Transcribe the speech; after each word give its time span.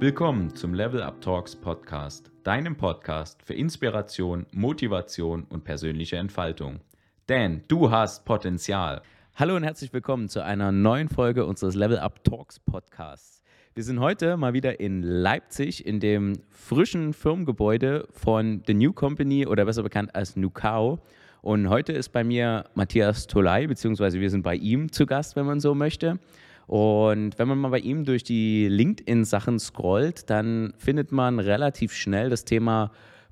Willkommen 0.00 0.54
zum 0.54 0.74
Level 0.74 1.02
Up 1.02 1.20
Talks 1.20 1.56
Podcast, 1.56 2.30
deinem 2.42 2.76
Podcast 2.76 3.42
für 3.42 3.54
Inspiration, 3.54 4.44
Motivation 4.50 5.44
und 5.44 5.64
persönliche 5.64 6.16
Entfaltung. 6.16 6.80
Denn 7.28 7.62
du 7.68 7.90
hast 7.90 8.24
Potenzial. 8.24 9.02
Hallo 9.36 9.56
und 9.56 9.62
herzlich 9.62 9.92
willkommen 9.92 10.28
zu 10.28 10.44
einer 10.44 10.72
neuen 10.72 11.08
Folge 11.08 11.46
unseres 11.46 11.74
Level 11.74 11.98
Up 11.98 12.24
Talks 12.24 12.58
Podcasts. 12.58 13.39
Wir 13.72 13.84
sind 13.84 14.00
heute 14.00 14.36
mal 14.36 14.52
wieder 14.52 14.80
in 14.80 15.00
Leipzig 15.00 15.86
in 15.86 16.00
dem 16.00 16.40
frischen 16.50 17.12
Firmengebäude 17.12 18.08
von 18.10 18.64
The 18.66 18.74
New 18.74 18.92
Company 18.92 19.46
oder 19.46 19.64
besser 19.64 19.84
bekannt 19.84 20.12
als 20.12 20.34
Nukao. 20.34 20.98
Und 21.40 21.68
heute 21.68 21.92
ist 21.92 22.08
bei 22.08 22.24
mir 22.24 22.64
Matthias 22.74 23.28
Tolai, 23.28 23.68
beziehungsweise 23.68 24.18
wir 24.18 24.28
sind 24.28 24.42
bei 24.42 24.56
ihm 24.56 24.90
zu 24.90 25.06
Gast, 25.06 25.36
wenn 25.36 25.46
man 25.46 25.60
so 25.60 25.76
möchte. 25.76 26.18
Und 26.66 27.38
wenn 27.38 27.46
man 27.46 27.58
mal 27.58 27.68
bei 27.68 27.78
ihm 27.78 28.04
durch 28.04 28.24
die 28.24 28.66
LinkedIn-Sachen 28.66 29.60
scrollt, 29.60 30.28
dann 30.28 30.74
findet 30.76 31.12
man 31.12 31.38
relativ 31.38 31.92
schnell 31.92 32.28
das 32.28 32.44
Thema 32.44 32.90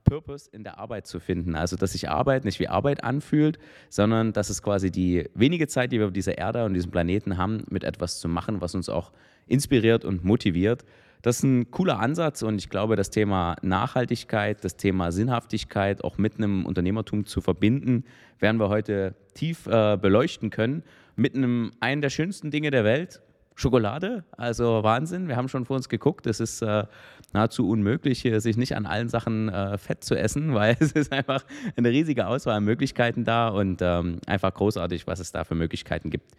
Purpose 0.08 0.48
in 0.52 0.64
der 0.64 0.78
Arbeit 0.78 1.06
zu 1.06 1.20
finden. 1.20 1.54
Also, 1.54 1.76
dass 1.76 1.92
sich 1.92 2.08
Arbeit 2.08 2.44
nicht 2.44 2.60
wie 2.60 2.68
Arbeit 2.68 3.04
anfühlt, 3.04 3.58
sondern 3.88 4.32
dass 4.32 4.50
es 4.50 4.62
quasi 4.62 4.90
die 4.90 5.28
wenige 5.34 5.68
Zeit, 5.68 5.92
die 5.92 5.98
wir 5.98 6.06
auf 6.06 6.12
dieser 6.12 6.38
Erde 6.38 6.64
und 6.64 6.74
diesem 6.74 6.90
Planeten 6.90 7.36
haben, 7.36 7.64
mit 7.70 7.84
etwas 7.84 8.20
zu 8.20 8.28
machen, 8.28 8.60
was 8.60 8.74
uns 8.74 8.88
auch 8.88 9.12
inspiriert 9.46 10.04
und 10.04 10.24
motiviert. 10.24 10.84
Das 11.22 11.38
ist 11.38 11.42
ein 11.42 11.70
cooler 11.70 11.98
Ansatz 11.98 12.42
und 12.42 12.58
ich 12.58 12.68
glaube, 12.68 12.94
das 12.94 13.10
Thema 13.10 13.56
Nachhaltigkeit, 13.62 14.64
das 14.64 14.76
Thema 14.76 15.10
Sinnhaftigkeit 15.10 16.04
auch 16.04 16.16
mit 16.16 16.36
einem 16.36 16.64
Unternehmertum 16.64 17.26
zu 17.26 17.40
verbinden, 17.40 18.04
werden 18.38 18.60
wir 18.60 18.68
heute 18.68 19.16
tief 19.34 19.66
äh, 19.66 19.96
beleuchten 20.00 20.50
können. 20.50 20.84
Mit 21.16 21.34
einem 21.34 21.72
einen 21.80 22.02
der 22.02 22.10
schönsten 22.10 22.52
Dinge 22.52 22.70
der 22.70 22.84
Welt, 22.84 23.20
Schokolade. 23.58 24.22
Also 24.30 24.84
Wahnsinn. 24.84 25.26
Wir 25.26 25.34
haben 25.34 25.48
schon 25.48 25.64
vor 25.64 25.74
uns 25.74 25.88
geguckt. 25.88 26.28
Es 26.28 26.38
ist 26.38 26.62
äh, 26.62 26.84
nahezu 27.32 27.68
unmöglich, 27.68 28.28
sich 28.38 28.56
nicht 28.56 28.74
an 28.74 28.86
allen 28.86 29.08
Sachen 29.08 29.48
äh, 29.48 29.78
fett 29.78 30.02
zu 30.02 30.14
essen, 30.14 30.54
weil 30.54 30.76
es 30.80 30.92
ist 30.92 31.12
einfach 31.12 31.44
eine 31.76 31.90
riesige 31.90 32.26
Auswahl 32.26 32.56
an 32.56 32.64
Möglichkeiten 32.64 33.24
da 33.24 33.48
und 33.48 33.80
ähm, 33.82 34.18
einfach 34.26 34.54
großartig, 34.54 35.06
was 35.06 35.20
es 35.20 35.32
da 35.32 35.44
für 35.44 35.54
Möglichkeiten 35.54 36.10
gibt. 36.10 36.32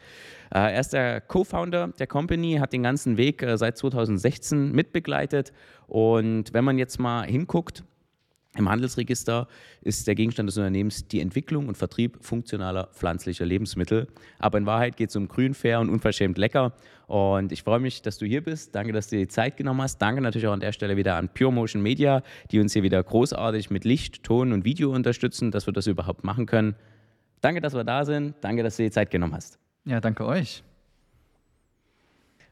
Äh, 0.52 0.74
er 0.74 0.80
ist 0.80 0.94
der 0.94 1.22
Co-Founder 1.22 1.90
der 2.00 2.08
Company, 2.08 2.58
hat 2.60 2.74
den 2.74 2.84
ganzen 2.84 3.18
Weg 3.18 3.44
äh, 3.44 3.58
seit 3.58 3.78
2016 3.78 4.72
mitbegleitet. 4.72 5.54
Und 5.88 6.54
wenn 6.54 6.64
man 6.64 6.78
jetzt 6.78 7.00
mal 7.00 7.26
hinguckt, 7.26 7.84
im 8.58 8.68
Handelsregister 8.68 9.48
ist 9.82 10.08
der 10.08 10.16
Gegenstand 10.16 10.50
des 10.50 10.58
Unternehmens 10.58 11.08
die 11.08 11.22
Entwicklung 11.22 11.68
und 11.68 11.78
Vertrieb 11.78 12.18
funktionaler 12.22 12.90
pflanzlicher 12.94 13.46
Lebensmittel. 13.46 14.08
Aber 14.40 14.58
in 14.58 14.66
Wahrheit 14.66 14.98
geht 14.98 15.10
es 15.10 15.16
um 15.16 15.28
grün, 15.28 15.54
fair 15.54 15.80
und 15.80 15.90
unverschämt 15.90 16.38
lecker. 16.38 16.74
Und 17.10 17.52
ich 17.52 17.64
freue 17.64 17.80
mich, 17.80 18.04
dass 18.04 18.20
du 18.20 18.28
hier 18.28 18.44
bist. 18.44 18.76
Danke, 18.76 18.94
dass 18.94 19.08
du 19.08 19.16
dir 19.16 19.24
die 19.24 19.28
Zeit 19.28 19.58
genommen 19.58 19.82
hast. 19.82 19.98
Danke 19.98 20.22
natürlich 20.22 20.48
auch 20.48 20.54
an 20.54 20.60
der 20.60 20.72
Stelle 20.74 20.96
wieder 20.96 21.16
an 21.16 21.28
Pure 21.28 21.52
Motion 21.52 21.82
Media, 21.82 22.22
die 22.52 22.60
uns 22.60 22.74
hier 22.74 22.84
wieder 22.84 23.04
großartig 23.04 23.72
mit 23.72 23.84
Licht, 23.84 24.22
Ton 24.22 24.54
und 24.54 24.64
Video 24.64 24.94
unterstützen, 24.94 25.50
dass 25.50 25.66
wir 25.66 25.74
das 25.74 25.88
überhaupt 25.88 26.24
machen 26.24 26.46
können. 26.46 26.76
Danke, 27.42 27.62
dass 27.62 27.74
wir 27.74 27.84
da 27.84 28.06
sind. 28.06 28.36
Danke, 28.42 28.62
dass 28.62 28.78
du 28.78 28.84
dir 28.84 28.90
die 28.90 28.94
Zeit 28.94 29.10
genommen 29.10 29.34
hast. 29.34 29.58
Ja, 29.86 30.00
danke 30.00 30.24
euch. 30.24 30.64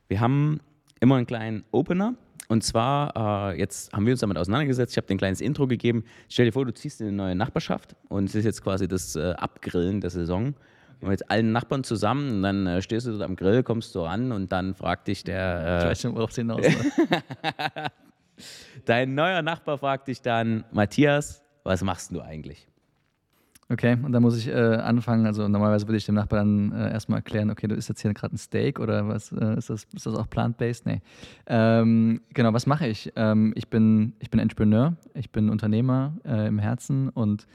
Wir 0.08 0.22
haben 0.22 0.60
immer 1.00 1.18
einen 1.18 1.28
kleinen 1.28 1.64
Opener. 1.72 2.16
Und 2.48 2.64
zwar, 2.64 3.52
äh, 3.52 3.60
jetzt 3.60 3.94
haben 3.94 4.08
wir 4.08 4.14
uns 4.14 4.22
damit 4.22 4.40
auseinandergesetzt. 4.40 4.94
Ich 4.94 4.98
habe 4.98 5.06
dir 5.06 5.14
ein 5.14 5.20
kleines 5.20 5.40
Intro 5.40 5.68
gegeben. 5.68 6.04
Stell 6.30 6.46
dir 6.46 6.52
vor, 6.52 6.66
du 6.66 6.74
ziehst 6.74 7.00
in 7.00 7.10
eine 7.10 7.16
neue 7.16 7.36
Nachbarschaft 7.36 7.96
und 8.10 8.28
es 8.28 8.34
ist 8.34 8.46
jetzt 8.46 8.64
quasi 8.64 8.88
das 8.88 9.16
äh, 9.16 9.34
Abgrillen 9.34 10.02
der 10.02 10.10
Saison. 10.10 10.56
Und 11.02 11.10
mit 11.10 11.30
allen 11.30 11.52
Nachbarn 11.52 11.84
zusammen 11.84 12.38
und 12.38 12.44
dann 12.44 12.68
äh, 12.68 12.82
stehst 12.82 13.06
du 13.06 13.12
dort 13.12 13.24
am 13.24 13.36
Grill, 13.36 13.64
kommst 13.64 13.94
du 13.94 14.00
ran 14.00 14.32
und 14.32 14.52
dann 14.52 14.74
fragt 14.74 15.08
dich 15.08 15.24
der. 15.24 15.66
Äh, 15.66 15.78
ich 15.80 15.86
weiß 15.86 16.02
schon, 16.02 16.16
worauf 16.16 16.34
hinaus. 16.34 16.66
Dein 18.86 19.16
neuer 19.16 19.42
Nachbar 19.42 19.78
fragt 19.78 20.08
dich 20.08 20.22
dann, 20.22 20.64
Matthias, 20.72 21.44
was 21.64 21.84
machst 21.84 22.12
du 22.12 22.22
eigentlich? 22.22 22.68
Okay, 23.70 23.98
und 24.02 24.14
dann 24.14 24.24
muss 24.24 24.38
ich 24.38 24.48
äh, 24.48 24.54
anfangen. 24.54 25.26
Also 25.26 25.46
normalerweise 25.48 25.88
würde 25.88 25.98
ich 25.98 26.06
dem 26.06 26.16
Nachbarn 26.16 26.72
dann 26.72 26.80
äh, 26.80 26.94
erstmal 26.94 27.20
erklären, 27.20 27.50
okay, 27.50 27.68
du 27.68 27.76
isst 27.76 27.90
jetzt 27.90 28.02
hier 28.02 28.14
gerade 28.14 28.36
ein 28.36 28.38
Steak 28.38 28.80
oder 28.80 29.10
was 29.10 29.34
äh, 29.34 29.58
ist 29.58 29.70
das? 29.70 29.86
Ist 29.94 30.06
das 30.06 30.16
auch 30.16 30.30
plant-based? 30.30 30.86
Nee. 30.86 31.02
Ähm, 31.48 32.22
genau, 32.34 32.54
was 32.54 32.66
mache 32.66 32.88
ich? 32.88 33.12
Ähm, 33.18 33.52
ich, 33.58 33.68
bin, 33.68 34.14
ich 34.20 34.30
bin 34.30 34.40
Entrepreneur, 34.40 34.96
ich 35.14 35.32
bin 35.32 35.50
Unternehmer 35.50 36.16
äh, 36.24 36.48
im 36.48 36.60
Herzen 36.60 37.10
und 37.10 37.46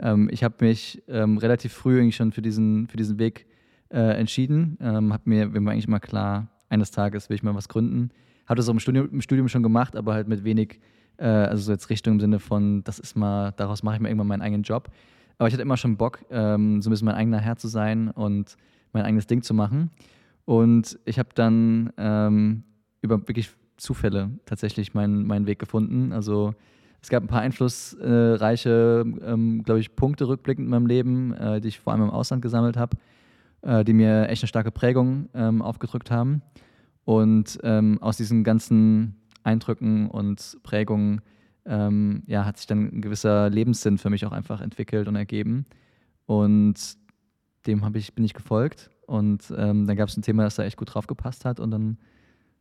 ähm, 0.00 0.28
ich 0.30 0.44
habe 0.44 0.64
mich 0.64 1.02
ähm, 1.08 1.38
relativ 1.38 1.72
früh 1.72 2.00
eigentlich 2.00 2.16
schon 2.16 2.32
für 2.32 2.42
diesen, 2.42 2.86
für 2.86 2.96
diesen 2.96 3.18
Weg 3.18 3.46
äh, 3.90 4.18
entschieden. 4.18 4.78
Ähm, 4.80 5.12
hab 5.12 5.26
mir, 5.26 5.46
mir 5.48 5.70
eigentlich 5.70 5.88
immer 5.88 6.00
klar, 6.00 6.48
eines 6.68 6.90
Tages 6.90 7.28
will 7.28 7.36
ich 7.36 7.42
mal 7.42 7.54
was 7.54 7.68
gründen. 7.68 8.10
Habe 8.46 8.56
das 8.56 8.68
auch 8.68 8.72
im 8.72 8.80
Studium, 8.80 9.08
im 9.10 9.20
Studium 9.20 9.48
schon 9.48 9.62
gemacht, 9.62 9.96
aber 9.96 10.14
halt 10.14 10.28
mit 10.28 10.44
wenig, 10.44 10.80
äh, 11.18 11.26
also 11.26 11.64
so 11.64 11.72
jetzt 11.72 11.90
Richtung 11.90 12.14
im 12.14 12.20
Sinne 12.20 12.38
von, 12.38 12.84
das 12.84 12.98
ist 12.98 13.16
mal, 13.16 13.52
daraus 13.52 13.82
mache 13.82 13.96
ich 13.96 14.00
mir 14.00 14.08
irgendwann 14.08 14.28
meinen 14.28 14.42
eigenen 14.42 14.62
Job. 14.62 14.90
Aber 15.38 15.48
ich 15.48 15.54
hatte 15.54 15.62
immer 15.62 15.76
schon 15.76 15.96
Bock, 15.96 16.24
ähm, 16.30 16.82
so 16.82 16.88
ein 16.88 16.92
bisschen 16.92 17.06
mein 17.06 17.14
eigener 17.14 17.38
Herr 17.38 17.56
zu 17.56 17.68
sein 17.68 18.10
und 18.10 18.56
mein 18.92 19.04
eigenes 19.04 19.26
Ding 19.26 19.42
zu 19.42 19.54
machen. 19.54 19.90
Und 20.44 20.98
ich 21.04 21.18
habe 21.18 21.28
dann 21.34 21.92
ähm, 21.96 22.64
über 23.02 23.18
wirklich 23.28 23.50
Zufälle 23.76 24.30
tatsächlich 24.46 24.94
meinen, 24.94 25.26
meinen 25.26 25.46
Weg 25.46 25.58
gefunden. 25.58 26.12
Also 26.12 26.54
es 27.00 27.08
gab 27.08 27.22
ein 27.22 27.28
paar 27.28 27.40
einflussreiche, 27.40 29.04
ähm, 29.24 29.62
glaube 29.62 29.80
ich, 29.80 29.94
Punkte 29.94 30.28
rückblickend 30.28 30.66
in 30.66 30.70
meinem 30.70 30.86
Leben, 30.86 31.32
äh, 31.34 31.60
die 31.60 31.68
ich 31.68 31.80
vor 31.80 31.92
allem 31.92 32.02
im 32.02 32.10
Ausland 32.10 32.42
gesammelt 32.42 32.76
habe, 32.76 32.96
äh, 33.62 33.84
die 33.84 33.92
mir 33.92 34.28
echt 34.28 34.42
eine 34.42 34.48
starke 34.48 34.70
Prägung 34.70 35.28
ähm, 35.34 35.62
aufgedrückt 35.62 36.10
haben. 36.10 36.42
Und 37.04 37.58
ähm, 37.62 37.98
aus 38.02 38.16
diesen 38.16 38.44
ganzen 38.44 39.16
Eindrücken 39.42 40.08
und 40.10 40.58
Prägungen 40.62 41.22
ähm, 41.64 42.22
ja, 42.26 42.44
hat 42.44 42.56
sich 42.56 42.66
dann 42.66 42.90
ein 42.92 43.00
gewisser 43.00 43.48
Lebenssinn 43.48 43.98
für 43.98 44.10
mich 44.10 44.26
auch 44.26 44.32
einfach 44.32 44.60
entwickelt 44.60 45.08
und 45.08 45.16
ergeben. 45.16 45.66
Und 46.26 46.98
dem 47.66 47.82
ich, 47.94 48.14
bin 48.14 48.24
ich 48.24 48.34
gefolgt. 48.34 48.90
Und 49.06 49.52
ähm, 49.56 49.86
dann 49.86 49.96
gab 49.96 50.08
es 50.08 50.16
ein 50.16 50.22
Thema, 50.22 50.44
das 50.44 50.56
da 50.56 50.64
echt 50.64 50.76
gut 50.76 50.94
drauf 50.94 51.06
gepasst 51.06 51.44
hat. 51.44 51.60
Und 51.60 51.70
dann, 51.70 51.98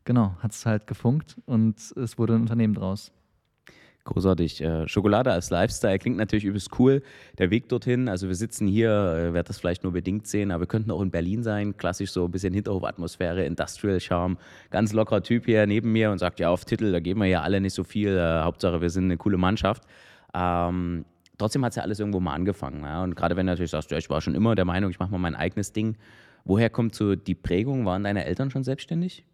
genau, 0.05 0.35
hat 0.39 0.51
es 0.51 0.65
halt 0.65 0.87
gefunkt 0.87 1.37
und 1.45 1.75
es 1.97 2.17
wurde 2.17 2.35
ein 2.35 2.41
Unternehmen 2.41 2.73
draus. 2.73 3.11
Großartig. 4.07 4.61
Äh, 4.61 4.87
Schokolade 4.87 5.33
als 5.33 5.49
Lifestyle 5.49 5.99
klingt 5.99 6.15
natürlich 6.15 6.45
übelst 6.45 6.79
cool. 6.79 7.03
Der 7.39 7.51
Weg 7.51 7.67
dorthin, 7.67 8.07
also 8.07 8.29
wir 8.29 8.35
sitzen 8.35 8.65
hier, 8.65 8.89
äh, 8.89 9.33
werdet 9.33 9.49
das 9.49 9.59
vielleicht 9.59 9.83
nur 9.83 9.91
bedingt 9.91 10.27
sehen, 10.27 10.49
aber 10.49 10.61
wir 10.61 10.67
könnten 10.67 10.91
auch 10.91 11.01
in 11.01 11.11
Berlin 11.11 11.43
sein. 11.43 11.75
Klassisch 11.75 12.11
so 12.11 12.23
ein 12.23 12.31
bisschen 12.31 12.53
Hinterhofatmosphäre, 12.53 13.43
Industrial 13.43 13.99
Charme. 13.99 14.37
Ganz 14.69 14.93
lockerer 14.93 15.23
Typ 15.23 15.43
hier 15.43 15.67
neben 15.67 15.91
mir 15.91 16.09
und 16.09 16.19
sagt, 16.19 16.39
ja, 16.39 16.49
auf 16.49 16.63
Titel, 16.63 16.93
da 16.93 17.01
geben 17.01 17.19
wir 17.19 17.27
ja 17.27 17.41
alle 17.41 17.59
nicht 17.59 17.73
so 17.73 17.83
viel. 17.83 18.15
Äh, 18.15 18.43
Hauptsache, 18.43 18.79
wir 18.79 18.89
sind 18.89 19.03
eine 19.05 19.17
coole 19.17 19.37
Mannschaft. 19.37 19.83
Ähm, 20.33 21.03
trotzdem 21.37 21.65
hat 21.65 21.73
es 21.73 21.75
ja 21.75 21.83
alles 21.83 21.99
irgendwo 21.99 22.21
mal 22.21 22.33
angefangen. 22.33 22.83
Ja? 22.83 23.03
Und 23.03 23.13
gerade 23.13 23.35
wenn 23.35 23.45
du 23.45 23.51
natürlich 23.51 23.71
sagst, 23.71 23.91
ja, 23.91 23.97
ich 23.97 24.09
war 24.09 24.21
schon 24.21 24.35
immer 24.35 24.55
der 24.55 24.65
Meinung, 24.65 24.89
ich 24.89 24.99
mache 24.99 25.11
mal 25.11 25.17
mein 25.17 25.35
eigenes 25.35 25.73
Ding. 25.73 25.97
Woher 26.45 26.69
kommt 26.69 26.95
so 26.95 27.17
die 27.17 27.35
Prägung? 27.35 27.85
Waren 27.85 28.05
deine 28.05 28.23
Eltern 28.23 28.51
schon 28.51 28.63
selbstständig? 28.63 29.25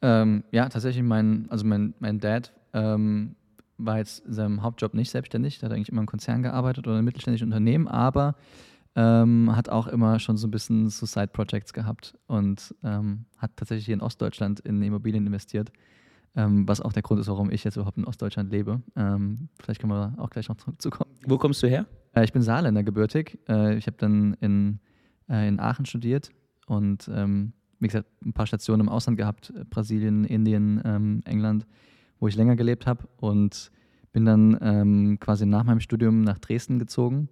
Ähm, 0.00 0.44
ja, 0.50 0.70
tatsächlich 0.70 1.04
mein, 1.04 1.44
also 1.50 1.66
mein, 1.66 1.92
mein 2.00 2.20
Dad 2.20 2.54
ähm, 2.72 3.36
war 3.84 3.98
jetzt 3.98 4.24
in 4.26 4.32
seinem 4.32 4.62
Hauptjob 4.62 4.94
nicht 4.94 5.10
selbstständig, 5.10 5.58
der 5.58 5.68
hat 5.68 5.76
eigentlich 5.76 5.88
immer 5.88 6.00
im 6.00 6.06
Konzern 6.06 6.42
gearbeitet 6.42 6.86
oder 6.86 6.98
in 6.98 7.04
mittelständischen 7.04 7.48
Unternehmen, 7.48 7.88
aber 7.88 8.34
ähm, 8.94 9.54
hat 9.54 9.68
auch 9.68 9.86
immer 9.86 10.18
schon 10.18 10.36
so 10.36 10.46
ein 10.46 10.50
bisschen 10.50 10.88
so 10.90 11.06
Side-Projects 11.06 11.72
gehabt 11.72 12.14
und 12.26 12.74
ähm, 12.82 13.24
hat 13.38 13.52
tatsächlich 13.56 13.86
hier 13.86 13.94
in 13.94 14.02
Ostdeutschland 14.02 14.60
in 14.60 14.82
Immobilien 14.82 15.26
investiert, 15.26 15.72
ähm, 16.36 16.68
was 16.68 16.80
auch 16.80 16.92
der 16.92 17.02
Grund 17.02 17.20
ist, 17.20 17.28
warum 17.28 17.50
ich 17.50 17.64
jetzt 17.64 17.76
überhaupt 17.76 17.96
in 17.96 18.04
Ostdeutschland 18.04 18.50
lebe. 18.50 18.82
Ähm, 18.96 19.48
vielleicht 19.60 19.80
können 19.80 19.92
wir 19.92 20.14
auch 20.18 20.30
gleich 20.30 20.48
noch 20.48 20.56
zurückzukommen. 20.56 21.10
Wo 21.26 21.38
kommst 21.38 21.62
du 21.62 21.68
her? 21.68 21.86
Äh, 22.14 22.24
ich 22.24 22.32
bin 22.32 22.42
Saarländer 22.42 22.82
gebürtig. 22.82 23.38
Äh, 23.48 23.76
ich 23.76 23.86
habe 23.86 23.96
dann 23.98 24.34
in, 24.40 24.80
äh, 25.28 25.48
in 25.48 25.58
Aachen 25.58 25.86
studiert 25.86 26.30
und 26.66 27.10
ähm, 27.12 27.54
wie 27.78 27.88
gesagt, 27.88 28.08
ein 28.24 28.32
paar 28.32 28.46
Stationen 28.46 28.82
im 28.82 28.88
Ausland 28.88 29.18
gehabt, 29.18 29.52
Brasilien, 29.70 30.24
Indien, 30.24 30.80
ähm, 30.84 31.20
England 31.24 31.66
wo 32.22 32.28
ich 32.28 32.36
länger 32.36 32.54
gelebt 32.54 32.86
habe 32.86 33.08
und 33.16 33.72
bin 34.12 34.24
dann 34.24 34.56
ähm, 34.62 35.18
quasi 35.18 35.44
nach 35.44 35.64
meinem 35.64 35.80
Studium 35.80 36.22
nach 36.22 36.38
Dresden 36.38 36.78
gezogen, 36.78 37.28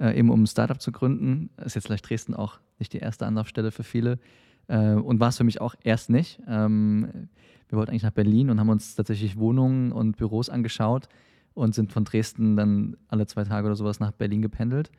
äh, 0.00 0.18
eben 0.18 0.30
um 0.30 0.42
ein 0.42 0.46
Startup 0.48 0.80
zu 0.80 0.90
gründen. 0.90 1.50
Ist 1.64 1.76
jetzt 1.76 1.86
vielleicht 1.86 2.10
Dresden 2.10 2.34
auch 2.34 2.58
nicht 2.80 2.92
die 2.92 2.98
erste 2.98 3.24
Anlaufstelle 3.24 3.70
für 3.70 3.84
viele 3.84 4.18
äh, 4.66 4.94
und 4.94 5.20
war 5.20 5.28
es 5.28 5.36
für 5.36 5.44
mich 5.44 5.60
auch 5.60 5.76
erst 5.84 6.10
nicht. 6.10 6.42
Ähm, 6.48 7.28
wir 7.68 7.78
wollten 7.78 7.92
eigentlich 7.92 8.02
nach 8.02 8.10
Berlin 8.10 8.50
und 8.50 8.58
haben 8.58 8.68
uns 8.68 8.96
tatsächlich 8.96 9.36
Wohnungen 9.36 9.92
und 9.92 10.16
Büros 10.16 10.50
angeschaut 10.50 11.08
und 11.54 11.76
sind 11.76 11.92
von 11.92 12.02
Dresden 12.02 12.56
dann 12.56 12.96
alle 13.06 13.28
zwei 13.28 13.44
Tage 13.44 13.66
oder 13.66 13.76
sowas 13.76 14.00
nach 14.00 14.10
Berlin 14.10 14.42
gependelt 14.42 14.90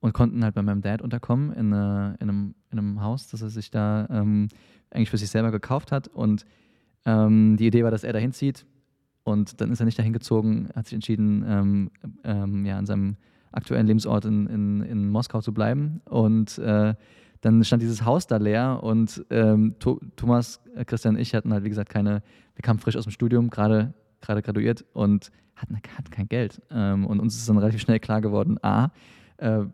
und 0.00 0.14
konnten 0.14 0.42
halt 0.42 0.54
bei 0.54 0.62
meinem 0.62 0.80
Dad 0.80 1.02
unterkommen 1.02 1.52
in, 1.52 1.74
eine, 1.74 2.16
in, 2.18 2.30
einem, 2.30 2.54
in 2.70 2.78
einem 2.78 3.02
Haus, 3.02 3.28
das 3.28 3.42
er 3.42 3.50
sich 3.50 3.70
da 3.70 4.06
ähm, 4.08 4.48
eigentlich 4.90 5.10
für 5.10 5.18
sich 5.18 5.28
selber 5.28 5.50
gekauft 5.50 5.92
hat 5.92 6.08
und 6.08 6.46
ähm, 7.04 7.56
die 7.56 7.66
Idee 7.66 7.84
war, 7.84 7.90
dass 7.90 8.04
er 8.04 8.12
dahin 8.12 8.32
zieht, 8.32 8.66
Und 9.24 9.60
dann 9.60 9.70
ist 9.70 9.80
er 9.80 9.86
nicht 9.86 9.98
dahin 9.98 10.12
gezogen, 10.12 10.68
hat 10.74 10.86
sich 10.86 10.94
entschieden, 10.94 11.44
ähm, 11.46 11.90
ähm, 12.24 12.64
ja, 12.64 12.78
an 12.78 12.86
seinem 12.86 13.16
aktuellen 13.52 13.86
Lebensort 13.86 14.24
in, 14.24 14.46
in, 14.46 14.80
in 14.82 15.08
Moskau 15.08 15.40
zu 15.40 15.52
bleiben. 15.52 16.00
Und 16.04 16.58
äh, 16.58 16.94
dann 17.40 17.64
stand 17.64 17.82
dieses 17.82 18.04
Haus 18.04 18.26
da 18.26 18.36
leer 18.36 18.80
und 18.82 19.24
ähm, 19.30 19.76
Thomas, 20.16 20.60
äh, 20.74 20.84
Christian 20.84 21.14
und 21.14 21.20
ich 21.20 21.34
hatten 21.34 21.52
halt, 21.52 21.64
wie 21.64 21.70
gesagt, 21.70 21.90
keine, 21.90 22.22
wir 22.54 22.62
kamen 22.62 22.78
frisch 22.78 22.96
aus 22.96 23.04
dem 23.04 23.12
Studium, 23.12 23.50
gerade 23.50 23.94
gerade 24.20 24.42
graduiert 24.42 24.84
und 24.92 25.30
hatten, 25.56 25.76
hatten 25.76 26.10
kein 26.10 26.28
Geld. 26.28 26.60
Ähm, 26.70 27.06
und 27.06 27.20
uns 27.20 27.36
ist 27.36 27.48
dann 27.48 27.58
relativ 27.58 27.80
schnell 27.80 28.00
klar 28.00 28.20
geworden, 28.20 28.58
A, 28.62 28.90
äh, 29.38 29.64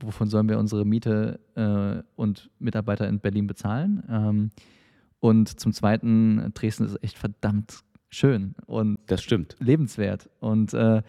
wovon 0.00 0.28
sollen 0.28 0.48
wir 0.48 0.58
unsere 0.58 0.84
Miete 0.84 1.40
äh, 1.54 2.02
und 2.16 2.50
Mitarbeiter 2.58 3.08
in 3.08 3.20
Berlin 3.20 3.46
bezahlen? 3.46 4.02
Ähm, 4.08 4.50
und 5.20 5.60
zum 5.60 5.72
Zweiten, 5.72 6.50
Dresden 6.54 6.84
ist 6.84 7.02
echt 7.04 7.18
verdammt 7.18 7.80
schön 8.08 8.54
und 8.66 8.98
das 9.06 9.22
stimmt. 9.22 9.54
lebenswert. 9.60 10.28
Und 10.40 10.74
äh, 10.74 11.02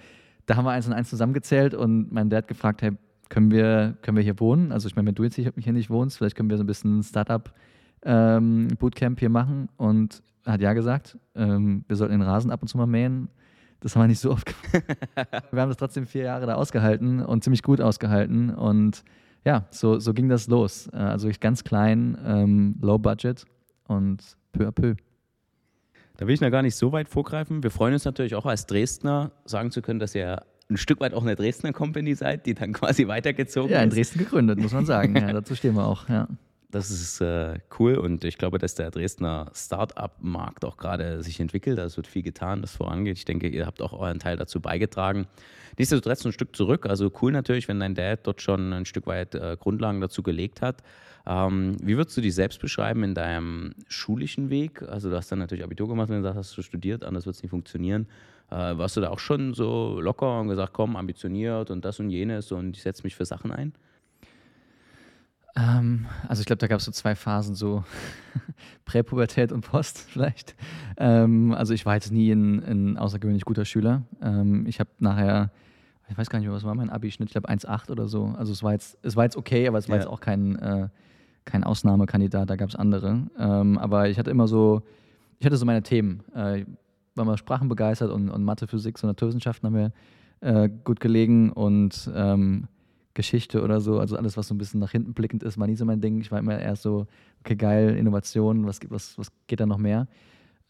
da 0.45 0.55
haben 0.55 0.65
wir 0.65 0.71
eins 0.71 0.87
und 0.87 0.93
eins 0.93 1.09
zusammengezählt 1.09 1.73
und 1.73 2.11
mein 2.11 2.29
Dad 2.29 2.47
gefragt, 2.47 2.81
hey, 2.81 2.91
können 3.29 3.51
wir, 3.51 3.97
können 4.01 4.17
wir 4.17 4.23
hier 4.23 4.39
wohnen? 4.39 4.71
Also 4.71 4.87
ich 4.87 4.95
meine, 4.95 5.07
wenn 5.07 5.15
du 5.15 5.23
jetzt 5.23 5.35
hier, 5.35 5.53
hier 5.57 5.73
nicht 5.73 5.89
wohnst, 5.89 6.17
vielleicht 6.17 6.35
können 6.35 6.49
wir 6.49 6.57
so 6.57 6.63
ein 6.63 6.67
bisschen 6.67 7.01
Startup-Bootcamp 7.01 8.05
ähm, 8.05 9.17
hier 9.17 9.29
machen. 9.29 9.69
Und 9.77 10.21
er 10.43 10.53
hat 10.53 10.61
ja 10.61 10.73
gesagt, 10.73 11.17
ähm, 11.35 11.85
wir 11.87 11.95
sollten 11.95 12.11
den 12.11 12.21
Rasen 12.21 12.51
ab 12.51 12.61
und 12.61 12.67
zu 12.67 12.77
mal 12.77 12.87
mähen. 12.87 13.29
Das 13.79 13.95
haben 13.95 14.03
wir 14.03 14.07
nicht 14.07 14.19
so 14.19 14.31
oft 14.31 14.45
gemacht. 14.45 14.97
wir 15.51 15.61
haben 15.61 15.69
das 15.69 15.77
trotzdem 15.77 16.05
vier 16.05 16.23
Jahre 16.23 16.45
da 16.45 16.55
ausgehalten 16.55 17.21
und 17.21 17.43
ziemlich 17.43 17.63
gut 17.63 17.79
ausgehalten. 17.79 18.49
Und 18.49 19.03
ja, 19.45 19.65
so, 19.71 19.99
so 19.99 20.13
ging 20.13 20.27
das 20.27 20.47
los. 20.47 20.89
Äh, 20.91 20.97
also 20.97 21.29
ich 21.29 21.39
ganz 21.39 21.63
klein, 21.63 22.17
ähm, 22.25 22.75
low 22.81 22.99
budget 22.99 23.45
und 23.87 24.37
peu 24.51 24.67
à 24.67 24.71
peu. 24.71 24.95
Da 26.17 26.27
will 26.27 26.33
ich 26.33 26.41
noch 26.41 26.51
gar 26.51 26.61
nicht 26.61 26.75
so 26.75 26.91
weit 26.91 27.07
vorgreifen. 27.09 27.63
Wir 27.63 27.71
freuen 27.71 27.93
uns 27.93 28.05
natürlich 28.05 28.35
auch 28.35 28.45
als 28.45 28.67
Dresdner, 28.67 29.31
sagen 29.45 29.71
zu 29.71 29.81
können, 29.81 29.99
dass 29.99 30.13
ihr 30.13 30.43
ein 30.69 30.77
Stück 30.77 30.99
weit 30.99 31.13
auch 31.13 31.23
eine 31.23 31.35
Dresdner 31.35 31.73
Company 31.73 32.15
seid, 32.15 32.45
die 32.45 32.53
dann 32.53 32.73
quasi 32.73 33.07
weitergezogen 33.07 33.71
ist. 33.71 33.75
Ja, 33.75 33.83
in 33.83 33.89
Dresden 33.89 34.19
gegründet, 34.19 34.59
muss 34.59 34.71
man 34.71 34.85
sagen. 34.85 35.15
ja, 35.15 35.33
dazu 35.33 35.55
stehen 35.55 35.75
wir 35.75 35.85
auch, 35.85 36.09
ja. 36.09 36.27
Das 36.71 36.89
ist 36.89 37.19
äh, 37.19 37.59
cool 37.79 37.95
und 37.95 38.23
ich 38.23 38.37
glaube, 38.37 38.57
dass 38.57 38.75
der 38.75 38.91
Dresdner 38.91 39.51
Start-up-Markt 39.53 40.63
auch 40.63 40.77
gerade 40.77 41.21
sich 41.21 41.41
entwickelt. 41.41 41.77
Also 41.77 41.93
es 41.93 41.97
wird 41.97 42.07
viel 42.07 42.23
getan, 42.23 42.61
das 42.61 42.75
vorangeht. 42.77 43.17
Ich 43.17 43.25
denke, 43.25 43.49
ihr 43.49 43.65
habt 43.65 43.81
auch 43.81 43.91
euren 43.91 44.19
Teil 44.19 44.37
dazu 44.37 44.61
beigetragen. 44.61 45.27
Nichtsdestotrotz 45.77 46.25
ein 46.25 46.31
Stück 46.31 46.55
zurück. 46.55 46.85
Also 46.85 47.11
cool 47.21 47.33
natürlich, 47.33 47.67
wenn 47.67 47.81
dein 47.81 47.93
Dad 47.93 48.21
dort 48.23 48.41
schon 48.41 48.71
ein 48.71 48.85
Stück 48.85 49.05
weit 49.05 49.35
äh, 49.35 49.57
Grundlagen 49.59 49.99
dazu 49.99 50.23
gelegt 50.23 50.61
hat. 50.61 50.81
Ähm, 51.27 51.75
wie 51.83 51.97
würdest 51.97 52.15
du 52.15 52.21
dich 52.21 52.33
selbst 52.33 52.61
beschreiben 52.61 53.03
in 53.03 53.15
deinem 53.15 53.75
schulischen 53.89 54.49
Weg? 54.49 54.81
Also 54.83 55.09
du 55.09 55.17
hast 55.17 55.29
dann 55.29 55.39
natürlich 55.39 55.65
Abitur 55.65 55.89
gemacht 55.89 56.09
und 56.09 56.17
gesagt, 56.17 56.37
hast 56.37 56.57
du 56.57 56.61
studiert, 56.61 57.03
anders 57.03 57.25
wird 57.25 57.35
es 57.35 57.43
nicht 57.43 57.51
funktionieren. 57.51 58.07
Äh, 58.49 58.77
warst 58.77 58.95
du 58.95 59.01
da 59.01 59.09
auch 59.09 59.19
schon 59.19 59.53
so 59.53 59.99
locker 59.99 60.39
und 60.39 60.47
gesagt, 60.47 60.71
komm, 60.71 60.95
ambitioniert 60.95 61.69
und 61.69 61.83
das 61.83 61.99
und 61.99 62.09
jenes 62.09 62.53
und 62.53 62.77
ich 62.77 62.83
setze 62.83 63.03
mich 63.03 63.15
für 63.15 63.25
Sachen 63.25 63.51
ein? 63.51 63.73
Ähm, 65.55 66.05
also 66.27 66.41
ich 66.41 66.45
glaube, 66.45 66.59
da 66.59 66.67
gab 66.67 66.79
es 66.79 66.85
so 66.85 66.91
zwei 66.91 67.15
Phasen, 67.15 67.55
so 67.55 67.83
Präpubertät 68.85 69.51
und 69.51 69.61
Post 69.61 69.99
vielleicht. 70.09 70.55
Ähm, 70.97 71.53
also 71.53 71.73
ich 71.73 71.85
war 71.85 71.95
jetzt 71.95 72.11
nie 72.11 72.31
ein, 72.31 72.63
ein 72.63 72.97
außergewöhnlich 72.97 73.45
guter 73.45 73.65
Schüler. 73.65 74.03
Ähm, 74.21 74.65
ich 74.67 74.79
habe 74.79 74.89
nachher, 74.99 75.51
ich 76.09 76.17
weiß 76.17 76.29
gar 76.29 76.39
nicht 76.39 76.47
mehr, 76.47 76.55
was 76.55 76.63
war 76.63 76.75
mein 76.75 76.89
Abi-Schnitt, 76.89 77.29
ich 77.29 77.33
glaube 77.33 77.49
1,8 77.49 77.91
oder 77.91 78.07
so. 78.07 78.33
Also 78.37 78.51
es 78.51 78.63
war 78.63 78.71
jetzt, 78.71 78.97
es 79.01 79.15
war 79.15 79.25
jetzt 79.25 79.37
okay, 79.37 79.67
aber 79.67 79.77
es 79.77 79.89
war 79.89 79.97
ja. 79.97 80.03
jetzt 80.03 80.09
auch 80.09 80.21
kein, 80.21 80.55
äh, 80.57 80.89
kein 81.45 81.63
Ausnahmekandidat, 81.63 82.49
da 82.49 82.55
gab 82.55 82.69
es 82.69 82.75
andere. 82.75 83.27
Ähm, 83.37 83.77
aber 83.77 84.09
ich 84.09 84.17
hatte 84.17 84.31
immer 84.31 84.47
so, 84.47 84.83
ich 85.39 85.45
hatte 85.45 85.57
so 85.57 85.65
meine 85.65 85.83
Themen. 85.83 86.23
Äh, 86.33 86.65
war 87.15 87.25
mal 87.25 87.37
Sprachen 87.37 87.67
begeistert 87.67 88.09
und, 88.09 88.29
und 88.29 88.43
Mathe, 88.43 88.67
Physik 88.67 89.01
und 89.03 89.09
Naturwissenschaften 89.09 89.67
haben 89.67 89.73
mir 89.73 89.91
äh, 90.39 90.69
gut 90.83 90.99
gelegen 90.99 91.51
und 91.51 92.09
ähm, 92.15 92.67
Geschichte 93.13 93.61
oder 93.61 93.81
so, 93.81 93.99
also 93.99 94.15
alles, 94.15 94.37
was 94.37 94.47
so 94.47 94.55
ein 94.55 94.57
bisschen 94.57 94.79
nach 94.79 94.91
hinten 94.91 95.13
blickend 95.13 95.43
ist, 95.43 95.57
war 95.57 95.67
nie 95.67 95.75
so 95.75 95.85
mein 95.85 96.01
Ding. 96.01 96.21
Ich 96.21 96.31
war 96.31 96.39
immer 96.39 96.57
eher 96.57 96.75
so, 96.75 97.07
okay, 97.41 97.55
geil, 97.55 97.95
Innovation, 97.97 98.65
was, 98.65 98.79
was, 98.89 99.17
was 99.17 99.31
geht 99.47 99.59
da 99.59 99.65
noch 99.65 99.77
mehr? 99.77 100.07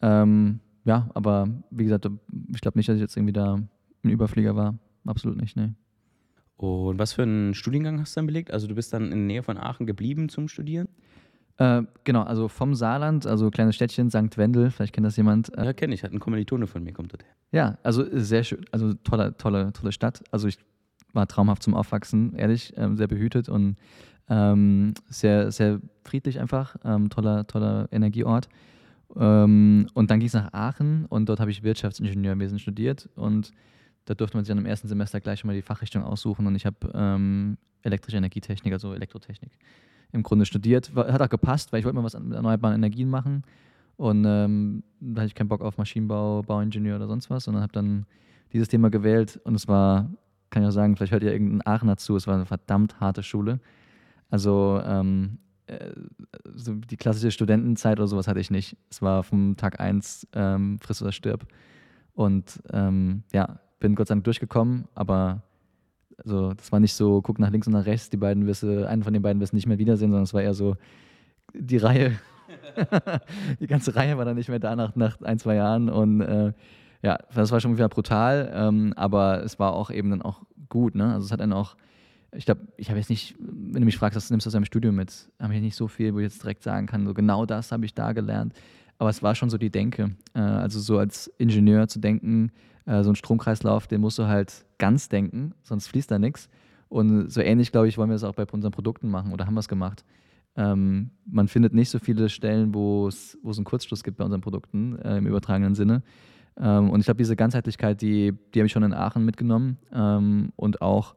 Ähm, 0.02 0.60
ja, 0.86 1.10
aber 1.14 1.48
wie 1.70 1.84
gesagt, 1.84 2.10
ich 2.54 2.62
glaube 2.62 2.80
nicht, 2.80 2.90
dass 2.90 2.96
ich 2.96 3.02
jetzt 3.02 3.16
irgendwie 3.16 3.34
da 3.34 3.60
ein 4.04 4.10
Überflieger 4.10 4.56
war. 4.56 4.76
Absolut 5.06 5.40
nicht, 5.40 5.56
ne. 5.56 5.76
Und 6.58 7.00
was 7.00 7.14
für 7.14 7.24
einen 7.24 7.54
Studiengang 7.54 8.00
hast 8.00 8.16
du 8.16 8.20
dann 8.20 8.28
belegt? 8.28 8.52
Also 8.52 8.68
du 8.68 8.76
bist 8.76 8.94
dann 8.94 9.06
in 9.06 9.10
der 9.10 9.18
Nähe 9.28 9.44
von 9.44 9.58
Aachen 9.58 9.88
geblieben 9.88 10.30
zum 10.30 10.48
Studieren? 10.48 10.88
Äh, 11.58 11.84
genau, 12.04 12.24
also 12.24 12.48
vom 12.48 12.76
Saarland, 12.76 13.26
also 13.26 13.50
kleines 13.50 13.76
Städtchen, 13.76 14.10
St. 14.10 14.38
Wendel, 14.38 14.72
vielleicht 14.72 14.94
kennt 14.94 15.06
das 15.06 15.18
jemand. 15.18 15.56
Äh, 15.58 15.66
ja, 15.66 15.74
kenne 15.74 15.94
ich, 15.94 16.04
hat 16.04 16.12
ein 16.12 16.20
Kommilitone 16.20 16.68
von 16.68 16.84
mir, 16.84 16.94
kommt 16.94 17.14
dorthin. 17.14 17.30
Ja, 17.52 17.78
also 17.84 18.06
sehr 18.12 18.44
schön, 18.44 18.66
also 18.72 18.94
tolle, 18.94 19.36
tolle, 19.38 19.74
tolle 19.74 19.92
Stadt. 19.92 20.24
Also 20.32 20.48
ich 20.48 20.58
war 21.14 21.28
traumhaft 21.28 21.64
zum 21.64 21.74
Aufwachsen, 21.74 22.36
ehrlich, 22.36 22.74
ähm, 22.78 22.98
sehr 22.98 23.08
behütet 23.08 23.50
und 23.50 23.76
ähm, 24.30 24.94
sehr, 25.08 25.52
sehr 25.52 25.80
friedlich 26.04 26.40
einfach, 26.40 26.76
ähm, 26.84 27.10
toller, 27.10 27.46
toller 27.48 27.88
Energieort. 27.92 28.48
Ähm, 29.16 29.88
und 29.94 30.10
dann 30.10 30.20
ging 30.20 30.28
es 30.28 30.34
nach 30.34 30.54
Aachen 30.54 31.06
und 31.08 31.28
dort 31.28 31.40
habe 31.40 31.52
ich 31.52 31.64
Wirtschaftsingenieurwesen 31.64 32.60
studiert 32.60 33.10
und 33.16 33.52
da 34.06 34.14
durfte 34.14 34.38
man 34.38 34.46
sich 34.46 34.50
dann 34.50 34.58
im 34.58 34.66
ersten 34.66 34.88
Semester 34.88 35.20
gleich 35.20 35.40
schon 35.40 35.48
mal 35.50 35.54
die 35.54 35.62
Fachrichtung 35.62 36.04
aussuchen 36.04 36.48
und 36.48 36.56
ich 36.56 36.66
habe 36.66 36.78
ähm, 36.94 37.58
elektrische 37.84 38.18
Energietechnik, 38.18 38.74
also 38.74 38.94
Elektrotechnik 38.94 39.52
im 40.14 40.24
Grunde 40.24 40.46
studiert. 40.46 40.92
Hat 40.96 41.22
auch 41.22 41.30
gepasst, 41.30 41.72
weil 41.72 41.80
ich 41.80 41.86
wollte 41.86 41.98
mal 41.98 42.04
was 42.04 42.18
mit 42.18 42.34
erneuerbaren 42.34 42.76
Energien 42.76 43.10
machen 43.10 43.44
und 43.98 44.24
ähm, 44.26 44.84
da 45.00 45.22
hatte 45.22 45.28
ich 45.28 45.36
keinen 45.36 45.50
Bock 45.50 45.62
auf 45.62 45.78
Maschinenbau, 45.78 46.42
Bauingenieur 46.44 46.96
oder 46.96 47.08
sonst 47.08 47.30
was, 47.30 47.44
sondern 47.44 47.64
habe 47.64 47.74
dann 47.74 48.06
dieses 48.54 48.68
Thema 48.68 48.90
gewählt 48.90 49.40
und 49.44 49.56
es 49.56 49.68
war 49.68 50.10
kann 50.52 50.62
ich 50.62 50.70
auch 50.70 50.74
sagen, 50.74 50.96
vielleicht 50.96 51.12
hört 51.12 51.24
ihr 51.24 51.32
irgendein 51.32 51.66
Aachener 51.66 51.98
zu, 51.98 52.16
es 52.16 52.28
war 52.28 52.36
eine 52.36 52.46
verdammt 52.46 53.00
harte 53.00 53.24
Schule. 53.24 53.60
Also 54.30 54.80
ähm, 54.86 55.40
äh, 55.66 55.92
so 56.54 56.76
die 56.76 56.98
klassische 56.98 57.32
Studentenzeit 57.32 57.98
oder 57.98 58.08
sowas 58.08 58.28
hatte 58.28 58.40
ich 58.40 58.52
nicht. 58.52 58.78
Es 58.90 59.02
war 59.02 59.24
vom 59.24 59.58
Tag 59.58 59.80
1 59.80 60.28
ähm, 60.34 60.80
friss 60.80 61.02
oder 61.02 61.12
stirb. 61.12 61.48
Und 62.14 62.62
ähm, 62.72 63.24
ja, 63.34 63.60
bin 63.80 63.96
Gott 63.96 64.10
sei 64.10 64.16
Dank 64.16 64.26
durchgekommen, 64.26 64.86
aber 64.94 65.42
also, 66.24 66.54
das 66.54 66.72
war 66.72 66.80
nicht 66.80 66.94
so, 66.94 67.22
guck 67.22 67.40
nach 67.40 67.50
links 67.50 67.68
und 67.68 67.74
nach 67.74 67.86
rechts, 67.86 68.10
die 68.10 68.18
beiden 68.18 68.46
wirst 68.46 68.64
einen 68.64 69.04
von 69.04 69.14
den 69.14 69.24
beiden 69.24 69.40
du 69.40 69.48
nicht 69.54 69.66
mehr 69.66 69.80
wiedersehen, 69.80 70.10
sondern 70.10 70.24
es 70.24 70.34
war 70.34 70.42
eher 70.42 70.54
so, 70.54 70.76
die 71.54 71.78
Reihe, 71.78 72.20
die 73.60 73.68
ganze 73.68 73.96
Reihe 73.96 74.18
war 74.18 74.26
dann 74.26 74.36
nicht 74.36 74.50
mehr 74.50 74.60
da 74.60 74.76
nach, 74.76 74.96
nach 74.96 75.20
ein, 75.22 75.40
zwei 75.40 75.56
Jahren 75.56 75.90
und 75.90 76.22
äh, 76.22 76.54
ja, 77.02 77.18
das 77.34 77.52
war 77.52 77.60
schon 77.60 77.76
wieder 77.76 77.90
brutal, 77.90 78.52
ähm, 78.54 78.94
aber 78.96 79.44
es 79.44 79.60
war 79.60 79.74
auch 79.74 79.90
eben 79.90 80.10
dann 80.10 80.22
auch 80.22 80.44
gut. 80.70 80.96
Ne? 80.96 81.14
Also 81.14 81.26
es 81.26 81.32
hat 81.32 81.40
dann 81.40 81.54
auch, 81.54 81.76
ich 82.32 82.46
glaube, 82.46 82.62
ich 82.78 82.90
habe 82.90 83.00
jetzt 83.00 83.10
nicht, 83.10 83.36
wenn 83.40 83.82
du 83.82 83.86
mich 83.86 83.98
fragst, 83.98 84.16
was 84.16 84.30
nimmst 84.30 84.46
du 84.46 84.50
aus 84.50 84.54
deinem 84.54 84.66
Studium 84.66 84.96
mit, 84.96 85.30
habe 85.40 85.56
ich 85.56 85.62
nicht 85.62 85.76
so 85.76 85.88
viel, 85.88 86.14
wo 86.14 86.20
ich 86.20 86.24
jetzt 86.24 86.44
direkt 86.44 86.64
sagen 86.64 86.88
kann, 86.88 87.06
so 87.06 87.14
genau 87.14 87.46
das 87.46 87.72
habe 87.72 87.86
ich 87.86 87.94
da 87.94 88.14
gelernt. 88.14 88.54
Aber 88.98 89.10
es 89.10 89.24
war 89.24 89.34
schon 89.34 89.50
so 89.50 89.58
die 89.58 89.72
Denke. 89.72 90.16
Äh, 90.34 90.40
also 90.40 90.80
so 90.80 91.00
als 91.00 91.28
Ingenieur 91.38 91.88
zu 91.88 92.00
denken, 92.00 92.52
äh, 92.86 93.04
so 93.04 93.10
ein 93.12 93.16
Stromkreislauf, 93.16 93.88
den 93.88 94.02
musst 94.02 94.20
du 94.20 94.28
halt 94.28 94.66
ganz 94.78 95.10
denken, 95.10 95.54
sonst 95.64 95.88
fließt 95.88 96.12
da 96.12 96.20
nichts. 96.20 96.50
Und 96.88 97.32
so 97.32 97.42
ähnlich, 97.42 97.72
glaube 97.72 97.88
ich, 97.88 97.98
wollen 97.98 98.10
wir 98.10 98.16
es 98.16 98.24
auch 98.24 98.36
bei 98.36 98.46
unseren 98.46 98.72
Produkten 98.72 99.10
machen 99.10 99.32
oder 99.32 99.46
haben 99.46 99.54
wir 99.54 99.62
es 99.62 99.70
gemacht. 99.70 100.04
Ähm, 100.56 101.12
man 101.26 101.48
findet 101.48 101.74
nicht 101.74 101.90
so 101.90 102.00
viele 102.00 102.28
Stellen, 102.28 102.74
wo 102.74 103.08
es 103.08 103.38
einen 103.44 103.64
Kurzschluss 103.64 104.04
gibt 104.04 104.18
bei 104.18 104.26
unseren 104.26 104.42
Produkten 104.42 105.00
äh, 105.00 105.18
im 105.18 105.26
übertragenen 105.26 105.76
Sinne. 105.76 106.04
Ähm, 106.58 106.90
und 106.90 107.00
ich 107.00 107.06
glaube, 107.06 107.18
diese 107.18 107.36
Ganzheitlichkeit, 107.36 108.02
die, 108.02 108.34
die 108.54 108.60
habe 108.60 108.68
ich 108.68 108.72
schon 108.72 108.84
in 108.84 108.94
Aachen 108.94 109.26
mitgenommen 109.26 109.78
ähm, 109.94 110.52
und 110.56 110.82
auch 110.82 111.16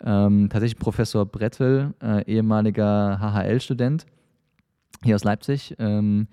ähm, 0.00 0.48
tatsächlich 0.50 0.78
Professor 0.78 1.24
Brettel, 1.26 1.94
äh, 2.02 2.24
ehemaliger 2.24 3.18
HHL-Student 3.20 4.06
hier 5.02 5.14
aus 5.14 5.24
Leipzig, 5.24 5.76
der, 5.76 6.24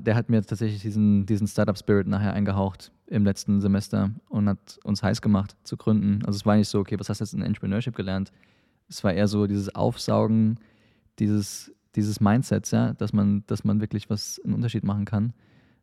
der 0.00 0.14
hat 0.14 0.30
mir 0.30 0.42
tatsächlich 0.42 0.80
diesen, 0.80 1.26
diesen 1.26 1.46
Startup-Spirit 1.46 2.06
nachher 2.06 2.32
eingehaucht 2.32 2.92
im 3.06 3.24
letzten 3.24 3.60
Semester 3.60 4.10
und 4.30 4.48
hat 4.48 4.78
uns 4.84 5.02
heiß 5.02 5.20
gemacht 5.20 5.54
zu 5.62 5.76
gründen. 5.76 6.24
Also 6.24 6.38
es 6.38 6.46
war 6.46 6.56
nicht 6.56 6.68
so, 6.68 6.78
okay, 6.80 6.98
was 6.98 7.10
hast 7.10 7.20
du 7.20 7.24
jetzt 7.24 7.34
in 7.34 7.42
Entrepreneurship 7.42 7.94
gelernt? 7.94 8.32
Es 8.88 9.04
war 9.04 9.12
eher 9.12 9.28
so 9.28 9.46
dieses 9.46 9.74
Aufsaugen 9.74 10.58
dieses, 11.18 11.72
dieses 11.94 12.20
Mindsets, 12.20 12.70
ja, 12.70 12.94
dass 12.94 13.12
man, 13.12 13.44
dass 13.46 13.64
man 13.64 13.80
wirklich 13.80 14.08
was 14.10 14.40
einen 14.44 14.54
Unterschied 14.54 14.84
machen 14.84 15.04
kann, 15.04 15.32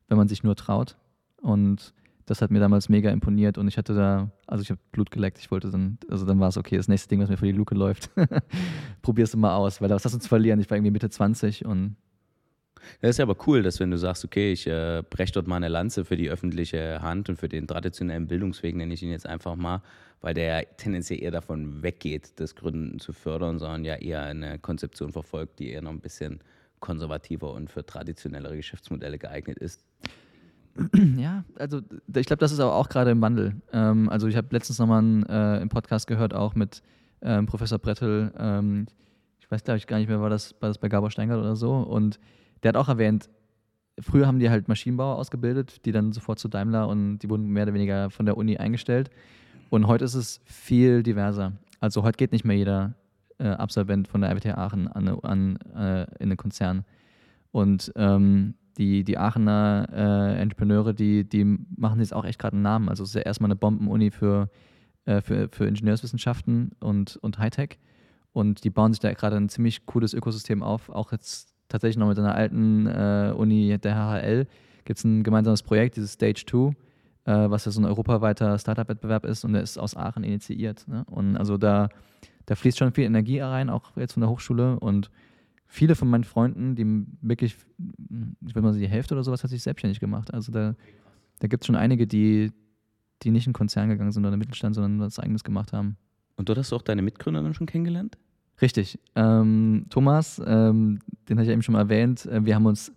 wenn 0.08 0.18
man 0.18 0.28
sich 0.28 0.44
nur 0.44 0.56
traut 0.56 0.98
und 1.41 1.93
das 2.25 2.41
hat 2.41 2.51
mir 2.51 2.60
damals 2.60 2.89
mega 2.89 3.10
imponiert 3.10 3.58
und 3.58 3.67
ich 3.67 3.77
hatte 3.77 3.96
da, 3.96 4.29
also 4.46 4.62
ich 4.62 4.69
habe 4.69 4.79
Blut 4.91 5.10
geleckt, 5.10 5.39
ich 5.39 5.50
wollte 5.50 5.72
dann, 5.72 5.98
also 6.10 6.25
dann 6.25 6.39
war 6.39 6.50
es 6.50 6.58
okay, 6.58 6.77
das 6.77 6.88
nächste 6.88 7.10
Ding, 7.10 7.19
was 7.22 7.29
mir 7.29 7.38
vor 7.38 7.48
die 7.48 7.53
Luke 7.53 7.74
läuft, 7.74 8.12
probierst 9.01 9.34
du 9.34 9.38
mal 9.39 9.55
aus, 9.55 9.81
weil 9.81 9.89
was 9.89 10.05
hast 10.05 10.13
du 10.13 10.19
zu 10.19 10.29
verlieren? 10.29 10.60
Ich 10.60 10.69
war 10.69 10.77
irgendwie 10.77 10.91
Mitte 10.91 11.10
20 11.10 11.65
und 11.65 11.96
das 13.01 13.12
ist 13.12 13.17
ja 13.17 13.24
aber 13.24 13.36
cool, 13.48 13.63
dass 13.63 13.79
wenn 13.79 13.91
du 13.91 13.98
sagst, 13.98 14.24
okay, 14.24 14.51
ich 14.51 14.67
äh, 14.67 15.03
breche 15.10 15.34
dort 15.34 15.48
mal 15.48 15.58
eine 15.58 15.67
Lanze 15.67 16.05
für 16.05 16.17
die 16.17 16.29
öffentliche 16.29 17.01
Hand 17.01 17.29
und 17.29 17.38
für 17.38 17.50
den 17.50 17.67
traditionellen 17.67 18.27
Bildungsweg, 18.27 18.75
nenne 18.75 18.93
ich 18.93 19.03
ihn 19.03 19.12
jetzt 19.12 19.25
einfach 19.27 19.55
mal, 19.55 19.81
weil 20.22 20.34
der 20.34 20.60
ja 20.60 20.65
tendenziell 20.77 21.22
eher 21.22 21.31
davon 21.31 21.81
weggeht, 21.84 22.39
das 22.39 22.55
Gründen 22.55 23.00
zu 23.00 23.13
fördern, 23.13 23.60
sondern 23.60 23.86
ja 23.86 23.96
eher 23.96 24.24
eine 24.24 24.60
Konzeption 24.60 25.12
verfolgt, 25.12 25.60
die 25.60 25.72
eher 25.72 25.81
noch 25.81 25.91
ein 25.91 26.00
bisschen 26.00 26.39
konservativer 26.79 27.53
und 27.53 27.69
für 27.69 27.86
traditionellere 27.86 28.55
Geschäftsmodelle 28.55 29.17
geeignet 29.17 29.58
ist. 29.58 29.84
Ja, 31.17 31.43
also 31.55 31.81
ich 32.15 32.25
glaube, 32.25 32.39
das 32.39 32.51
ist 32.51 32.59
aber 32.59 32.73
auch 32.73 32.89
gerade 32.89 33.11
im 33.11 33.21
Wandel. 33.21 33.55
Ähm, 33.73 34.09
also 34.09 34.27
ich 34.27 34.35
habe 34.35 34.47
letztens 34.51 34.79
nochmal 34.79 34.99
einen 34.99 35.23
äh, 35.23 35.61
im 35.61 35.69
Podcast 35.69 36.07
gehört, 36.07 36.33
auch 36.33 36.55
mit 36.55 36.81
ähm, 37.21 37.45
Professor 37.45 37.79
Brettel. 37.79 38.31
Ähm, 38.38 38.88
ich 39.39 39.51
weiß, 39.51 39.63
glaube 39.63 39.77
ich, 39.77 39.88
gar 39.88 39.97
nicht 39.97 40.07
mehr, 40.07 40.21
war 40.21 40.29
das, 40.29 40.55
war 40.61 40.69
das 40.69 40.77
bei 40.77 40.88
Gabor 40.88 41.11
Steingart 41.11 41.39
oder 41.39 41.55
so. 41.55 41.73
Und 41.73 42.19
der 42.63 42.69
hat 42.69 42.77
auch 42.77 42.88
erwähnt, 42.88 43.29
früher 43.99 44.27
haben 44.27 44.39
die 44.39 44.49
halt 44.49 44.67
Maschinenbauer 44.67 45.17
ausgebildet, 45.17 45.85
die 45.85 45.91
dann 45.91 46.11
sofort 46.11 46.39
zu 46.39 46.47
Daimler 46.47 46.88
und 46.88 47.19
die 47.19 47.29
wurden 47.29 47.47
mehr 47.47 47.63
oder 47.63 47.73
weniger 47.73 48.09
von 48.09 48.25
der 48.25 48.38
Uni 48.38 48.57
eingestellt. 48.57 49.09
Und 49.69 49.88
heute 49.88 50.05
ist 50.05 50.15
es 50.15 50.39
viel 50.45 51.03
diverser. 51.03 51.53
Also 51.79 52.03
heute 52.03 52.17
geht 52.17 52.31
nicht 52.31 52.45
mehr 52.45 52.57
jeder 52.57 52.95
äh, 53.38 53.47
Absolvent 53.47 54.07
von 54.07 54.21
der 54.21 54.31
RWTH 54.31 54.57
Aachen 54.57 54.88
an, 54.88 55.07
an, 55.07 55.57
äh, 55.75 56.03
in 56.19 56.29
einen 56.29 56.38
Konzern. 56.38 56.85
Und 57.51 57.91
ähm, 57.95 58.55
die, 58.79 59.03
die 59.03 59.17
Aachener 59.17 59.88
äh, 59.91 60.41
Entrepreneure, 60.41 60.93
die, 60.93 61.27
die 61.27 61.43
machen 61.75 62.00
jetzt 62.00 62.13
auch 62.13 62.25
echt 62.25 62.39
gerade 62.39 62.55
einen 62.55 62.63
Namen. 62.63 62.89
Also 62.89 63.03
es 63.03 63.09
ist 63.09 63.15
ja 63.15 63.21
erstmal 63.21 63.50
eine 63.50 63.57
Bombenuni 63.57 64.09
für, 64.09 64.50
äh, 65.05 65.21
für, 65.21 65.50
für 65.51 65.67
Ingenieurswissenschaften 65.67 66.71
und, 66.79 67.17
und 67.17 67.38
Hightech. 67.38 67.77
Und 68.31 68.63
die 68.63 68.69
bauen 68.69 68.93
sich 68.93 69.01
da 69.01 69.12
gerade 69.13 69.36
ein 69.36 69.50
ziemlich 69.50 69.86
cooles 69.86 70.13
Ökosystem 70.13 70.63
auf. 70.63 70.89
Auch 70.89 71.12
jetzt 71.12 71.53
tatsächlich 71.67 71.98
noch 71.98 72.07
mit 72.07 72.17
einer 72.17 72.33
alten 72.33 72.88
äh, 72.88 73.33
Uni 73.36 73.77
der 73.77 73.95
HHL 73.95 74.48
gibt 74.86 74.98
es 74.98 75.03
ein 75.03 75.24
gemeinsames 75.24 75.62
Projekt, 75.62 75.98
dieses 75.98 76.13
Stage 76.13 76.45
2, 76.50 76.69
äh, 77.25 77.50
was 77.50 77.65
ja 77.65 77.71
so 77.71 77.81
ein 77.81 77.86
europaweiter 77.86 78.57
Startup-Wettbewerb 78.57 79.25
ist 79.25 79.43
und 79.43 79.53
der 79.53 79.62
ist 79.62 79.77
aus 79.77 79.95
Aachen 79.95 80.24
initiiert. 80.24 80.88
Ne? 80.88 81.03
Und 81.07 81.36
also 81.36 81.57
da, 81.57 81.89
da 82.45 82.55
fließt 82.55 82.77
schon 82.77 82.93
viel 82.93 83.03
Energie 83.03 83.39
rein, 83.39 83.69
auch 83.69 83.98
jetzt 83.98 84.13
von 84.13 84.21
der 84.21 84.29
Hochschule. 84.29 84.79
Und 84.79 85.12
viele 85.69 85.95
von 85.95 86.09
meinen 86.09 86.23
Freunden, 86.25 86.75
die 86.75 87.05
wirklich, 87.21 87.55
ich 87.77 88.55
würde 88.55 88.61
mal 88.61 88.73
sagen, 88.73 88.81
die 88.81 88.89
Hälfte 88.89 89.13
oder 89.13 89.23
sowas 89.23 89.43
hat 89.43 89.51
sich 89.51 89.61
selbstständig 89.61 89.99
gemacht. 89.99 90.33
Also 90.33 90.51
da, 90.51 90.75
da 91.39 91.47
gibt 91.47 91.63
es 91.63 91.67
schon 91.67 91.75
einige, 91.75 92.07
die, 92.07 92.51
die 93.21 93.31
nicht 93.31 93.47
in 93.47 93.53
Konzern 93.53 93.88
gegangen 93.88 94.11
sind 94.11 94.23
oder 94.23 94.33
in 94.33 94.39
den 94.39 94.39
Mittelstand, 94.39 94.75
sondern 94.75 94.99
was 94.99 95.19
eigenes 95.19 95.43
gemacht 95.43 95.71
haben. 95.71 95.95
Und 96.35 96.49
dort 96.49 96.57
hast 96.57 96.71
du 96.71 96.75
auch 96.75 96.81
deine 96.81 97.03
Mitgründer 97.03 97.43
dann 97.43 97.53
schon 97.53 97.67
kennengelernt? 97.67 98.17
Richtig. 98.61 98.99
Ähm, 99.15 99.85
Thomas, 99.89 100.41
ähm, 100.45 100.99
den 101.29 101.38
hatte 101.38 101.47
ich 101.47 101.53
eben 101.53 101.61
schon 101.61 101.73
mal 101.73 101.81
erwähnt, 101.81 102.25
äh, 102.25 102.43
wir 102.43 102.55
haben 102.55 102.65
uns 102.65 102.91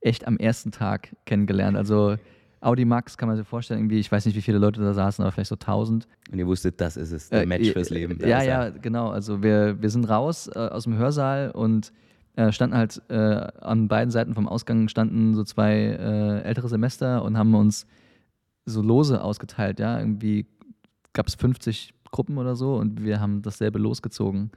echt 0.00 0.26
am 0.26 0.38
ersten 0.38 0.72
Tag 0.72 1.14
kennengelernt. 1.26 1.76
Also 1.76 2.16
Audi 2.60 2.84
Max 2.86 3.18
kann 3.18 3.28
man 3.28 3.36
sich 3.36 3.46
vorstellen, 3.46 3.80
irgendwie, 3.80 3.98
ich 3.98 4.10
weiß 4.10 4.24
nicht, 4.24 4.36
wie 4.36 4.40
viele 4.40 4.58
Leute 4.58 4.80
da 4.80 4.94
saßen, 4.94 5.22
aber 5.22 5.32
vielleicht 5.32 5.50
so 5.50 5.56
1000. 5.56 6.08
Und 6.32 6.38
ihr 6.38 6.46
wusstet, 6.46 6.80
das 6.80 6.96
ist 6.96 7.12
es, 7.12 7.28
der 7.28 7.42
Äh, 7.42 7.46
Match 7.46 7.68
äh, 7.68 7.72
fürs 7.72 7.90
Leben. 7.90 8.18
Da 8.18 8.26
Ja, 8.26 8.42
ja, 8.42 8.70
genau. 8.70 9.10
Also 9.10 9.42
wir, 9.42 9.80
wir 9.80 9.90
sind 9.90 10.08
raus 10.08 10.48
äh, 10.54 10.58
aus 10.58 10.84
dem 10.84 10.96
Hörsaal 10.96 11.50
und 11.50 11.92
äh, 12.36 12.52
standen 12.52 12.76
halt 12.76 13.02
äh, 13.08 13.48
an 13.60 13.88
beiden 13.88 14.10
Seiten 14.10 14.34
vom 14.34 14.48
Ausgang 14.48 14.88
standen 14.88 15.34
so 15.34 15.44
zwei 15.44 15.74
äh, 15.74 16.42
ältere 16.42 16.68
Semester 16.68 17.24
und 17.24 17.36
haben 17.36 17.54
uns 17.54 17.86
so 18.64 18.82
Lose 18.82 19.22
ausgeteilt. 19.22 19.80
Ja, 19.80 19.98
irgendwie 19.98 20.46
gab 21.12 21.26
es 21.26 21.34
50 21.34 21.94
Gruppen 22.10 22.38
oder 22.38 22.56
so 22.56 22.76
und 22.76 23.02
wir 23.02 23.20
haben 23.20 23.42
dasselbe 23.42 23.78
losgezogen 23.78 24.50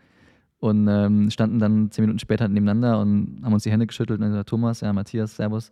und 0.59 0.88
ähm, 0.88 1.29
standen 1.31 1.59
dann 1.59 1.91
zehn 1.91 2.03
Minuten 2.03 2.19
später 2.19 2.48
nebeneinander 2.48 3.00
und 3.00 3.41
haben 3.43 3.53
uns 3.53 3.63
die 3.63 3.71
Hände 3.71 3.88
geschüttelt 3.88 4.19
und 4.19 4.27
gesagt, 4.27 4.50
Thomas, 4.50 4.81
ja, 4.81 4.91
Matthias, 4.93 5.36
Servus. 5.36 5.71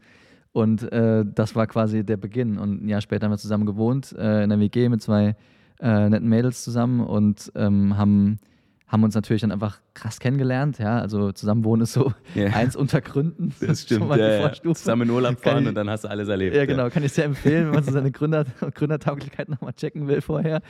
Und 0.54 0.92
äh, 0.92 1.26
das 1.26 1.56
war 1.56 1.68
quasi 1.68 2.04
der 2.04 2.18
Beginn. 2.18 2.58
Und 2.58 2.84
ein 2.84 2.90
Jahr 2.90 3.02
später 3.02 3.26
haben 3.26 3.34
wir 3.34 3.38
zusammen 3.38 3.66
gewohnt, 3.66 4.14
äh, 4.18 4.44
in 4.44 4.50
der 4.50 4.60
WG 4.60 4.90
mit 4.90 5.02
zwei 5.02 5.36
äh, 5.80 6.10
netten 6.10 6.30
Mädels 6.30 6.64
zusammen 6.64 7.02
und 7.02 7.52
ähm, 7.56 7.98
haben, 7.98 8.40
haben 8.88 9.04
uns 9.04 9.16
natürlich 9.16 9.42
dann 9.42 9.52
einfach 9.52 9.80
krass 9.94 10.20
kennengelernt. 10.20 10.80
Ja, 10.80 11.00
also 11.00 11.34
zusammen 11.34 11.66
wohnen 11.66 11.82
ist 11.82 11.92
so 11.92 12.14
Ja. 12.36 12.46
eins 12.54 12.76
unter 12.76 13.02
Gründen. 13.02 13.54
Das 13.60 13.70
ist 13.70 13.90
schon 13.90 13.98
stimmt. 13.98 14.08
mal 14.10 14.16
die 14.18 14.22
Ja, 14.24 14.32
ja. 14.36 14.40
Vorstufe. 14.42 14.76
Zusammen 14.80 15.02
in 15.04 15.10
Urlaub 15.10 15.38
fahren 15.40 15.64
ich- 15.64 15.70
und 15.70 15.76
dann 15.76 15.90
hast 15.90 16.06
du 16.06 16.10
alles 16.10 16.30
erlebt. 16.30 16.56
Ja, 16.56 16.66
genau, 16.66 16.90
kann 16.90 17.04
ich 17.04 17.12
sehr 17.12 17.26
empfehlen, 17.26 17.66
wenn 17.68 17.74
man 17.76 17.84
so 17.84 17.92
seine 17.92 18.12
Gründer, 18.12 18.46
Gründertauglichkeit 18.74 19.50
nochmal 19.50 19.74
checken 19.74 20.08
will 20.08 20.22
vorher. 20.22 20.62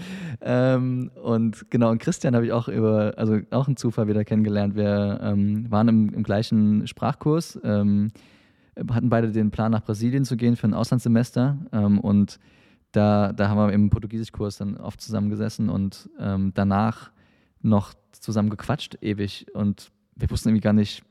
Ähm, 0.42 1.12
und 1.24 1.70
genau, 1.70 1.92
und 1.92 2.00
Christian 2.00 2.34
habe 2.36 2.46
ich 2.48 2.52
auch 2.54 2.68
über, 2.68 3.14
also 3.18 3.40
auch 3.52 3.68
einen 3.68 3.78
Zufall 3.78 4.08
wieder 4.08 4.26
kennengelernt. 4.26 4.76
Wir 4.76 5.20
ähm, 5.22 5.70
waren 5.70 5.88
im, 5.88 6.14
im 6.14 6.24
gleichen 6.24 6.88
Sprachkurs, 6.88 7.60
ähm, 7.64 8.12
hatten 8.92 9.10
beide 9.10 9.32
den 9.32 9.52
Plan, 9.52 9.72
nach 9.72 9.84
Brasilien 9.84 10.26
zu 10.26 10.38
gehen 10.38 10.56
für 10.56 10.68
ein 10.68 10.74
Auslandssemester. 10.74 11.58
Ähm, 11.72 12.00
und 12.00 12.40
da, 12.94 13.32
da 13.34 13.50
haben 13.50 13.58
wir 13.60 13.74
im 13.74 13.92
Portugiesischkurs 13.92 14.58
dann 14.58 14.78
oft 14.78 15.02
zusammengesessen 15.02 15.70
und 15.70 16.10
ähm, 16.20 16.52
danach 16.56 17.12
noch 17.62 17.94
zusammen 18.22 18.50
gequatscht, 18.50 18.98
ewig. 19.02 19.48
Und 19.54 19.92
wir 20.16 20.30
wussten 20.30 20.50
irgendwie 20.50 20.64
gar 20.64 20.74
nicht, 20.74 21.04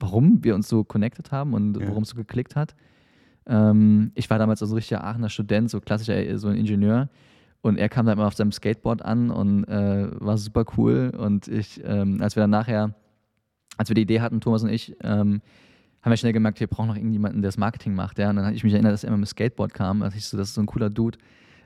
warum 0.00 0.42
wir 0.42 0.54
uns 0.54 0.68
so 0.68 0.84
connected 0.84 1.30
haben 1.32 1.54
und 1.54 1.78
Ja. 1.80 1.88
worum 1.88 2.02
es 2.02 2.10
so 2.10 2.16
geklickt 2.16 2.56
hat. 2.56 2.74
Ähm, 3.46 4.10
ich 4.14 4.30
war 4.30 4.38
damals 4.38 4.60
so 4.60 4.66
ein 4.66 4.72
richtiger 4.72 5.04
Aachener 5.04 5.28
Student, 5.28 5.70
so 5.70 5.80
klassischer, 5.80 6.16
äh, 6.16 6.38
so 6.38 6.48
ein 6.48 6.56
Ingenieur. 6.56 7.08
Und 7.60 7.78
er 7.78 7.88
kam 7.88 8.06
da 8.06 8.12
immer 8.12 8.26
auf 8.26 8.34
seinem 8.34 8.52
Skateboard 8.52 9.02
an 9.02 9.30
und 9.30 9.64
äh, 9.64 10.08
war 10.20 10.36
super 10.36 10.64
cool. 10.76 11.12
Und 11.16 11.48
ich, 11.48 11.80
ähm, 11.84 12.20
als 12.20 12.36
wir 12.36 12.42
dann 12.42 12.50
nachher, 12.50 12.94
als 13.78 13.88
wir 13.88 13.94
die 13.94 14.02
Idee 14.02 14.20
hatten, 14.20 14.40
Thomas 14.40 14.62
und 14.62 14.70
ich, 14.70 14.94
ähm, 15.02 15.40
haben 16.02 16.10
wir 16.12 16.16
schnell 16.18 16.34
gemerkt, 16.34 16.60
wir 16.60 16.66
brauchen 16.66 16.88
noch 16.88 16.96
irgendjemanden, 16.96 17.40
der 17.40 17.48
das 17.48 17.56
Marketing 17.56 17.94
macht. 17.94 18.18
Ja? 18.18 18.28
Und 18.30 18.36
dann 18.36 18.44
habe 18.44 18.54
ich 18.54 18.64
mich 18.64 18.74
erinnert, 18.74 18.92
dass 18.92 19.04
er 19.04 19.08
immer 19.08 19.16
mit 19.16 19.28
Skateboard 19.28 19.72
kam. 19.72 20.02
Also 20.02 20.18
ich 20.18 20.26
so, 20.26 20.36
das 20.36 20.48
ist 20.48 20.54
so 20.54 20.60
ein 20.60 20.66
cooler 20.66 20.90
Dude. 20.90 21.16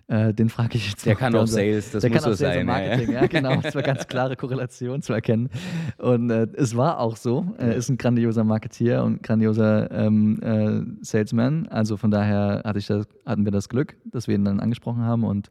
Äh, 0.08 0.32
den 0.32 0.48
frage 0.48 0.78
ich 0.78 0.88
jetzt 0.88 1.04
Der 1.04 1.16
kann 1.16 1.34
auch 1.36 1.46
Sales, 1.46 1.90
das 1.90 2.00
der 2.00 2.10
muss 2.10 2.22
kann 2.22 2.32
auch 2.32 2.34
so 2.34 2.44
Sales 2.44 2.60
und 2.62 2.66
sein. 2.66 2.68
ja, 2.68 2.80
ja. 2.80 2.88
Marketing, 2.88 3.14
ja, 3.14 3.26
genau. 3.26 3.60
Es 3.62 3.74
war 3.74 3.82
ganz 3.82 4.06
klare 4.06 4.36
Korrelation 4.36 5.02
zu 5.02 5.12
erkennen. 5.12 5.50
Und 5.98 6.30
äh, 6.30 6.46
es 6.54 6.74
war 6.76 6.98
auch 6.98 7.16
so. 7.16 7.54
Er 7.58 7.74
ist 7.74 7.90
ein 7.90 7.98
grandioser 7.98 8.42
Marketeer 8.42 9.04
und 9.04 9.22
grandioser 9.22 9.90
ähm, 9.90 10.40
äh, 10.42 11.04
Salesman. 11.04 11.68
Also 11.68 11.98
von 11.98 12.10
daher 12.10 12.62
hatte 12.64 12.78
ich 12.78 12.86
das, 12.86 13.06
hatten 13.26 13.44
wir 13.44 13.52
das 13.52 13.68
Glück, 13.68 13.96
dass 14.06 14.28
wir 14.28 14.34
ihn 14.34 14.46
dann 14.46 14.60
angesprochen 14.60 15.02
haben. 15.02 15.24
Und 15.24 15.50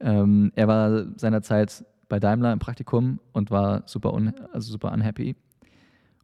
ähm, 0.00 0.50
er 0.56 0.66
war 0.66 1.04
seinerzeit 1.18 1.84
bei 2.08 2.18
Daimler 2.18 2.54
im 2.54 2.58
Praktikum 2.58 3.20
und 3.32 3.50
war 3.50 3.82
super, 3.84 4.14
un 4.14 4.32
also 4.50 4.72
super 4.72 4.92
unhappy. 4.92 5.36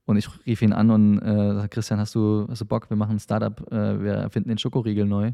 Und 0.06 0.16
ich 0.16 0.28
rief 0.47 0.62
ihn 0.62 0.73
an 0.73 0.90
und 0.90 1.18
äh, 1.18 1.54
sagte, 1.54 1.68
Christian, 1.68 2.00
hast 2.00 2.14
du, 2.14 2.47
hast 2.49 2.62
du 2.62 2.64
Bock? 2.64 2.88
Wir 2.88 2.97
machen 2.97 3.16
ein 3.16 3.21
Startup, 3.21 3.61
äh, 3.71 4.02
wir 4.02 4.12
erfinden 4.14 4.49
den 4.49 4.56
Schokoriegel 4.56 5.04
neu. 5.04 5.33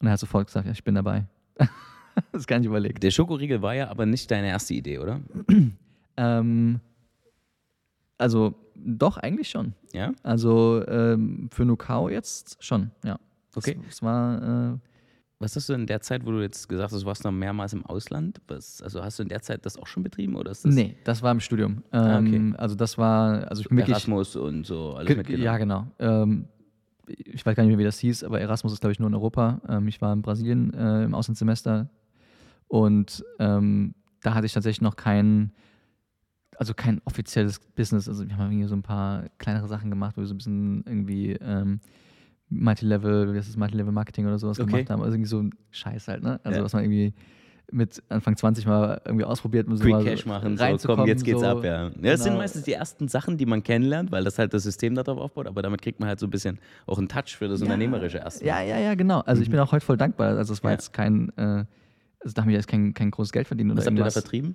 Und 0.00 0.06
er 0.08 0.12
hat 0.12 0.20
sofort 0.20 0.46
gesagt, 0.46 0.66
ja, 0.66 0.72
ich 0.72 0.84
bin 0.84 0.94
dabei. 0.94 1.24
das 2.32 2.42
ist 2.42 2.46
gar 2.46 2.58
nicht 2.58 2.66
überlegt. 2.68 3.02
Der 3.02 3.10
Schokoriegel 3.10 3.62
war 3.62 3.74
ja 3.74 3.88
aber 3.88 4.06
nicht 4.06 4.30
deine 4.30 4.48
erste 4.48 4.74
Idee, 4.74 4.98
oder? 4.98 5.20
Ähm, 6.16 6.78
also 8.18 8.54
doch, 8.76 9.16
eigentlich 9.16 9.48
schon. 9.48 9.74
Ja? 9.92 10.12
Also 10.22 10.84
ähm, 10.86 11.48
für 11.52 11.64
Nukao 11.64 12.08
jetzt 12.08 12.56
schon, 12.62 12.90
ja. 13.04 13.18
Okay. 13.56 13.78
Es, 13.88 13.96
es 13.96 14.02
war, 14.02 14.74
äh, 14.74 14.78
Was 15.38 15.54
hast 15.56 15.68
du 15.68 15.72
in 15.74 15.86
der 15.86 16.00
Zeit, 16.00 16.24
wo 16.24 16.30
du 16.30 16.40
jetzt 16.40 16.68
gesagt 16.68 16.92
hast, 16.92 17.02
du 17.02 17.06
warst 17.06 17.24
noch 17.24 17.32
mehrmals 17.32 17.72
im 17.72 17.84
Ausland? 17.86 18.40
Was, 18.48 18.80
also 18.82 19.02
hast 19.02 19.18
du 19.18 19.22
in 19.24 19.28
der 19.28 19.42
Zeit 19.42 19.66
das 19.66 19.76
auch 19.76 19.86
schon 19.86 20.02
betrieben 20.02 20.36
oder 20.36 20.50
ist 20.52 20.64
das 20.64 20.74
nee, 20.74 20.96
das 21.04 21.22
war 21.22 21.32
im 21.32 21.40
Studium. 21.40 21.82
Ah, 21.90 22.18
okay. 22.18 22.36
Ähm, 22.36 22.54
Also 22.58 22.74
das 22.74 22.96
war, 22.98 23.48
also 23.48 23.62
ich 23.62 23.68
bin 23.68 23.78
wirklich, 23.78 23.94
Erasmus 23.94 24.36
und 24.36 24.64
so 24.66 24.94
alles 24.94 25.08
Ge- 25.08 25.16
mitgenommen? 25.16 25.44
Ja, 25.44 25.58
genau. 25.58 25.86
Ähm, 25.98 26.46
ich 27.06 27.44
weiß 27.44 27.54
gar 27.56 27.62
nicht 27.62 27.70
mehr, 27.70 27.78
wie 27.78 27.84
das 27.84 27.98
hieß, 27.98 28.24
aber 28.24 28.40
Erasmus 28.40 28.72
ist, 28.72 28.80
glaube 28.80 28.92
ich, 28.92 28.98
nur 28.98 29.08
in 29.08 29.14
Europa. 29.14 29.60
Ähm, 29.68 29.88
ich 29.88 30.00
war 30.00 30.12
in 30.12 30.22
Brasilien 30.22 30.72
äh, 30.74 31.04
im 31.04 31.14
Auslandssemester 31.14 31.88
und 32.68 33.24
ähm, 33.38 33.94
da 34.22 34.34
hatte 34.34 34.46
ich 34.46 34.52
tatsächlich 34.52 34.80
noch 34.80 34.96
kein, 34.96 35.52
also 36.56 36.72
kein 36.74 37.00
offizielles 37.04 37.58
Business. 37.60 38.08
Also 38.08 38.26
wir 38.28 38.36
haben 38.38 38.50
irgendwie 38.52 38.68
so 38.68 38.74
ein 38.76 38.82
paar 38.82 39.28
kleinere 39.38 39.68
Sachen 39.68 39.90
gemacht, 39.90 40.16
wo 40.16 40.22
wir 40.22 40.26
so 40.26 40.34
ein 40.34 40.38
bisschen 40.38 40.84
irgendwie 40.86 41.32
ähm, 41.32 41.80
Multilevel, 42.48 43.32
wie 43.32 43.38
heißt 43.38 43.48
das, 43.48 43.56
Multilevel 43.56 43.92
Marketing 43.92 44.26
oder 44.26 44.38
sowas 44.38 44.58
Okay. 44.58 44.70
gemacht 44.70 44.90
haben. 44.90 45.02
Also 45.02 45.14
irgendwie 45.14 45.28
so 45.28 45.40
ein 45.42 45.50
Scheiß 45.70 46.08
halt, 46.08 46.22
ne? 46.22 46.40
Also 46.44 46.58
Ja. 46.60 46.64
was 46.64 46.72
man 46.72 46.84
irgendwie 46.84 47.12
mit 47.72 48.02
Anfang 48.08 48.36
20 48.36 48.66
mal 48.66 49.00
irgendwie 49.04 49.24
ausprobiert, 49.24 49.66
um 49.66 49.76
so 49.76 49.82
Quick 49.82 49.92
mal 49.94 50.04
Cash 50.04 50.26
machen, 50.26 50.56
so, 50.78 50.94
komm, 50.94 51.06
jetzt 51.06 51.24
geht's 51.24 51.40
so. 51.40 51.46
ab, 51.46 51.64
ja. 51.64 51.84
ja 51.84 51.90
das 52.02 52.20
sind 52.22 52.32
Genau. 52.32 52.38
meistens 52.42 52.62
die 52.64 52.72
ersten 52.72 53.08
Sachen, 53.08 53.36
die 53.36 53.46
man 53.46 53.62
kennenlernt, 53.62 54.12
weil 54.12 54.22
das 54.24 54.38
halt 54.38 54.52
das 54.54 54.62
System 54.62 54.94
darauf 54.94 55.18
aufbaut, 55.18 55.46
aber 55.46 55.62
damit 55.62 55.82
kriegt 55.82 55.98
man 55.98 56.08
halt 56.08 56.20
so 56.20 56.26
ein 56.26 56.30
bisschen 56.30 56.58
auch 56.86 56.98
einen 56.98 57.08
Touch 57.08 57.36
für 57.36 57.48
das 57.48 57.62
Unternehmerische 57.62 58.18
erstmal. 58.18 58.48
Ja, 58.48 58.62
ja, 58.62 58.78
ja, 58.78 58.94
genau. 58.94 59.20
Also 59.20 59.42
ich 59.42 59.50
bin 59.50 59.58
auch 59.60 59.72
heute 59.72 59.84
voll 59.84 59.96
dankbar. 59.96 60.36
Also 60.36 60.52
es 60.52 60.62
war 60.62 60.70
Ja. 60.70 60.74
jetzt 60.76 60.92
kein, 60.92 61.30
äh, 61.36 61.64
also 62.20 62.34
da 62.34 62.42
haben 62.42 62.48
wir 62.48 62.54
jetzt 62.56 62.68
kein, 62.68 62.94
kein 62.94 63.10
großes 63.10 63.32
Geld 63.32 63.46
verdient 63.46 63.70
oder 63.70 63.78
Was 63.78 63.86
habt 63.86 63.96
ihr 63.98 64.04
da 64.04 64.10
vertrieben? 64.10 64.54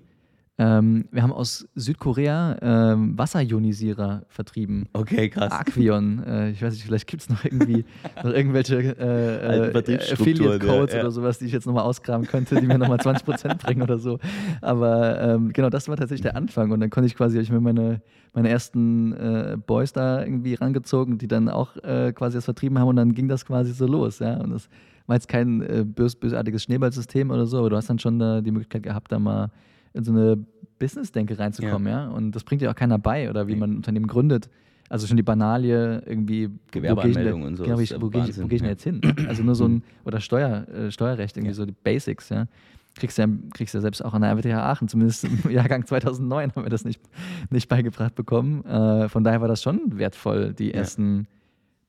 Ähm, 0.61 1.05
wir 1.11 1.23
haben 1.23 1.31
aus 1.31 1.69
Südkorea 1.75 2.57
ähm, 2.61 3.17
Wasserionisierer 3.17 4.23
vertrieben. 4.27 4.89
Okay, 4.91 5.29
krass. 5.29 5.53
Aquion, 5.53 6.21
äh, 6.27 6.49
ich 6.49 6.61
weiß 6.61 6.73
nicht, 6.73 6.83
vielleicht 6.83 7.07
gibt 7.07 7.21
es 7.21 7.29
noch 7.29 7.45
irgendwie 7.45 7.85
noch 8.23 8.33
irgendwelche 8.33 8.75
äh, 8.77 9.69
äh, 9.69 10.11
Affiliate-Codes 10.11 10.91
ja, 10.91 10.97
ja. 10.97 11.03
oder 11.05 11.11
sowas, 11.11 11.39
die 11.39 11.45
ich 11.45 11.53
jetzt 11.53 11.65
nochmal 11.65 11.85
ausgraben 11.85 12.27
könnte, 12.27 12.59
die 12.59 12.67
mir 12.67 12.77
nochmal 12.77 12.97
20% 12.97 13.55
bringen 13.63 13.81
oder 13.81 13.99
so. 13.99 14.19
Aber 14.59 15.21
ähm, 15.21 15.53
genau, 15.53 15.69
das 15.69 15.87
war 15.87 15.95
tatsächlich 15.95 16.23
der 16.23 16.35
Anfang. 16.35 16.71
Und 16.71 16.81
dann 16.81 16.89
konnte 16.89 17.07
ich 17.07 17.15
quasi, 17.15 17.37
hab 17.37 17.43
ich 17.43 17.51
mir 17.51 17.61
meine, 17.61 18.01
meine 18.33 18.49
ersten 18.49 19.13
äh, 19.13 19.57
Boys 19.65 19.93
da 19.93 20.21
irgendwie 20.21 20.55
rangezogen, 20.55 21.17
die 21.17 21.29
dann 21.29 21.47
auch 21.47 21.77
äh, 21.77 22.11
quasi 22.11 22.35
das 22.35 22.43
vertrieben 22.43 22.77
haben 22.79 22.89
und 22.89 22.97
dann 22.97 23.13
ging 23.13 23.29
das 23.29 23.45
quasi 23.45 23.71
so 23.71 23.87
los. 23.87 24.19
Ja? 24.19 24.35
Und 24.41 24.49
das 24.51 24.67
war 25.07 25.15
jetzt 25.15 25.29
kein 25.29 25.61
äh, 25.61 25.85
bös, 25.85 26.17
bösartiges 26.17 26.63
Schneeballsystem 26.63 27.31
oder 27.31 27.45
so, 27.45 27.59
aber 27.59 27.69
du 27.69 27.77
hast 27.77 27.89
dann 27.89 27.99
schon 27.99 28.19
da 28.19 28.41
die 28.41 28.51
Möglichkeit 28.51 28.83
gehabt, 28.83 29.09
da 29.13 29.19
mal 29.19 29.51
in 29.93 30.03
so 30.03 30.12
eine 30.12 30.38
Business-Denke 30.79 31.38
reinzukommen, 31.38 31.88
ja. 31.88 32.08
Und 32.08 32.31
das 32.31 32.43
bringt 32.43 32.62
dir 32.62 32.72
auch 32.72 32.75
keiner 32.75 32.98
bei 32.98 33.29
oder 33.29 33.48
wie 33.48 33.53
Nee. 33.53 33.60
man 33.60 33.72
ein 33.72 33.75
Unternehmen 33.77 34.08
gründet. 34.08 34.50
Also 34.89 35.05
schon 35.05 35.17
die 35.17 35.24
Banalie 35.24 36.01
irgendwie. 36.05 36.50
Gewerbeanmeldung 36.72 37.43
und 37.43 37.58
so. 37.58 37.63
Genau, 37.63 37.79
ich, 37.79 37.93
wo 38.00 38.10
gehe 38.10 38.27
ich, 38.27 38.38
wo 38.38 38.48
ich 38.48 38.62
denn 38.62 38.69
jetzt 38.69 38.84
hin? 38.84 39.01
Also 39.27 39.43
nur 39.43 39.55
so 39.55 39.67
ein, 39.67 39.84
oder 40.03 40.19
Steuer, 40.19 40.67
äh, 40.67 40.91
Steuerrecht, 40.91 41.38
irgendwie 41.38 41.53
so 41.53 41.65
die 41.65 41.75
Basics, 41.84 42.29
ja 42.29 42.48
kriegst 42.96 43.17
ja, 43.17 43.27
kriegst 43.53 43.74
ja 43.74 43.81
selbst 43.81 44.03
auch 44.03 44.13
an 44.13 44.22
der 44.22 44.31
RWTH 44.31 44.53
Aachen, 44.53 44.88
zumindest 44.88 45.24
im 45.24 45.39
Jahrgang 45.51 45.86
2009 45.86 46.55
haben 46.55 46.63
wir 46.63 46.69
das 46.69 46.86
nicht, 46.86 47.01
nicht 47.50 47.69
beigebracht 47.69 48.15
bekommen. 48.15 48.63
Äh, 48.65 49.10
von 49.10 49.24
daher 49.24 49.41
war 49.41 49.48
das 49.48 49.63
schon 49.63 49.98
wertvoll, 49.98 50.53
die 50.53 50.74
ersten, 50.74 51.27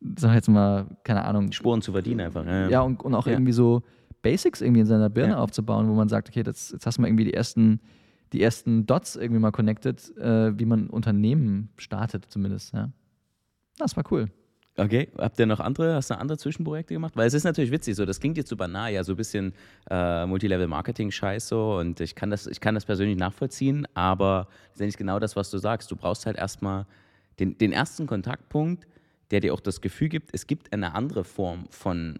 ja. 0.01 0.09
sag 0.19 0.35
jetzt 0.35 0.49
mal, 0.49 0.87
keine 1.05 1.25
Ahnung. 1.25 1.53
Spuren 1.53 1.83
zu 1.83 1.93
verdienen 1.93 2.21
einfach. 2.21 2.45
Ja, 2.47 2.69
ja 2.69 2.81
und, 2.81 3.03
und 3.03 3.15
auch 3.15 3.27
ja. 3.27 3.33
irgendwie 3.33 3.53
so 3.53 3.83
Basics 4.23 4.61
irgendwie 4.61 4.81
in 4.81 4.87
seiner 4.87 5.11
Birne 5.11 5.39
aufzubauen, 5.39 5.89
wo 5.89 5.95
man 5.95 6.09
sagt, 6.09 6.29
okay, 6.29 6.43
das, 6.43 6.71
jetzt 6.73 6.87
hast 6.87 6.99
du 6.99 7.03
mal 7.03 7.09
irgendwie 7.09 7.25
die 7.25 7.35
ersten, 7.35 7.81
die 8.33 8.43
ersten 8.43 8.87
Dots 8.87 9.17
irgendwie 9.17 9.41
mal 9.41 9.51
connected, 9.51 10.17
äh, 10.19 10.59
wie 10.59 10.65
man 10.65 10.89
Unternehmen 10.89 11.71
startet 11.77 12.27
zumindest. 12.29 12.75
Ja. 12.75 12.91
Das 13.79 13.97
war 13.97 14.05
cool. 14.11 14.31
Okay, 14.77 15.09
habt 15.19 15.39
ihr 15.39 15.47
noch 15.47 15.61
andere, 15.61 15.95
hast 15.95 16.11
du 16.11 16.15
noch 16.15 16.21
andere 16.21 16.39
Zwischenprojekte 16.39 16.95
gemacht? 16.95 17.17
Weil 17.17 17.27
es 17.27 17.35
ist 17.35 17.45
natürlich 17.45 17.71
witzig 17.71 17.97
so, 17.97 18.07
das 18.07 18.21
klingt 18.21 18.37
jetzt 18.37 18.49
so 18.49 18.57
banal, 18.57 18.93
ja, 18.93 19.05
so 19.05 19.13
ein 19.13 19.17
bisschen 19.17 19.53
äh, 19.91 20.25
Multilevel-Marketing-Scheiß 20.27 21.49
so 21.49 21.77
und 21.79 22.01
ich 22.01 22.15
kann, 22.15 22.31
das, 22.31 22.47
ich 22.47 22.61
kann 22.61 22.75
das 22.75 22.87
persönlich 22.87 23.19
nachvollziehen, 23.19 23.87
aber 23.95 24.49
letztendlich 24.69 24.97
genau 24.97 25.19
das, 25.19 25.37
was 25.37 25.51
du 25.51 25.59
sagst. 25.59 25.91
Du 25.91 25.97
brauchst 25.97 26.25
halt 26.25 26.39
erstmal 26.39 26.87
den, 27.41 27.59
den 27.59 27.73
ersten 27.73 28.07
Kontaktpunkt, 28.07 28.87
der 29.33 29.41
dir 29.41 29.53
auch 29.53 29.61
das 29.61 29.81
Gefühl 29.81 30.09
gibt, 30.09 30.31
es 30.33 30.47
gibt 30.47 30.73
eine 30.73 30.95
andere 30.95 31.25
Form 31.25 31.67
von 31.71 32.19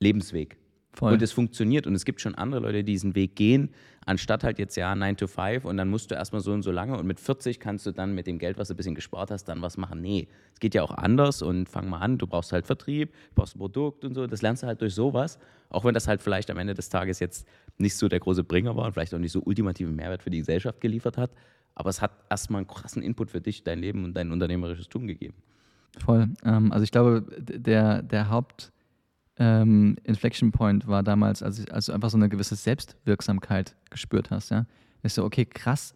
Lebensweg. 0.00 0.56
Voll. 0.94 1.14
Und 1.14 1.22
es 1.22 1.32
funktioniert 1.32 1.88
und 1.88 1.94
es 1.94 2.04
gibt 2.04 2.20
schon 2.20 2.36
andere 2.36 2.60
Leute, 2.60 2.84
die 2.84 2.92
diesen 2.92 3.16
Weg 3.16 3.34
gehen, 3.34 3.70
anstatt 4.06 4.44
halt 4.44 4.60
jetzt 4.60 4.76
ja 4.76 4.94
9 4.94 5.16
to 5.16 5.26
5 5.26 5.64
und 5.64 5.76
dann 5.76 5.90
musst 5.90 6.10
du 6.10 6.14
erstmal 6.14 6.40
so 6.40 6.52
und 6.52 6.62
so 6.62 6.70
lange 6.70 6.96
und 6.96 7.06
mit 7.06 7.18
40 7.18 7.58
kannst 7.58 7.84
du 7.86 7.90
dann 7.90 8.14
mit 8.14 8.28
dem 8.28 8.38
Geld, 8.38 8.58
was 8.58 8.68
du 8.68 8.74
ein 8.74 8.76
bisschen 8.76 8.94
gespart 8.94 9.32
hast, 9.32 9.44
dann 9.46 9.60
was 9.60 9.76
machen. 9.76 10.00
Nee, 10.00 10.28
es 10.52 10.60
geht 10.60 10.72
ja 10.74 10.82
auch 10.82 10.92
anders 10.92 11.42
und 11.42 11.68
fang 11.68 11.88
mal 11.88 11.98
an, 11.98 12.16
du 12.16 12.28
brauchst 12.28 12.52
halt 12.52 12.66
Vertrieb, 12.66 13.10
du 13.10 13.34
brauchst 13.34 13.56
ein 13.56 13.58
Produkt 13.58 14.04
und 14.04 14.14
so, 14.14 14.28
das 14.28 14.40
lernst 14.40 14.62
du 14.62 14.68
halt 14.68 14.80
durch 14.82 14.94
sowas, 14.94 15.40
auch 15.68 15.84
wenn 15.84 15.94
das 15.94 16.06
halt 16.06 16.22
vielleicht 16.22 16.48
am 16.50 16.58
Ende 16.58 16.74
des 16.74 16.88
Tages 16.90 17.18
jetzt 17.18 17.48
nicht 17.76 17.96
so 17.96 18.08
der 18.08 18.20
große 18.20 18.44
Bringer 18.44 18.76
war 18.76 18.86
und 18.86 18.92
vielleicht 18.92 19.14
auch 19.14 19.18
nicht 19.18 19.32
so 19.32 19.42
ultimativen 19.42 19.96
Mehrwert 19.96 20.22
für 20.22 20.30
die 20.30 20.38
Gesellschaft 20.38 20.80
geliefert 20.80 21.18
hat, 21.18 21.32
aber 21.74 21.90
es 21.90 22.00
hat 22.00 22.12
erstmal 22.30 22.60
einen 22.60 22.68
krassen 22.68 23.02
Input 23.02 23.32
für 23.32 23.40
dich, 23.40 23.64
dein 23.64 23.80
Leben 23.80 24.04
und 24.04 24.14
dein 24.14 24.30
unternehmerisches 24.30 24.88
Tun 24.88 25.08
gegeben. 25.08 25.34
Voll. 25.98 26.28
Ähm, 26.44 26.72
also 26.72 26.84
ich 26.84 26.92
glaube, 26.92 27.24
der, 27.38 28.02
der 28.02 28.30
Haupt 28.30 28.72
ähm, 29.38 29.96
Inflection 30.04 30.52
Point 30.52 30.86
war 30.86 31.02
damals, 31.02 31.42
als, 31.42 31.58
ich, 31.58 31.72
als 31.72 31.86
du 31.86 31.92
einfach 31.92 32.10
so 32.10 32.16
eine 32.16 32.28
gewisse 32.28 32.56
Selbstwirksamkeit 32.56 33.76
gespürt 33.90 34.30
hast. 34.30 34.50
Ja? 34.50 34.66
Ich 35.02 35.12
so, 35.12 35.24
okay, 35.24 35.44
krass, 35.44 35.94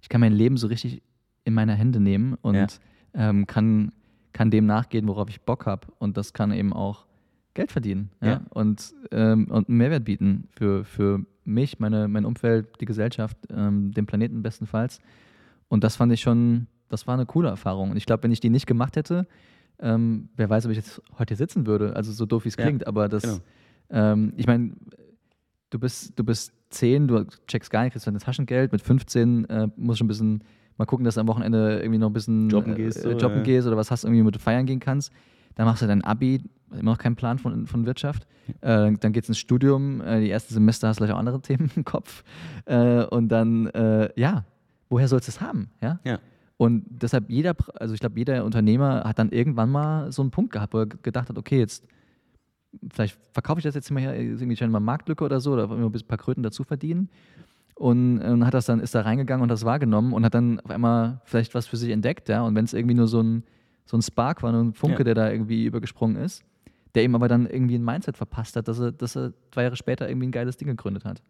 ich 0.00 0.08
kann 0.08 0.20
mein 0.20 0.32
Leben 0.32 0.56
so 0.56 0.66
richtig 0.68 1.02
in 1.44 1.54
meine 1.54 1.74
Hände 1.74 2.00
nehmen 2.00 2.34
und 2.42 2.54
ja. 2.54 2.66
ähm, 3.14 3.46
kann, 3.46 3.92
kann 4.32 4.50
dem 4.50 4.66
nachgehen, 4.66 5.06
worauf 5.08 5.28
ich 5.28 5.40
Bock 5.42 5.66
habe. 5.66 5.88
Und 5.98 6.16
das 6.16 6.32
kann 6.32 6.52
eben 6.52 6.72
auch 6.72 7.06
Geld 7.54 7.72
verdienen 7.72 8.10
ja? 8.20 8.28
ja. 8.28 8.40
Und, 8.50 8.94
ähm, 9.10 9.48
und 9.50 9.68
einen 9.68 9.78
Mehrwert 9.78 10.04
bieten 10.04 10.48
für, 10.50 10.84
für 10.84 11.24
mich, 11.44 11.78
meine, 11.80 12.06
mein 12.08 12.24
Umfeld, 12.24 12.80
die 12.80 12.84
Gesellschaft, 12.84 13.36
ähm, 13.50 13.92
den 13.92 14.06
Planeten 14.06 14.42
bestenfalls. 14.42 15.00
Und 15.68 15.84
das 15.84 15.96
fand 15.96 16.12
ich 16.12 16.20
schon, 16.20 16.66
das 16.88 17.06
war 17.06 17.14
eine 17.14 17.26
coole 17.26 17.48
Erfahrung. 17.48 17.90
Und 17.90 17.96
ich 17.96 18.06
glaube, 18.06 18.22
wenn 18.22 18.30
ich 18.30 18.40
die 18.40 18.50
nicht 18.50 18.66
gemacht 18.66 18.96
hätte, 18.96 19.26
ähm, 19.80 20.28
wer 20.36 20.50
weiß, 20.50 20.66
ob 20.66 20.70
ich 20.72 20.76
jetzt 20.76 21.02
heute 21.18 21.34
hier 21.34 21.36
sitzen 21.36 21.66
würde. 21.66 21.94
Also 21.96 22.12
so 22.12 22.26
doof 22.26 22.44
wie 22.44 22.48
es 22.48 22.56
klingt, 22.56 22.82
ja, 22.82 22.88
aber 22.88 23.08
das, 23.08 23.22
genau. 23.22 23.38
ähm, 23.90 24.32
ich 24.36 24.46
meine, 24.46 24.72
du 25.70 25.78
bist, 25.78 26.18
du 26.18 26.24
bist 26.24 26.52
10, 26.70 27.08
du 27.08 27.24
checkst 27.46 27.70
gar 27.70 27.84
nicht, 27.84 27.92
kriegst 27.92 28.06
dein 28.06 28.18
Taschengeld. 28.18 28.72
Mit 28.72 28.82
15 28.82 29.44
äh, 29.46 29.68
musst 29.76 30.00
du 30.00 30.04
ein 30.04 30.08
bisschen 30.08 30.44
mal 30.76 30.86
gucken, 30.86 31.04
dass 31.04 31.14
du 31.14 31.20
am 31.20 31.28
Wochenende 31.28 31.80
irgendwie 31.80 31.98
noch 31.98 32.08
ein 32.08 32.12
bisschen 32.12 32.48
jobben 32.48 32.74
gehst, 32.74 33.04
äh, 33.04 33.12
jobben 33.12 33.42
gehst 33.42 33.66
oder 33.66 33.76
was 33.76 33.90
hast, 33.90 34.04
irgendwie 34.04 34.22
mit 34.22 34.36
feiern 34.36 34.66
gehen 34.66 34.80
kannst. 34.80 35.12
Dann 35.56 35.66
machst 35.66 35.82
du 35.82 35.86
dein 35.86 36.04
Abi, 36.04 36.40
immer 36.70 36.92
noch 36.92 36.98
keinen 36.98 37.16
Plan 37.16 37.38
von, 37.38 37.66
von 37.66 37.84
Wirtschaft. 37.84 38.26
Äh, 38.60 38.92
dann 38.92 39.12
geht 39.12 39.24
es 39.24 39.28
ins 39.28 39.38
Studium, 39.38 40.00
äh, 40.00 40.20
die 40.20 40.30
ersten 40.30 40.54
Semester 40.54 40.88
hast 40.88 40.96
du 40.96 41.04
vielleicht 41.04 41.14
auch 41.14 41.18
andere 41.18 41.40
Themen 41.42 41.70
im 41.74 41.84
Kopf. 41.84 42.22
Äh, 42.64 43.04
und 43.04 43.28
dann, 43.28 43.66
äh, 43.68 44.10
ja, 44.16 44.44
woher 44.88 45.08
sollst 45.08 45.28
du 45.28 45.32
es 45.32 45.40
haben? 45.40 45.70
Ja. 45.82 45.98
ja. 46.04 46.18
Und 46.58 46.84
deshalb 46.88 47.30
jeder, 47.30 47.54
also 47.74 47.94
ich 47.94 48.00
glaube, 48.00 48.18
jeder 48.18 48.44
Unternehmer 48.44 49.04
hat 49.04 49.18
dann 49.18 49.30
irgendwann 49.30 49.70
mal 49.70 50.10
so 50.10 50.22
einen 50.22 50.32
Punkt 50.32 50.52
gehabt, 50.52 50.74
wo 50.74 50.80
er 50.80 50.86
gedacht 50.86 51.28
hat, 51.28 51.38
okay, 51.38 51.60
jetzt 51.60 51.86
vielleicht 52.92 53.16
verkaufe 53.32 53.60
ich 53.60 53.64
das 53.64 53.76
jetzt 53.76 53.90
immer 53.90 54.00
hier, 54.00 54.14
irgendwie 54.14 54.66
mal 54.66 54.80
Marktlücke 54.80 55.24
oder 55.24 55.40
so, 55.40 55.52
oder 55.52 55.70
ein 55.70 55.92
paar 56.08 56.18
Kröten 56.18 56.42
dazu 56.42 56.64
verdienen. 56.64 57.08
Und, 57.76 58.20
und, 58.20 58.44
hat 58.44 58.54
das 58.54 58.66
dann, 58.66 58.80
ist 58.80 58.96
da 58.96 59.02
reingegangen 59.02 59.40
und 59.40 59.48
das 59.48 59.64
wahrgenommen 59.64 60.12
und 60.12 60.24
hat 60.24 60.34
dann 60.34 60.58
auf 60.60 60.70
einmal 60.70 61.20
vielleicht 61.24 61.54
was 61.54 61.68
für 61.68 61.76
sich 61.76 61.90
entdeckt, 61.90 62.28
ja. 62.28 62.42
Und 62.42 62.56
wenn 62.56 62.64
es 62.64 62.74
irgendwie 62.74 62.96
nur 62.96 63.06
so 63.06 63.22
ein, 63.22 63.44
so 63.86 63.96
ein 63.96 64.02
Spark 64.02 64.42
war, 64.42 64.50
nur 64.50 64.64
ein 64.64 64.72
Funke, 64.72 64.98
ja. 64.98 65.04
der 65.04 65.14
da 65.14 65.30
irgendwie 65.30 65.64
übergesprungen 65.64 66.16
ist, 66.16 66.42
der 66.96 67.04
ihm 67.04 67.14
aber 67.14 67.28
dann 67.28 67.46
irgendwie 67.46 67.76
ein 67.76 67.84
Mindset 67.84 68.16
verpasst 68.16 68.56
hat, 68.56 68.66
dass 68.66 68.80
er, 68.80 68.90
dass 68.90 69.16
er 69.16 69.32
zwei 69.52 69.62
Jahre 69.62 69.76
später 69.76 70.08
irgendwie 70.08 70.26
ein 70.26 70.32
geiles 70.32 70.56
Ding 70.56 70.66
gegründet 70.66 71.04
hat. 71.04 71.22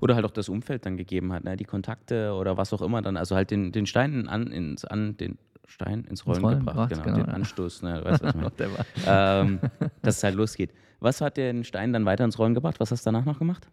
Oder 0.00 0.14
halt 0.14 0.24
auch 0.24 0.30
das 0.30 0.48
Umfeld 0.48 0.86
dann 0.86 0.96
gegeben 0.96 1.32
hat, 1.32 1.44
ne? 1.44 1.56
die 1.56 1.64
Kontakte 1.64 2.32
oder 2.34 2.56
was 2.56 2.72
auch 2.72 2.82
immer 2.82 3.02
dann, 3.02 3.16
also 3.16 3.36
halt 3.36 3.50
den, 3.50 3.72
den 3.72 3.86
Stein 3.86 4.28
an, 4.28 4.48
ins, 4.48 4.84
an 4.84 5.16
den 5.16 5.38
Stein 5.66 6.04
ins 6.04 6.26
Rollen, 6.26 6.36
ins 6.36 6.44
Rollen 6.44 6.58
gebracht, 6.58 6.90
genau, 6.90 7.02
genau, 7.02 7.16
den 7.16 7.26
ja. 7.26 7.32
Anstoß, 7.32 7.82
ne? 7.82 8.04
weißt, 8.04 8.22
was 8.22 8.34
ich 8.34 9.04
ähm, 9.06 9.60
dass 10.02 10.16
es 10.18 10.24
halt 10.24 10.34
losgeht. 10.34 10.72
Was 11.00 11.20
hat 11.20 11.36
den 11.36 11.64
Stein 11.64 11.92
dann 11.92 12.04
weiter 12.04 12.24
ins 12.24 12.38
Rollen 12.38 12.54
gebracht? 12.54 12.78
Was 12.78 12.90
hast 12.90 13.04
du 13.04 13.08
danach 13.08 13.24
noch 13.24 13.38
gemacht? 13.38 13.68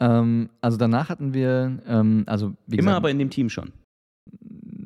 Ähm, 0.00 0.48
also 0.60 0.76
danach 0.76 1.08
hatten 1.08 1.34
wir, 1.34 1.78
ähm, 1.86 2.24
also 2.26 2.54
wie 2.66 2.76
Immer 2.76 2.82
gesagt, 2.82 2.96
aber 2.96 3.10
in 3.10 3.18
dem 3.18 3.30
Team 3.30 3.48
schon. 3.48 3.72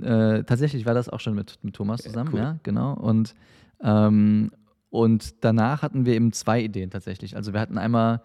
Äh, 0.02 0.44
tatsächlich 0.44 0.84
war 0.84 0.94
das 0.94 1.08
auch 1.08 1.20
schon 1.20 1.34
mit, 1.34 1.58
mit 1.62 1.74
Thomas 1.74 2.02
zusammen, 2.02 2.30
ja, 2.34 2.38
cool. 2.38 2.40
ja 2.40 2.58
genau. 2.62 2.94
Und, 2.94 3.34
ähm, 3.82 4.50
und 4.90 5.44
danach 5.44 5.82
hatten 5.82 6.06
wir 6.06 6.14
eben 6.14 6.32
zwei 6.32 6.60
Ideen 6.60 6.90
tatsächlich. 6.90 7.36
Also 7.36 7.52
wir 7.52 7.60
hatten 7.60 7.78
einmal 7.78 8.20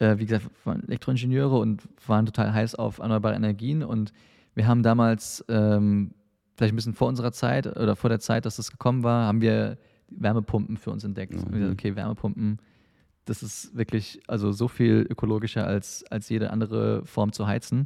äh, 0.00 0.18
wie 0.18 0.26
gesagt, 0.26 0.50
waren 0.64 0.82
Elektroingenieure 0.84 1.58
und 1.58 1.82
waren 2.06 2.26
total 2.26 2.52
heiß 2.52 2.74
auf 2.74 2.98
erneuerbare 2.98 3.34
Energien. 3.34 3.84
Und 3.84 4.12
wir 4.54 4.66
haben 4.66 4.82
damals, 4.82 5.44
ähm, 5.48 6.14
vielleicht 6.56 6.72
ein 6.72 6.76
bisschen 6.76 6.94
vor 6.94 7.08
unserer 7.08 7.32
Zeit 7.32 7.66
oder 7.66 7.94
vor 7.96 8.10
der 8.10 8.18
Zeit, 8.18 8.46
dass 8.46 8.56
das 8.56 8.70
gekommen 8.70 9.02
war, 9.02 9.26
haben 9.26 9.40
wir 9.40 9.78
Wärmepumpen 10.08 10.76
für 10.76 10.90
uns 10.90 11.04
entdeckt. 11.04 11.34
Mhm. 11.34 11.52
Gesagt, 11.52 11.72
okay, 11.72 11.96
Wärmepumpen, 11.96 12.58
das 13.26 13.42
ist 13.42 13.76
wirklich 13.76 14.20
also 14.26 14.52
so 14.52 14.68
viel 14.68 15.06
ökologischer 15.08 15.66
als, 15.66 16.04
als 16.10 16.28
jede 16.28 16.50
andere 16.50 17.04
Form 17.04 17.32
zu 17.32 17.46
heizen. 17.46 17.84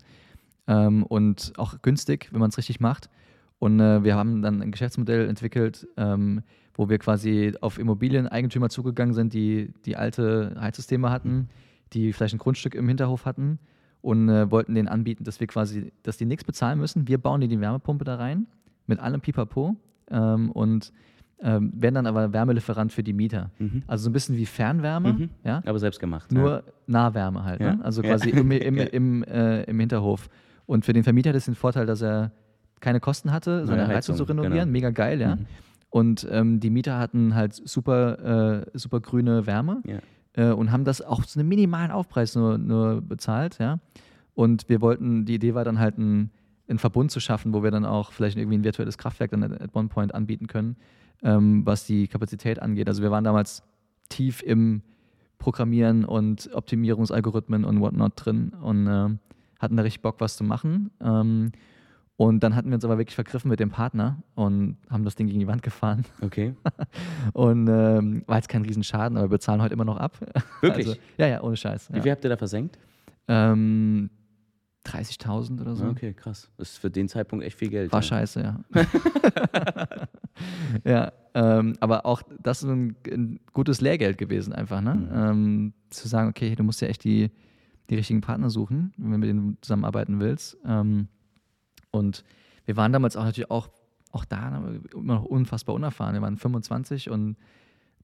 Ähm, 0.67 1.03
und 1.03 1.53
auch 1.59 1.83
günstig, 1.83 2.29
wenn 2.31 2.41
man 2.41 2.51
es 2.51 2.57
richtig 2.59 2.81
macht. 2.81 3.11
Und 3.59 3.81
äh, 3.81 4.05
wir 4.05 4.15
haben 4.15 4.41
dann 4.41 4.63
ein 4.63 4.71
Geschäftsmodell 4.71 5.29
entwickelt, 5.29 5.87
ähm, 5.97 6.43
wo 6.75 6.89
wir 6.89 6.99
quasi 6.99 7.55
auf 7.61 7.79
Immobilieneigentümer 7.79 8.69
zugegangen 8.69 9.15
sind, 9.15 9.35
die, 9.35 9.73
die 9.85 9.97
alte 9.97 10.57
Heizsysteme 10.61 11.11
hatten. 11.11 11.35
Mhm 11.35 11.49
die 11.95 12.13
vielleicht 12.13 12.35
ein 12.35 12.39
Grundstück 12.39 12.75
im 12.75 12.89
Hinterhof 12.89 13.25
hatten 13.25 13.59
und 14.03 14.29
äh, 14.29 14.51
wollten 14.51 14.75
denen 14.75 14.89
anbieten, 14.89 15.25
dass 15.25 15.41
wir 15.41 15.47
quasi, 15.47 15.93
dass 16.03 16.17
die 16.19 16.27
nichts 16.27 16.45
bezahlen 16.45 16.79
müssen. 16.79 17.09
Wir 17.09 17.19
bauen 17.19 17.41
dir 17.41 17.49
die 17.49 17.61
Wärmepumpe 17.61 18.05
da 18.05 18.17
rein 18.17 18.47
mit 18.87 19.01
allem 19.01 19.21
Pipapo 19.21 19.77
ähm, 20.11 20.51
und 20.51 20.93
ähm, 21.41 21.73
werden 21.75 21.95
dann 21.97 22.07
aber 22.07 22.33
Wärmelieferant 22.33 22.93
für 22.93 23.03
die 23.03 23.13
Mieter. 23.13 23.51
Mhm. 23.59 23.83
Also 23.87 24.05
so 24.05 24.11
ein 24.11 24.13
bisschen 24.13 24.37
wie 24.37 24.47
Fernwärme, 24.47 25.13
mhm. 25.13 25.31
ja? 25.43 25.63
aber 25.65 25.79
selbst 25.79 26.01
gemacht. 26.01 26.31
Nur 26.33 26.51
ja. 26.51 26.63
Nahwärme 26.87 27.45
halt, 27.45 27.61
ja. 27.61 27.77
ne? 27.77 27.85
also 27.85 28.03
quasi 28.03 28.31
ja. 28.31 28.39
im, 28.39 28.51
im, 28.51 28.77
im, 28.93 29.25
äh, 29.25 29.63
im 29.65 29.81
Hinterhof. 29.81 30.29
Und 30.67 30.85
für 30.85 30.93
den 30.93 31.03
Vermieter 31.03 31.31
hat 31.31 31.37
es 31.37 31.47
den 31.47 31.55
Vorteil, 31.55 31.87
dass 31.87 32.03
er 32.03 32.33
keine 32.81 33.01
Kosten 33.01 33.33
hatte, 33.33 33.67
seine 33.67 33.83
Heizung, 33.83 33.95
Heizung, 33.95 34.17
zu 34.17 34.25
renovieren, 34.25 34.55
genau. 34.55 34.73
mega 34.73 34.91
geil, 34.91 35.21
ja. 35.21 35.37
Mhm. 35.37 35.47
Und 35.89 36.27
ähm, 36.31 36.61
die 36.61 36.71
Mieter 36.71 36.99
hatten 36.99 37.35
halt 37.35 37.55
super, 37.55 38.65
äh, 38.65 38.79
super 38.79 39.01
grüne 39.01 39.47
Wärme. 39.47 39.81
Ja 39.87 40.01
äh, 40.35 40.51
und 40.51 40.73
haben 40.73 40.85
das 40.85 41.01
auch 41.01 41.25
zu 41.25 41.39
einem 41.39 41.49
minimalen 41.49 41.91
Aufpreis 41.91 42.35
nur, 42.35 42.59
nur 42.59 43.01
bezahlt, 43.01 43.59
ja. 43.59 43.79
Und 44.35 44.69
wir 44.69 44.81
wollten, 44.81 45.25
die 45.25 45.35
Idee 45.35 45.55
war 45.55 45.65
dann 45.65 45.79
halt 45.79 45.97
ein, 45.99 46.31
einen 46.69 46.79
Verbund 46.79 47.11
zu 47.11 47.21
schaffen, 47.21 47.53
wo 47.55 47.63
wir 47.63 47.71
dann 47.71 47.85
auch 47.85 48.13
vielleicht 48.13 48.37
irgendwie 48.37 48.59
ein 48.59 48.65
virtuelles 48.65 48.99
Kraftwerk 48.99 49.31
dann 49.31 49.45
at 49.45 49.75
one 49.75 49.89
point 49.89 50.15
anbieten 50.15 50.47
können, 50.47 50.77
ähm, 51.23 51.65
was 51.65 51.87
die 51.87 52.09
Kapazität 52.09 52.61
angeht. 52.61 52.89
Also 52.89 53.03
wir 53.03 53.11
waren 53.11 53.25
damals 53.25 53.63
tief 54.09 54.43
im 54.43 54.83
Programmieren 55.39 56.05
und 56.05 56.51
Optimierungsalgorithmen 56.53 57.65
und 57.65 57.81
whatnot 57.81 58.13
drin 58.17 58.53
und 58.61 58.87
äh, 58.87 59.11
hatten 59.59 59.77
da 59.77 59.83
richtig 59.83 60.03
Bock, 60.03 60.17
was 60.19 60.37
zu 60.37 60.45
machen. 60.45 60.91
Ähm, 61.01 61.53
und 62.17 62.41
dann 62.41 62.55
hatten 62.55 62.69
wir 62.69 62.77
uns 62.77 62.85
aber 62.85 62.99
wirklich 62.99 63.15
vergriffen 63.15 63.49
mit 63.49 63.59
dem 63.59 63.71
Partner 63.71 64.23
und 64.35 64.77
haben 64.89 65.05
das 65.05 65.17
Ding 65.17 65.27
gegen 65.27 65.41
die 65.41 65.49
Wand 65.49 65.63
gefahren. 65.63 66.05
Okay. 66.21 66.55
und 67.33 67.69
ähm, 67.69 68.23
war 68.27 68.37
jetzt 68.37 68.49
kein 68.49 68.63
Riesenschaden, 68.63 69.17
aber 69.17 69.27
wir 69.27 69.37
bezahlen 69.37 69.61
heute 69.61 69.75
immer 69.75 69.85
noch 69.85 69.97
ab. 69.97 70.19
Wirklich? 70.61 70.87
Also, 70.87 71.01
ja, 71.19 71.27
ja, 71.27 71.43
ohne 71.43 71.57
Scheiß. 71.57 71.93
Wie 71.93 72.01
viel 72.01 72.13
habt 72.13 72.23
ihr 72.25 72.31
da 72.31 72.37
versenkt? 72.37 72.79
Ähm, 73.27 74.11
30.000 74.87 75.61
oder 75.61 75.75
so. 75.75 75.87
Okay, 75.87 76.13
krass. 76.13 76.51
Das 76.57 76.73
ist 76.73 76.79
für 76.79 76.91
den 76.91 77.09
Zeitpunkt 77.09 77.45
echt 77.45 77.59
viel 77.59 77.71
Geld. 77.71 77.91
War 77.91 78.01
ja. 78.01 78.03
scheiße, 78.03 78.43
ja. 78.43 78.61
ja, 80.85 81.13
ähm, 81.35 81.75
aber 81.81 82.07
auch 82.07 82.23
das 82.43 82.63
ist 82.63 82.69
ein, 82.69 82.95
ein, 83.11 83.41
gutes 83.53 83.81
Lehrgeld 83.81 84.19
gewesen, 84.19 84.53
einfach, 84.53 84.81
ne? 84.81 84.95
Mhm. 84.95 85.09
Ähm, 85.13 85.73
zu 85.91 86.07
sagen, 86.07 86.29
okay, 86.29 86.55
du 86.55 86.63
musst 86.63 86.81
ja 86.81 86.89
echt 86.89 87.03
die, 87.03 87.31
die 87.89 87.95
richtigen 87.97 88.21
Partner 88.21 88.51
suchen, 88.51 88.93
wenn 88.99 89.11
du 89.11 89.19
mit 89.19 89.29
denen 89.31 89.59
zusammenarbeiten 89.63 90.21
willst. 90.21 90.59
Ähm, 90.67 91.09
und 91.95 92.25
wir 92.67 92.77
waren 92.77 92.93
damals 92.93 93.17
auch 93.17 93.25
natürlich 93.25 93.51
auch 93.51 93.69
auch 94.13 94.25
da 94.25 94.63
immer 94.95 95.15
noch 95.15 95.25
unfassbar 95.25 95.75
unerfahren. 95.75 96.15
Wir 96.15 96.23
waren 96.23 96.37
25 96.37 97.11
und 97.11 97.37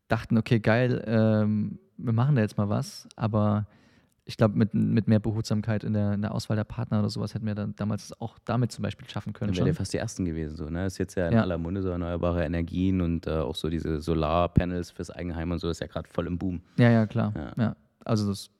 dachten, 0.08 0.36
okay, 0.38 0.58
geil, 0.58 1.04
ähm, 1.06 1.78
wir 1.98 2.12
machen 2.12 2.34
da 2.34 2.40
jetzt 2.42 2.56
mal 2.58 2.68
was, 2.68 3.06
aber 3.14 3.68
ich 4.24 4.36
glaube, 4.36 4.58
mit, 4.58 4.74
mit 4.74 5.06
mehr 5.06 5.20
Behutsamkeit 5.20 5.84
in 5.84 5.92
der, 5.92 6.14
in 6.14 6.22
der 6.22 6.34
Auswahl 6.34 6.56
der 6.56 6.64
Partner 6.64 6.98
oder 6.98 7.10
sowas 7.10 7.34
hätten 7.34 7.46
wir 7.46 7.54
dann 7.54 7.74
damals 7.76 8.12
auch 8.20 8.38
damit 8.44 8.72
zum 8.72 8.82
Beispiel 8.82 9.08
schaffen 9.08 9.32
können. 9.32 9.52
Dann 9.52 9.58
wären 9.58 9.68
ja 9.68 9.72
fast 9.72 9.92
die 9.92 9.98
ersten 9.98 10.24
gewesen. 10.24 10.56
So, 10.56 10.64
ne? 10.68 10.82
Das 10.84 10.94
ist 10.94 10.98
jetzt 10.98 11.14
ja 11.14 11.28
in 11.28 11.34
Ja. 11.34 11.42
aller 11.42 11.58
Munde 11.58 11.80
so 11.82 11.88
erneuerbare 11.90 12.44
Energien 12.44 13.00
und 13.00 13.26
äh, 13.28 13.30
auch 13.30 13.54
so 13.54 13.68
diese 13.70 14.00
Solarpanels 14.00 14.90
fürs 14.90 15.10
Eigenheim 15.10 15.52
und 15.52 15.58
so 15.60 15.68
ist 15.68 15.80
ja 15.80 15.86
gerade 15.86 16.08
voll 16.08 16.26
im 16.26 16.38
Boom. 16.38 16.60
Ja, 16.76 16.90
ja, 16.90 17.06
klar. 17.06 17.32
Ja. 17.36 17.52
Ja. 17.56 17.76
Also 18.04 18.28
das 18.28 18.50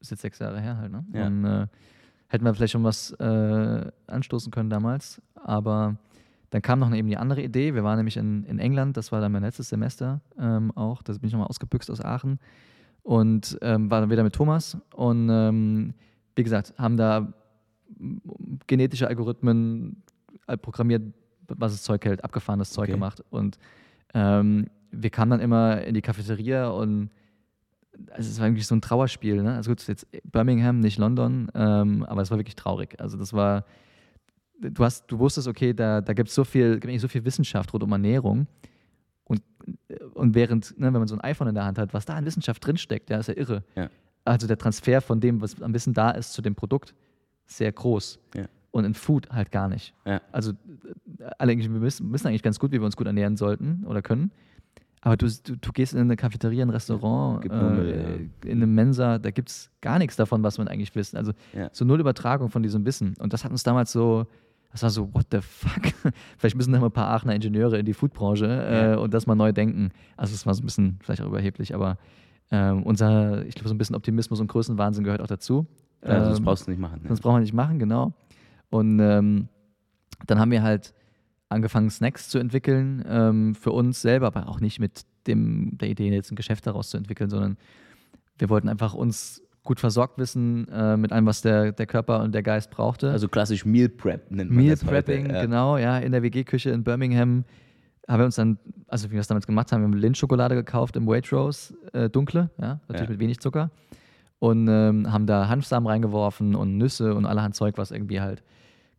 ist 0.00 0.10
jetzt 0.10 0.22
sechs 0.22 0.38
Jahre 0.38 0.60
her 0.60 0.78
halt, 0.78 0.92
ne? 0.92 1.04
Ja. 1.12 1.26
Und 1.26 1.44
äh, 1.44 1.66
hätten 2.28 2.44
wir 2.44 2.54
vielleicht 2.54 2.72
schon 2.72 2.84
was 2.84 3.12
äh, 3.12 3.90
anstoßen 4.06 4.50
können 4.50 4.70
damals. 4.70 5.20
Aber 5.34 5.96
dann 6.50 6.62
kam 6.62 6.78
noch 6.78 6.92
eben 6.94 7.08
die 7.08 7.16
andere 7.16 7.42
Idee. 7.42 7.74
Wir 7.74 7.84
waren 7.84 7.96
nämlich 7.96 8.16
in, 8.16 8.44
in 8.44 8.58
England, 8.58 8.96
das 8.96 9.12
war 9.12 9.20
dann 9.20 9.32
mein 9.32 9.42
letztes 9.42 9.68
Semester 9.68 10.20
ähm, 10.38 10.70
auch. 10.72 11.02
Da 11.02 11.12
bin 11.12 11.24
ich 11.26 11.32
nochmal 11.32 11.48
ausgebüxt 11.48 11.90
aus 11.90 12.00
Aachen 12.00 12.38
und 13.02 13.58
ähm, 13.62 13.90
war 13.90 14.00
dann 14.00 14.10
wieder 14.10 14.22
mit 14.24 14.34
Thomas. 14.34 14.76
Und 14.94 15.28
ähm, 15.30 15.94
wie 16.34 16.42
gesagt, 16.42 16.74
haben 16.78 16.96
da 16.96 17.32
genetische 18.66 19.08
Algorithmen 19.08 20.02
äh, 20.46 20.56
programmiert, 20.56 21.02
was 21.48 21.72
das 21.72 21.82
Zeug 21.82 22.04
hält, 22.04 22.24
abgefahrenes 22.24 22.70
Zeug 22.70 22.84
Okay. 22.84 22.92
gemacht. 22.92 23.22
Und 23.30 23.58
ähm, 24.14 24.66
wir 24.90 25.10
kamen 25.10 25.30
dann 25.30 25.40
immer 25.40 25.82
in 25.82 25.94
die 25.94 26.02
Cafeteria 26.02 26.68
und 26.68 27.10
also 28.10 28.30
es 28.30 28.38
war 28.38 28.46
eigentlich 28.46 28.66
so 28.66 28.74
ein 28.74 28.80
Trauerspiel. 28.80 29.42
Ne? 29.42 29.54
Also 29.54 29.70
gut, 29.70 29.86
jetzt 29.86 30.06
Birmingham, 30.24 30.80
nicht 30.80 30.98
London, 30.98 31.50
ähm, 31.54 32.04
aber 32.04 32.22
es 32.22 32.30
war 32.30 32.38
wirklich 32.38 32.56
traurig. 32.56 33.00
Also 33.00 33.16
das 33.16 33.32
war, 33.32 33.64
du 34.60 34.84
hast, 34.84 35.06
du 35.10 35.18
wusstest, 35.18 35.48
okay, 35.48 35.72
da, 35.72 36.00
da 36.00 36.12
gibt 36.12 36.28
es 36.28 36.34
so 36.34 36.44
viel, 36.44 36.78
gibt 36.78 37.00
so 37.00 37.08
viel 37.08 37.24
Wissenschaft 37.24 37.72
rund 37.72 37.82
um 37.82 37.92
Ernährung. 37.92 38.46
Und, 39.24 39.42
und 40.14 40.34
während, 40.34 40.78
ne, 40.78 40.86
wenn 40.86 41.00
man 41.00 41.08
so 41.08 41.16
ein 41.16 41.20
iPhone 41.22 41.48
in 41.48 41.54
der 41.54 41.64
Hand 41.64 41.78
hat, 41.78 41.92
was 41.92 42.04
da 42.04 42.14
an 42.14 42.24
Wissenschaft 42.24 42.64
drinsteckt, 42.64 43.10
ja, 43.10 43.18
ist 43.18 43.28
ja 43.28 43.34
irre. 43.36 43.64
Ja. 43.74 43.90
Also 44.24 44.46
der 44.46 44.58
Transfer 44.58 45.00
von 45.00 45.20
dem, 45.20 45.40
was 45.40 45.60
am 45.62 45.74
Wissen 45.74 45.94
da 45.94 46.10
ist, 46.10 46.32
zu 46.32 46.42
dem 46.42 46.54
Produkt, 46.54 46.94
sehr 47.46 47.72
groß. 47.72 48.18
Ja. 48.34 48.46
Und 48.70 48.84
in 48.84 48.94
Food 48.94 49.30
halt 49.30 49.50
gar 49.50 49.68
nicht. 49.68 49.94
Ja. 50.04 50.20
Also 50.32 50.52
wir 51.38 51.80
wissen, 51.80 52.12
wissen 52.12 52.26
eigentlich 52.26 52.42
ganz 52.42 52.58
gut, 52.58 52.72
wie 52.72 52.80
wir 52.80 52.84
uns 52.84 52.96
gut 52.96 53.06
ernähren 53.06 53.36
sollten 53.36 53.84
oder 53.86 54.02
können. 54.02 54.32
Aber 55.06 55.16
du, 55.16 55.28
du, 55.28 55.56
du 55.56 55.72
gehst 55.72 55.94
in 55.94 56.00
eine 56.00 56.16
Cafeteria, 56.16 56.64
ein 56.64 56.70
Restaurant, 56.70 57.44
nur 57.48 57.70
Müll, 57.70 58.28
äh, 58.42 58.48
in 58.50 58.58
eine 58.58 58.66
Mensa, 58.66 59.18
da 59.20 59.30
gibt 59.30 59.50
es 59.50 59.70
gar 59.80 59.98
nichts 60.00 60.16
davon, 60.16 60.42
was 60.42 60.58
man 60.58 60.66
eigentlich 60.66 60.92
wissen. 60.96 61.16
Also 61.16 61.30
Ja. 61.56 61.68
so 61.70 61.84
null 61.84 62.00
Übertragung 62.00 62.48
von 62.50 62.64
diesem 62.64 62.84
Wissen. 62.84 63.14
Und 63.20 63.32
das 63.32 63.44
hat 63.44 63.52
uns 63.52 63.62
damals 63.62 63.92
so, 63.92 64.26
das 64.72 64.82
war 64.82 64.90
so, 64.90 65.08
what 65.14 65.26
the 65.30 65.38
fuck? 65.40 65.92
vielleicht 66.38 66.56
müssen 66.56 66.72
da 66.72 66.80
mal 66.80 66.86
ein 66.86 66.92
paar 66.92 67.06
Aachener 67.06 67.36
Ingenieure 67.36 67.78
in 67.78 67.86
die 67.86 67.94
Foodbranche 67.94 68.46
äh, 68.46 68.90
Ja. 68.90 68.96
und 68.98 69.14
das 69.14 69.28
mal 69.28 69.36
neu 69.36 69.52
denken. 69.52 69.90
Also 70.16 70.34
es 70.34 70.44
war 70.44 70.54
so 70.54 70.62
ein 70.62 70.66
bisschen 70.66 70.98
vielleicht 71.00 71.22
auch 71.22 71.28
überheblich, 71.28 71.72
aber 71.72 71.98
ähm, 72.50 72.82
unser, 72.82 73.46
ich 73.46 73.54
glaube, 73.54 73.68
so 73.68 73.76
ein 73.76 73.78
bisschen 73.78 73.94
Optimismus 73.94 74.40
und 74.40 74.48
Größenwahnsinn 74.48 75.04
gehört 75.04 75.22
auch 75.22 75.28
dazu. 75.28 75.66
Also 76.00 76.30
das 76.30 76.38
Ähm, 76.40 76.44
brauchst 76.44 76.66
du 76.66 76.72
nicht 76.72 76.80
machen. 76.80 77.02
Sonst 77.06 77.20
brauchen 77.20 77.36
wir 77.36 77.40
nicht 77.42 77.54
machen, 77.54 77.78
genau. 77.78 78.12
Und 78.70 78.98
ähm, 78.98 79.46
dann 80.26 80.40
haben 80.40 80.50
wir 80.50 80.64
halt 80.64 80.94
angefangen, 81.48 81.90
Snacks 81.90 82.28
zu 82.28 82.38
entwickeln 82.38 83.04
ähm, 83.08 83.54
für 83.54 83.70
uns 83.72 84.02
selber, 84.02 84.26
aber 84.28 84.48
auch 84.48 84.60
nicht 84.60 84.80
mit 84.80 85.02
dem, 85.26 85.76
der 85.78 85.88
Idee, 85.88 86.10
jetzt 86.10 86.30
ein 86.32 86.36
Geschäft 86.36 86.66
daraus 86.66 86.90
zu 86.90 86.96
entwickeln, 86.96 87.30
sondern 87.30 87.56
wir 88.38 88.48
wollten 88.48 88.68
einfach 88.68 88.94
uns 88.94 89.42
gut 89.62 89.80
versorgt 89.80 90.18
wissen 90.18 90.68
äh, 90.68 90.96
mit 90.96 91.12
allem, 91.12 91.26
was 91.26 91.42
der, 91.42 91.72
der 91.72 91.86
Körper 91.86 92.22
und 92.22 92.32
der 92.34 92.42
Geist 92.42 92.70
brauchte. 92.70 93.10
Also 93.10 93.28
klassisch 93.28 93.64
Meal 93.64 93.88
Prep 93.88 94.30
nennt 94.30 94.50
man 94.50 94.58
Meal 94.64 94.70
das 94.76 94.82
heute. 94.84 94.92
Prepping, 94.92 95.30
Ja. 95.30 95.42
genau, 95.42 95.76
ja, 95.76 95.98
in 95.98 96.12
der 96.12 96.22
WG-Küche 96.22 96.70
in 96.70 96.84
Birmingham 96.84 97.44
haben 98.08 98.20
wir 98.20 98.24
uns 98.26 98.36
dann, 98.36 98.58
also 98.86 99.08
wie 99.10 99.14
wir 99.14 99.20
es 99.20 99.26
damals 99.26 99.46
gemacht 99.48 99.72
haben, 99.72 99.80
wir 99.80 99.86
haben 99.86 99.94
Lindschokolade 99.94 100.54
gekauft 100.54 100.94
im 100.94 101.08
Waitrose, 101.08 101.74
äh, 101.92 102.08
dunkle, 102.08 102.50
ja, 102.60 102.78
natürlich 102.86 103.08
Ja. 103.08 103.10
mit 103.10 103.18
wenig 103.20 103.40
Zucker. 103.40 103.70
Und 104.38 104.68
ähm, 104.68 105.10
haben 105.12 105.26
da 105.26 105.48
Hanfsamen 105.48 105.88
reingeworfen 105.88 106.54
und 106.54 106.76
Nüsse 106.76 107.14
und 107.14 107.24
allerhand 107.26 107.56
Zeug, 107.56 107.78
was 107.78 107.90
irgendwie 107.90 108.20
halt 108.20 108.44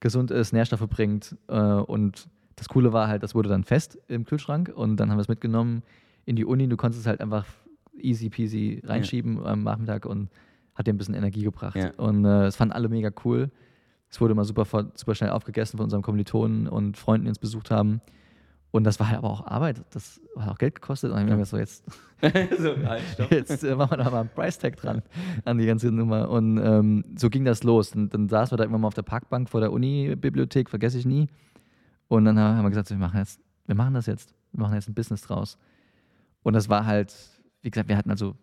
gesund 0.02 0.32
ist, 0.32 0.52
Nährstoffe 0.52 0.90
bringt. 0.90 1.38
Äh, 1.48 1.56
und 1.62 2.28
das 2.58 2.68
Coole 2.68 2.92
war 2.92 3.08
halt, 3.08 3.24
das 3.24 3.36
wurde 3.36 3.50
dann 3.50 3.64
fest 3.64 3.98
im 4.08 4.26
Kühlschrank 4.26 4.72
und 4.76 4.98
dann 4.98 5.10
haben 5.10 5.18
wir 5.18 5.22
es 5.22 5.28
mitgenommen 5.28 5.84
in 6.26 6.36
die 6.36 6.44
Uni. 6.44 6.68
Du 6.68 6.76
konntest 6.76 7.02
es 7.02 7.08
halt 7.08 7.22
einfach 7.22 7.46
easy 7.98 8.30
peasy 8.30 8.82
reinschieben 8.84 9.46
am 9.46 9.64
Nachmittag 9.64 10.06
und 10.06 10.30
hat 10.76 10.88
dir 10.88 10.94
ein 10.94 10.98
bisschen 10.98 11.14
Energie 11.16 11.44
gebracht. 11.44 11.76
Ja. 11.76 11.92
Und 11.98 12.26
äh, 12.26 12.48
es 12.48 12.56
fanden 12.56 12.74
alle 12.74 12.90
mega 12.90 13.12
cool. 13.24 13.52
Es 14.10 14.20
wurde 14.20 14.36
mal 14.36 14.44
super, 14.44 14.66
super 14.96 15.16
schnell 15.16 15.30
aufgegessen 15.30 15.78
von 15.78 15.86
unseren 15.86 16.02
Kommilitonen 16.02 16.68
und 16.68 16.98
Freunden, 16.98 17.26
die 17.26 17.30
uns 17.30 17.40
besucht 17.40 17.72
haben. 17.72 18.02
Und 18.72 18.84
das 18.84 19.00
war 19.00 19.08
halt 19.08 19.20
aber 19.20 19.30
auch 19.30 19.46
Arbeit. 19.46 19.84
Das 19.92 20.20
hat 20.38 20.50
auch 20.50 20.58
Geld 20.58 20.76
gekostet. 20.76 21.12
Und 21.12 21.18
dann 21.18 21.30
haben 21.30 21.38
wir 21.38 21.46
so, 21.46 21.58
jetzt, 21.58 21.86
so, 22.60 22.76
stopp. 23.14 23.32
jetzt 23.32 23.64
äh, 23.64 23.76
machen 23.76 23.92
wir 23.92 24.04
da 24.04 24.10
mal 24.10 24.22
einen 24.22 24.30
Price-Tag 24.30 24.78
dran 24.78 25.04
an 25.46 25.58
die 25.58 25.66
ganze 25.66 25.92
Nummer. 25.92 26.30
Und 26.30 26.58
ähm, 26.58 27.04
so 27.16 27.30
ging 27.30 27.46
das 27.46 27.64
los. 27.64 27.96
Und 27.96 28.14
dann 28.14 28.30
saßen 28.30 28.54
wir 28.54 28.58
da 28.58 28.64
immer 28.64 28.78
mal 28.78 28.88
auf 28.88 28.94
der 28.94 29.04
Parkbank 29.04 29.50
vor 29.50 29.62
der 29.62 29.72
Uni-Bibliothek, 29.72 30.70
vergesse 30.70 30.98
ich 30.98 31.06
nie. 31.06 31.28
Und 32.08 32.26
dann 32.26 32.40
haben 32.40 32.64
wir 32.64 32.70
gesagt, 32.70 32.90
wir 32.90 32.98
machen, 32.98 33.18
jetzt, 33.18 33.40
wir 33.66 33.76
machen 33.76 33.94
das 33.94 34.06
jetzt. 34.06 34.34
Wir 34.52 34.62
machen 34.62 34.76
jetzt 34.76 34.88
ein 34.88 34.94
Business 34.94 35.22
draus. 35.22 35.58
Und 36.44 36.54
das 36.54 36.70
war 36.70 36.86
halt, 36.86 37.14
wie 37.62 37.70
gesagt, 37.70 37.90
wir 37.90 37.98
hatten 37.98 38.10
also, 38.10 38.36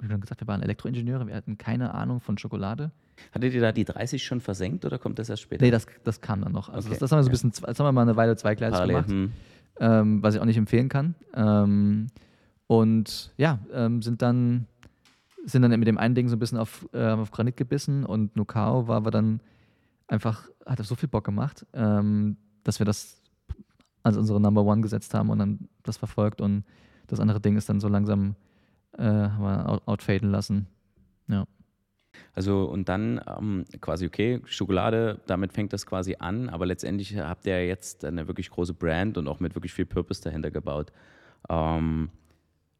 wie 0.00 0.08
schon 0.08 0.20
gesagt, 0.20 0.40
wir 0.40 0.48
waren 0.48 0.62
Elektroingenieure, 0.62 1.26
wir 1.26 1.34
hatten 1.34 1.58
keine 1.58 1.94
Ahnung 1.94 2.20
von 2.20 2.36
Schokolade. 2.38 2.90
Hattet 3.32 3.54
ihr 3.54 3.60
da 3.60 3.72
die 3.72 3.84
30 3.84 4.24
schon 4.24 4.40
versenkt 4.40 4.84
oder 4.84 4.98
kommt 4.98 5.18
das 5.18 5.28
erst 5.28 5.42
später? 5.42 5.64
Nee, 5.64 5.70
das, 5.70 5.86
das 6.04 6.20
kam 6.20 6.42
dann 6.42 6.52
noch. 6.52 6.68
Also 6.68 6.88
Okay, 6.88 6.90
das, 6.90 6.98
das 7.00 7.12
haben 7.12 7.18
wir 7.18 7.24
so 7.24 7.28
ein 7.28 7.32
bisschen, 7.32 7.52
das 7.66 7.78
haben 7.78 7.86
wir 7.86 7.92
mal 7.92 8.02
eine 8.02 8.16
Weile 8.16 8.36
zweigleisig 8.36 8.74
Parallel. 8.74 8.94
gemacht. 8.96 9.10
Hm. 9.10 9.32
ähm, 9.80 10.22
was 10.22 10.34
ich 10.34 10.40
auch 10.40 10.46
nicht 10.46 10.56
empfehlen 10.56 10.88
kann. 10.88 11.14
Ähm, 11.34 12.06
und 12.66 13.32
ja, 13.36 13.58
ähm, 13.72 14.00
sind 14.02 14.22
dann 14.22 14.66
sind 15.44 15.62
dann 15.62 15.70
mit 15.78 15.88
dem 15.88 15.98
einen 15.98 16.14
Ding 16.14 16.28
so 16.28 16.36
ein 16.36 16.38
bisschen 16.38 16.58
auf, 16.58 16.86
äh, 16.92 17.08
auf 17.08 17.30
Granit 17.30 17.56
gebissen 17.56 18.04
und 18.04 18.36
Nukao 18.36 18.88
war 18.88 18.96
aber 18.96 19.10
dann 19.10 19.40
einfach, 20.06 20.48
hat 20.66 20.78
das 20.78 20.88
so 20.88 20.94
viel 20.94 21.08
Bock 21.08 21.24
gemacht, 21.24 21.66
ähm, 21.72 22.36
dass 22.64 22.78
wir 22.78 22.86
das 22.86 23.20
als 24.02 24.16
unsere 24.16 24.40
Number 24.40 24.64
One 24.64 24.80
gesetzt 24.80 25.14
haben 25.14 25.30
und 25.30 25.38
dann 25.38 25.68
das 25.82 25.96
verfolgt 25.96 26.40
und 26.40 26.64
das 27.06 27.20
andere 27.20 27.40
Ding 27.40 27.56
ist 27.56 27.68
dann 27.68 27.80
so 27.80 27.88
langsam 27.88 28.36
äh, 28.96 29.28
outfaden 29.86 30.30
lassen. 30.30 30.66
Ja. 31.28 31.44
Also 32.34 32.64
und 32.64 32.88
dann 32.88 33.20
ähm, 33.26 33.64
quasi, 33.80 34.06
okay, 34.06 34.40
Schokolade, 34.44 35.20
damit 35.26 35.52
fängt 35.52 35.72
das 35.72 35.86
quasi 35.86 36.16
an, 36.18 36.48
aber 36.48 36.66
letztendlich 36.66 37.16
habt 37.16 37.46
ihr 37.46 37.66
jetzt 37.66 38.04
eine 38.04 38.28
wirklich 38.28 38.50
große 38.50 38.74
Brand 38.74 39.18
und 39.18 39.28
auch 39.28 39.40
mit 39.40 39.54
wirklich 39.54 39.72
viel 39.72 39.86
Purpose 39.86 40.22
dahinter 40.22 40.50
gebaut. 40.50 40.92
Ähm, 41.48 42.10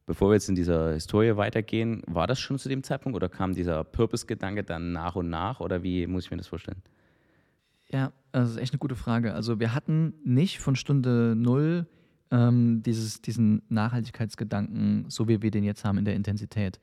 bevor 0.06 0.30
wir 0.30 0.34
jetzt 0.34 0.48
in 0.48 0.54
dieser 0.54 0.92
Historie 0.92 1.36
weitergehen, 1.36 2.02
war 2.06 2.26
das 2.26 2.38
schon 2.38 2.58
zu 2.58 2.68
dem 2.68 2.82
Zeitpunkt 2.82 3.16
oder 3.16 3.28
kam 3.28 3.54
dieser 3.54 3.84
Purpose-Gedanke 3.84 4.62
dann 4.62 4.92
nach 4.92 5.16
und 5.16 5.30
nach 5.30 5.60
oder 5.60 5.82
wie 5.82 6.06
muss 6.06 6.24
ich 6.24 6.30
mir 6.30 6.36
das 6.36 6.48
vorstellen? 6.48 6.82
Ja, 7.92 8.12
das 8.32 8.50
ist 8.50 8.56
echt 8.56 8.72
eine 8.72 8.78
gute 8.78 8.94
Frage. 8.94 9.34
Also 9.34 9.58
wir 9.58 9.74
hatten 9.74 10.14
nicht 10.24 10.60
von 10.60 10.76
Stunde 10.76 11.34
null 11.36 11.86
ähm, 12.30 12.82
dieses, 12.84 13.20
diesen 13.20 13.62
Nachhaltigkeitsgedanken, 13.68 15.06
so 15.08 15.28
wie 15.28 15.42
wir 15.42 15.50
den 15.50 15.64
jetzt 15.64 15.84
haben 15.84 15.98
in 15.98 16.04
der 16.04 16.14
Intensität. 16.14 16.78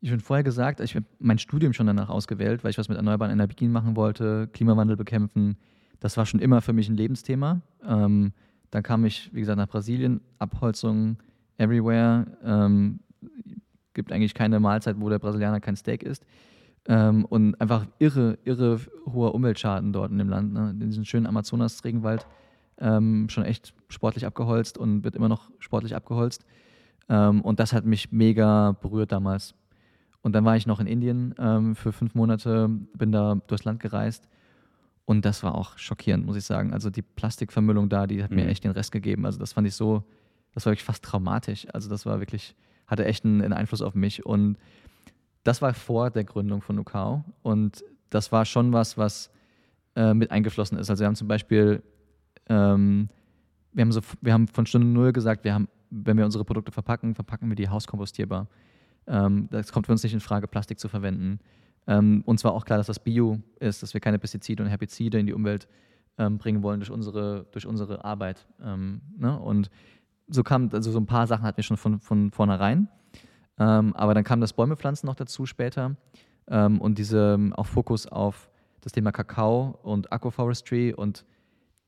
Ich 0.00 0.10
habe 0.12 0.20
vorher 0.20 0.44
gesagt, 0.44 0.80
ich 0.80 0.94
habe 0.94 1.06
mein 1.18 1.38
Studium 1.38 1.72
schon 1.72 1.86
danach 1.86 2.10
ausgewählt, 2.10 2.62
weil 2.62 2.70
ich 2.70 2.78
was 2.78 2.88
mit 2.88 2.98
erneuerbaren 2.98 3.32
Energien 3.32 3.72
machen 3.72 3.96
wollte, 3.96 4.48
Klimawandel 4.52 4.96
bekämpfen. 4.96 5.56
Das 6.00 6.18
war 6.18 6.26
schon 6.26 6.40
immer 6.40 6.60
für 6.60 6.74
mich 6.74 6.88
ein 6.88 6.96
Lebensthema. 6.96 7.62
Ähm, 7.82 8.32
dann 8.70 8.82
kam 8.82 9.06
ich, 9.06 9.30
wie 9.32 9.40
gesagt, 9.40 9.56
nach 9.56 9.68
Brasilien, 9.68 10.20
Abholzung 10.38 11.16
everywhere. 11.56 12.26
Ähm, 12.44 13.00
gibt 13.94 14.12
eigentlich 14.12 14.34
keine 14.34 14.60
Mahlzeit, 14.60 15.00
wo 15.00 15.08
der 15.08 15.18
Brasilianer 15.18 15.60
kein 15.60 15.76
Steak 15.76 16.02
isst. 16.02 16.26
Ähm, 16.88 17.24
und 17.24 17.60
einfach 17.60 17.86
irre, 17.98 18.38
irre 18.44 18.78
hoher 19.06 19.34
Umweltschaden 19.34 19.92
dort 19.92 20.10
in 20.12 20.18
dem 20.18 20.28
Land. 20.28 20.52
Ne? 20.52 20.70
In 20.70 20.80
diesem 20.80 21.04
schönen 21.04 21.26
Amazonas-Regenwald 21.26 22.26
ähm, 22.78 23.28
schon 23.28 23.44
echt 23.44 23.74
sportlich 23.88 24.26
abgeholzt 24.26 24.78
und 24.78 25.02
wird 25.02 25.16
immer 25.16 25.28
noch 25.28 25.50
sportlich 25.58 25.96
abgeholzt. 25.96 26.44
Ähm, 27.08 27.40
und 27.42 27.58
das 27.60 27.72
hat 27.72 27.84
mich 27.84 28.12
mega 28.12 28.72
berührt 28.80 29.10
damals. 29.12 29.54
Und 30.22 30.32
dann 30.32 30.44
war 30.44 30.56
ich 30.56 30.66
noch 30.66 30.80
in 30.80 30.86
Indien 30.86 31.34
ähm, 31.38 31.74
für 31.76 31.92
fünf 31.92 32.14
Monate, 32.14 32.68
bin 32.94 33.12
da 33.12 33.36
durchs 33.46 33.64
Land 33.64 33.80
gereist. 33.80 34.28
Und 35.04 35.24
das 35.24 35.42
war 35.44 35.54
auch 35.54 35.78
schockierend, 35.78 36.26
muss 36.26 36.36
ich 36.36 36.44
sagen. 36.44 36.72
Also 36.72 36.90
die 36.90 37.02
Plastikvermüllung 37.02 37.88
da, 37.88 38.06
die 38.08 38.22
hat 38.24 38.30
mir 38.32 38.42
Mhm. 38.44 38.48
echt 38.50 38.64
den 38.64 38.72
Rest 38.72 38.90
gegeben. 38.90 39.24
Also 39.24 39.38
das 39.38 39.52
fand 39.52 39.66
ich 39.68 39.74
so, 39.74 40.02
das 40.52 40.66
war 40.66 40.72
wirklich 40.72 40.84
fast 40.84 41.04
traumatisch. 41.04 41.66
Also 41.72 41.88
das 41.88 42.06
war 42.06 42.18
wirklich, 42.18 42.56
hatte 42.88 43.04
echt 43.04 43.24
einen, 43.24 43.40
einen 43.40 43.52
Einfluss 43.52 43.82
auf 43.82 43.94
mich. 43.94 44.26
Und 44.26 44.56
das 45.46 45.62
war 45.62 45.72
vor 45.74 46.10
der 46.10 46.24
Gründung 46.24 46.60
von 46.60 46.76
Nukao. 46.76 47.24
Und 47.42 47.84
das 48.10 48.32
war 48.32 48.44
schon 48.44 48.72
was, 48.72 48.98
was 48.98 49.30
äh, 49.94 50.12
mit 50.12 50.30
eingeflossen 50.32 50.76
ist. 50.76 50.90
Also 50.90 51.02
wir 51.02 51.06
haben 51.06 51.14
zum 51.14 51.28
Beispiel, 51.28 51.82
ähm, 52.48 53.08
wir, 53.72 53.82
haben 53.82 53.92
so, 53.92 54.00
wir 54.20 54.32
haben 54.32 54.48
von 54.48 54.66
Stunde 54.66 54.88
Null 54.88 55.12
gesagt, 55.12 55.44
wir 55.44 55.54
haben, 55.54 55.68
wenn 55.90 56.18
wir 56.18 56.24
unsere 56.24 56.44
Produkte 56.44 56.72
verpacken, 56.72 57.14
verpacken 57.14 57.48
wir 57.48 57.54
die 57.54 57.68
hauskompostierbar. 57.68 58.48
Ähm, 59.06 59.48
das 59.52 59.70
kommt 59.70 59.86
für 59.86 59.92
uns 59.92 60.02
nicht 60.02 60.14
in 60.14 60.20
Frage, 60.20 60.48
Plastik 60.48 60.80
zu 60.80 60.88
verwenden. 60.88 61.38
Ähm, 61.86 62.22
uns 62.26 62.42
war 62.42 62.52
auch 62.52 62.64
klar, 62.64 62.78
dass 62.78 62.88
das 62.88 62.98
Bio 62.98 63.38
ist, 63.60 63.84
dass 63.84 63.94
wir 63.94 64.00
keine 64.00 64.18
Pestizide 64.18 64.64
und 64.64 64.68
Herbizide 64.68 65.20
in 65.20 65.26
die 65.26 65.32
Umwelt 65.32 65.68
ähm, 66.18 66.38
bringen 66.38 66.64
wollen 66.64 66.80
durch 66.80 66.90
unsere, 66.90 67.46
durch 67.52 67.66
unsere 67.66 68.04
Arbeit. 68.04 68.48
Ähm, 68.60 69.00
ne? 69.16 69.38
Und 69.38 69.70
so 70.26 70.42
kam, 70.42 70.70
also 70.72 70.90
so 70.90 70.98
ein 70.98 71.06
paar 71.06 71.28
Sachen 71.28 71.44
hatten 71.44 71.58
wir 71.58 71.64
schon 71.64 71.76
von, 71.76 72.00
von 72.00 72.32
vornherein. 72.32 72.88
Ähm, 73.58 73.94
aber 73.94 74.14
dann 74.14 74.24
kam 74.24 74.40
das 74.40 74.52
Bäumepflanzen 74.52 75.06
noch 75.06 75.14
dazu 75.14 75.46
später 75.46 75.96
ähm, 76.48 76.80
und 76.80 76.98
diese 76.98 77.34
ähm, 77.34 77.52
auch 77.54 77.66
Fokus 77.66 78.06
auf 78.06 78.50
das 78.82 78.92
Thema 78.92 79.12
Kakao 79.12 79.78
und 79.82 80.12
Agroforestry 80.12 80.92
und 80.94 81.24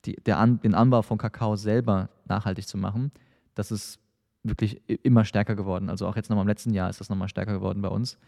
die, 0.04 0.16
der 0.16 0.38
An, 0.38 0.60
den 0.60 0.74
Anbau 0.74 1.02
von 1.02 1.18
Kakao 1.18 1.56
selber 1.56 2.08
nachhaltig 2.26 2.66
zu 2.66 2.78
machen. 2.78 3.12
Das 3.54 3.70
ist 3.70 4.00
wirklich 4.42 4.80
immer 5.04 5.24
stärker 5.24 5.54
geworden. 5.56 5.90
Also 5.90 6.06
auch 6.06 6.16
jetzt 6.16 6.30
nochmal 6.30 6.44
im 6.44 6.48
letzten 6.48 6.72
Jahr 6.72 6.88
ist 6.88 7.00
das 7.00 7.08
nochmal 7.10 7.28
stärker 7.28 7.52
geworden 7.52 7.82
bei 7.82 7.88
uns. 7.88 8.18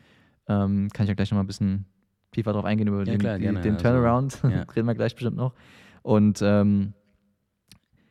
Ähm, 0.48 0.88
kann 0.92 1.04
ich 1.04 1.08
ja 1.08 1.14
gleich 1.14 1.30
nochmal 1.30 1.44
ein 1.44 1.46
bisschen 1.46 1.86
tiefer 2.32 2.52
drauf 2.52 2.64
eingehen 2.64 2.88
über 2.88 2.98
Ja, 2.98 3.04
den, 3.04 3.18
klar, 3.18 3.36
die, 3.38 3.42
gerne. 3.42 3.60
den 3.60 3.74
Also, 3.74 3.84
Turnaround. 3.84 4.38
ja. 4.42 4.62
Reden 4.76 4.86
wir 4.86 4.94
gleich 4.94 5.14
bestimmt 5.14 5.36
noch. 5.36 5.54
Und 6.02 6.40
ähm, 6.42 6.92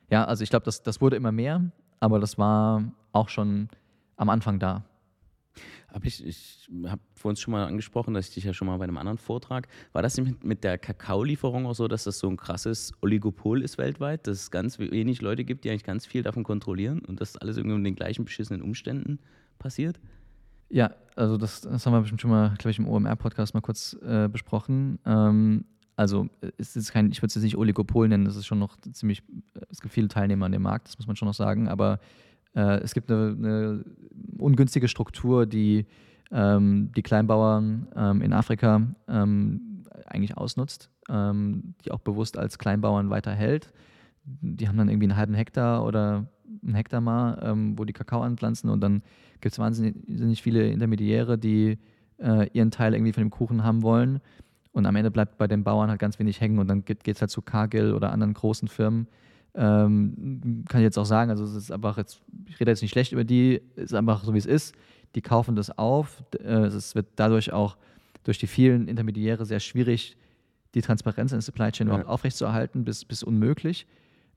ja, 0.10 0.26
also 0.26 0.44
ich 0.44 0.50
glaube, 0.50 0.66
das, 0.66 0.82
das 0.84 1.02
wurde 1.02 1.16
immer 1.16 1.32
mehr, 1.32 1.62
aber 2.00 2.20
das 2.20 2.38
war 2.38 2.84
auch 3.12 3.30
schon 3.30 3.70
am 4.18 4.30
Anfang 4.30 4.60
da. 4.60 4.84
Hab 5.88 6.06
ich 6.06 6.26
ich 6.26 6.70
habe 6.86 7.02
vorhin 7.14 7.36
schon 7.36 7.52
mal 7.52 7.66
angesprochen, 7.66 8.14
dass 8.14 8.30
ich 8.30 8.34
dich 8.36 8.44
ja 8.44 8.54
schon 8.54 8.68
mal 8.68 8.78
bei 8.78 8.84
einem 8.84 8.98
anderen 8.98 9.18
Vortrag, 9.18 9.68
war 9.94 10.02
das 10.02 10.20
mit, 10.20 10.64
der 10.64 10.78
Kakaolieferung 10.78 11.66
auch 11.66 11.76
so, 11.76 11.88
dass 11.88 12.04
das 12.04 12.20
so 12.20 12.30
ein 12.30 12.38
krasses 12.38 12.94
Oligopol 13.02 13.62
ist 13.62 13.78
weltweit, 13.78 14.28
dass 14.28 14.42
es 14.42 14.52
ganz 14.52 14.80
wenig 14.80 15.22
Leute 15.22 15.44
gibt, 15.44 15.64
die 15.64 15.70
eigentlich 15.70 15.84
ganz 15.84 16.06
viel 16.06 16.24
davon 16.24 16.44
kontrollieren 16.44 17.00
und 17.00 17.22
dass 17.22 17.38
alles 17.38 17.58
irgendwie 17.58 17.76
unter 17.76 17.90
den 17.90 17.96
gleichen 17.96 18.26
beschissenen 18.26 18.62
Umständen 18.62 19.20
passiert? 19.58 20.00
Ja, 20.70 20.92
also 21.16 21.38
das, 21.38 21.62
das 21.62 21.86
haben 21.86 21.94
wir 21.94 22.02
bestimmt 22.02 22.22
schon 22.22 22.30
mal, 22.30 22.54
glaube 22.58 22.72
ich, 22.72 22.80
im 22.80 22.88
OMR-Podcast 22.88 23.54
mal 23.54 23.62
kurz 23.62 23.98
äh, 24.04 24.30
besprochen. 24.30 25.00
Ähm, 25.06 25.66
also 25.96 26.30
es 26.58 26.78
ist 26.78 26.94
kein, 26.94 27.12
ich 27.12 27.18
würde 27.22 27.28
es 27.28 27.36
jetzt 27.36 27.44
nicht 27.44 27.58
Oligopol 27.58 28.08
nennen, 28.08 28.24
das 28.24 28.38
ist 28.38 28.46
schon 28.46 28.60
noch 28.60 28.78
ziemlich, 28.94 29.22
es 29.70 29.82
gibt 29.82 29.94
viele 29.94 30.08
Teilnehmer 30.08 30.46
an 30.46 30.54
dem 30.54 30.62
Markt, 30.62 30.88
das 30.88 30.98
muss 30.98 31.08
man 31.08 31.18
schon 31.18 31.28
noch 31.28 31.34
sagen, 31.34 31.68
aber 31.68 32.00
äh, 32.56 32.80
es 32.80 32.94
gibt 32.94 33.12
eine, 33.12 33.36
eine 33.38 33.86
ungünstige 34.38 34.88
Struktur, 34.88 35.46
die 35.46 35.86
ähm, 36.32 36.92
die 36.96 37.02
Kleinbauern 37.02 37.88
ähm, 37.96 38.22
in 38.22 38.34
Afrika 38.34 38.82
ähm, 39.08 39.84
eigentlich 40.06 40.38
ausnutzt, 40.38 40.90
ähm, 41.10 41.76
die 41.84 41.92
auch 41.92 42.00
bewusst 42.00 42.38
als 42.38 42.58
Kleinbauern 42.58 43.10
weiterhält. 43.10 43.72
Die 44.24 44.68
haben 44.68 44.78
dann 44.78 44.90
irgendwie 44.90 45.08
einen 45.08 45.18
halben 45.18 45.34
Hektar 45.34 45.86
oder 45.86 46.28
einen 46.64 46.76
Hektar 46.76 47.02
mal, 47.02 47.40
ähm, 47.44 47.78
wo 47.78 47.86
die 47.86 47.94
Kakao 47.94 48.22
anpflanzen 48.22 48.70
und 48.70 48.82
dann 48.82 49.02
gibt 49.42 49.54
es 49.54 49.60
wahnsinnig 49.60 50.42
viele 50.42 50.70
Intermediäre, 50.70 51.38
die 51.38 51.80
äh, 52.18 52.50
ihren 52.52 52.72
Teil 52.72 52.94
irgendwie 52.94 53.14
von 53.14 53.24
dem 53.24 53.30
Kuchen 53.30 53.64
haben 53.64 53.82
wollen. 53.82 54.20
Und 54.72 54.86
am 54.86 54.96
Ende 54.96 55.10
bleibt 55.10 55.38
bei 55.38 55.48
den 55.48 55.64
Bauern 55.64 55.90
halt 55.90 56.00
ganz 56.00 56.20
wenig 56.20 56.42
hängen 56.42 56.60
und 56.60 56.68
dann 56.68 56.86
geht 56.86 57.08
es 57.08 57.22
halt 57.22 57.32
zu 57.32 57.42
Cargill 57.42 57.94
oder 57.94 58.12
anderen 58.12 58.34
großen 58.34 58.68
Firmen. 58.68 59.08
Ähm, 59.56 60.64
kann 60.70 60.82
ich 60.82 60.86
jetzt 60.86 60.98
auch 60.98 61.06
sagen, 61.06 61.32
also 61.32 61.44
es 61.44 61.56
ist 61.56 61.72
einfach 61.72 61.98
jetzt, 61.98 62.22
ich 62.48 62.60
rede 62.60 62.72
jetzt 62.72 62.82
nicht 62.82 62.92
schlecht 62.92 63.12
über 63.12 63.24
die, 63.24 63.62
es 63.76 63.86
ist 63.86 63.94
einfach 63.94 64.24
so 64.24 64.34
wie 64.34 64.38
es 64.38 64.46
ist. 64.46 64.76
Die 65.16 65.22
kaufen 65.22 65.56
das 65.56 65.76
auf. 65.78 66.24
Äh, 66.40 66.66
es 66.68 66.94
wird 66.96 67.08
dadurch 67.16 67.52
auch 67.52 67.78
durch 68.24 68.38
die 68.38 68.48
vielen 68.48 68.88
Intermediäre 68.88 69.46
sehr 69.46 69.60
schwierig, 69.60 70.18
die 70.76 70.82
Transparenz 70.82 71.32
in 71.32 71.38
der 71.38 71.42
Supply 71.42 71.72
Chain 71.72 71.88
Ja. 71.88 71.94
überhaupt 71.94 72.10
aufrechtzuerhalten, 72.10 72.84
bis, 72.84 73.06
bis 73.06 73.24
unmöglich. 73.24 73.88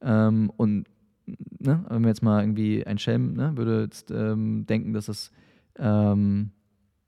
Ähm, 0.01 0.51
und 0.57 0.87
ne, 1.27 1.85
wenn 1.88 2.03
wir 2.03 2.09
jetzt 2.09 2.22
mal 2.22 2.42
irgendwie 2.42 2.87
ein 2.87 2.98
Schelm 2.98 3.35
ne, 3.35 3.57
würde 3.57 3.83
jetzt 3.83 4.11
ähm, 4.11 4.66
denken, 4.66 4.92
dass 4.92 5.09
es 5.09 5.31
ähm, 5.79 6.51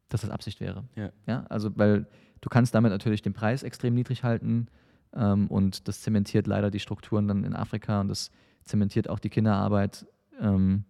dass 0.09 0.21
das 0.21 0.31
Absicht 0.31 0.61
wäre. 0.61 0.85
Ja. 1.27 1.45
also 1.49 1.71
weil 1.77 2.07
du 2.41 2.49
kannst 2.49 2.75
damit 2.75 2.93
natürlich 2.93 3.23
den 3.23 3.33
Preis 3.33 3.63
extrem 3.63 3.95
niedrig 3.95 4.23
halten 4.23 4.69
ähm, 5.15 5.47
und 5.49 5.89
das 5.89 6.03
zementiert 6.03 6.47
leider 6.47 6.71
die 6.71 6.81
Strukturen 6.81 7.29
dann 7.29 7.45
in 7.45 7.55
Afrika 7.55 8.01
und 8.01 8.09
das 8.09 8.31
zementiert 8.65 9.09
auch 9.09 9.19
die 9.19 9.31
Kinderarbeit. 9.31 10.07
Ähm, 10.41 10.85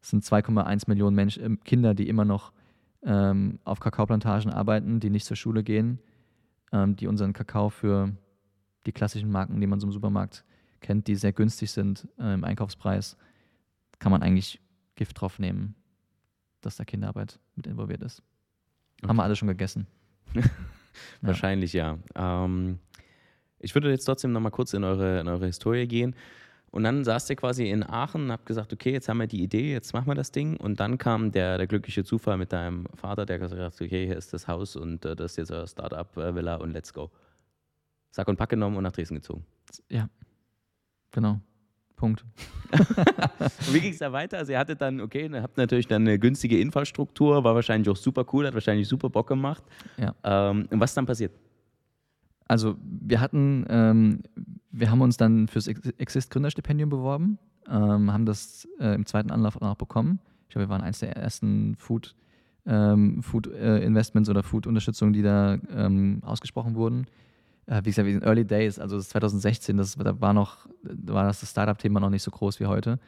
es 0.00 0.10
sind 0.10 0.24
2,1 0.24 0.84
Millionen 0.88 1.16
Mensch, 1.16 1.38
ähm, 1.38 1.60
Kinder, 1.64 1.94
die 1.94 2.08
immer 2.08 2.24
noch 2.24 2.52
ähm, 3.02 3.58
auf 3.64 3.80
Kakaoplantagen 3.80 4.52
arbeiten, 4.52 5.00
die 5.00 5.10
nicht 5.10 5.26
zur 5.26 5.36
Schule 5.36 5.62
gehen, 5.62 6.00
ähm, 6.72 6.96
die 6.96 7.06
unseren 7.06 7.32
Kakao 7.32 7.70
für 7.70 8.12
die 8.86 8.92
klassischen 8.92 9.30
Marken, 9.30 9.60
die 9.60 9.66
man 9.66 9.80
so 9.80 9.86
im 9.86 9.92
Supermarkt 9.92 10.44
kennt, 10.80 11.06
die 11.06 11.16
sehr 11.16 11.32
günstig 11.32 11.70
sind 11.70 12.08
äh, 12.18 12.34
im 12.34 12.44
Einkaufspreis, 12.44 13.16
kann 13.98 14.12
man 14.12 14.22
eigentlich 14.22 14.60
Gift 14.94 15.20
drauf 15.20 15.38
nehmen, 15.38 15.74
dass 16.60 16.76
da 16.76 16.84
Kinderarbeit 16.84 17.38
mit 17.54 17.66
involviert 17.66 18.02
ist. 18.02 18.22
Haben 19.06 19.16
wir 19.16 19.24
alle 19.24 19.36
schon 19.36 19.48
gegessen. 19.48 19.86
Wahrscheinlich 21.20 21.72
ja. 21.72 21.98
Ähm, 22.14 22.78
ich 23.58 23.74
würde 23.74 23.90
jetzt 23.90 24.04
trotzdem 24.04 24.32
noch 24.32 24.40
mal 24.40 24.50
kurz 24.50 24.74
in 24.74 24.84
eure, 24.84 25.20
in 25.20 25.28
eure 25.28 25.46
Historie 25.46 25.86
gehen. 25.86 26.14
Und 26.70 26.84
dann 26.84 27.04
saßt 27.04 27.30
ihr 27.30 27.36
quasi 27.36 27.70
in 27.70 27.82
Aachen 27.82 28.24
und 28.24 28.32
habt 28.32 28.44
gesagt, 28.44 28.72
okay, 28.72 28.92
jetzt 28.92 29.08
haben 29.08 29.18
wir 29.18 29.26
die 29.26 29.42
Idee, 29.42 29.72
jetzt 29.72 29.94
machen 29.94 30.08
wir 30.08 30.14
das 30.14 30.30
Ding. 30.30 30.56
Und 30.56 30.78
dann 30.78 30.98
kam 30.98 31.32
der, 31.32 31.56
der 31.56 31.66
glückliche 31.66 32.04
Zufall 32.04 32.36
mit 32.36 32.52
deinem 32.52 32.86
Vater, 32.94 33.24
der 33.24 33.38
gesagt 33.38 33.60
hat, 33.60 33.80
okay, 33.80 34.06
hier 34.06 34.16
ist 34.16 34.32
das 34.34 34.46
Haus 34.46 34.76
und 34.76 35.04
äh, 35.04 35.16
das 35.16 35.32
ist 35.32 35.36
jetzt 35.38 35.52
euer 35.52 35.66
Startup-Villa 35.66 36.56
und 36.56 36.72
let's 36.72 36.92
go. 36.92 37.10
Sack 38.10 38.28
und 38.28 38.36
Pack 38.36 38.50
genommen 38.50 38.76
und 38.76 38.82
nach 38.82 38.92
Dresden 38.92 39.14
gezogen. 39.14 39.44
Ja, 39.88 40.08
genau. 41.12 41.40
Punkt. 41.96 42.24
Wie 43.72 43.80
ging 43.80 43.92
es 43.92 43.98
da 43.98 44.12
weiter? 44.12 44.36
Also 44.38 44.52
ihr 44.52 44.58
hattet 44.58 44.82
dann, 44.82 45.00
okay, 45.00 45.30
ihr 45.32 45.42
habt 45.42 45.56
natürlich 45.56 45.86
dann 45.86 46.02
eine 46.02 46.18
günstige 46.18 46.60
Infrastruktur, 46.60 47.42
war 47.42 47.54
wahrscheinlich 47.54 47.88
auch 47.88 47.96
super 47.96 48.26
cool, 48.32 48.46
hat 48.46 48.54
wahrscheinlich 48.54 48.86
super 48.86 49.08
Bock 49.08 49.28
gemacht. 49.28 49.64
Ja. 49.96 50.14
Ähm, 50.22 50.68
und 50.70 50.78
was 50.78 50.90
ist 50.90 50.96
dann 50.96 51.06
passiert? 51.06 51.32
Also 52.48 52.76
wir 52.82 53.20
hatten, 53.20 53.64
ähm, 53.68 54.22
wir 54.70 54.90
haben 54.90 55.00
uns 55.00 55.16
dann 55.16 55.48
fürs 55.48 55.66
Ex- 55.66 55.88
Exist 55.98 56.30
Gründerstipendium 56.30 56.88
beworben, 56.90 57.38
ähm, 57.68 58.12
haben 58.12 58.26
das 58.26 58.68
äh, 58.78 58.94
im 58.94 59.04
zweiten 59.06 59.30
Anlauf 59.30 59.60
auch 59.60 59.74
bekommen. 59.74 60.20
Ich 60.48 60.50
glaube, 60.54 60.66
wir 60.66 60.70
waren 60.70 60.82
eines 60.82 61.00
der 61.00 61.16
ersten 61.16 61.74
Food, 61.76 62.14
ähm, 62.66 63.22
Food 63.22 63.48
äh, 63.48 63.78
Investments 63.84 64.28
oder 64.30 64.42
Food 64.42 64.66
Unterstützungen, 64.66 65.12
die 65.12 65.22
da 65.22 65.58
ähm, 65.74 66.20
ausgesprochen 66.22 66.76
wurden. 66.76 67.06
Äh, 67.66 67.80
wie 67.82 67.90
gesagt, 67.90 68.06
wir 68.06 68.12
sind 68.12 68.24
Early 68.24 68.44
Days, 68.44 68.78
also 68.78 68.96
das 68.96 69.06
ist 69.06 69.10
2016, 69.10 69.76
das, 69.76 69.96
da 69.96 70.20
war 70.20 70.32
noch, 70.32 70.68
da 70.82 71.14
war 71.14 71.24
das 71.24 71.48
Startup-Thema 71.48 71.98
noch 71.98 72.10
nicht 72.10 72.22
so 72.22 72.30
groß 72.30 72.60
wie 72.60 72.66
heute. 72.66 73.00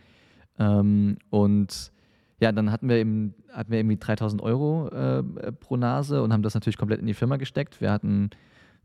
Ähm, 0.58 1.18
und 1.30 1.92
ja, 2.40 2.50
dann 2.52 2.72
hatten 2.72 2.88
wir 2.88 2.96
eben, 2.96 3.34
hatten 3.52 3.70
wir 3.70 3.78
irgendwie 3.78 3.96
3000 3.96 4.42
Euro 4.42 4.88
äh, 4.88 5.22
pro 5.52 5.76
Nase 5.76 6.22
und 6.22 6.32
haben 6.32 6.42
das 6.42 6.54
natürlich 6.54 6.76
komplett 6.76 7.00
in 7.00 7.06
die 7.06 7.14
Firma 7.14 7.36
gesteckt. 7.36 7.80
Wir 7.80 7.92
hatten 7.92 8.30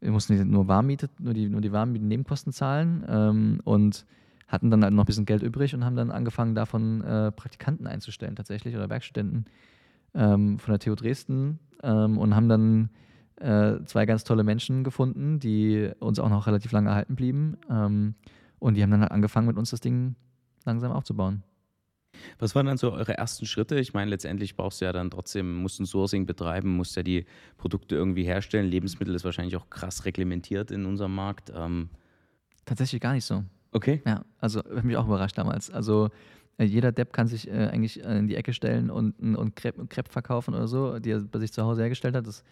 wir 0.03 0.11
mussten 0.11 0.49
nur 0.49 0.67
Warmmiete, 0.67 1.09
nur 1.19 1.33
die, 1.33 1.47
nur 1.47 1.61
die 1.61 1.71
Warmmieten-Nebenkosten 1.71 2.51
zahlen 2.51 3.05
ähm, 3.07 3.61
und 3.63 4.05
hatten 4.47 4.69
dann 4.69 4.83
halt 4.83 4.93
noch 4.93 5.03
ein 5.03 5.07
bisschen 5.07 5.25
Geld 5.25 5.41
übrig 5.41 5.73
und 5.73 5.85
haben 5.85 5.95
dann 5.95 6.11
angefangen, 6.11 6.55
davon 6.55 7.01
äh, 7.01 7.31
Praktikanten 7.31 7.87
einzustellen 7.87 8.35
tatsächlich 8.35 8.75
oder 8.75 8.89
Werkstudenten 8.89 9.45
ähm, 10.13 10.59
von 10.59 10.73
der 10.73 10.79
TU 10.79 10.95
Dresden 10.95 11.59
ähm, 11.81 12.17
und 12.17 12.35
haben 12.35 12.49
dann 12.49 12.89
äh, 13.37 13.83
zwei 13.85 14.05
ganz 14.05 14.25
tolle 14.25 14.43
Menschen 14.43 14.83
gefunden, 14.83 15.39
die 15.39 15.89
uns 15.99 16.19
auch 16.19 16.29
noch 16.29 16.47
relativ 16.47 16.73
lange 16.73 16.89
erhalten 16.89 17.15
blieben 17.15 17.57
ähm, 17.69 18.15
und 18.59 18.75
die 18.75 18.83
haben 18.83 18.91
dann 18.91 19.01
halt 19.01 19.11
angefangen, 19.11 19.47
mit 19.47 19.57
uns 19.57 19.69
das 19.69 19.79
Ding 19.79 20.15
langsam 20.65 20.91
aufzubauen. 20.91 21.43
Was 22.39 22.56
waren 22.56 22.65
dann 22.65 22.78
so 22.78 22.91
eure 22.91 23.17
ersten 23.17 23.45
Schritte? 23.45 23.80
Ich 23.80 23.93
meine, 23.93 24.10
letztendlich 24.10 24.56
brauchst 24.56 24.82
du 24.82 24.86
ja 24.86 24.93
dann 24.93 25.10
trotzdem, 25.10 25.56
musst 25.56 25.80
ein 25.80 25.86
Sourcing 25.86 26.26
betreiben, 26.26 26.76
musst 26.76 26.95
ja 26.95 27.04
die 27.04 27.26
Produkte 27.58 27.95
irgendwie 27.95 28.23
herstellen. 28.23 28.67
Lebensmittel 28.67 29.15
ist 29.15 29.26
wahrscheinlich 29.26 29.56
auch 29.56 29.69
krass 29.69 30.06
reglementiert 30.06 30.71
in 30.71 30.86
unserem 30.86 31.15
Markt. 31.15 31.52
Ähm, 31.56 31.89
Tatsächlich 32.65 33.02
gar 33.02 33.13
nicht 33.13 33.26
so. 33.26 33.43
okay. 33.71 34.02
Ja, 34.06 34.23
also 34.39 34.60
hat 34.60 34.84
mich 34.84 34.97
auch 34.97 35.06
überrascht 35.06 35.38
damals. 35.38 35.69
Also 35.69 36.10
äh, 36.58 36.65
jeder 36.65 36.91
Depp 36.91 37.13
kann 37.13 37.28
sich 37.28 37.47
äh, 37.47 37.67
eigentlich 37.67 38.04
äh, 38.04 38.19
in 38.19 38.28
die 38.28 38.36
Ecke 38.36 38.54
stellen 38.54 38.89
und, 38.89 39.19
und, 39.19 39.36
und 39.36 39.56
Crepe, 39.56 39.86
Crepe 39.88 40.12
verkaufen 40.12 40.54
oder 40.54 40.67
so, 40.67 40.99
die 40.99 41.12
er 41.12 41.21
bei 41.21 41.39
sich 41.39 41.52
zu 41.52 41.63
Hause 41.63 41.82
hergestellt 41.82 42.15
hat. 42.15 42.28
Das, 42.28 42.43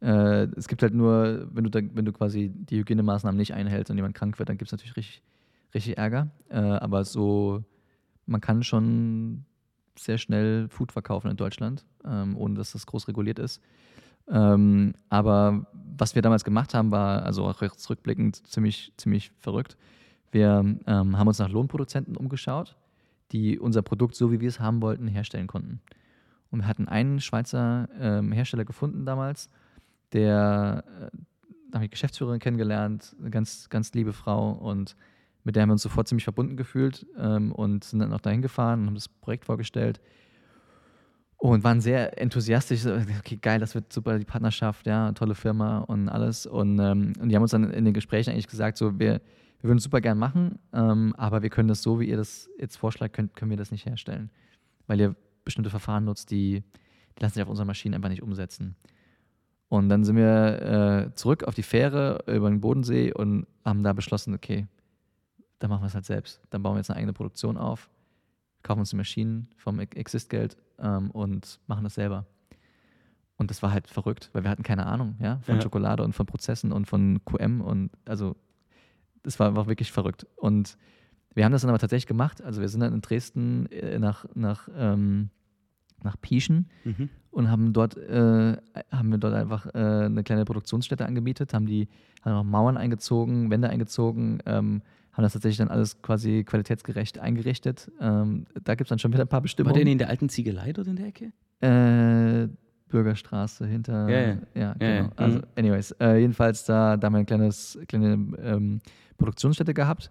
äh, 0.00 0.48
es 0.56 0.68
gibt 0.68 0.82
halt 0.82 0.94
nur, 0.94 1.48
wenn 1.52 1.64
du, 1.64 1.70
da, 1.70 1.80
wenn 1.92 2.04
du 2.04 2.12
quasi 2.12 2.50
die 2.52 2.78
Hygienemaßnahmen 2.78 3.36
nicht 3.36 3.54
einhältst 3.54 3.90
und 3.90 3.96
jemand 3.96 4.14
krank 4.14 4.38
wird, 4.38 4.48
dann 4.48 4.58
gibt 4.58 4.68
es 4.68 4.72
natürlich 4.72 4.96
richtig, 4.96 5.22
richtig 5.74 5.98
Ärger. 5.98 6.30
Äh, 6.48 6.58
aber 6.58 7.04
so, 7.04 7.64
man 8.26 8.40
kann 8.40 8.62
schon 8.62 9.44
sehr 9.96 10.18
schnell 10.18 10.68
Food 10.68 10.92
verkaufen 10.92 11.30
in 11.30 11.36
Deutschland, 11.36 11.84
ähm, 12.04 12.36
ohne 12.36 12.54
dass 12.54 12.72
das 12.72 12.86
groß 12.86 13.08
reguliert 13.08 13.38
ist. 13.38 13.60
Ähm, 14.28 14.94
aber 15.08 15.66
was 15.96 16.14
wir 16.14 16.22
damals 16.22 16.44
gemacht 16.44 16.74
haben, 16.74 16.90
war 16.90 17.24
also 17.24 17.44
auch 17.44 17.60
rückblickend 17.60 18.46
ziemlich, 18.46 18.92
ziemlich 18.96 19.30
verrückt. 19.38 19.76
Wir 20.32 20.64
ähm, 20.86 21.18
haben 21.18 21.28
uns 21.28 21.38
nach 21.38 21.50
Lohnproduzenten 21.50 22.16
umgeschaut, 22.16 22.76
die 23.32 23.58
unser 23.58 23.82
Produkt, 23.82 24.16
so 24.16 24.32
wie 24.32 24.40
wir 24.40 24.48
es 24.48 24.60
haben 24.60 24.82
wollten, 24.82 25.06
herstellen 25.06 25.46
konnten. 25.46 25.80
Und 26.50 26.60
wir 26.60 26.68
hatten 26.68 26.88
einen 26.88 27.20
Schweizer 27.20 27.88
ähm, 27.98 28.32
Hersteller 28.32 28.64
gefunden 28.64 29.04
damals, 29.04 29.50
der, 30.12 30.84
äh, 31.00 31.16
da 31.70 31.78
habe 31.78 31.84
ich 31.84 31.90
Geschäftsführerin 31.90 32.40
kennengelernt, 32.40 33.14
eine 33.20 33.30
ganz, 33.30 33.68
ganz 33.68 33.92
liebe 33.92 34.12
Frau 34.12 34.52
und 34.52 34.96
mit 35.44 35.54
der 35.54 35.62
haben 35.62 35.68
wir 35.68 35.74
uns 35.74 35.82
sofort 35.82 36.08
ziemlich 36.08 36.24
verbunden 36.24 36.56
gefühlt 36.56 37.06
ähm, 37.18 37.52
und 37.52 37.84
sind 37.84 38.00
dann 38.00 38.12
auch 38.12 38.20
dahin 38.20 38.42
gefahren 38.42 38.80
und 38.80 38.86
haben 38.86 38.94
das 38.94 39.08
Projekt 39.08 39.44
vorgestellt. 39.44 40.00
und 41.36 41.62
waren 41.62 41.80
sehr 41.82 42.18
enthusiastisch. 42.20 42.86
Okay, 42.86 43.36
geil, 43.40 43.60
das 43.60 43.74
wird 43.74 43.92
super, 43.92 44.18
die 44.18 44.24
Partnerschaft, 44.24 44.86
ja, 44.86 45.12
tolle 45.12 45.34
Firma 45.34 45.80
und 45.80 46.08
alles. 46.08 46.46
Und, 46.46 46.78
ähm, 46.78 47.12
und 47.20 47.28
die 47.28 47.36
haben 47.36 47.42
uns 47.42 47.50
dann 47.50 47.70
in 47.70 47.84
den 47.84 47.92
Gesprächen 47.94 48.30
eigentlich 48.30 48.48
gesagt, 48.48 48.78
so, 48.78 48.98
wir, 48.98 49.20
wir 49.60 49.68
würden 49.68 49.78
es 49.78 49.84
super 49.84 50.00
gern 50.00 50.18
machen, 50.18 50.58
ähm, 50.72 51.14
aber 51.18 51.42
wir 51.42 51.50
können 51.50 51.68
das 51.68 51.82
so, 51.82 52.00
wie 52.00 52.08
ihr 52.08 52.16
das 52.16 52.48
jetzt 52.58 52.76
vorschlagt, 52.76 53.14
könnt, 53.14 53.36
können 53.36 53.50
wir 53.50 53.58
das 53.58 53.70
nicht 53.70 53.84
herstellen. 53.84 54.30
Weil 54.86 55.00
ihr 55.00 55.16
bestimmte 55.44 55.70
Verfahren 55.70 56.04
nutzt, 56.04 56.30
die, 56.30 56.62
die 57.18 57.22
lassen 57.22 57.34
sich 57.34 57.42
auf 57.42 57.50
unseren 57.50 57.66
Maschinen 57.66 57.94
einfach 57.94 58.08
nicht 58.08 58.22
umsetzen. 58.22 58.76
Und 59.68 59.88
dann 59.88 60.04
sind 60.04 60.16
wir 60.16 61.08
äh, 61.10 61.14
zurück 61.14 61.44
auf 61.44 61.54
die 61.54 61.62
Fähre 61.62 62.24
über 62.26 62.48
den 62.48 62.60
Bodensee 62.60 63.12
und 63.12 63.46
haben 63.64 63.82
da 63.82 63.92
beschlossen, 63.92 64.34
okay, 64.34 64.66
dann 65.58 65.70
machen 65.70 65.82
wir 65.82 65.86
es 65.86 65.94
halt 65.94 66.04
selbst. 66.04 66.40
Dann 66.50 66.62
bauen 66.62 66.74
wir 66.74 66.78
jetzt 66.78 66.90
eine 66.90 66.98
eigene 66.98 67.12
Produktion 67.12 67.56
auf, 67.56 67.88
kaufen 68.62 68.80
uns 68.80 68.90
die 68.90 68.96
Maschinen 68.96 69.48
vom 69.56 69.78
Ex- 69.80 69.96
Exist-Geld 69.96 70.56
ähm, 70.78 71.10
und 71.10 71.60
machen 71.66 71.84
das 71.84 71.94
selber. 71.94 72.26
Und 73.36 73.50
das 73.50 73.62
war 73.62 73.72
halt 73.72 73.88
verrückt, 73.88 74.30
weil 74.32 74.44
wir 74.44 74.50
hatten 74.50 74.62
keine 74.62 74.86
Ahnung, 74.86 75.16
ja, 75.18 75.38
von 75.40 75.56
Ja. 75.56 75.62
Schokolade 75.62 76.02
und 76.04 76.12
von 76.12 76.26
Prozessen 76.26 76.70
und 76.72 76.86
von 76.86 77.20
QM 77.24 77.60
und 77.60 77.90
also 78.04 78.36
das 79.22 79.40
war, 79.40 79.56
war 79.56 79.66
wirklich 79.66 79.90
verrückt. 79.90 80.26
Und 80.36 80.76
wir 81.34 81.44
haben 81.44 81.52
das 81.52 81.62
dann 81.62 81.70
aber 81.70 81.78
tatsächlich 81.78 82.06
gemacht. 82.06 82.42
Also 82.42 82.60
wir 82.60 82.68
sind 82.68 82.80
dann 82.80 82.92
in 82.92 83.00
Dresden 83.00 83.66
äh, 83.72 83.98
nach, 83.98 84.24
nach, 84.34 84.68
ähm, 84.76 85.30
nach 86.04 86.20
Pieschen 86.20 86.68
Mhm. 86.84 87.08
und 87.30 87.50
haben 87.50 87.72
dort, 87.72 87.96
äh, 87.96 88.56
haben 88.92 89.10
wir 89.10 89.18
dort 89.18 89.34
einfach 89.34 89.66
äh, 89.74 89.78
eine 90.04 90.22
kleine 90.22 90.44
Produktionsstätte 90.44 91.04
angemietet, 91.06 91.54
haben 91.54 91.66
die 91.66 91.88
haben 92.22 92.34
auch 92.34 92.44
Mauern 92.44 92.76
eingezogen, 92.76 93.50
Wände 93.50 93.68
eingezogen, 93.68 94.38
ähm, 94.46 94.82
haben 95.14 95.22
das 95.22 95.32
tatsächlich 95.32 95.58
dann 95.58 95.68
alles 95.68 96.02
quasi 96.02 96.44
qualitätsgerecht 96.44 97.18
eingerichtet. 97.18 97.90
Ähm, 98.00 98.46
da 98.62 98.74
gibt 98.74 98.86
es 98.86 98.88
dann 98.90 98.98
schon 98.98 99.12
wieder 99.12 99.24
ein 99.24 99.28
paar 99.28 99.38
War 99.38 99.42
Bestimmungen. 99.42 99.74
der 99.82 99.86
in 99.92 99.98
der 99.98 100.08
alten 100.10 100.28
Ziegelei 100.28 100.72
dort 100.72 100.86
in 100.88 100.96
der 100.96 101.06
Ecke? 101.06 101.32
Äh, 101.60 102.48
Bürgerstraße 102.88 103.66
hinter. 103.66 104.08
Ja, 104.08 104.20
ja. 104.20 104.26
ja 104.28 104.36
Ja, 104.54 104.88
ja. 104.88 105.00
genau. 105.02 105.12
Also, 105.16 105.38
Mhm. 105.38 105.44
anyways, 105.56 105.90
äh, 106.00 106.16
jedenfalls 106.18 106.64
da, 106.64 106.96
da 106.96 107.06
haben 107.06 107.14
wir 107.14 107.18
eine 107.18 107.26
kleines, 107.26 107.78
kleine 107.88 108.12
ähm, 108.42 108.80
Produktionsstätte 109.16 109.74
gehabt 109.74 110.10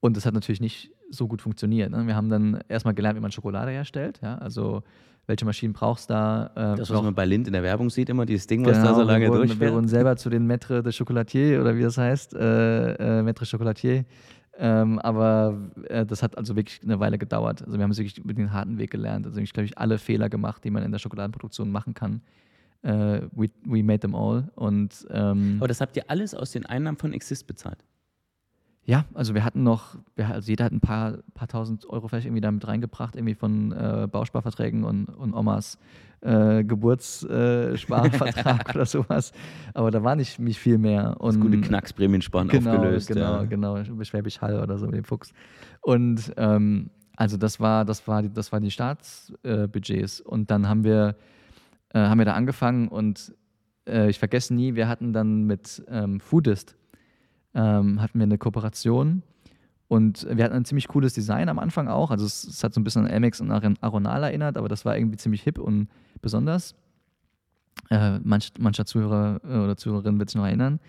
und 0.00 0.16
das 0.16 0.24
hat 0.26 0.34
natürlich 0.34 0.60
nicht 0.60 0.90
so 1.10 1.26
gut 1.28 1.42
funktioniert. 1.42 1.90
Ne? 1.90 2.06
Wir 2.06 2.14
haben 2.16 2.28
dann 2.28 2.60
erstmal 2.68 2.94
gelernt, 2.94 3.16
wie 3.16 3.20
man 3.22 3.32
Schokolade 3.32 3.70
herstellt. 3.72 4.20
Ja? 4.22 4.36
Also, 4.38 4.82
welche 5.26 5.44
Maschinen 5.44 5.72
brauchst 5.72 6.10
du 6.10 6.14
da? 6.14 6.46
Äh, 6.54 6.76
Das, 6.76 6.90
was 6.90 7.02
man 7.02 7.14
bei 7.14 7.24
Lind 7.24 7.46
in 7.46 7.52
der 7.52 7.62
Werbung 7.62 7.90
sieht, 7.90 8.08
immer 8.08 8.26
dieses 8.26 8.46
Ding, 8.46 8.64
was 8.64 8.76
da 8.78 8.82
Genau, 8.84 8.94
so 8.96 9.02
lange 9.02 9.24
wir 9.24 9.28
wurden, 9.30 9.40
wir 9.42 9.46
durchfährt. 9.48 9.72
wurden 9.74 9.88
selber 9.88 10.16
zu 10.16 10.30
den 10.30 10.50
Maître 10.50 10.82
de 10.82 10.92
Chocolatier 10.92 11.60
oder 11.60 11.76
wie 11.76 11.82
das 11.82 11.96
heißt, 11.98 12.34
äh, 12.34 12.92
äh, 13.20 13.22
Maître 13.22 13.50
Chocolatier. 13.50 14.04
Ähm, 14.56 14.98
aber 15.00 15.58
äh, 15.88 16.06
das 16.06 16.22
hat 16.22 16.38
also 16.38 16.54
wirklich 16.54 16.80
eine 16.84 17.00
Weile 17.00 17.18
gedauert. 17.18 17.62
Also 17.62 17.76
wir 17.76 17.82
haben 17.82 17.90
es 17.90 17.98
wirklich 17.98 18.18
über 18.18 18.34
den 18.34 18.52
harten 18.52 18.78
Weg 18.78 18.90
gelernt. 18.92 19.26
Also 19.26 19.40
ich 19.40 19.52
glaube, 19.52 19.64
ich 19.66 19.76
alle 19.78 19.98
Fehler 19.98 20.28
gemacht, 20.28 20.62
die 20.62 20.70
man 20.70 20.82
in 20.84 20.92
der 20.92 20.98
Schokoladenproduktion 21.00 21.72
machen 21.72 21.94
kann. 21.94 22.20
Äh, 22.82 23.22
we, 23.32 23.48
we 23.64 23.82
made 23.82 24.00
them 24.00 24.14
all. 24.14 24.48
Und 24.54 25.06
ähm, 25.10 25.56
Aber 25.58 25.66
das 25.68 25.80
habt 25.80 25.96
ihr 25.96 26.04
alles 26.08 26.34
aus 26.34 26.52
den 26.52 26.66
Einnahmen 26.66 26.98
von 26.98 27.12
Exist 27.12 27.46
bezahlt. 27.48 27.78
Ja, 28.86 29.06
also 29.14 29.34
wir 29.34 29.44
hatten 29.44 29.62
noch, 29.62 29.96
wir, 30.14 30.28
also 30.28 30.50
jeder 30.50 30.66
hat 30.66 30.72
ein 30.72 30.80
paar, 30.80 31.18
paar 31.32 31.48
tausend 31.48 31.88
Euro 31.88 32.08
vielleicht 32.08 32.26
irgendwie 32.26 32.42
damit 32.42 32.66
reingebracht, 32.66 33.16
irgendwie 33.16 33.34
von 33.34 33.72
äh, 33.72 34.06
Bausparverträgen 34.10 34.84
und, 34.84 35.06
und 35.06 35.34
Omas 35.34 35.78
äh, 36.20 36.64
Geburtssparvertrag 36.64 38.70
oder 38.74 38.86
sowas. 38.86 39.32
Aber 39.72 39.90
da 39.90 40.02
war 40.02 40.16
nicht, 40.16 40.38
nicht 40.38 40.58
viel 40.58 40.78
mehr. 40.78 41.16
Das 41.18 41.36
Und 41.36 41.40
gute 41.40 41.60
Knacksprämien 41.60 42.22
sparen 42.22 42.48
genau, 42.48 42.72
aufgelöst. 42.72 43.08
Genau, 43.08 43.36
ja. 43.36 43.44
genau, 43.44 43.84
Schwäbisch 43.84 44.40
Hall 44.40 44.60
oder 44.60 44.78
so 44.78 44.86
mit 44.86 44.96
dem 44.96 45.04
Fuchs. 45.04 45.32
Und 45.80 46.32
ähm, 46.36 46.90
also 47.16 47.36
das 47.36 47.60
war, 47.60 47.84
das 47.84 48.06
war, 48.08 48.22
die, 48.22 48.32
das 48.32 48.52
war 48.52 48.60
die 48.60 48.70
Staatsbudgets. 48.70 50.20
Äh, 50.20 50.24
und 50.24 50.50
dann 50.50 50.68
haben 50.68 50.84
wir, 50.84 51.16
äh, 51.90 52.00
haben 52.00 52.18
wir 52.18 52.26
da 52.26 52.34
angefangen 52.34 52.88
und 52.88 53.34
äh, 53.86 54.10
ich 54.10 54.18
vergesse 54.18 54.54
nie, 54.54 54.74
wir 54.74 54.88
hatten 54.88 55.12
dann 55.12 55.44
mit 55.44 55.82
ähm, 55.88 56.20
Foodist 56.20 56.76
ähm, 57.54 58.00
hatten 58.00 58.18
wir 58.18 58.24
eine 58.24 58.38
Kooperation 58.38 59.22
und 59.88 60.26
wir 60.30 60.44
hatten 60.44 60.54
ein 60.54 60.64
ziemlich 60.64 60.88
cooles 60.88 61.12
Design 61.14 61.48
am 61.48 61.58
Anfang 61.58 61.88
auch. 61.88 62.10
Also 62.10 62.24
es, 62.24 62.44
es 62.44 62.64
hat 62.64 62.74
so 62.74 62.80
ein 62.80 62.84
bisschen 62.84 63.06
an 63.06 63.12
Amex 63.12 63.40
und 63.40 63.50
Aronal 63.50 64.22
erinnert, 64.24 64.56
aber 64.56 64.68
das 64.68 64.84
war 64.84 64.96
irgendwie 64.96 65.16
ziemlich 65.16 65.42
hip 65.42 65.58
und 65.58 65.88
besonders. 66.22 66.74
Äh, 67.90 68.18
manch, 68.20 68.52
mancher 68.58 68.86
Zuhörer 68.86 69.40
äh, 69.44 69.58
oder 69.58 69.76
Zuhörerin 69.76 70.18
wird 70.18 70.30
sich 70.30 70.36
noch 70.36 70.46
erinnern. 70.46 70.80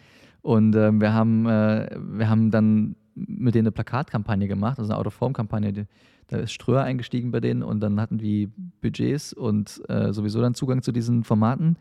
Und 0.41 0.75
ähm, 0.75 1.01
wir, 1.01 1.13
haben, 1.13 1.45
äh, 1.45 1.89
wir 1.99 2.29
haben 2.29 2.51
dann 2.51 2.95
mit 3.15 3.55
denen 3.55 3.67
eine 3.67 3.71
Plakatkampagne 3.71 4.47
gemacht, 4.47 4.79
also 4.79 4.91
eine 4.91 4.99
Out-of-Form-Kampagne. 4.99 5.87
Da 6.27 6.37
ist 6.37 6.53
Ströer 6.53 6.83
eingestiegen 6.83 7.31
bei 7.31 7.39
denen 7.39 7.63
und 7.63 7.81
dann 7.81 7.99
hatten 7.99 8.17
die 8.17 8.51
Budgets 8.81 9.33
und 9.33 9.81
äh, 9.89 10.13
sowieso 10.13 10.41
dann 10.41 10.53
Zugang 10.53 10.81
zu 10.81 10.91
diesen 10.91 11.23
Formaten. 11.23 11.77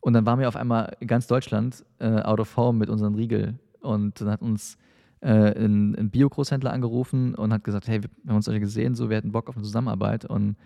Und 0.00 0.12
dann 0.12 0.26
waren 0.26 0.38
wir 0.38 0.48
auf 0.48 0.56
einmal 0.56 0.96
in 1.00 1.08
ganz 1.08 1.26
Deutschland 1.26 1.84
äh, 1.98 2.20
out 2.20 2.40
of 2.40 2.48
form 2.48 2.78
mit 2.78 2.90
unseren 2.90 3.14
Riegel. 3.14 3.58
Und 3.84 4.20
dann 4.20 4.30
hat 4.30 4.42
uns 4.42 4.76
äh, 5.20 5.28
ein, 5.28 5.94
ein 5.94 6.10
Bio-Großhändler 6.10 6.72
angerufen 6.72 7.34
und 7.34 7.52
hat 7.52 7.64
gesagt, 7.64 7.88
hey, 7.88 8.02
wir 8.02 8.10
haben 8.26 8.36
uns 8.36 8.48
euch 8.48 8.60
gesehen, 8.60 8.94
so, 8.94 9.08
wir 9.10 9.16
hätten 9.16 9.32
Bock 9.32 9.48
auf 9.48 9.56
eine 9.56 9.64
Zusammenarbeit. 9.64 10.24
Und 10.24 10.56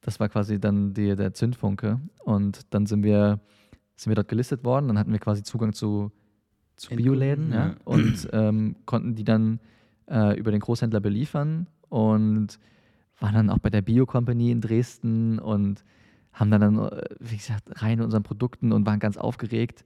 das 0.00 0.20
war 0.20 0.28
quasi 0.28 0.60
dann 0.60 0.94
die, 0.94 1.16
der 1.16 1.34
Zündfunke. 1.34 2.00
Und 2.24 2.72
dann 2.74 2.86
sind 2.86 3.02
wir, 3.02 3.40
sind 3.96 4.10
wir 4.10 4.16
dort 4.16 4.28
gelistet 4.28 4.64
worden. 4.64 4.88
Dann 4.88 4.98
hatten 4.98 5.12
wir 5.12 5.18
quasi 5.18 5.42
Zugang 5.42 5.72
zu, 5.72 6.12
zu 6.76 6.94
Bioläden 6.94 7.52
ja. 7.52 7.66
ja. 7.68 7.74
und 7.84 8.28
ähm, 8.32 8.76
konnten 8.86 9.14
die 9.14 9.24
dann 9.24 9.60
äh, 10.08 10.38
über 10.38 10.50
den 10.50 10.60
Großhändler 10.60 11.00
beliefern 11.00 11.66
und 11.88 12.58
waren 13.20 13.34
dann 13.34 13.50
auch 13.50 13.58
bei 13.58 13.70
der 13.70 13.82
Bio-Company 13.82 14.50
in 14.50 14.60
Dresden 14.60 15.38
und 15.38 15.84
haben 16.32 16.50
dann, 16.50 16.60
dann, 16.60 16.78
äh, 16.78 17.02
wie 17.18 17.36
gesagt, 17.36 17.82
rein 17.82 17.98
in 17.98 18.04
unseren 18.04 18.22
Produkten 18.22 18.72
und 18.72 18.86
waren 18.86 19.00
ganz 19.00 19.16
aufgeregt. 19.16 19.84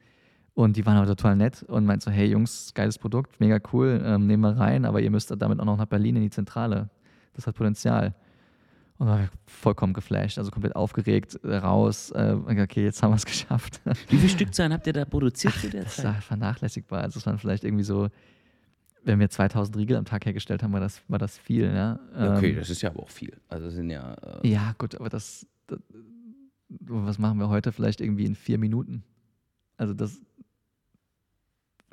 Und 0.55 0.77
die 0.77 0.85
waren 0.85 0.97
aber 0.99 1.07
total 1.07 1.35
nett 1.37 1.63
und 1.63 1.87
meinten 1.87 2.03
so, 2.03 2.11
hey 2.11 2.27
Jungs, 2.27 2.73
geiles 2.75 2.99
Produkt, 2.99 3.41
mega 3.41 3.59
cool, 3.73 4.03
ähm, 4.05 4.27
nehmen 4.27 4.43
wir 4.43 4.59
rein, 4.59 4.85
aber 4.85 5.01
ihr 5.01 5.11
müsst 5.11 5.31
damit 5.37 5.59
auch 5.61 5.65
noch 5.65 5.79
nach 5.79 5.87
Berlin 5.87 6.17
in 6.17 6.23
die 6.23 6.31
Zentrale. 6.31 6.91
Das 7.33 7.47
hat 7.47 7.55
Potenzial. 7.55 8.15
Und 8.99 9.07
war 9.09 9.25
ich 9.25 9.31
vollkommen 9.47 9.95
geflasht, 9.95 10.39
also 10.39 10.51
komplett 10.51 10.77
aufgeregt, 10.77 11.41
äh, 11.43 11.57
raus. 11.57 12.11
Äh, 12.11 12.37
okay, 12.47 12.85
jetzt 12.85 13.03
haben 13.03 13.11
wir 13.13 13.17
es 13.17 13.25
geschafft. 13.25 13.81
Wie 14.11 14.17
viele 14.19 14.29
Stückzahlen 14.29 14.73
habt 14.75 14.87
ihr 14.87 14.93
da 14.93 15.05
produziert 15.07 15.55
zu 15.55 15.71
der 15.71 15.85
Das 15.85 15.97
Zeit? 15.97 16.05
war 16.05 16.21
vernachlässigbar. 16.21 17.01
Also 17.01 17.19
es 17.19 17.27
waren 17.27 17.39
vielleicht 17.39 17.65
irgendwie 17.65 17.85
so, 17.85 18.09
wenn 19.03 19.19
wir 19.19 19.31
2000 19.31 19.77
Riegel 19.79 19.97
am 19.97 20.05
Tag 20.05 20.27
hergestellt 20.27 20.63
haben, 20.63 20.73
war 20.75 20.81
das, 20.81 21.01
war 21.09 21.19
das 21.19 21.39
viel. 21.39 21.65
Ja? 21.65 21.99
Okay, 22.15 22.51
Ähm, 22.51 22.57
das 22.57 22.69
ist 22.71 22.83
ja 22.83 22.91
aber 22.91 23.03
auch 23.03 23.09
viel. 23.11 23.33
Also 23.49 23.69
es 23.69 23.75
sind 23.75 23.89
ja. 23.91 24.13
Äh, 24.43 24.47
ja, 24.49 24.75
gut, 24.79 24.95
aber 24.95 25.09
das, 25.09 25.47
das, 25.67 25.81
was 26.69 27.19
machen 27.19 27.39
wir 27.39 27.49
heute? 27.49 27.73
Vielleicht 27.73 28.03
irgendwie 28.03 28.27
in 28.27 28.35
vier 28.35 28.59
Minuten. 28.59 29.03
Also 29.79 29.95
das, 29.95 30.21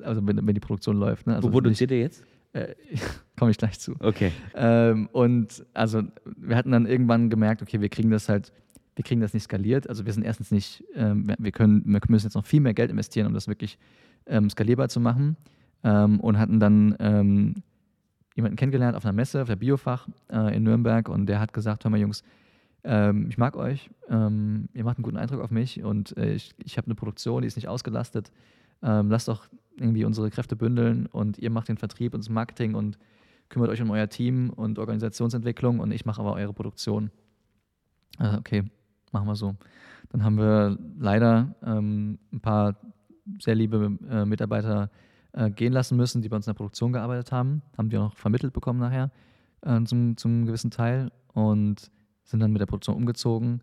also 0.04 0.26
wenn, 0.28 0.46
wenn 0.46 0.54
die 0.54 0.60
Produktion 0.60 0.98
läuft. 0.98 1.28
Ne? 1.28 1.36
Also 1.36 1.48
wo 1.50 1.52
produziert 1.52 1.92
ihr 1.92 2.00
jetzt? 2.00 2.24
Äh, 2.54 2.76
Komme 3.38 3.52
ich 3.52 3.58
gleich 3.58 3.80
zu. 3.80 3.96
Okay. 4.00 4.32
Ähm, 4.56 5.08
und 5.12 5.66
also 5.74 6.04
wir 6.38 6.56
hatten 6.56 6.72
dann 6.72 6.86
irgendwann 6.86 7.30
gemerkt, 7.30 7.62
okay, 7.62 7.80
wir 7.82 7.90
kriegen 7.90 8.10
das 8.10 8.28
halt, 8.30 8.52
wir 8.96 9.04
kriegen 9.04 9.22
das 9.22 9.34
nicht 9.34 9.44
skaliert. 9.44 9.88
Also 9.88 10.06
wir 10.06 10.14
sind 10.14 10.24
erstens 10.24 10.52
nicht, 10.52 10.84
ähm, 10.96 11.32
wir- 11.38 11.52
können, 11.52 11.84
wir 11.86 12.02
müssen 12.10 12.26
jetzt 12.28 12.36
noch 12.36 12.46
viel 12.46 12.60
mehr 12.62 12.74
Geld 12.74 12.92
investieren, 12.92 13.28
um 13.28 13.34
das 13.34 13.48
wirklich 13.48 13.78
ähm, 14.26 14.50
skalierbar 14.50 14.90
zu 14.90 15.00
machen. 15.00 15.38
Ähm, 15.84 16.20
und 16.20 16.38
hatten 16.38 16.60
dann 16.60 16.96
ähm, 17.00 17.56
jemanden 18.36 18.58
kennengelernt 18.58 18.98
auf 18.98 19.06
einer 19.06 19.14
Messe, 19.14 19.42
auf 19.42 19.48
der 19.48 19.56
Biofach 19.56 20.08
äh, 20.32 20.56
in 20.56 20.64
Nürnberg 20.64 21.08
und 21.08 21.26
der 21.28 21.40
hat 21.40 21.54
gesagt, 21.54 21.84
hör 21.86 21.92
mal 21.92 22.00
Jungs, 22.00 22.24
ähm, 22.84 23.28
ich 23.30 23.38
mag 23.38 23.56
euch, 23.58 23.90
ihr 24.10 24.84
macht 24.84 24.98
einen 24.98 25.04
guten 25.04 25.18
Eindruck 25.18 25.42
auf 25.42 25.52
mich 25.52 25.84
und 25.84 26.16
äh, 26.18 26.34
ich, 26.34 26.54
ich 26.64 26.78
habe 26.78 26.88
eine 26.88 26.96
Produktion, 26.96 27.42
die 27.42 27.48
ist 27.48 27.58
nicht 27.58 27.68
ausgelastet. 27.68 28.32
Ähm, 28.82 29.10
lasst 29.10 29.28
doch 29.28 29.48
irgendwie 29.78 30.06
unsere 30.06 30.30
Kräfte 30.30 30.56
bündeln 30.56 31.06
und 31.08 31.38
ihr 31.38 31.50
macht 31.50 31.70
den 31.70 31.78
Vertrieb 31.78 32.14
und 32.14 32.24
das 32.24 32.30
Marketing 32.30 32.76
und 32.76 32.98
kümmert 33.50 33.70
euch 33.70 33.82
um 33.82 33.90
euer 33.90 34.10
Team 34.10 34.50
und 34.50 34.80
Organisationsentwicklung 34.80 35.80
und 35.80 35.92
ich 35.92 36.06
mache 36.06 36.22
aber 36.22 36.34
eure 36.34 36.54
Produktion. 36.54 37.12
Äh, 38.20 38.38
okay, 38.38 38.64
machen 39.12 39.28
wir 39.28 39.36
so. 39.36 39.56
Dann 40.10 40.24
haben 40.24 40.38
wir 40.38 40.78
leider 40.98 41.56
ähm, 41.64 42.20
ein 42.32 42.42
paar 42.42 42.76
sehr 43.40 43.56
liebe 43.56 43.98
äh, 44.10 44.26
Mitarbeiter 44.26 44.90
äh, 45.34 45.50
gehen 45.50 45.74
lassen 45.74 45.98
müssen, 45.98 46.22
die 46.22 46.30
bei 46.30 46.36
uns 46.36 46.48
in 46.48 46.52
der 46.52 46.58
Produktion 46.58 46.94
gearbeitet 46.94 47.32
haben. 47.32 47.62
Haben 47.78 47.90
die 47.90 47.98
auch 47.98 48.10
noch 48.10 48.18
vermittelt 48.18 48.54
bekommen 48.54 48.80
nachher 48.80 49.12
äh, 49.62 49.84
zum, 49.84 50.18
zum 50.18 50.46
gewissen 50.46 50.72
Teil 50.72 51.12
und 51.34 51.92
sind 52.24 52.40
dann 52.40 52.52
mit 52.52 52.62
der 52.62 52.66
Produktion 52.66 52.96
umgezogen, 52.96 53.62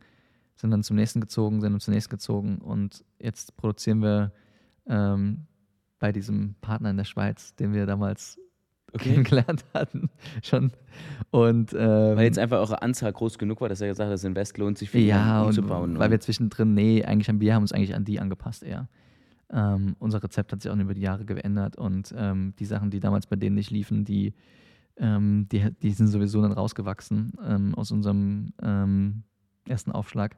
sind 0.57 0.71
dann 0.71 0.83
zum 0.83 0.97
nächsten 0.97 1.21
gezogen, 1.21 1.61
sind 1.61 1.73
dann 1.73 1.81
zum 1.81 1.95
nächsten 1.95 2.11
gezogen 2.11 2.59
und 2.59 3.05
jetzt 3.19 3.57
produzieren 3.57 4.03
wir 4.03 4.33
ähm, 4.89 5.47
bei 5.99 6.13
diesem 6.13 6.55
Partner 6.61 6.91
in 6.91 6.97
der 6.97 7.05
Schweiz, 7.05 7.55
den 7.57 7.73
wir 7.73 7.87
damals 7.87 8.39
Okay. 8.93 9.11
kennengelernt 9.15 9.65
hatten 9.75 10.09
schon. 10.43 10.71
Und 11.31 11.73
ähm, 11.75 12.17
Weil 12.17 12.25
jetzt 12.25 12.39
einfach 12.39 12.59
eure 12.59 12.83
Anzahl 12.83 13.13
groß 13.13 13.37
genug 13.37 13.61
war, 13.61 13.69
dass 13.69 13.81
er 13.81 13.89
gesagt 13.89 14.07
hat, 14.07 14.15
das 14.15 14.25
Invest 14.25 14.57
lohnt 14.59 14.79
sich 14.79 14.89
für 14.91 14.99
ihn, 14.99 15.09
ja, 15.09 15.41
um 15.41 15.49
und 15.49 15.59
umzubauen. 15.59 15.99
weil 15.99 16.11
wir 16.11 16.21
zwischendrin, 16.21 16.73
nee, 16.73 17.05
eigentlich 17.05 17.29
haben 17.29 17.41
wir 17.41 17.55
haben 17.55 17.63
uns 17.63 17.73
eigentlich 17.73 17.95
an 17.95 18.05
die 18.05 18.21
angepasst 18.21 18.63
eher. 18.63 18.89
Ähm, 19.51 19.97
unser 19.99 20.23
Rezept 20.23 20.53
hat 20.53 20.63
sich 20.63 20.71
auch 20.71 20.77
über 20.77 20.95
die 20.95 21.03
Jahre 21.03 21.25
geändert 21.25 21.77
und 21.77 22.15
ähm, 22.17 22.55
die 22.59 22.65
Sachen, 22.65 22.91
die 22.91 23.01
damals 23.01 23.27
bei 23.27 23.37
denen 23.37 23.55
nicht 23.57 23.71
liefen, 23.71 24.05
die, 24.05 24.35
ähm, 24.97 25.47
die, 25.51 25.71
die 25.83 25.91
sind 25.91 26.07
sowieso 26.09 26.41
dann 26.41 26.53
rausgewachsen 26.53 27.33
ähm, 27.45 27.75
aus 27.75 27.91
unserem 27.91 28.55
ähm, 28.63 29.25
ersten 29.69 29.93
Aufschlag. 29.93 30.37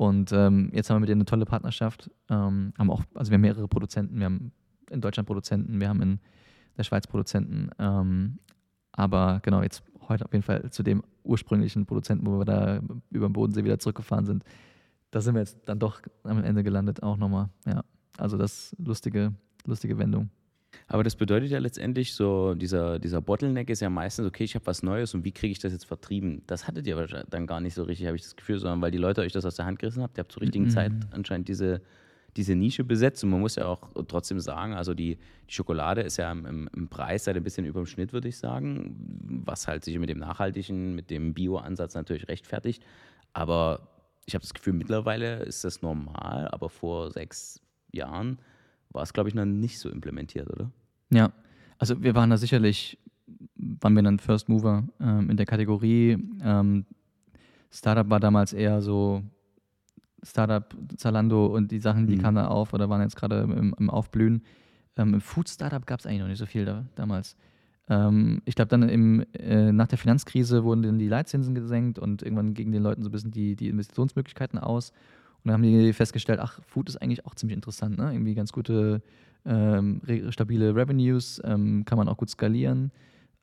Und 0.00 0.32
ähm, 0.32 0.70
jetzt 0.72 0.88
haben 0.88 0.96
wir 0.96 1.00
mit 1.00 1.10
denen 1.10 1.20
eine 1.20 1.26
tolle 1.26 1.44
Partnerschaft. 1.44 2.10
Ähm, 2.30 2.72
haben 2.78 2.90
auch, 2.90 3.02
also 3.12 3.30
wir 3.30 3.34
haben 3.34 3.42
mehrere 3.42 3.68
Produzenten. 3.68 4.16
Wir 4.16 4.24
haben 4.24 4.50
in 4.88 5.02
Deutschland 5.02 5.26
Produzenten, 5.26 5.78
wir 5.78 5.90
haben 5.90 6.00
in 6.00 6.20
der 6.78 6.84
Schweiz 6.84 7.06
Produzenten. 7.06 7.68
Ähm, 7.78 8.38
aber 8.92 9.40
genau, 9.42 9.60
jetzt 9.60 9.82
heute 10.08 10.24
auf 10.24 10.32
jeden 10.32 10.42
Fall 10.42 10.70
zu 10.70 10.82
dem 10.82 11.02
ursprünglichen 11.22 11.84
Produzenten, 11.84 12.26
wo 12.26 12.38
wir 12.38 12.46
da 12.46 12.80
über 13.10 13.28
den 13.28 13.34
Bodensee 13.34 13.62
wieder 13.62 13.78
zurückgefahren 13.78 14.24
sind. 14.24 14.42
Da 15.10 15.20
sind 15.20 15.34
wir 15.34 15.40
jetzt 15.40 15.58
dann 15.66 15.78
doch 15.78 16.00
am 16.22 16.42
Ende 16.44 16.62
gelandet, 16.62 17.02
auch 17.02 17.18
nochmal. 17.18 17.50
Ja, 17.66 17.84
also 18.16 18.38
das 18.38 18.74
lustige, 18.78 19.34
lustige 19.66 19.98
Wendung. 19.98 20.30
Aber 20.86 21.04
das 21.04 21.16
bedeutet 21.16 21.50
ja 21.50 21.58
letztendlich 21.58 22.14
so, 22.14 22.54
dieser, 22.54 22.98
dieser 22.98 23.20
Bottleneck 23.20 23.70
ist 23.70 23.80
ja 23.80 23.90
meistens, 23.90 24.26
okay, 24.26 24.44
ich 24.44 24.54
habe 24.54 24.66
was 24.66 24.82
Neues 24.82 25.14
und 25.14 25.24
wie 25.24 25.32
kriege 25.32 25.52
ich 25.52 25.58
das 25.58 25.72
jetzt 25.72 25.86
vertrieben? 25.86 26.42
Das 26.46 26.66
hattet 26.66 26.86
ihr 26.86 27.24
dann 27.28 27.46
gar 27.46 27.60
nicht 27.60 27.74
so 27.74 27.84
richtig, 27.84 28.06
habe 28.06 28.16
ich 28.16 28.22
das 28.22 28.36
Gefühl, 28.36 28.58
sondern 28.58 28.80
weil 28.80 28.90
die 28.90 28.98
Leute 28.98 29.20
euch 29.20 29.32
das 29.32 29.44
aus 29.44 29.56
der 29.56 29.66
Hand 29.66 29.78
gerissen 29.78 30.02
habt, 30.02 30.18
ihr 30.18 30.22
habt 30.22 30.32
zur 30.32 30.42
richtigen 30.42 30.64
mhm. 30.64 30.70
Zeit 30.70 30.92
anscheinend 31.12 31.48
diese, 31.48 31.80
diese 32.36 32.54
Nische 32.54 32.84
besetzt. 32.84 33.22
Und 33.24 33.30
man 33.30 33.40
muss 33.40 33.56
ja 33.56 33.66
auch 33.66 33.88
trotzdem 34.08 34.40
sagen, 34.40 34.74
also 34.74 34.94
die, 34.94 35.18
die 35.48 35.54
Schokolade 35.54 36.02
ist 36.02 36.16
ja 36.16 36.30
im, 36.32 36.68
im 36.74 36.88
Preis 36.88 37.26
halt 37.26 37.36
ein 37.36 37.44
bisschen 37.44 37.66
über 37.66 37.80
dem 37.80 37.86
Schnitt, 37.86 38.12
würde 38.12 38.28
ich 38.28 38.38
sagen, 38.38 38.96
was 39.44 39.68
halt 39.68 39.84
sich 39.84 39.98
mit 39.98 40.08
dem 40.08 40.18
nachhaltigen, 40.18 40.94
mit 40.94 41.10
dem 41.10 41.34
Bio-Ansatz 41.34 41.94
natürlich 41.94 42.28
rechtfertigt. 42.28 42.82
Aber 43.32 43.88
ich 44.26 44.34
habe 44.34 44.42
das 44.42 44.54
Gefühl, 44.54 44.72
mittlerweile 44.72 45.40
ist 45.44 45.64
das 45.64 45.82
normal, 45.82 46.48
aber 46.48 46.68
vor 46.68 47.10
sechs 47.10 47.60
Jahren 47.92 48.38
war 48.90 49.02
es, 49.02 49.12
glaube 49.12 49.28
ich, 49.28 49.34
noch 49.34 49.44
nicht 49.44 49.78
so 49.78 49.88
implementiert, 49.88 50.50
oder? 50.50 50.70
Ja, 51.10 51.32
also 51.78 52.02
wir 52.02 52.14
waren 52.14 52.30
da 52.30 52.36
sicherlich, 52.36 52.98
waren 53.54 53.94
wir 53.94 54.02
dann 54.02 54.18
First 54.18 54.48
Mover 54.48 54.84
ähm, 55.00 55.30
in 55.30 55.36
der 55.36 55.46
Kategorie. 55.46 56.18
Ähm, 56.42 56.84
Startup 57.70 58.08
war 58.10 58.20
damals 58.20 58.52
eher 58.52 58.82
so 58.82 59.22
Startup, 60.22 60.74
Zalando 60.96 61.46
und 61.46 61.70
die 61.70 61.78
Sachen, 61.78 62.06
die 62.06 62.16
mhm. 62.16 62.22
kamen 62.22 62.36
da 62.36 62.48
auf 62.48 62.74
oder 62.74 62.88
waren 62.88 63.00
jetzt 63.00 63.16
gerade 63.16 63.40
im, 63.40 63.74
im, 63.78 63.90
Aufblühen. 63.90 64.42
Ähm, 64.96 65.14
Im 65.14 65.20
Food 65.20 65.48
Startup 65.48 65.86
gab 65.86 66.00
es 66.00 66.06
eigentlich 66.06 66.20
noch 66.20 66.28
nicht 66.28 66.38
so 66.38 66.46
viel 66.46 66.64
da, 66.64 66.84
damals. 66.94 67.36
Ähm, 67.88 68.42
ich 68.44 68.54
glaube, 68.54 68.68
dann 68.68 68.88
im, 68.88 69.24
äh, 69.32 69.72
nach 69.72 69.86
der 69.86 69.98
Finanzkrise 69.98 70.64
wurden 70.64 70.82
dann 70.82 70.98
die 70.98 71.08
Leitzinsen 71.08 71.54
gesenkt 71.54 71.98
und 71.98 72.22
irgendwann 72.22 72.54
gingen 72.54 72.72
den 72.72 72.82
Leuten 72.82 73.02
so 73.02 73.08
ein 73.08 73.12
bisschen 73.12 73.30
die, 73.30 73.56
die 73.56 73.68
Investitionsmöglichkeiten 73.68 74.58
aus. 74.58 74.92
Und 75.42 75.48
dann 75.48 75.54
haben 75.54 75.62
die 75.62 75.92
festgestellt, 75.92 76.38
ach, 76.40 76.60
Food 76.66 76.88
ist 76.88 76.96
eigentlich 77.00 77.24
auch 77.24 77.34
ziemlich 77.34 77.56
interessant, 77.56 77.96
ne? 77.96 78.12
Irgendwie 78.12 78.34
ganz 78.34 78.52
gute, 78.52 79.02
ähm, 79.46 80.02
stabile 80.30 80.74
Revenues, 80.74 81.40
ähm, 81.44 81.84
kann 81.86 81.96
man 81.96 82.08
auch 82.08 82.18
gut 82.18 82.28
skalieren. 82.30 82.92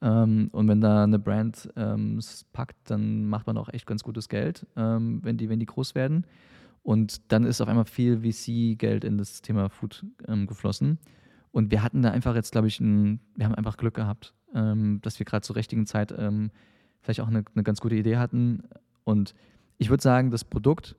Ähm, 0.01 0.49
und 0.51 0.67
wenn 0.67 0.79
da 0.79 1.03
eine 1.03 1.17
Brand 1.17 1.69
ähm, 1.75 2.19
packt, 2.53 2.91
dann 2.91 3.27
macht 3.27 3.47
man 3.47 3.57
auch 3.57 3.69
echt 3.69 3.87
ganz 3.87 4.03
gutes 4.03 4.29
Geld, 4.29 4.67
ähm, 4.75 5.21
wenn, 5.23 5.37
die, 5.37 5.49
wenn 5.49 5.59
die 5.59 5.65
groß 5.65 5.95
werden. 5.95 6.27
Und 6.83 7.31
dann 7.31 7.45
ist 7.45 7.61
auf 7.61 7.67
einmal 7.67 7.85
viel 7.85 8.19
VC-Geld 8.19 9.03
in 9.03 9.17
das 9.17 9.41
Thema 9.41 9.69
Food 9.69 10.05
ähm, 10.27 10.45
geflossen. 10.45 10.99
Und 11.51 11.71
wir 11.71 11.81
hatten 11.81 12.03
da 12.03 12.11
einfach 12.11 12.35
jetzt, 12.35 12.51
glaube 12.51 12.67
ich, 12.67 12.79
ein, 12.79 13.19
wir 13.35 13.45
haben 13.45 13.55
einfach 13.55 13.77
Glück 13.77 13.95
gehabt, 13.95 14.33
dass 14.53 15.19
wir 15.19 15.25
gerade 15.25 15.41
zur 15.41 15.55
richtigen 15.55 15.85
Zeit 15.85 16.13
vielleicht 17.01 17.19
auch 17.19 17.27
eine, 17.27 17.43
eine 17.53 17.63
ganz 17.63 17.81
gute 17.81 17.95
Idee 17.95 18.17
hatten. 18.17 18.63
Und 19.03 19.33
ich 19.77 19.89
würde 19.89 20.01
sagen, 20.01 20.31
das 20.31 20.45
Produkt 20.45 20.95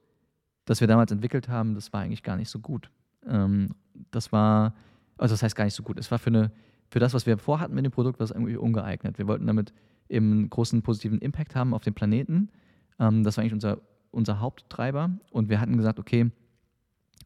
das 0.68 0.80
wir 0.80 0.86
damals 0.86 1.10
entwickelt 1.10 1.48
haben, 1.48 1.74
das 1.74 1.94
war 1.94 2.02
eigentlich 2.02 2.22
gar 2.22 2.36
nicht 2.36 2.50
so 2.50 2.58
gut. 2.58 2.90
Ähm, 3.26 3.70
das 4.10 4.32
war, 4.32 4.74
also 5.16 5.32
das 5.32 5.42
heißt 5.42 5.56
gar 5.56 5.64
nicht 5.64 5.74
so 5.74 5.82
gut. 5.82 5.98
Es 5.98 6.10
war 6.10 6.18
für, 6.18 6.28
eine, 6.28 6.52
für 6.90 6.98
das, 6.98 7.14
was 7.14 7.24
wir 7.24 7.38
vorhatten 7.38 7.74
mit 7.74 7.86
dem 7.86 7.90
Produkt, 7.90 8.20
was 8.20 8.30
irgendwie 8.30 8.56
ungeeignet. 8.56 9.16
Wir 9.16 9.26
wollten 9.26 9.46
damit 9.46 9.72
eben 10.10 10.30
einen 10.30 10.50
großen 10.50 10.82
positiven 10.82 11.20
Impact 11.20 11.54
haben 11.54 11.72
auf 11.72 11.82
den 11.82 11.94
Planeten. 11.94 12.50
Ähm, 12.98 13.24
das 13.24 13.36
war 13.36 13.42
eigentlich 13.42 13.54
unser, 13.54 13.78
unser 14.10 14.40
Haupttreiber. 14.40 15.10
Und 15.30 15.48
wir 15.48 15.58
hatten 15.58 15.78
gesagt, 15.78 15.98
okay, 15.98 16.30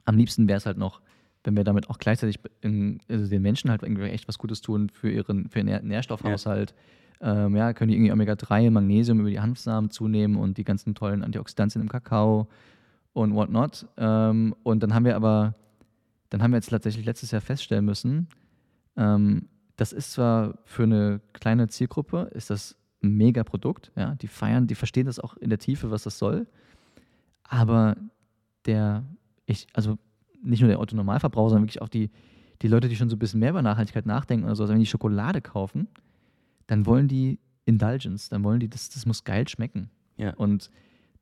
am 0.05 0.17
liebsten 0.17 0.47
wäre 0.47 0.59
es 0.59 0.67
halt 0.67 0.79
noch, 0.79 1.01
wenn 1.43 1.57
wir 1.57 1.65
damit 1.65 1.91
auch 1.91 1.99
gleichzeitig 1.99 2.39
in, 2.61 3.01
also 3.09 3.29
den 3.29 3.43
Menschen 3.43 3.71
halt 3.71 3.83
irgendwie 3.83 4.05
echt 4.05 4.29
was 4.29 4.39
Gutes 4.39 4.61
tun 4.61 4.89
für 4.89 5.11
ihren, 5.11 5.49
für 5.49 5.59
ihren 5.59 5.89
Nährstoffhaushalt. 5.89 6.75
Ja. 7.21 7.47
Ähm, 7.47 7.57
ja, 7.57 7.73
können 7.73 7.91
die 7.91 7.97
irgendwie 7.97 8.13
Omega-3, 8.13 8.71
Magnesium 8.71 9.19
über 9.19 9.31
die 9.31 9.41
Hanfsamen 9.41 9.91
zunehmen 9.91 10.37
und 10.37 10.59
die 10.59 10.65
ganzen 10.65 10.95
tollen 10.95 11.25
Antioxidantien 11.25 11.83
im 11.83 11.89
Kakao 11.89 12.49
und 13.13 13.35
whatnot. 13.35 13.87
Ähm, 13.97 14.55
und 14.63 14.83
dann 14.83 14.95
haben 14.95 15.05
wir 15.05 15.17
aber, 15.17 15.55
dann 16.31 16.43
haben 16.43 16.53
wir 16.53 16.57
jetzt 16.57 16.71
tatsächlich 16.71 17.07
letztes 17.07 17.31
Jahr 17.31 17.41
feststellen 17.41 17.85
müssen, 17.85 18.29
ähm, 18.97 19.49
das 19.77 19.93
ist 19.93 20.13
zwar 20.13 20.59
für 20.65 20.85
eine 20.85 21.21
kleine 21.33 21.69
Zielgruppe, 21.69 22.31
ist 22.35 22.51
das 22.51 22.77
ein 23.03 23.17
mega 23.17 23.43
Produkt, 23.43 23.91
ja, 23.97 24.15
die 24.17 24.29
feiern, 24.29 24.67
die 24.67 24.75
verstehen 24.75 25.07
das 25.07 25.19
auch 25.19 25.37
in 25.37 25.51
der 25.51 25.59
Tiefe, 25.59 25.91
was 25.91 26.05
das 26.05 26.19
soll, 26.19 26.47
aber 27.45 27.97
der, 28.67 29.05
ich, 29.47 29.67
also 29.73 29.99
nicht 30.43 30.61
nur 30.61 30.69
der 30.69 30.79
Autonormalverbraucher, 30.79 31.51
sondern 31.51 31.65
wirklich 31.65 31.83
auch 31.83 31.89
die, 31.89 32.11
die 32.61 32.69
Leute, 32.69 32.89
die 32.89 32.97
schon 32.97 33.09
so 33.09 33.17
ein 33.17 33.19
bisschen 33.19 33.41
mehr 33.41 33.51
über 33.51 33.63
Nachhaltigkeit 33.63 34.07
nachdenken 34.07 34.45
oder 34.45 34.55
so, 34.55 34.63
also 34.63 34.73
wenn 34.73 34.81
die 34.81 34.87
Schokolade 34.87 35.41
kaufen, 35.41 35.89
dann 36.67 36.87
wollen 36.87 37.09
die 37.09 37.39
Indulgence, 37.65 38.29
dann 38.29 38.45
wollen 38.45 38.61
die, 38.61 38.69
das, 38.69 38.89
das 38.89 39.07
muss 39.07 39.25
geil 39.25 39.49
schmecken. 39.49 39.91
Ja. 40.17 40.35
Und 40.35 40.71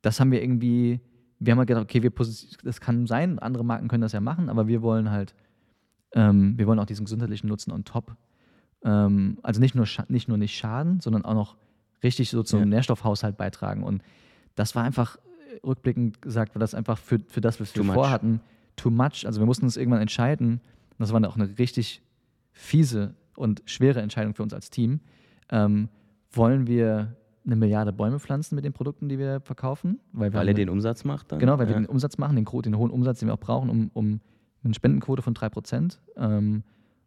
das 0.02 0.20
haben 0.20 0.30
wir 0.32 0.42
irgendwie 0.42 1.00
wir 1.40 1.52
haben 1.52 1.58
halt 1.58 1.68
gedacht, 1.68 1.84
okay, 1.84 2.02
wir 2.02 2.12
das 2.62 2.80
kann 2.80 3.06
sein, 3.06 3.38
andere 3.38 3.64
Marken 3.64 3.88
können 3.88 4.02
das 4.02 4.12
ja 4.12 4.20
machen, 4.20 4.48
aber 4.48 4.68
wir 4.68 4.82
wollen 4.82 5.10
halt, 5.10 5.34
ähm, 6.14 6.56
wir 6.58 6.66
wollen 6.66 6.78
auch 6.78 6.86
diesen 6.86 7.06
gesundheitlichen 7.06 7.48
Nutzen 7.48 7.72
on 7.72 7.84
top. 7.84 8.14
Ähm, 8.84 9.38
also 9.42 9.58
nicht 9.58 9.74
nur, 9.74 9.86
nicht 10.08 10.28
nur 10.28 10.36
nicht 10.36 10.56
schaden, 10.56 11.00
sondern 11.00 11.24
auch 11.24 11.34
noch 11.34 11.56
richtig 12.02 12.30
so 12.30 12.42
zum 12.42 12.60
ja. 12.60 12.66
Nährstoffhaushalt 12.66 13.38
beitragen. 13.38 13.82
Und 13.82 14.02
das 14.54 14.74
war 14.74 14.84
einfach, 14.84 15.16
äh, 15.16 15.66
rückblickend 15.66 16.20
gesagt, 16.20 16.54
war 16.54 16.60
das 16.60 16.74
einfach 16.74 16.98
für, 16.98 17.18
für 17.26 17.40
das, 17.40 17.58
was 17.58 17.74
wir 17.74 17.82
too 17.82 17.92
vorhatten, 17.92 18.32
much. 18.32 18.40
too 18.76 18.90
much. 18.90 19.26
Also 19.26 19.40
wir 19.40 19.46
mussten 19.46 19.64
uns 19.64 19.78
irgendwann 19.78 20.02
entscheiden, 20.02 20.60
und 20.90 20.98
das 20.98 21.12
war 21.12 21.20
dann 21.20 21.30
auch 21.30 21.36
eine 21.36 21.58
richtig 21.58 22.02
fiese 22.52 23.14
und 23.34 23.62
schwere 23.64 24.02
Entscheidung 24.02 24.34
für 24.34 24.42
uns 24.42 24.52
als 24.52 24.68
Team. 24.68 25.00
Ähm, 25.50 25.88
wollen 26.32 26.66
wir 26.66 27.16
eine 27.44 27.56
Milliarde 27.56 27.92
Bäume 27.92 28.18
pflanzen 28.18 28.54
mit 28.54 28.64
den 28.64 28.72
Produkten, 28.72 29.08
die 29.08 29.18
wir 29.18 29.40
verkaufen. 29.40 30.00
Weil, 30.12 30.32
wir 30.32 30.40
weil 30.40 30.48
er 30.48 30.54
den 30.54 30.68
Umsatz 30.68 31.04
macht 31.04 31.32
dann? 31.32 31.38
Genau, 31.38 31.58
weil 31.58 31.66
ja. 31.66 31.74
wir 31.74 31.80
den 31.80 31.86
Umsatz 31.86 32.18
machen, 32.18 32.36
den, 32.36 32.44
den, 32.44 32.76
hohen 32.76 32.90
Umsatz, 32.90 33.20
den 33.20 33.28
wir 33.28 33.34
auch 33.34 33.40
brauchen, 33.40 33.70
um, 33.70 33.90
um 33.94 34.20
eine 34.62 34.74
Spendenquote 34.74 35.22
von 35.22 35.34
3%. 35.34 35.98
Ähm, 36.16 36.62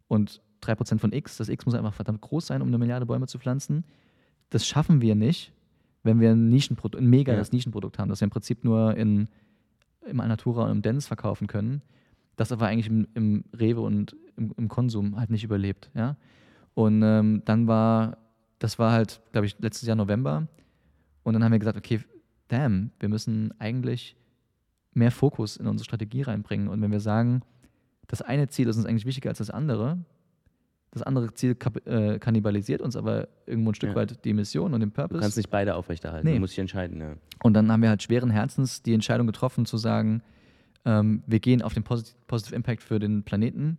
und 0.08 0.42
3% 0.62 0.98
von 0.98 1.12
X, 1.12 1.36
das 1.36 1.48
X 1.48 1.66
muss 1.66 1.74
einfach 1.74 1.94
verdammt 1.94 2.20
groß 2.20 2.46
sein, 2.46 2.62
um 2.62 2.68
eine 2.68 2.78
Milliarde 2.78 3.06
Bäume 3.06 3.26
zu 3.26 3.38
pflanzen. 3.38 3.84
Das 4.50 4.66
schaffen 4.66 5.00
wir 5.00 5.14
nicht, 5.14 5.52
wenn 6.02 6.20
wir 6.20 6.30
ein 6.30 6.48
Nischenprodukt, 6.48 7.02
ein 7.02 7.08
mega 7.08 7.34
ja. 7.34 7.42
Nischenprodukt 7.50 7.98
haben, 7.98 8.08
das 8.08 8.20
wir 8.20 8.24
im 8.24 8.30
Prinzip 8.30 8.64
nur 8.64 8.96
in, 8.96 9.28
im 10.06 10.20
Alnatura 10.20 10.64
und 10.64 10.70
im 10.70 10.82
Dance 10.82 11.06
verkaufen 11.06 11.46
können, 11.46 11.82
das 12.36 12.52
aber 12.52 12.66
eigentlich 12.66 12.88
im, 12.88 13.06
im 13.14 13.44
Rewe 13.58 13.80
und 13.80 14.16
im, 14.36 14.52
im, 14.56 14.68
Konsum 14.68 15.16
halt 15.18 15.30
nicht 15.30 15.44
überlebt. 15.44 15.90
Ja? 15.94 16.16
Und 16.74 17.02
ähm, 17.02 17.42
dann 17.44 17.66
war 17.66 18.18
das 18.64 18.78
war 18.78 18.92
halt, 18.92 19.20
glaube 19.32 19.46
ich, 19.46 19.58
letztes 19.58 19.86
Jahr 19.86 19.94
November. 19.94 20.48
Und 21.22 21.34
dann 21.34 21.44
haben 21.44 21.52
wir 21.52 21.58
gesagt, 21.58 21.76
okay, 21.76 22.00
damn, 22.48 22.92
wir 22.98 23.10
müssen 23.10 23.52
eigentlich 23.58 24.16
mehr 24.94 25.10
Fokus 25.10 25.58
in 25.58 25.66
unsere 25.66 25.84
Strategie 25.84 26.22
reinbringen. 26.22 26.68
Und 26.68 26.80
wenn 26.80 26.90
wir 26.90 27.00
sagen, 27.00 27.42
das 28.06 28.22
eine 28.22 28.48
Ziel 28.48 28.66
ist 28.68 28.78
uns 28.78 28.86
eigentlich 28.86 29.04
wichtiger 29.04 29.28
als 29.28 29.38
das 29.38 29.50
andere, 29.50 29.98
das 30.92 31.02
andere 31.02 31.34
Ziel 31.34 31.56
äh, 31.84 32.18
kannibalisiert 32.18 32.80
uns 32.80 32.96
aber 32.96 33.28
irgendwo 33.46 33.72
ein 33.72 33.74
Stück 33.74 33.90
ja. 33.90 33.96
weit 33.96 34.24
die 34.24 34.32
Mission 34.32 34.72
und 34.72 34.80
den 34.80 34.92
Purpose. 34.92 35.18
Du 35.18 35.20
kannst 35.20 35.36
nicht 35.36 35.50
beide 35.50 35.74
aufrechterhalten, 35.74 36.26
nee. 36.26 36.34
du 36.34 36.40
musst 36.40 36.52
dich 36.52 36.60
entscheiden. 36.60 37.00
Ja. 37.00 37.16
Und 37.42 37.54
dann 37.54 37.70
haben 37.70 37.82
wir 37.82 37.90
halt 37.90 38.02
schweren 38.02 38.30
Herzens 38.30 38.82
die 38.82 38.94
Entscheidung 38.94 39.26
getroffen, 39.26 39.66
zu 39.66 39.76
sagen, 39.76 40.22
ähm, 40.86 41.22
wir 41.26 41.40
gehen 41.40 41.60
auf 41.60 41.74
den 41.74 41.82
Posit 41.82 42.14
Positive 42.28 42.54
Impact 42.54 42.82
für 42.82 42.98
den 42.98 43.24
Planeten 43.24 43.76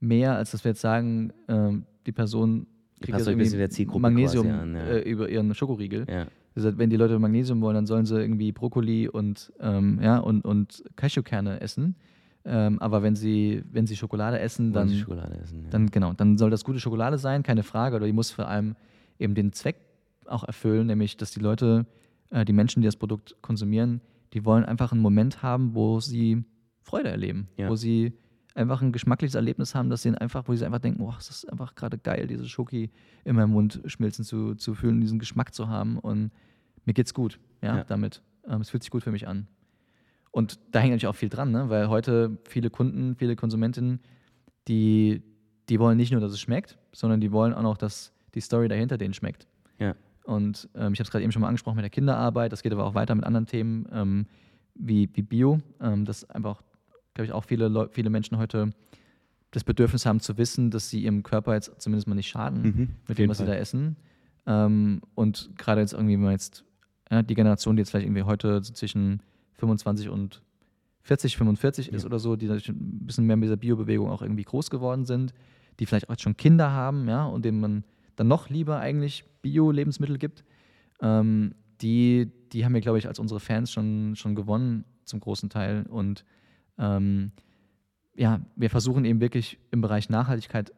mehr, 0.00 0.36
als 0.36 0.50
dass 0.50 0.64
wir 0.64 0.72
jetzt 0.72 0.80
sagen, 0.80 1.32
ähm, 1.48 1.86
die 2.04 2.12
Person 2.12 2.66
kriegt 3.00 3.18
das 3.18 3.26
irgendwie 3.26 3.48
der 3.50 3.70
Zielgruppe 3.70 4.00
Magnesium 4.00 4.50
an, 4.50 4.74
ja. 4.74 4.80
äh, 4.82 5.00
über 5.00 5.28
ihren 5.28 5.54
Schokoriegel. 5.54 6.06
Ja. 6.08 6.26
Also 6.54 6.78
wenn 6.78 6.88
die 6.88 6.96
Leute 6.96 7.18
Magnesium 7.18 7.60
wollen, 7.60 7.74
dann 7.74 7.86
sollen 7.86 8.06
sie 8.06 8.18
irgendwie 8.18 8.50
Brokkoli 8.52 9.08
und, 9.08 9.52
ähm, 9.60 10.00
ja, 10.02 10.18
und, 10.18 10.42
und 10.42 10.84
Cashewkerne 10.96 11.60
essen. 11.60 11.96
Ähm, 12.46 12.78
aber 12.80 13.02
wenn 13.02 13.14
sie, 13.14 13.62
wenn 13.72 13.86
sie 13.86 13.96
Schokolade 13.96 14.38
essen, 14.38 14.72
dann, 14.72 14.88
Schokolade 14.88 15.36
essen, 15.38 15.64
ja. 15.64 15.70
dann, 15.70 15.90
genau, 15.90 16.12
dann 16.12 16.38
soll 16.38 16.48
das 16.48 16.64
gute 16.64 16.80
Schokolade 16.80 17.18
sein, 17.18 17.42
keine 17.42 17.62
Frage. 17.62 17.96
Oder 17.96 18.06
die 18.06 18.12
muss 18.12 18.30
vor 18.30 18.48
allem 18.48 18.76
eben 19.18 19.34
den 19.34 19.52
Zweck 19.52 19.76
auch 20.26 20.44
erfüllen, 20.44 20.86
nämlich 20.86 21.16
dass 21.16 21.30
die 21.30 21.40
Leute, 21.40 21.86
äh, 22.30 22.44
die 22.44 22.52
Menschen, 22.52 22.80
die 22.80 22.86
das 22.86 22.96
Produkt 22.96 23.36
konsumieren, 23.42 24.00
die 24.32 24.44
wollen 24.44 24.64
einfach 24.64 24.92
einen 24.92 25.02
Moment 25.02 25.42
haben, 25.42 25.74
wo 25.74 26.00
sie 26.00 26.44
Freude 26.80 27.08
erleben, 27.08 27.48
ja. 27.56 27.68
wo 27.68 27.76
sie 27.76 28.12
einfach 28.56 28.82
ein 28.82 28.92
geschmackliches 28.92 29.34
Erlebnis 29.34 29.74
haben, 29.74 29.90
dass 29.90 30.02
sie 30.02 30.10
einfach, 30.16 30.48
wo 30.48 30.54
sie 30.54 30.64
einfach 30.64 30.78
denken, 30.78 31.02
oh, 31.02 31.14
es 31.18 31.28
ist 31.28 31.50
einfach 31.50 31.74
gerade 31.74 31.98
geil, 31.98 32.26
diese 32.26 32.48
Schoki 32.48 32.90
in 33.24 33.36
meinem 33.36 33.50
Mund 33.50 33.82
schmilzen 33.86 34.24
zu, 34.24 34.54
zu 34.54 34.74
fühlen, 34.74 35.00
diesen 35.00 35.18
Geschmack 35.18 35.54
zu 35.54 35.68
haben 35.68 35.98
und 35.98 36.30
mir 36.84 36.94
geht's 36.94 37.14
gut, 37.14 37.38
ja, 37.62 37.78
ja. 37.78 37.84
damit. 37.84 38.22
Ähm, 38.48 38.60
es 38.60 38.70
fühlt 38.70 38.82
sich 38.82 38.90
gut 38.90 39.02
für 39.02 39.12
mich 39.12 39.28
an. 39.28 39.46
Und 40.30 40.58
da 40.70 40.80
hängt 40.80 40.92
natürlich 40.92 41.08
auch 41.08 41.16
viel 41.16 41.28
dran, 41.28 41.50
ne? 41.50 41.68
weil 41.68 41.88
heute 41.88 42.38
viele 42.48 42.70
Kunden, 42.70 43.16
viele 43.16 43.36
Konsumentinnen, 43.36 44.00
die, 44.68 45.22
die 45.68 45.78
wollen 45.78 45.96
nicht 45.96 46.12
nur, 46.12 46.20
dass 46.20 46.32
es 46.32 46.40
schmeckt, 46.40 46.78
sondern 46.92 47.20
die 47.20 47.32
wollen 47.32 47.52
auch 47.52 47.62
noch, 47.62 47.76
dass 47.76 48.12
die 48.34 48.40
Story 48.40 48.68
dahinter 48.68 48.98
denen 48.98 49.14
schmeckt. 49.14 49.46
Ja. 49.78 49.94
Und 50.24 50.68
ähm, 50.74 50.92
ich 50.92 50.98
habe 50.98 51.04
es 51.04 51.10
gerade 51.10 51.22
eben 51.24 51.32
schon 51.32 51.42
mal 51.42 51.48
angesprochen 51.48 51.76
mit 51.76 51.84
der 51.84 51.90
Kinderarbeit, 51.90 52.52
das 52.52 52.62
geht 52.62 52.72
aber 52.72 52.84
auch 52.84 52.94
weiter 52.94 53.14
mit 53.14 53.24
anderen 53.24 53.46
Themen 53.46 53.86
ähm, 53.92 54.26
wie, 54.74 55.08
wie 55.14 55.22
Bio, 55.22 55.60
ähm, 55.80 56.04
dass 56.04 56.28
einfach, 56.30 56.62
glaube 57.16 57.26
ich, 57.26 57.32
auch 57.32 57.44
viele, 57.44 57.68
Leu 57.68 57.88
viele 57.90 58.10
Menschen 58.10 58.38
heute 58.38 58.70
das 59.50 59.64
Bedürfnis 59.64 60.06
haben 60.06 60.20
zu 60.20 60.36
wissen, 60.38 60.70
dass 60.70 60.90
sie 60.90 61.00
ihrem 61.02 61.22
Körper 61.22 61.54
jetzt 61.54 61.80
zumindest 61.80 62.06
mal 62.06 62.14
nicht 62.14 62.28
schaden 62.28 62.62
Mhm, 62.62 62.88
mit 63.08 63.18
dem, 63.18 63.28
was 63.30 63.38
sie 63.38 63.44
Fall. 63.44 63.54
da 63.54 63.58
essen. 63.60 63.96
Ähm, 64.46 65.00
und 65.14 65.50
gerade 65.56 65.80
jetzt 65.80 65.92
irgendwie, 65.94 66.14
wenn 66.14 66.22
man 66.22 66.32
jetzt 66.32 66.64
ja, 67.10 67.22
die 67.22 67.34
Generation, 67.34 67.76
die 67.76 67.80
jetzt 67.80 67.90
vielleicht 67.90 68.06
irgendwie 68.06 68.22
heute 68.22 68.62
so 68.62 68.72
zwischen 68.72 69.22
25 69.54 70.08
und 70.08 70.42
40, 71.02 71.36
45 71.36 71.92
ist 71.92 72.04
oder 72.04 72.18
so, 72.18 72.36
die 72.36 72.46
natürlich 72.46 72.68
ein 72.68 73.06
bisschen 73.06 73.26
mehr 73.26 73.36
mit 73.36 73.44
dieser 73.44 73.56
Biobewegung 73.56 74.10
auch 74.10 74.22
irgendwie 74.22 74.42
groß 74.42 74.70
geworden 74.70 75.04
sind, 75.04 75.32
die 75.78 75.86
vielleicht 75.86 76.08
auch 76.08 76.14
jetzt 76.14 76.22
schon 76.22 76.36
Kinder 76.36 76.72
haben, 76.72 77.08
ja, 77.08 77.24
und 77.24 77.44
denen 77.44 77.60
man 77.60 77.84
dann 78.16 78.28
noch 78.28 78.50
lieber 78.50 78.78
eigentlich 78.80 79.24
Bio-Lebensmittel 79.42 80.18
gibt, 80.18 80.44
ähm, 81.00 81.54
die, 81.80 82.30
die 82.52 82.64
haben 82.64 82.74
wir, 82.74 82.80
glaube 82.80 82.98
ich, 82.98 83.06
als 83.06 83.18
unsere 83.18 83.38
Fans 83.40 83.70
schon, 83.70 84.16
schon 84.16 84.34
gewonnen 84.34 84.84
zum 85.04 85.20
großen 85.20 85.48
Teil. 85.48 85.84
Und 85.88 86.24
ähm, 86.78 87.32
ja, 88.16 88.40
wir 88.56 88.70
versuchen 88.70 89.04
eben 89.04 89.20
wirklich 89.20 89.58
im 89.70 89.80
Bereich 89.80 90.08
Nachhaltigkeit 90.08 90.72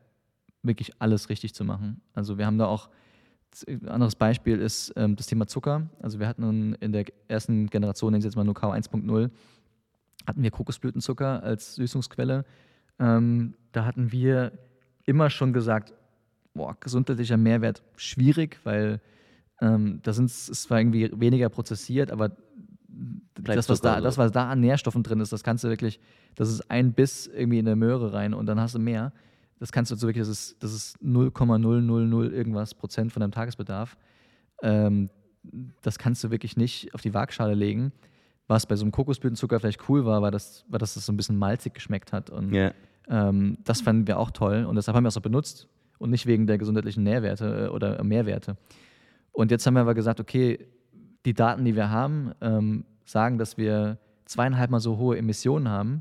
wirklich 0.63 0.93
alles 1.01 1.29
richtig 1.29 1.55
zu 1.55 1.65
machen. 1.65 2.01
Also 2.15 2.39
wir 2.39 2.47
haben 2.47 2.59
da 2.59 2.67
auch, 2.67 2.89
ein 3.67 3.89
anderes 3.89 4.17
Beispiel 4.17 4.59
ist 4.59 4.93
ähm, 4.97 5.17
das 5.17 5.27
Thema 5.27 5.47
Zucker. 5.47 5.89
Also 6.03 6.19
wir 6.19 6.29
hatten 6.29 6.43
nun 6.43 6.75
in 6.75 6.93
der 6.93 7.05
ersten 7.29 7.69
Generation, 7.69 8.13
nennen 8.13 8.21
Sie 8.21 8.29
jetzt 8.29 8.37
mal 8.37 8.45
nur 8.45 8.55
K 8.55 8.71
1.0, 8.73 9.31
hatten 10.27 10.43
wir 10.43 10.51
Kokosblütenzucker 10.51 11.43
als 11.43 11.77
Süßungsquelle. 11.77 12.45
Ähm, 12.99 13.55
da 13.73 13.85
hatten 13.85 14.13
wir 14.13 14.53
immer 15.05 15.31
schon 15.31 15.53
gesagt, 15.53 15.95
boah, 16.55 16.77
gesundheitlicher 16.79 17.37
Mehrwert 17.37 17.83
schwierig, 17.97 18.59
weil 18.65 19.01
ähm, 19.61 20.01
da 20.03 20.13
sind 20.13 20.27
es 20.27 20.47
zwar 20.47 20.81
irgendwie 20.81 21.11
weniger 21.19 21.49
prozessiert, 21.49 22.11
aber 22.11 22.37
Bleibt 22.89 23.59
das 23.59 23.69
was, 23.69 23.81
da, 23.81 23.97
so. 23.99 24.03
das, 24.03 24.19
was 24.19 24.33
da 24.33 24.49
an 24.51 24.61
Nährstoffen 24.61 25.03
drin 25.03 25.21
ist, 25.21 25.33
das 25.33 25.45
kannst 25.45 25.63
du 25.63 25.69
wirklich, 25.69 26.01
das 26.35 26.49
ist 26.51 26.71
ein 26.71 26.93
Biss 26.93 27.27
irgendwie 27.27 27.59
in 27.59 27.67
der 27.67 27.77
Möhre 27.77 28.13
rein 28.13 28.35
und 28.35 28.47
dann 28.47 28.59
hast 28.59 28.75
du 28.75 28.79
mehr. 28.79 29.13
Das 29.59 29.73
kannst 29.73 29.91
du 29.91 29.97
so 29.97 30.07
wirklich, 30.07 30.23
das 30.23 30.29
ist, 30.29 30.63
das 30.63 30.73
ist 30.73 31.03
0,000 31.03 32.33
irgendwas 32.33 32.75
Prozent 32.75 33.13
von 33.13 33.21
deinem 33.21 33.33
Tagesbedarf. 33.33 33.97
Ähm, 34.63 35.11
das 35.83 35.99
kannst 35.99 36.25
du 36.25 36.31
wirklich 36.31 36.57
nicht 36.57 36.95
auf 36.95 37.01
die 37.03 37.13
Waagschale 37.15 37.55
legen. 37.55 37.93
Was 38.47 38.67
bei 38.67 38.77
so 38.77 38.85
einem 38.85 38.93
Kokosblütenzucker 38.93 39.61
vielleicht 39.61 39.89
cool 39.89 40.05
war, 40.07 40.23
war, 40.23 40.31
dass, 40.31 40.65
war, 40.69 40.79
dass 40.79 40.97
es 40.97 41.05
so 41.05 41.13
ein 41.13 41.17
bisschen 41.17 41.37
malzig 41.37 41.75
geschmeckt 41.75 42.13
hat. 42.13 42.31
Und 42.31 42.55
Ja. 42.55 42.73
ähm, 43.09 43.59
das 43.65 43.81
fanden 43.83 44.07
wir 44.07 44.19
auch 44.19 44.31
toll 44.31 44.65
und 44.65 44.77
deshalb 44.77 44.97
haben 44.97 45.05
wir 45.05 45.09
es 45.09 45.17
auch 45.17 45.23
benutzt 45.23 45.69
und 45.99 46.11
nicht 46.11 46.27
wegen 46.27 46.47
der 46.47 46.57
gesundheitlichen 46.57 47.03
Nährwerte 47.03 47.67
äh, 47.67 47.69
oder 47.69 48.03
Mehrwerte. 48.03 48.57
Und 49.33 49.51
jetzt 49.51 49.67
haben 49.67 49.75
wir 49.75 49.81
aber 49.81 49.95
gesagt, 49.95 50.19
okay, 50.21 50.67
die 51.29 51.35
Daten, 51.35 51.67
die 51.67 51.77
wir 51.77 51.91
haben, 51.91 52.33
ähm, 52.41 52.85
sagen, 53.05 53.37
dass 53.37 53.59
wir 53.59 53.99
zweieinhalb 54.25 54.71
Mal 54.71 54.81
so 54.81 54.97
hohe 54.97 55.19
Emissionen 55.19 55.69
haben 55.69 56.01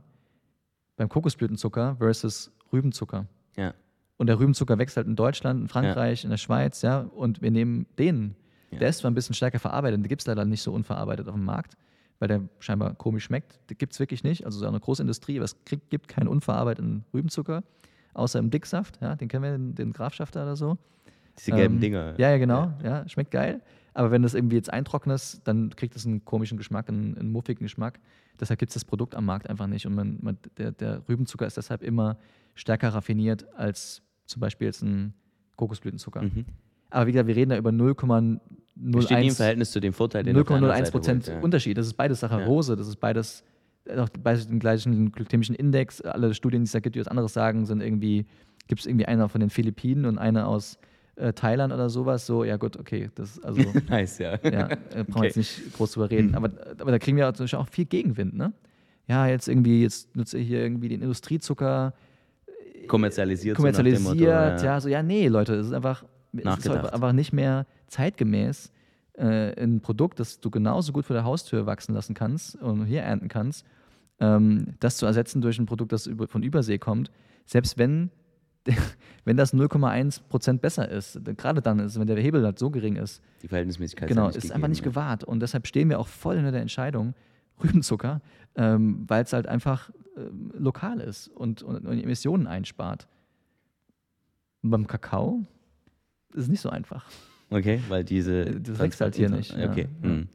beim 0.95 1.09
Kokosblütenzucker 1.09 1.97
versus 1.97 2.51
Rübenzucker. 2.71 3.25
Ja. 3.57 3.73
Und 4.15 4.27
der 4.27 4.39
Rübenzucker 4.39 4.77
wächst 4.77 4.95
halt 4.95 5.05
in 5.05 5.17
Deutschland, 5.17 5.61
in 5.61 5.67
Frankreich, 5.67 6.23
in 6.23 6.29
der 6.29 6.37
Schweiz, 6.37 6.81
ja, 6.81 7.01
und 7.01 7.41
wir 7.41 7.51
nehmen 7.51 7.85
den. 7.99 8.35
Ja. 8.71 8.79
Der 8.79 8.89
ist 8.89 8.99
zwar 8.99 9.11
ein 9.11 9.15
bisschen 9.15 9.35
stärker 9.35 9.59
verarbeitet, 9.59 9.99
den 9.99 10.07
gibt 10.07 10.21
es 10.21 10.27
leider 10.27 10.45
nicht 10.45 10.61
so 10.61 10.71
unverarbeitet 10.73 11.27
auf 11.27 11.35
dem 11.35 11.43
Markt, 11.43 11.75
weil 12.19 12.29
der 12.29 12.41
scheinbar 12.59 12.95
komisch 12.95 13.25
schmeckt. 13.25 13.59
Den 13.69 13.77
gibt 13.77 13.93
es 13.93 13.99
wirklich 13.99 14.23
nicht. 14.23 14.45
Also 14.45 14.59
so 14.59 14.65
eine 14.65 14.79
große 14.79 15.01
Industrie, 15.01 15.37
aber 15.37 15.45
es 15.45 15.61
kriegt, 15.65 15.89
gibt 15.89 16.07
keinen 16.07 16.29
unverarbeiteten 16.29 17.03
Rübenzucker, 17.13 17.63
außer 18.13 18.39
im 18.39 18.49
Dicksaft, 18.49 18.99
ja, 19.01 19.15
den 19.15 19.27
kennen 19.27 19.43
wir, 19.43 19.51
den, 19.51 19.75
den 19.75 19.91
Grafschafter 19.91 20.43
oder 20.43 20.55
so. 20.55 20.77
Diese 21.37 21.51
gelben 21.51 21.75
Ähm, 21.75 21.81
Dinger. 21.81 22.13
Ja, 22.17 22.31
ja, 22.31 22.37
genau. 22.37 22.71
Ja. 22.81 23.07
schmeckt 23.09 23.31
geil. 23.31 23.61
Aber 23.97 24.11
wenn 24.11 24.21
du 24.21 24.27
es 24.27 24.35
irgendwie 24.35 24.57
jetzt 24.57 24.71
eintrocknest, 24.71 25.41
dann 25.47 25.75
kriegt 25.75 25.95
es 25.95 26.05
einen 26.05 26.23
komischen 26.23 26.55
Geschmack, 26.55 26.87
einen, 26.87 27.17
einen 27.17 27.31
muffigen 27.31 27.65
Geschmack. 27.65 27.99
Deshalb 28.39 28.59
gibt 28.59 28.69
es 28.69 28.75
das 28.75 28.85
Produkt 28.85 29.15
am 29.15 29.25
Markt 29.25 29.49
einfach 29.49 29.65
nicht. 29.65 29.87
Und 29.87 29.95
man, 29.95 30.19
man, 30.21 30.37
der, 30.59 30.71
der 30.71 31.01
Rübenzucker 31.09 31.47
ist 31.47 31.57
deshalb 31.57 31.81
immer 31.81 32.19
stärker 32.53 32.89
raffiniert 32.89 33.51
als 33.55 34.03
zum 34.27 34.39
Beispiel 34.39 34.67
jetzt 34.67 34.83
ein 34.83 35.15
Kokosblütenzucker. 35.55 36.21
Mhm. 36.21 36.45
Aber 36.91 37.07
wie 37.07 37.13
gesagt, 37.13 37.27
wir 37.27 37.35
reden 37.35 37.49
da 37.49 37.57
über 37.57 37.71
Steht 37.71 39.17
nie 39.17 39.29
im 39.29 39.33
0,01 39.33 39.35
Verhältnis 39.35 39.71
zu 39.71 39.79
dem 39.79 39.93
Vorteil, 39.93 40.21
den 40.21 40.35
du 40.35 40.41
auf 40.41 40.47
der 40.47 40.57
anderen 40.57 40.73
0,01 40.73 40.77
Seite 40.77 40.91
Prozent 40.91 41.27
ja. 41.27 41.39
Unterschied. 41.39 41.75
Das 41.75 41.87
ist 41.87 41.93
beides 41.93 42.19
Saccharose, 42.19 42.75
das 42.75 42.87
ist 42.87 42.97
beides, 42.97 43.43
äh, 43.85 43.97
auch 43.97 44.09
beides 44.09 44.47
den 44.47 44.59
gleichen 44.59 45.11
glykämischen 45.11 45.55
Index. 45.55 46.01
Alle 46.01 46.35
Studien, 46.35 46.61
die 46.61 46.65
es 46.65 46.71
da 46.71 46.81
gibt, 46.81 46.95
die 46.95 46.99
was 46.99 47.07
anderes 47.07 47.33
sagen, 47.33 47.65
sind 47.65 47.81
irgendwie, 47.81 48.27
gibt 48.67 48.79
es 48.79 48.85
irgendwie 48.85 49.07
einer 49.07 49.27
von 49.27 49.41
den 49.41 49.49
Philippinen 49.49 50.05
und 50.05 50.19
eine 50.19 50.45
aus 50.45 50.77
äh, 51.17 51.33
Thailand 51.33 51.73
oder 51.73 51.89
sowas. 51.89 52.25
So, 52.25 52.43
ja 52.43 52.57
gut, 52.57 52.77
okay, 52.77 53.09
das 53.15 53.41
also 53.43 53.61
Nice, 53.89 54.19
ja. 54.19 54.37
ja, 54.43 54.67
äh, 54.69 55.03
brauchen 55.03 55.07
wir 55.07 55.15
Okay. 55.15 55.25
jetzt 55.25 55.37
nicht 55.37 55.73
groß 55.73 55.91
drüber 55.93 56.09
reden. 56.09 56.35
Aber, 56.35 56.49
aber 56.79 56.91
da 56.91 56.99
kriegen 56.99 57.17
wir 57.17 57.25
natürlich 57.25 57.55
auch 57.55 57.67
viel 57.67 57.85
Gegenwind, 57.85 58.35
ne? 58.35 58.53
Ja, 59.07 59.25
jetzt 59.27 59.47
irgendwie, 59.47 59.83
jetzt 59.83 60.15
nutze 60.15 60.37
ich 60.37 60.47
hier 60.47 60.59
irgendwie 60.61 60.89
den 60.89 61.01
Industriezucker, 61.01 61.93
Kommerzialisiert. 62.87 63.57
so 63.57 63.63
dem 63.63 63.73
kommerzialisiert, 63.73 64.03
Motto, 64.03 64.23
ja. 64.23 64.79
so, 64.79 64.89
ja, 64.89 65.03
nee, 65.03 65.27
Leute, 65.27 65.55
es 65.55 65.67
ist 65.67 65.73
einfach, 65.73 66.03
es 66.33 66.57
ist 66.57 66.69
halt 66.69 66.93
einfach 66.93 67.13
nicht 67.13 67.33
mehr 67.33 67.65
zeitgemäß 67.87 68.71
äh, 69.13 69.61
ein 69.61 69.81
Produkt, 69.81 70.19
das 70.19 70.39
du 70.39 70.49
genauso 70.49 70.93
gut 70.93 71.05
vor 71.05 71.13
der 71.13 71.23
Haustür 71.23 71.65
wachsen 71.65 71.93
lassen 71.93 72.13
kannst 72.13 72.55
und 72.61 72.85
hier 72.85 73.01
ernten 73.01 73.27
kannst, 73.27 73.65
ähm, 74.19 74.75
das 74.79 74.97
zu 74.97 75.05
ersetzen 75.05 75.41
durch 75.41 75.59
ein 75.59 75.65
Produkt, 75.65 75.91
das 75.91 76.09
von 76.27 76.43
Übersee 76.43 76.77
kommt, 76.77 77.11
selbst 77.45 77.77
wenn, 77.77 78.09
wenn 79.25 79.37
das 79.37 79.53
0,1 79.53 80.21
Prozent 80.29 80.61
besser 80.61 80.87
ist, 80.89 81.19
gerade 81.37 81.61
dann 81.61 81.79
ist, 81.79 81.99
wenn 81.99 82.07
der 82.07 82.17
Hebel 82.17 82.43
halt 82.45 82.59
so 82.59 82.69
gering 82.69 82.95
ist, 82.95 83.21
Die 83.41 83.47
Verhältnismäßigkeit 83.47 84.07
genau, 84.07 84.27
ist, 84.27 84.35
ja 84.35 84.37
ist 84.37 84.43
nicht 84.45 84.53
einfach 84.53 84.67
nicht 84.67 84.83
gegeben, 84.83 84.93
gewahrt. 84.93 85.23
Und 85.23 85.41
deshalb 85.41 85.67
stehen 85.67 85.89
wir 85.89 85.99
auch 85.99 86.07
voll 86.07 86.35
hinter 86.35 86.51
der 86.51 86.61
Entscheidung, 86.61 87.13
Rübenzucker, 87.63 88.21
ähm, 88.55 89.05
weil 89.07 89.23
es 89.23 89.33
halt 89.33 89.47
einfach 89.47 89.89
ähm, 90.15 90.51
lokal 90.57 90.99
ist 90.99 91.27
und, 91.27 91.63
und, 91.63 91.85
und 91.85 91.99
Emissionen 91.99 92.47
einspart. 92.47 93.07
Und 94.61 94.69
beim 94.71 94.87
Kakao 94.87 95.45
ist 96.33 96.43
es 96.43 96.47
nicht 96.47 96.61
so 96.61 96.69
einfach. 96.69 97.05
Okay, 97.49 97.81
weil 97.87 98.03
diese. 98.03 98.41
Äh, 98.41 98.59
das 98.59 98.79
wächst 98.79 99.01
halt 99.01 99.15
hier 99.15 99.29
nicht. 99.29 99.53
Okay. 99.53 99.87
Ja. 100.03 100.09
hm. 100.09 100.29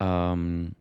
Ähm, 0.00 0.72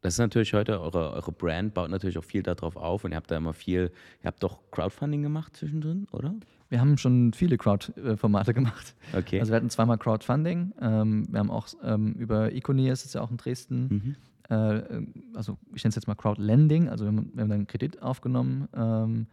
das 0.00 0.14
ist 0.14 0.18
natürlich 0.18 0.54
heute, 0.54 0.80
eure, 0.80 1.12
eure 1.12 1.32
Brand 1.32 1.74
baut 1.74 1.90
natürlich 1.90 2.18
auch 2.18 2.24
viel 2.24 2.42
darauf 2.42 2.76
auf 2.76 3.04
und 3.04 3.12
ihr 3.12 3.16
habt 3.16 3.30
da 3.30 3.36
immer 3.36 3.52
viel, 3.52 3.90
ihr 4.22 4.26
habt 4.26 4.42
doch 4.42 4.58
Crowdfunding 4.70 5.22
gemacht 5.22 5.56
zwischendrin, 5.56 6.06
oder? 6.12 6.34
Wir 6.68 6.80
haben 6.80 6.98
schon 6.98 7.32
viele 7.32 7.56
Crowd-Formate 7.56 8.54
gemacht. 8.54 8.94
Okay. 9.16 9.40
Also 9.40 9.52
wir 9.52 9.56
hatten 9.56 9.70
zweimal 9.70 9.98
Crowdfunding. 9.98 10.74
Ähm, 10.80 11.26
wir 11.30 11.40
haben 11.40 11.50
auch 11.50 11.68
ähm, 11.82 12.12
über 12.12 12.52
Econier, 12.52 12.92
ist 12.92 13.06
es 13.06 13.14
ja 13.14 13.22
auch 13.22 13.30
in 13.30 13.38
Dresden, 13.38 14.16
mhm. 14.50 14.54
äh, 14.54 15.02
also 15.34 15.58
ich 15.74 15.82
nenne 15.82 15.90
es 15.90 15.96
jetzt 15.96 16.06
mal 16.06 16.14
Crowdlending, 16.14 16.88
also 16.88 17.04
wir 17.04 17.08
haben, 17.08 17.30
wir 17.34 17.42
haben 17.42 17.48
dann 17.48 17.58
einen 17.58 17.66
Kredit 17.66 18.02
aufgenommen. 18.02 18.68
Ähm, 18.76 19.26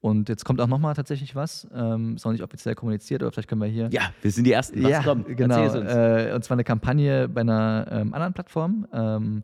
und 0.00 0.28
jetzt 0.28 0.44
kommt 0.44 0.60
auch 0.60 0.68
nochmal 0.68 0.94
tatsächlich 0.94 1.34
was. 1.34 1.66
Ähm, 1.74 2.14
ist 2.14 2.24
noch 2.24 2.30
nicht 2.30 2.42
offiziell 2.42 2.74
kommuniziert, 2.74 3.22
aber 3.22 3.32
vielleicht 3.32 3.48
können 3.48 3.60
wir 3.60 3.68
hier. 3.68 3.88
Ja, 3.90 4.02
wir 4.22 4.30
sind 4.30 4.44
die 4.44 4.52
Ersten. 4.52 4.82
Was 4.84 4.90
ja, 4.90 5.02
kommt? 5.02 5.36
genau. 5.36 5.74
Äh, 5.74 6.32
und 6.32 6.44
zwar 6.44 6.54
eine 6.54 6.64
Kampagne 6.64 7.28
bei 7.28 7.40
einer 7.40 7.86
ähm, 7.90 8.14
anderen 8.14 8.32
Plattform 8.32 8.86
ähm, 8.92 9.42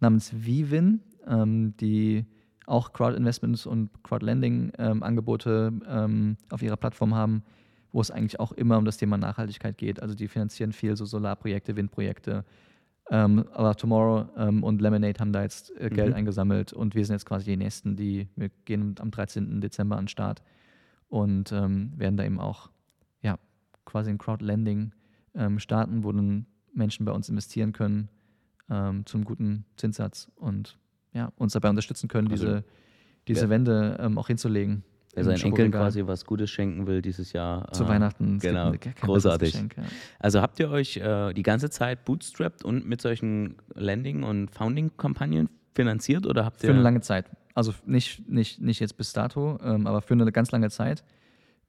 namens 0.00 0.32
Vivin, 0.34 1.00
ähm, 1.26 1.76
die 1.78 2.24
auch 2.66 2.92
Crowd-Investments 2.92 3.66
und 3.66 3.90
Crowdlending-Angebote 4.04 5.72
ähm, 5.88 6.36
auf 6.50 6.62
ihrer 6.62 6.76
Plattform 6.76 7.14
haben, 7.14 7.42
wo 7.92 8.00
es 8.00 8.10
eigentlich 8.10 8.38
auch 8.40 8.52
immer 8.52 8.76
um 8.76 8.84
das 8.84 8.98
Thema 8.98 9.16
Nachhaltigkeit 9.16 9.78
geht. 9.78 10.02
Also 10.02 10.14
die 10.14 10.28
finanzieren 10.28 10.72
viel 10.72 10.94
so 10.96 11.06
Solarprojekte, 11.06 11.76
Windprojekte. 11.76 12.44
Ähm, 13.10 13.46
aber 13.52 13.74
Tomorrow 13.74 14.28
ähm, 14.36 14.62
und 14.62 14.82
Lemonade 14.82 15.18
haben 15.18 15.32
da 15.32 15.42
jetzt 15.42 15.74
äh, 15.80 15.88
Geld 15.88 16.10
Mhm. 16.10 16.16
eingesammelt 16.16 16.74
und 16.74 16.94
wir 16.94 17.06
sind 17.06 17.14
jetzt 17.14 17.24
quasi 17.24 17.46
die 17.46 17.56
Nächsten, 17.56 17.96
die 17.96 18.28
wir 18.36 18.50
gehen 18.66 18.94
am 18.98 19.10
13. 19.10 19.62
Dezember 19.62 19.96
an 19.96 20.02
den 20.04 20.08
Start 20.08 20.42
und 21.08 21.50
ähm, 21.52 21.94
werden 21.96 22.18
da 22.18 22.24
eben 22.24 22.38
auch 22.38 22.68
ja, 23.22 23.38
quasi 23.86 24.10
ein 24.10 24.18
Crowdlending 24.18 24.92
ähm, 25.34 25.58
starten, 25.58 26.04
wo 26.04 26.12
dann 26.12 26.44
Menschen 26.74 27.06
bei 27.06 27.12
uns 27.12 27.30
investieren 27.30 27.72
können 27.72 28.10
ähm, 28.70 29.06
zum 29.06 29.24
guten 29.24 29.64
Zinssatz 29.76 30.30
und 30.36 30.78
ja, 31.12 31.32
uns 31.36 31.52
dabei 31.52 31.70
unterstützen 31.70 32.08
können, 32.08 32.30
Also, 32.30 32.46
diese, 32.46 32.64
diese 33.26 33.50
Wände 33.50 33.98
ähm, 34.00 34.18
auch 34.18 34.28
hinzulegen. 34.28 34.84
Wer 35.14 35.24
seinen 35.24 35.42
Enkeln 35.42 35.72
quasi 35.72 36.06
was 36.06 36.24
Gutes 36.24 36.50
schenken 36.50 36.86
will 36.86 37.02
dieses 37.02 37.32
Jahr. 37.32 37.72
Zu 37.72 37.84
äh, 37.84 37.88
Weihnachten. 37.88 38.38
Genau, 38.38 38.72
großartig. 39.00 39.52
Geschenk, 39.52 39.76
ja. 39.76 39.82
Also 40.18 40.40
habt 40.40 40.60
ihr 40.60 40.70
euch 40.70 40.98
äh, 40.98 41.32
die 41.32 41.42
ganze 41.42 41.70
Zeit 41.70 42.04
bootstrapped 42.04 42.64
und 42.64 42.86
mit 42.86 43.00
solchen 43.00 43.56
Landing- 43.74 44.22
und 44.22 44.50
Founding-Kampagnen 44.50 45.48
finanziert 45.74 46.26
oder 46.26 46.44
habt 46.44 46.62
ihr. 46.62 46.68
Für 46.68 46.74
eine 46.74 46.82
lange 46.82 47.00
Zeit. 47.00 47.30
Also 47.54 47.74
nicht, 47.86 48.28
nicht, 48.28 48.60
nicht 48.60 48.80
jetzt 48.80 48.96
bis 48.96 49.12
dato, 49.12 49.58
ähm, 49.64 49.86
aber 49.86 50.02
für 50.02 50.14
eine 50.14 50.30
ganz 50.30 50.52
lange 50.52 50.70
Zeit. 50.70 51.02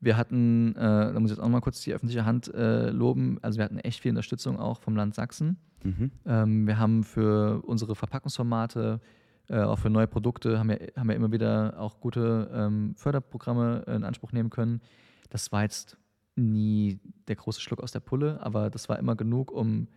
Wir 0.01 0.15
hatten, 0.15 0.75
äh, 0.75 0.79
da 0.79 1.19
muss 1.19 1.31
ich 1.31 1.37
jetzt 1.37 1.43
auch 1.43 1.49
mal 1.49 1.59
kurz 1.59 1.81
die 1.81 1.93
öffentliche 1.93 2.25
Hand 2.25 2.53
äh, 2.53 2.89
loben, 2.89 3.37
also 3.41 3.57
wir 3.57 3.65
hatten 3.65 3.79
echt 3.79 3.99
viel 3.99 4.11
Unterstützung 4.11 4.57
auch 4.57 4.79
vom 4.79 4.95
Land 4.95 5.15
Sachsen. 5.15 5.57
Mhm. 5.83 6.11
Ähm, 6.25 6.67
wir 6.67 6.79
haben 6.79 7.03
für 7.03 7.61
unsere 7.65 7.95
Verpackungsformate, 7.95 9.01
äh, 9.49 9.61
auch 9.61 9.79
für 9.79 9.89
neue 9.89 10.07
Produkte, 10.07 10.59
haben 10.59 10.69
wir, 10.69 10.91
haben 10.95 11.09
wir 11.09 11.15
immer 11.15 11.31
wieder 11.31 11.79
auch 11.79 11.99
gute 11.99 12.49
ähm, 12.53 12.93
Förderprogramme 12.95 13.83
in 13.87 14.03
Anspruch 14.03 14.31
nehmen 14.31 14.49
können. 14.49 14.81
Das 15.29 15.51
war 15.51 15.63
jetzt 15.63 15.97
nie 16.35 16.99
der 17.27 17.35
große 17.35 17.59
Schluck 17.59 17.81
aus 17.81 17.91
der 17.91 17.99
Pulle, 17.99 18.41
aber 18.41 18.69
das 18.69 18.87
war 18.89 18.99
immer 18.99 19.15
genug, 19.15 19.51
um 19.51 19.87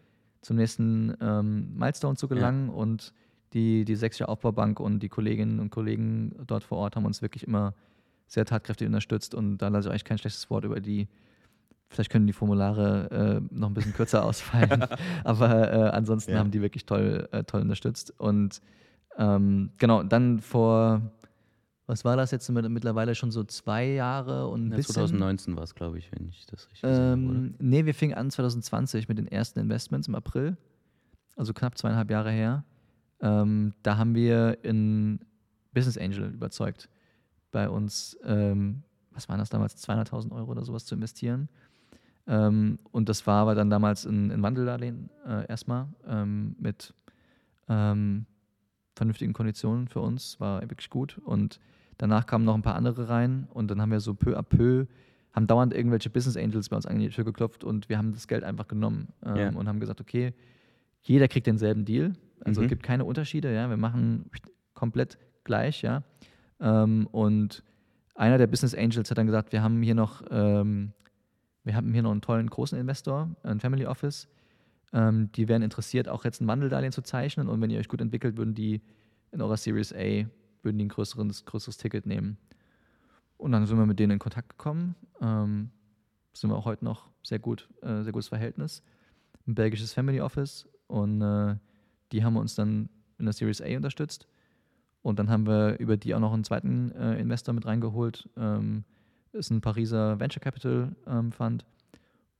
zum 0.40 0.56
nächsten 0.56 1.16
ähm, 1.20 1.74
Milestone 1.74 2.16
zu 2.16 2.26
gelangen 2.28 2.68
ja. 2.68 2.74
und 2.74 3.12
die, 3.52 3.84
die 3.84 3.96
sechs 3.96 4.18
Jahre 4.18 4.32
Aufbaubank 4.32 4.80
und 4.80 5.00
die 5.00 5.08
Kolleginnen 5.08 5.60
und 5.60 5.70
Kollegen 5.70 6.34
dort 6.46 6.64
vor 6.64 6.78
Ort 6.78 6.96
haben 6.96 7.04
uns 7.04 7.22
wirklich 7.22 7.46
immer 7.46 7.74
sehr 8.32 8.46
tatkräftig 8.46 8.86
unterstützt 8.86 9.34
und 9.34 9.58
da 9.58 9.68
lasse 9.68 9.88
ich 9.88 9.90
eigentlich 9.90 10.04
kein 10.04 10.16
schlechtes 10.16 10.48
Wort 10.48 10.64
über 10.64 10.80
die. 10.80 11.06
Vielleicht 11.90 12.10
können 12.10 12.26
die 12.26 12.32
Formulare 12.32 13.42
äh, 13.50 13.54
noch 13.54 13.68
ein 13.68 13.74
bisschen 13.74 13.92
kürzer 13.92 14.24
ausfallen, 14.24 14.86
aber 15.24 15.70
äh, 15.70 15.90
ansonsten 15.90 16.32
ja. 16.32 16.38
haben 16.38 16.50
die 16.50 16.62
wirklich 16.62 16.86
toll, 16.86 17.28
äh, 17.32 17.44
toll 17.44 17.60
unterstützt. 17.60 18.18
Und 18.18 18.62
ähm, 19.18 19.72
genau, 19.76 20.02
dann 20.02 20.40
vor, 20.40 21.02
was 21.86 22.06
war 22.06 22.16
das 22.16 22.30
jetzt 22.30 22.48
mittlerweile 22.48 23.14
schon 23.14 23.30
so 23.30 23.44
zwei 23.44 23.84
Jahre 23.84 24.48
und 24.48 24.70
ja, 24.72 24.80
2019 24.80 25.54
war 25.54 25.64
es, 25.64 25.74
glaube 25.74 25.98
ich, 25.98 26.10
wenn 26.12 26.30
ich 26.30 26.46
das 26.46 26.70
richtig 26.70 26.88
ähm, 26.90 27.26
sage. 27.26 27.54
Nee, 27.58 27.84
wir 27.84 27.92
fingen 27.92 28.14
an 28.14 28.30
2020 28.30 29.08
mit 29.08 29.18
den 29.18 29.26
ersten 29.26 29.60
Investments 29.60 30.08
im 30.08 30.14
April, 30.14 30.56
also 31.36 31.52
knapp 31.52 31.76
zweieinhalb 31.76 32.10
Jahre 32.10 32.30
her. 32.30 32.64
Ähm, 33.20 33.74
da 33.82 33.98
haben 33.98 34.14
wir 34.14 34.64
in 34.64 35.20
Business 35.74 35.98
Angel 35.98 36.32
überzeugt, 36.32 36.88
bei 37.52 37.68
uns, 37.68 38.18
ähm, 38.24 38.82
was 39.12 39.28
waren 39.28 39.38
das 39.38 39.50
damals, 39.50 39.76
200.000 39.76 40.32
Euro 40.32 40.50
oder 40.50 40.64
sowas 40.64 40.84
zu 40.84 40.94
investieren. 40.94 41.48
Ähm, 42.26 42.78
und 42.90 43.08
das 43.08 43.26
war 43.26 43.42
aber 43.42 43.54
dann 43.54 43.70
damals 43.70 44.04
ein, 44.04 44.30
ein 44.30 44.42
Wandeldarlehen 44.42 45.10
äh, 45.26 45.46
erstmal 45.48 45.88
ähm, 46.06 46.56
mit 46.58 46.94
ähm, 47.68 48.26
vernünftigen 48.94 49.32
Konditionen 49.32 49.88
für 49.88 50.00
uns, 50.00 50.38
war 50.40 50.60
wirklich 50.62 50.90
gut. 50.90 51.18
Und 51.18 51.60
danach 51.98 52.26
kamen 52.26 52.44
noch 52.44 52.54
ein 52.54 52.62
paar 52.62 52.76
andere 52.76 53.08
rein 53.08 53.46
und 53.50 53.70
dann 53.70 53.80
haben 53.80 53.90
wir 53.90 54.00
so 54.00 54.14
peu 54.14 54.38
à 54.38 54.42
peu, 54.42 54.86
haben 55.32 55.46
dauernd 55.46 55.74
irgendwelche 55.74 56.10
Business 56.10 56.36
Angels 56.36 56.68
bei 56.68 56.76
uns 56.76 56.86
an 56.86 56.98
die 56.98 57.08
Tür 57.08 57.24
geklopft 57.24 57.64
und 57.64 57.88
wir 57.88 57.98
haben 57.98 58.12
das 58.12 58.28
Geld 58.28 58.44
einfach 58.44 58.68
genommen 58.68 59.08
ähm, 59.24 59.36
yeah. 59.36 59.56
und 59.56 59.66
haben 59.66 59.80
gesagt, 59.80 60.00
okay, 60.00 60.34
jeder 61.00 61.26
kriegt 61.26 61.46
denselben 61.46 61.84
Deal. 61.84 62.12
Also 62.44 62.60
mhm. 62.60 62.66
es 62.66 62.68
gibt 62.68 62.82
keine 62.82 63.04
Unterschiede, 63.04 63.52
ja. 63.52 63.68
Wir 63.68 63.76
machen 63.76 64.30
komplett 64.74 65.18
gleich, 65.44 65.82
ja. 65.82 66.02
Ähm, 66.62 67.06
und 67.10 67.62
einer 68.14 68.38
der 68.38 68.46
Business 68.46 68.74
Angels 68.74 69.10
hat 69.10 69.18
dann 69.18 69.26
gesagt, 69.26 69.52
wir 69.52 69.62
haben 69.62 69.82
hier 69.82 69.94
noch, 69.94 70.22
ähm, 70.30 70.92
wir 71.64 71.74
haben 71.74 71.92
hier 71.92 72.02
noch 72.02 72.12
einen 72.12 72.22
tollen 72.22 72.48
großen 72.48 72.78
Investor, 72.78 73.28
ein 73.42 73.60
Family 73.60 73.84
Office. 73.84 74.28
Ähm, 74.92 75.30
die 75.32 75.48
wären 75.48 75.62
interessiert, 75.62 76.08
auch 76.08 76.24
jetzt 76.24 76.40
ein 76.40 76.46
Wandeldarlehen 76.46 76.92
zu 76.92 77.02
zeichnen 77.02 77.48
und 77.48 77.60
wenn 77.60 77.70
ihr 77.70 77.78
euch 77.78 77.88
gut 77.88 78.00
entwickelt, 78.00 78.36
würden 78.36 78.54
die 78.54 78.80
in 79.32 79.42
eurer 79.42 79.56
Series 79.56 79.92
A 79.92 80.26
würden 80.62 80.78
die 80.78 80.84
ein 80.84 80.88
größeres, 80.88 81.44
größeres 81.44 81.76
Ticket 81.76 82.06
nehmen. 82.06 82.38
Und 83.36 83.50
dann 83.50 83.66
sind 83.66 83.76
wir 83.78 83.86
mit 83.86 83.98
denen 83.98 84.12
in 84.12 84.18
Kontakt 84.20 84.50
gekommen. 84.50 84.94
Ähm, 85.20 85.70
sind 86.32 86.50
wir 86.50 86.56
auch 86.56 86.66
heute 86.66 86.84
noch 86.84 87.10
sehr 87.24 87.40
gut, 87.40 87.68
äh, 87.82 88.02
sehr 88.02 88.12
gutes 88.12 88.28
Verhältnis. 88.28 88.82
Ein 89.46 89.56
belgisches 89.56 89.92
Family 89.92 90.20
Office 90.20 90.68
und 90.86 91.20
äh, 91.20 91.56
die 92.12 92.22
haben 92.22 92.36
uns 92.36 92.54
dann 92.54 92.88
in 93.18 93.24
der 93.24 93.32
Series 93.32 93.60
A 93.60 93.76
unterstützt. 93.76 94.28
Und 95.02 95.18
dann 95.18 95.30
haben 95.30 95.46
wir 95.46 95.78
über 95.78 95.96
die 95.96 96.14
auch 96.14 96.20
noch 96.20 96.32
einen 96.32 96.44
zweiten 96.44 96.92
äh, 96.92 97.18
Investor 97.20 97.54
mit 97.54 97.66
reingeholt. 97.66 98.28
Ähm, 98.36 98.84
ist 99.32 99.50
ein 99.50 99.60
Pariser 99.60 100.20
Venture 100.20 100.40
Capital 100.40 100.94
ähm, 101.06 101.32
Fund. 101.32 101.64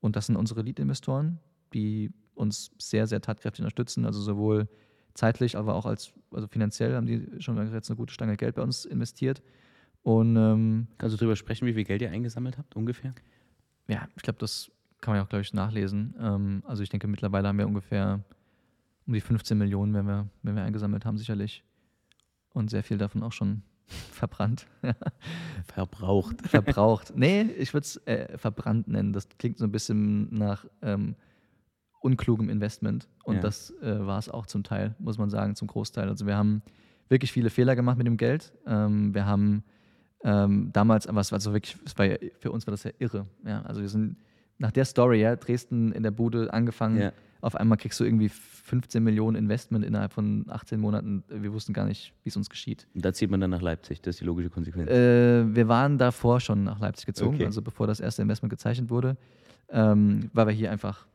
Und 0.00 0.16
das 0.16 0.26
sind 0.26 0.36
unsere 0.36 0.62
Lead-Investoren, 0.62 1.38
die 1.72 2.12
uns 2.34 2.70
sehr, 2.78 3.06
sehr 3.06 3.20
tatkräftig 3.20 3.60
unterstützen. 3.60 4.04
Also 4.04 4.20
sowohl 4.20 4.68
zeitlich, 5.14 5.56
aber 5.56 5.74
auch 5.74 5.86
als 5.86 6.12
also 6.30 6.46
finanziell 6.46 6.94
haben 6.94 7.06
die 7.06 7.26
schon 7.40 7.56
jetzt 7.72 7.90
eine 7.90 7.96
gute 7.96 8.12
Stange 8.12 8.36
Geld 8.36 8.54
bei 8.54 8.62
uns 8.62 8.84
investiert. 8.84 9.42
Und 10.02 10.36
ähm, 10.36 10.88
kannst 10.98 11.14
du 11.14 11.18
darüber 11.18 11.36
sprechen, 11.36 11.66
wie 11.66 11.74
viel 11.74 11.84
Geld 11.84 12.02
ihr 12.02 12.10
eingesammelt 12.10 12.58
habt, 12.58 12.74
ungefähr? 12.76 13.14
Ja, 13.88 14.08
ich 14.16 14.22
glaube, 14.22 14.38
das 14.38 14.70
kann 15.00 15.12
man 15.12 15.18
ja 15.18 15.24
auch, 15.24 15.28
glaube 15.28 15.42
ich, 15.42 15.52
nachlesen. 15.52 16.14
Ähm, 16.18 16.62
also 16.66 16.82
ich 16.82 16.88
denke, 16.88 17.06
mittlerweile 17.06 17.48
haben 17.48 17.58
wir 17.58 17.66
ungefähr 17.66 18.20
um 19.06 19.12
die 19.12 19.20
15 19.20 19.58
Millionen, 19.58 19.94
wenn 19.94 20.06
wir, 20.06 20.28
wenn 20.42 20.56
wir 20.56 20.62
eingesammelt 20.62 21.04
haben, 21.04 21.18
sicherlich. 21.18 21.64
Und 22.52 22.70
sehr 22.70 22.82
viel 22.82 22.98
davon 22.98 23.22
auch 23.22 23.32
schon 23.32 23.62
verbrannt. 23.86 24.66
Verbraucht. 25.66 26.42
Verbraucht. 26.48 27.12
Nee, 27.16 27.42
ich 27.42 27.72
würde 27.72 27.84
es 27.84 27.96
äh, 28.06 28.36
verbrannt 28.38 28.88
nennen. 28.88 29.12
Das 29.12 29.28
klingt 29.38 29.58
so 29.58 29.64
ein 29.64 29.72
bisschen 29.72 30.32
nach 30.34 30.66
ähm, 30.82 31.16
unklugem 32.00 32.48
Investment. 32.48 33.08
Und 33.24 33.36
ja. 33.36 33.40
das 33.40 33.70
äh, 33.82 34.06
war 34.06 34.18
es 34.18 34.28
auch 34.28 34.46
zum 34.46 34.64
Teil, 34.64 34.94
muss 34.98 35.18
man 35.18 35.30
sagen, 35.30 35.54
zum 35.56 35.68
Großteil. 35.68 36.08
Also 36.08 36.26
wir 36.26 36.36
haben 36.36 36.62
wirklich 37.08 37.32
viele 37.32 37.50
Fehler 37.50 37.76
gemacht 37.76 37.98
mit 37.98 38.06
dem 38.06 38.16
Geld. 38.16 38.52
Ähm, 38.66 39.14
wir 39.14 39.26
haben 39.26 39.64
ähm, 40.24 40.70
damals, 40.72 41.06
aber 41.06 41.20
es 41.20 41.32
war 41.32 41.40
so 41.40 41.52
wirklich, 41.52 41.76
es 41.84 41.96
war 41.98 42.06
für 42.38 42.52
uns 42.52 42.66
war 42.66 42.72
das 42.72 42.84
ja 42.84 42.90
irre. 42.98 43.26
Ja? 43.44 43.62
Also 43.62 43.80
wir 43.80 43.88
sind 43.88 44.16
nach 44.62 44.70
der 44.70 44.84
Story, 44.84 45.20
ja, 45.20 45.36
Dresden 45.36 45.92
in 45.92 46.02
der 46.02 46.12
Bude 46.12 46.52
angefangen, 46.52 47.00
ja. 47.00 47.12
auf 47.40 47.56
einmal 47.56 47.76
kriegst 47.76 48.00
du 48.00 48.04
irgendwie 48.04 48.28
15 48.30 49.02
Millionen 49.02 49.36
Investment 49.36 49.84
innerhalb 49.84 50.12
von 50.12 50.46
18 50.48 50.80
Monaten. 50.80 51.24
Wir 51.28 51.52
wussten 51.52 51.72
gar 51.72 51.84
nicht, 51.84 52.14
wie 52.22 52.30
es 52.30 52.36
uns 52.36 52.48
geschieht. 52.48 52.86
Und 52.94 53.04
da 53.04 53.12
zieht 53.12 53.30
man 53.30 53.40
dann 53.40 53.50
nach 53.50 53.60
Leipzig, 53.60 54.00
das 54.00 54.14
ist 54.14 54.20
die 54.20 54.24
logische 54.24 54.48
Konsequenz. 54.48 54.90
Äh, 54.90 55.54
wir 55.54 55.68
waren 55.68 55.98
davor 55.98 56.40
schon 56.40 56.64
nach 56.64 56.78
Leipzig 56.78 57.06
gezogen, 57.06 57.34
okay. 57.34 57.44
also 57.44 57.60
bevor 57.60 57.86
das 57.86 58.00
erste 58.00 58.22
Investment 58.22 58.50
gezeichnet 58.50 58.88
wurde, 58.88 59.16
ähm, 59.68 60.30
weil 60.32 60.46
wir 60.46 60.54
hier 60.54 60.70
einfach 60.70 61.06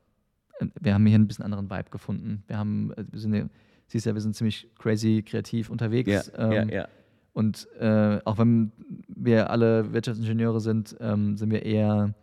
wir 0.80 0.94
haben 0.94 1.06
hier 1.06 1.18
ein 1.18 1.28
bisschen 1.28 1.46
anderen 1.46 1.70
Vibe 1.70 1.90
gefunden. 1.92 2.44
Wir 2.48 2.58
haben, 2.58 2.92
äh, 2.94 3.04
wir 3.12 3.20
sind 3.20 3.34
ja, 3.34 3.46
siehst 3.88 4.06
ja, 4.06 4.14
wir 4.14 4.22
sind 4.22 4.36
ziemlich 4.36 4.68
crazy 4.78 5.24
kreativ 5.26 5.70
unterwegs. 5.70 6.32
Ja, 6.36 6.52
ähm, 6.52 6.70
ja, 6.70 6.76
ja. 6.76 6.88
Und 7.34 7.68
äh, 7.80 8.20
auch 8.26 8.40
wenn 8.40 8.72
wir 9.08 9.52
alle 9.52 9.94
Wirtschaftsingenieure 9.94 10.60
sind, 10.60 10.98
ähm, 11.00 11.38
sind 11.38 11.52
wir 11.52 11.64
eher 11.64 12.16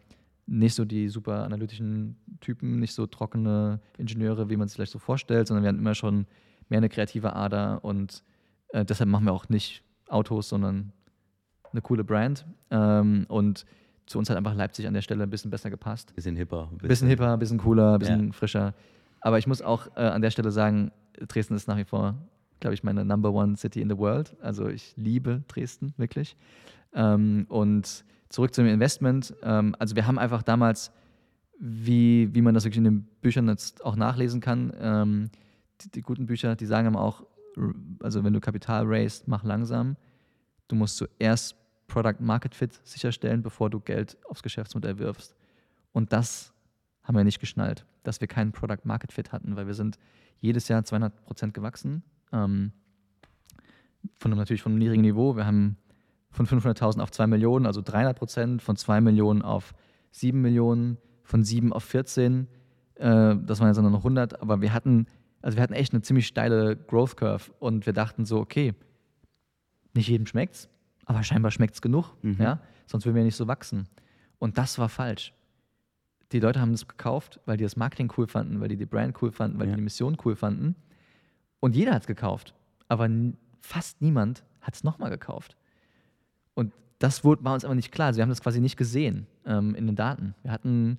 nicht 0.47 0.75
so 0.75 0.85
die 0.85 1.09
super 1.09 1.45
analytischen 1.45 2.17
Typen, 2.41 2.79
nicht 2.79 2.95
so 2.95 3.07
trockene 3.07 3.81
Ingenieure, 3.99 4.51
wie 4.51 4.57
man 4.57 4.67
es 4.67 4.75
vielleicht 4.75 4.93
so 4.93 4.99
vorstellt, 4.99 5.49
sondern 5.49 5.65
wir 5.65 5.69
haben 5.69 5.79
immer 5.79 5.95
schon 5.95 6.27
mehr 6.69 6.79
eine 6.79 6.89
kreative 6.89 7.35
Ader 7.35 7.85
und 7.85 8.23
äh, 8.69 8.85
deshalb 8.85 9.09
machen 9.09 9.25
wir 9.25 9.33
auch 9.33 9.49
nicht 9.49 9.83
Autos, 10.09 10.49
sondern 10.49 10.93
eine 11.73 11.83
coole 11.83 12.05
Brand. 12.05 12.47
Ähm, 12.71 13.27
und 13.29 13.65
zu 14.07 14.19
uns 14.19 14.29
hat 14.29 14.37
einfach 14.37 14.55
Leipzig 14.55 14.87
an 14.87 14.95
der 14.95 15.03
Stelle 15.03 15.23
ein 15.23 15.31
bisschen 15.31 15.51
besser 15.51 15.71
gepasst. 15.71 16.15
Bisschen 16.15 16.37
hipper. 16.37 16.69
Bisschen, 16.73 16.89
bisschen 16.89 17.09
hipper, 17.09 17.33
ein 17.33 17.39
bisschen 17.39 17.59
cooler, 17.59 17.95
ein 17.95 17.99
bisschen 17.99 18.27
ja. 18.27 18.33
frischer. 18.33 18.75
Aber 19.21 19.39
ich 19.39 19.47
muss 19.47 19.63
auch 19.63 19.89
äh, 19.97 20.01
an 20.01 20.21
der 20.21 20.31
Stelle 20.31 20.51
sagen, 20.51 20.93
Dresden 21.29 21.55
ist 21.55 21.67
nach 21.69 21.79
wie 21.79 21.85
vor, 21.85 22.15
glaube 22.61 22.75
ich, 22.75 22.83
meine 22.83 23.05
Number 23.05 23.33
One 23.33 23.57
City 23.57 23.81
in 23.81 23.89
the 23.89 23.97
World. 23.97 24.37
Also 24.41 24.69
ich 24.69 24.95
liebe 24.97 25.43
Dresden, 25.49 25.95
wirklich. 25.97 26.37
Ähm, 26.93 27.47
und 27.49 28.05
zurück 28.29 28.55
zum 28.55 28.67
Investment. 28.67 29.35
Ähm, 29.43 29.75
also 29.79 29.97
wir 29.97 30.07
haben 30.07 30.19
einfach 30.19 30.43
damals, 30.43 30.93
wie, 31.59 32.35
wie 32.35 32.43
man 32.43 32.55
das 32.55 32.65
wirklich 32.65 32.79
in 32.79 32.85
den 32.85 33.03
Büchern 33.21 33.49
jetzt 33.49 33.85
auch 33.85 33.97
nachlesen 33.97 34.41
kann, 34.41 34.73
ähm, 34.79 35.31
die, 35.81 35.91
die, 35.91 36.03
guten 36.03 36.27
Bücher, 36.27 36.57
die 36.57 36.67
sagen 36.67 36.87
immer 36.87 37.01
auch, 37.01 37.25
also 38.03 38.25
wenn 38.25 38.33
du 38.33 38.41
Kapital 38.41 38.85
raised, 38.87 39.29
mach 39.29 39.45
langsam. 39.45 39.97
Du 40.69 40.77
musst 40.77 40.97
zuerst 40.97 41.57
Product 41.87 42.21
Market 42.21 42.55
Fit 42.55 42.81
sicherstellen, 42.85 43.43
bevor 43.43 43.71
du 43.71 43.81
Geld 43.81 44.17
aufs 44.29 44.43
Geschäftsmodell 44.43 44.99
wirfst. 44.99 45.37
Und 45.93 46.13
das 46.13 46.53
haben 47.03 47.17
wir 47.17 47.25
nicht 47.25 47.41
geschnallt, 47.41 47.87
dass 48.03 48.21
wir 48.21 48.29
keinen 48.29 48.53
Product 48.53 48.85
Market 48.85 49.13
Fit 49.13 49.33
hatten, 49.33 49.57
weil 49.57 49.67
wir 49.67 49.75
sind 49.75 49.99
jedes 50.41 50.69
Jahr 50.69 50.85
200 50.85 51.25
Prozent 51.25 51.55
gewachsen. 51.55 52.03
Ähm, 52.33 52.73
von 54.19 54.33
einem, 54.33 54.39
natürlich 54.39 54.63
von 54.63 54.73
einem 54.73 54.79
niedrigen 54.79 55.03
Niveau. 55.03 55.37
Wir 55.37 55.47
haben 55.47 55.77
von 56.35 56.47
500.000 56.47 57.01
auf 57.01 57.11
2 57.13 57.29
Millionen, 57.29 57.65
also 57.65 57.81
300 57.81 58.19
Prozent, 58.19 58.63
von 58.63 58.77
2 58.77 59.01
Millionen 59.01 59.43
auf 59.43 59.73
7 60.11 60.41
Millionen, 60.41 60.99
von 61.23 61.45
7 61.45 61.73
auf 61.73 61.85
14. 61.85 62.49
Äh, 62.97 63.37
das 63.37 63.61
waren 63.61 63.69
jetzt 63.69 63.81
nur 63.81 63.91
noch 63.91 64.01
100, 64.01 64.43
aber 64.43 64.61
wir 64.61 64.73
hatten, 64.73 65.07
also 65.43 65.57
wir 65.57 65.63
hatten 65.63 65.75
echt 65.75 65.93
eine 65.93 66.03
ziemlich 66.03 66.27
steile 66.27 66.77
Growth 66.77 67.17
Curve 67.17 67.53
und 67.61 67.87
wir 67.87 67.93
dachten 67.93 68.25
so, 68.25 68.41
okay, 68.41 68.75
nicht 69.95 70.09
jedem 70.09 70.27
schmeckt's, 70.27 70.69
aber 71.07 71.23
scheinbar 71.23 71.53
schmeckt 71.53 71.75
es 71.75 71.83
genug, 71.83 72.17
mhm. 72.23 72.37
ja? 72.41 72.61
sonst 72.87 73.07
würden 73.07 73.17
wir 73.17 73.25
nicht 73.25 73.37
so 73.37 73.47
wachsen. 73.47 73.89
Und 74.39 74.59
das 74.59 74.79
war 74.79 74.89
falsch. 74.89 75.33
Die 76.33 76.41
Leute 76.41 76.61
haben 76.61 76.73
das 76.73 76.89
gekauft, 76.89 77.39
weil 77.47 77.57
die 77.57 77.65
das 77.65 77.77
Marketing 77.77 78.13
cool 78.19 78.27
fanden, 78.27 78.61
weil 78.61 78.69
die 78.69 78.77
die 78.77 78.87
Brand 78.87 79.23
cool 79.23 79.31
fanden, 79.31 79.59
weil 79.61 79.69
ja. 79.69 79.73
die 79.73 79.77
die 79.77 79.85
Mission 79.85 80.17
cool 80.25 80.35
fanden. 80.35 80.75
Und 81.61 81.77
jeder 81.77 81.95
hat 81.95 82.03
es 82.03 82.07
gekauft. 82.09 82.55
Aber 82.89 83.09
fast 83.61 84.03
niemand 84.03 84.45
hat 84.61 84.75
es 84.75 84.83
nochmal 84.83 85.11
gekauft. 85.11 85.57
Und 86.55 86.73
das 86.99 87.25
wurde, 87.25 87.45
war 87.45 87.55
uns 87.55 87.65
aber 87.65 87.75
nicht 87.75 87.93
klar. 87.93 88.09
Also 88.09 88.19
wir 88.19 88.23
haben 88.23 88.31
das 88.31 88.43
quasi 88.43 88.61
nicht 88.61 88.77
gesehen 88.77 89.27
ähm, 89.47 89.75
in 89.75 89.87
den 89.87 89.97
Daten. 89.97 90.35
Wir 90.43 90.51
hatten 90.51 90.99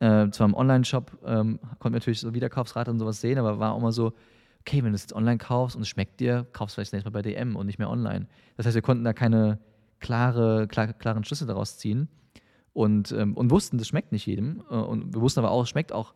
äh, 0.00 0.30
zwar 0.30 0.46
im 0.46 0.54
Online-Shop, 0.54 1.18
ähm, 1.24 1.58
konnten 1.78 1.94
natürlich 1.94 2.20
so 2.20 2.34
Wiederkaufsrate 2.34 2.90
und 2.90 2.98
sowas 2.98 3.20
sehen, 3.20 3.38
aber 3.38 3.58
war 3.58 3.72
auch 3.72 3.78
immer 3.78 3.92
so, 3.92 4.12
okay, 4.60 4.82
wenn 4.82 4.92
du 4.92 4.96
es 4.96 5.02
jetzt 5.02 5.14
online 5.14 5.38
kaufst 5.38 5.76
und 5.76 5.82
es 5.82 5.88
schmeckt 5.88 6.20
dir, 6.20 6.46
kaufst 6.52 6.74
du 6.74 6.76
vielleicht 6.76 6.92
nächstes 6.92 7.12
Mal 7.12 7.22
bei 7.22 7.22
DM 7.22 7.56
und 7.56 7.66
nicht 7.66 7.78
mehr 7.78 7.90
online. 7.90 8.26
Das 8.56 8.66
heißt, 8.66 8.74
wir 8.74 8.82
konnten 8.82 9.04
da 9.04 9.12
keine 9.12 9.58
klare, 9.98 10.68
klar, 10.68 10.92
klaren 10.92 11.24
Schlüsse 11.24 11.46
daraus 11.46 11.78
ziehen 11.78 12.08
und, 12.72 13.12
ähm, 13.12 13.36
und 13.36 13.50
wussten, 13.50 13.78
das 13.78 13.88
schmeckt 13.88 14.12
nicht 14.12 14.26
jedem. 14.26 14.62
Äh, 14.70 14.74
und 14.74 15.14
wir 15.14 15.20
wussten 15.20 15.40
aber 15.40 15.50
auch, 15.50 15.62
es 15.62 15.68
schmeckt 15.68 15.92
auch 15.92 16.14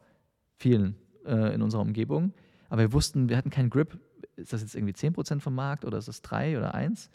vielen 0.58 0.96
äh, 1.26 1.54
in 1.54 1.62
unserer 1.62 1.80
Umgebung. 1.82 2.34
Aber 2.68 2.82
wir 2.82 2.92
wussten, 2.92 3.28
wir 3.28 3.36
hatten 3.36 3.50
keinen 3.50 3.70
Grip. 3.70 3.98
Ist 4.36 4.52
das 4.52 4.60
jetzt 4.60 4.74
irgendwie 4.74 4.94
10% 4.94 5.40
vom 5.40 5.54
Markt 5.54 5.84
oder 5.84 5.98
ist 5.98 6.08
das 6.08 6.22
3 6.22 6.56
oder 6.56 6.74
1? 6.74 7.10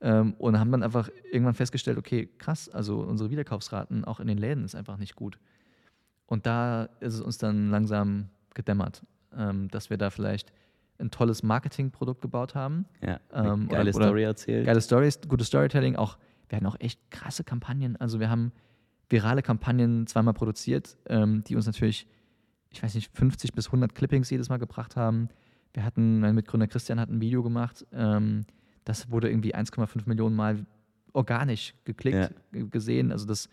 Ähm, 0.00 0.34
und 0.38 0.58
haben 0.58 0.70
dann 0.72 0.82
einfach 0.82 1.08
irgendwann 1.30 1.54
festgestellt, 1.54 1.96
okay, 1.98 2.28
krass, 2.38 2.68
also 2.68 3.00
unsere 3.00 3.30
Wiederkaufsraten 3.30 4.04
auch 4.04 4.20
in 4.20 4.26
den 4.26 4.38
Läden 4.38 4.64
ist 4.64 4.74
einfach 4.74 4.96
nicht 4.98 5.14
gut. 5.16 5.38
Und 6.26 6.46
da 6.46 6.84
ist 7.00 7.14
es 7.14 7.20
uns 7.20 7.38
dann 7.38 7.70
langsam 7.70 8.28
gedämmert, 8.54 9.02
ähm, 9.36 9.68
dass 9.68 9.90
wir 9.90 9.96
da 9.96 10.10
vielleicht 10.10 10.52
ein 10.98 11.10
tolles 11.10 11.42
Marketingprodukt 11.42 12.20
gebaut 12.20 12.54
haben. 12.54 12.86
Ja, 13.02 13.18
Ähm, 13.32 13.68
geile 13.68 13.90
oder- 13.90 13.96
oder 13.96 14.06
Story 14.06 14.22
erzählt. 14.24 14.66
Geile 14.66 14.80
Stories, 14.80 15.20
gutes 15.28 15.46
Storytelling, 15.48 15.96
auch, 15.96 16.18
wir 16.48 16.56
hatten 16.56 16.66
auch 16.66 16.78
echt 16.80 17.10
krasse 17.10 17.42
Kampagnen. 17.44 17.96
Also 17.96 18.20
wir 18.20 18.30
haben 18.30 18.52
virale 19.08 19.42
Kampagnen 19.42 20.06
zweimal 20.06 20.34
produziert, 20.34 20.96
ähm, 21.06 21.42
die 21.44 21.56
uns 21.56 21.66
natürlich, 21.66 22.06
ich 22.70 22.82
weiß 22.82 22.94
nicht, 22.94 23.10
50 23.16 23.52
bis 23.54 23.68
100 23.72 23.94
Clippings 23.94 24.30
jedes 24.30 24.48
Mal 24.48 24.58
gebracht 24.58 24.96
haben. 24.96 25.28
Wir 25.72 25.84
hatten, 25.84 26.20
mein 26.20 26.34
Mitgründer 26.34 26.68
Christian 26.68 27.00
hat 27.00 27.10
ein 27.10 27.20
Video 27.20 27.42
gemacht, 27.42 27.84
ähm, 27.92 28.44
das 28.84 29.10
wurde 29.10 29.28
irgendwie 29.30 29.54
1,5 29.54 30.02
Millionen 30.06 30.36
Mal 30.36 30.66
organisch 31.12 31.74
geklickt, 31.84 32.32
g- 32.52 32.66
gesehen. 32.70 33.12
Also 33.12 33.26
das, 33.26 33.48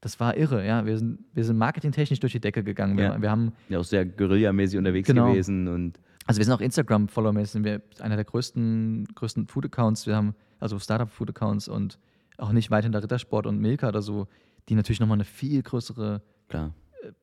das 0.00 0.18
war 0.20 0.36
irre, 0.36 0.66
ja. 0.66 0.86
Wir 0.86 0.96
sind, 0.98 1.18
wir 1.34 1.44
sind 1.44 1.58
marketingtechnisch 1.58 2.20
durch 2.20 2.32
die 2.32 2.40
Decke 2.40 2.62
gegangen. 2.64 2.96
Wir, 2.96 3.04
Ja. 3.04 3.20
wir 3.22 3.30
haben 3.30 3.52
Ja, 3.68 3.78
auch 3.80 3.84
sehr 3.84 4.04
guerillamäßig 4.06 4.78
unterwegs 4.78 5.06
Genau. 5.06 5.30
gewesen 5.32 5.68
und 5.68 5.98
also 6.26 6.38
wir 6.38 6.44
sind 6.44 6.54
auch 6.54 6.60
Instagram-Follower-mäßig, 6.60 7.50
sind 7.52 7.64
wir 7.64 7.82
einer 7.98 8.14
der 8.14 8.24
größten, 8.24 9.08
größten 9.16 9.48
Food-Accounts. 9.48 10.06
Wir 10.06 10.14
haben 10.14 10.34
also 10.60 10.78
Startup-Food-Accounts 10.78 11.66
und 11.66 11.98
auch 12.38 12.52
nicht 12.52 12.70
weit 12.70 12.84
hinter 12.84 13.02
Rittersport 13.02 13.46
und 13.46 13.58
Milka 13.58 13.88
oder 13.88 14.00
so, 14.02 14.28
die 14.68 14.74
natürlich 14.76 15.00
nochmal 15.00 15.16
eine 15.16 15.24
viel 15.24 15.60
größere 15.62 16.22
klar. 16.48 16.72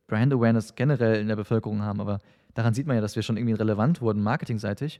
Brand-Awareness 0.08 0.76
generell 0.76 1.22
in 1.22 1.28
der 1.28 1.36
Bevölkerung 1.38 1.82
haben. 1.84 2.02
Aber 2.02 2.20
daran 2.54 2.74
sieht 2.74 2.86
man 2.88 2.96
ja, 2.96 3.02
dass 3.02 3.16
wir 3.16 3.24
schon 3.24 3.38
irgendwie 3.38 3.54
relevant 3.54 4.02
wurden, 4.02 4.22
marketingseitig. 4.22 5.00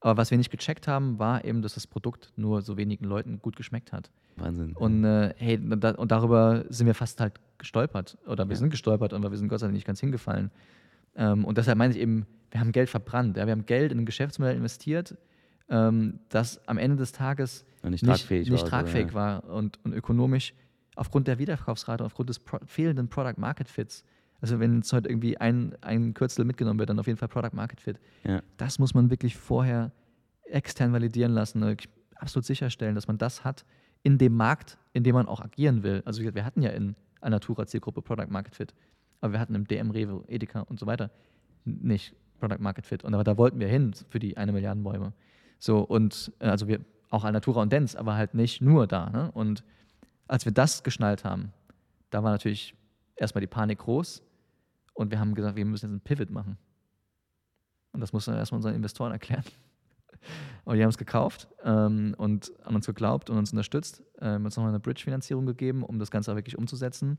Aber 0.00 0.16
was 0.16 0.30
wir 0.30 0.38
nicht 0.38 0.50
gecheckt 0.50 0.86
haben, 0.86 1.18
war 1.18 1.44
eben, 1.44 1.60
dass 1.62 1.74
das 1.74 1.86
Produkt 1.86 2.32
nur 2.36 2.62
so 2.62 2.76
wenigen 2.76 3.04
Leuten 3.04 3.40
gut 3.40 3.56
geschmeckt 3.56 3.92
hat. 3.92 4.10
Wahnsinn. 4.36 4.72
Und, 4.74 5.04
äh, 5.04 5.34
hey, 5.36 5.58
da, 5.60 5.90
und 5.92 6.12
darüber 6.12 6.64
sind 6.68 6.86
wir 6.86 6.94
fast 6.94 7.20
halt 7.20 7.34
gestolpert. 7.58 8.16
Oder 8.26 8.46
wir 8.48 8.52
Ja. 8.54 8.58
sind 8.58 8.70
gestolpert, 8.70 9.12
aber 9.12 9.30
wir 9.30 9.38
sind 9.38 9.48
Gott 9.48 9.60
sei 9.60 9.66
Dank 9.66 9.74
nicht 9.74 9.86
ganz 9.86 9.98
hingefallen. 10.00 10.50
Ähm, 11.16 11.44
und 11.44 11.58
deshalb 11.58 11.78
meine 11.78 11.92
ich 11.92 11.98
eben, 12.00 12.26
wir 12.52 12.60
haben 12.60 12.70
Geld 12.70 12.88
verbrannt. 12.88 13.36
Ja? 13.36 13.46
Wir 13.46 13.52
haben 13.52 13.66
Geld 13.66 13.90
in 13.90 13.98
ein 13.98 14.06
Geschäftsmodell 14.06 14.56
investiert, 14.56 15.16
ähm, 15.68 16.20
das 16.28 16.66
am 16.68 16.78
Ende 16.78 16.96
des 16.96 17.10
Tages 17.10 17.64
Und 17.82 17.90
nicht 17.90 18.04
tragfähig 18.04 18.48
nicht 18.48 18.62
war, 18.62 18.68
tragfähig 18.68 19.14
war 19.14 19.44
und, 19.50 19.80
und 19.84 19.92
ökonomisch 19.92 20.54
aufgrund 20.94 21.26
der 21.26 21.38
Wiederverkaufsrate, 21.38 22.04
aufgrund 22.04 22.28
des 22.28 22.38
Pro 22.38 22.58
fehlenden 22.66 23.08
Product 23.08 23.34
Market 23.38 23.68
Fits. 23.68 24.04
Also 24.40 24.60
wenn 24.60 24.76
jetzt 24.76 24.92
heute 24.92 25.08
irgendwie 25.08 25.36
ein, 25.38 25.74
ein 25.80 26.14
Kürzel 26.14 26.44
mitgenommen 26.44 26.78
wird, 26.78 26.90
dann 26.90 26.98
auf 26.98 27.06
jeden 27.06 27.18
Fall 27.18 27.28
Product 27.28 27.54
Market 27.54 27.80
Fit. 27.80 27.98
Ja. 28.24 28.42
Das 28.56 28.78
muss 28.78 28.94
man 28.94 29.10
wirklich 29.10 29.36
vorher 29.36 29.92
extern 30.44 30.92
validieren 30.92 31.32
lassen, 31.32 31.62
und 31.62 31.88
absolut 32.16 32.44
sicherstellen, 32.44 32.94
dass 32.94 33.08
man 33.08 33.18
das 33.18 33.44
hat 33.44 33.64
in 34.02 34.18
dem 34.18 34.36
Markt, 34.36 34.78
in 34.92 35.02
dem 35.02 35.14
man 35.14 35.26
auch 35.26 35.40
agieren 35.40 35.82
will. 35.82 36.02
Also 36.04 36.22
wir 36.22 36.44
hatten 36.44 36.62
ja 36.62 36.70
in 36.70 36.94
Natura 37.20 37.66
Zielgruppe 37.66 38.00
Product 38.00 38.28
Market 38.30 38.54
Fit, 38.54 38.74
aber 39.20 39.32
wir 39.32 39.40
hatten 39.40 39.54
im 39.54 39.66
DM, 39.66 39.90
Rewe, 39.90 40.24
Edeka 40.28 40.60
und 40.60 40.78
so 40.78 40.86
weiter 40.86 41.10
nicht 41.64 42.14
Product 42.38 42.60
Market 42.60 42.86
Fit. 42.86 43.04
Und 43.04 43.14
aber 43.14 43.24
da 43.24 43.36
wollten 43.36 43.60
wir 43.60 43.68
hin 43.68 43.92
für 44.08 44.18
die 44.18 44.36
eine 44.36 44.52
Milliarden 44.52 44.82
Bäume. 44.82 45.12
So 45.58 45.80
und 45.80 46.32
äh, 46.38 46.46
also 46.46 46.68
wir 46.68 46.80
auch 47.10 47.24
Alnatura 47.24 47.62
und 47.62 47.72
Dents, 47.72 47.96
aber 47.96 48.14
halt 48.14 48.34
nicht 48.34 48.60
nur 48.60 48.86
da. 48.86 49.10
Ne? 49.10 49.30
Und 49.32 49.64
als 50.26 50.44
wir 50.44 50.52
das 50.52 50.82
geschnallt 50.82 51.24
haben, 51.24 51.52
da 52.10 52.22
war 52.22 52.30
natürlich 52.30 52.74
erstmal 53.16 53.40
die 53.40 53.46
Panik 53.46 53.78
groß 53.78 54.22
und 54.98 55.12
wir 55.12 55.20
haben 55.20 55.36
gesagt, 55.36 55.54
wir 55.54 55.64
müssen 55.64 55.86
jetzt 55.86 55.92
einen 55.92 56.00
Pivot 56.00 56.30
machen. 56.30 56.58
Und 57.92 58.00
das 58.00 58.12
mussten 58.12 58.32
wir 58.32 58.38
erstmal 58.38 58.58
unseren 58.58 58.74
Investoren 58.74 59.12
erklären. 59.12 59.44
Aber 60.64 60.74
die 60.74 60.82
haben 60.82 60.90
es 60.90 60.98
gekauft 60.98 61.46
ähm, 61.62 62.16
und 62.18 62.52
an 62.64 62.74
uns 62.74 62.84
geglaubt 62.84 63.30
und 63.30 63.38
uns 63.38 63.52
unterstützt, 63.52 64.02
ähm, 64.20 64.44
uns 64.44 64.56
nochmal 64.56 64.70
eine 64.72 64.80
Bridge-Finanzierung 64.80 65.46
gegeben, 65.46 65.84
um 65.84 66.00
das 66.00 66.10
Ganze 66.10 66.32
auch 66.32 66.36
wirklich 66.36 66.58
umzusetzen. 66.58 67.16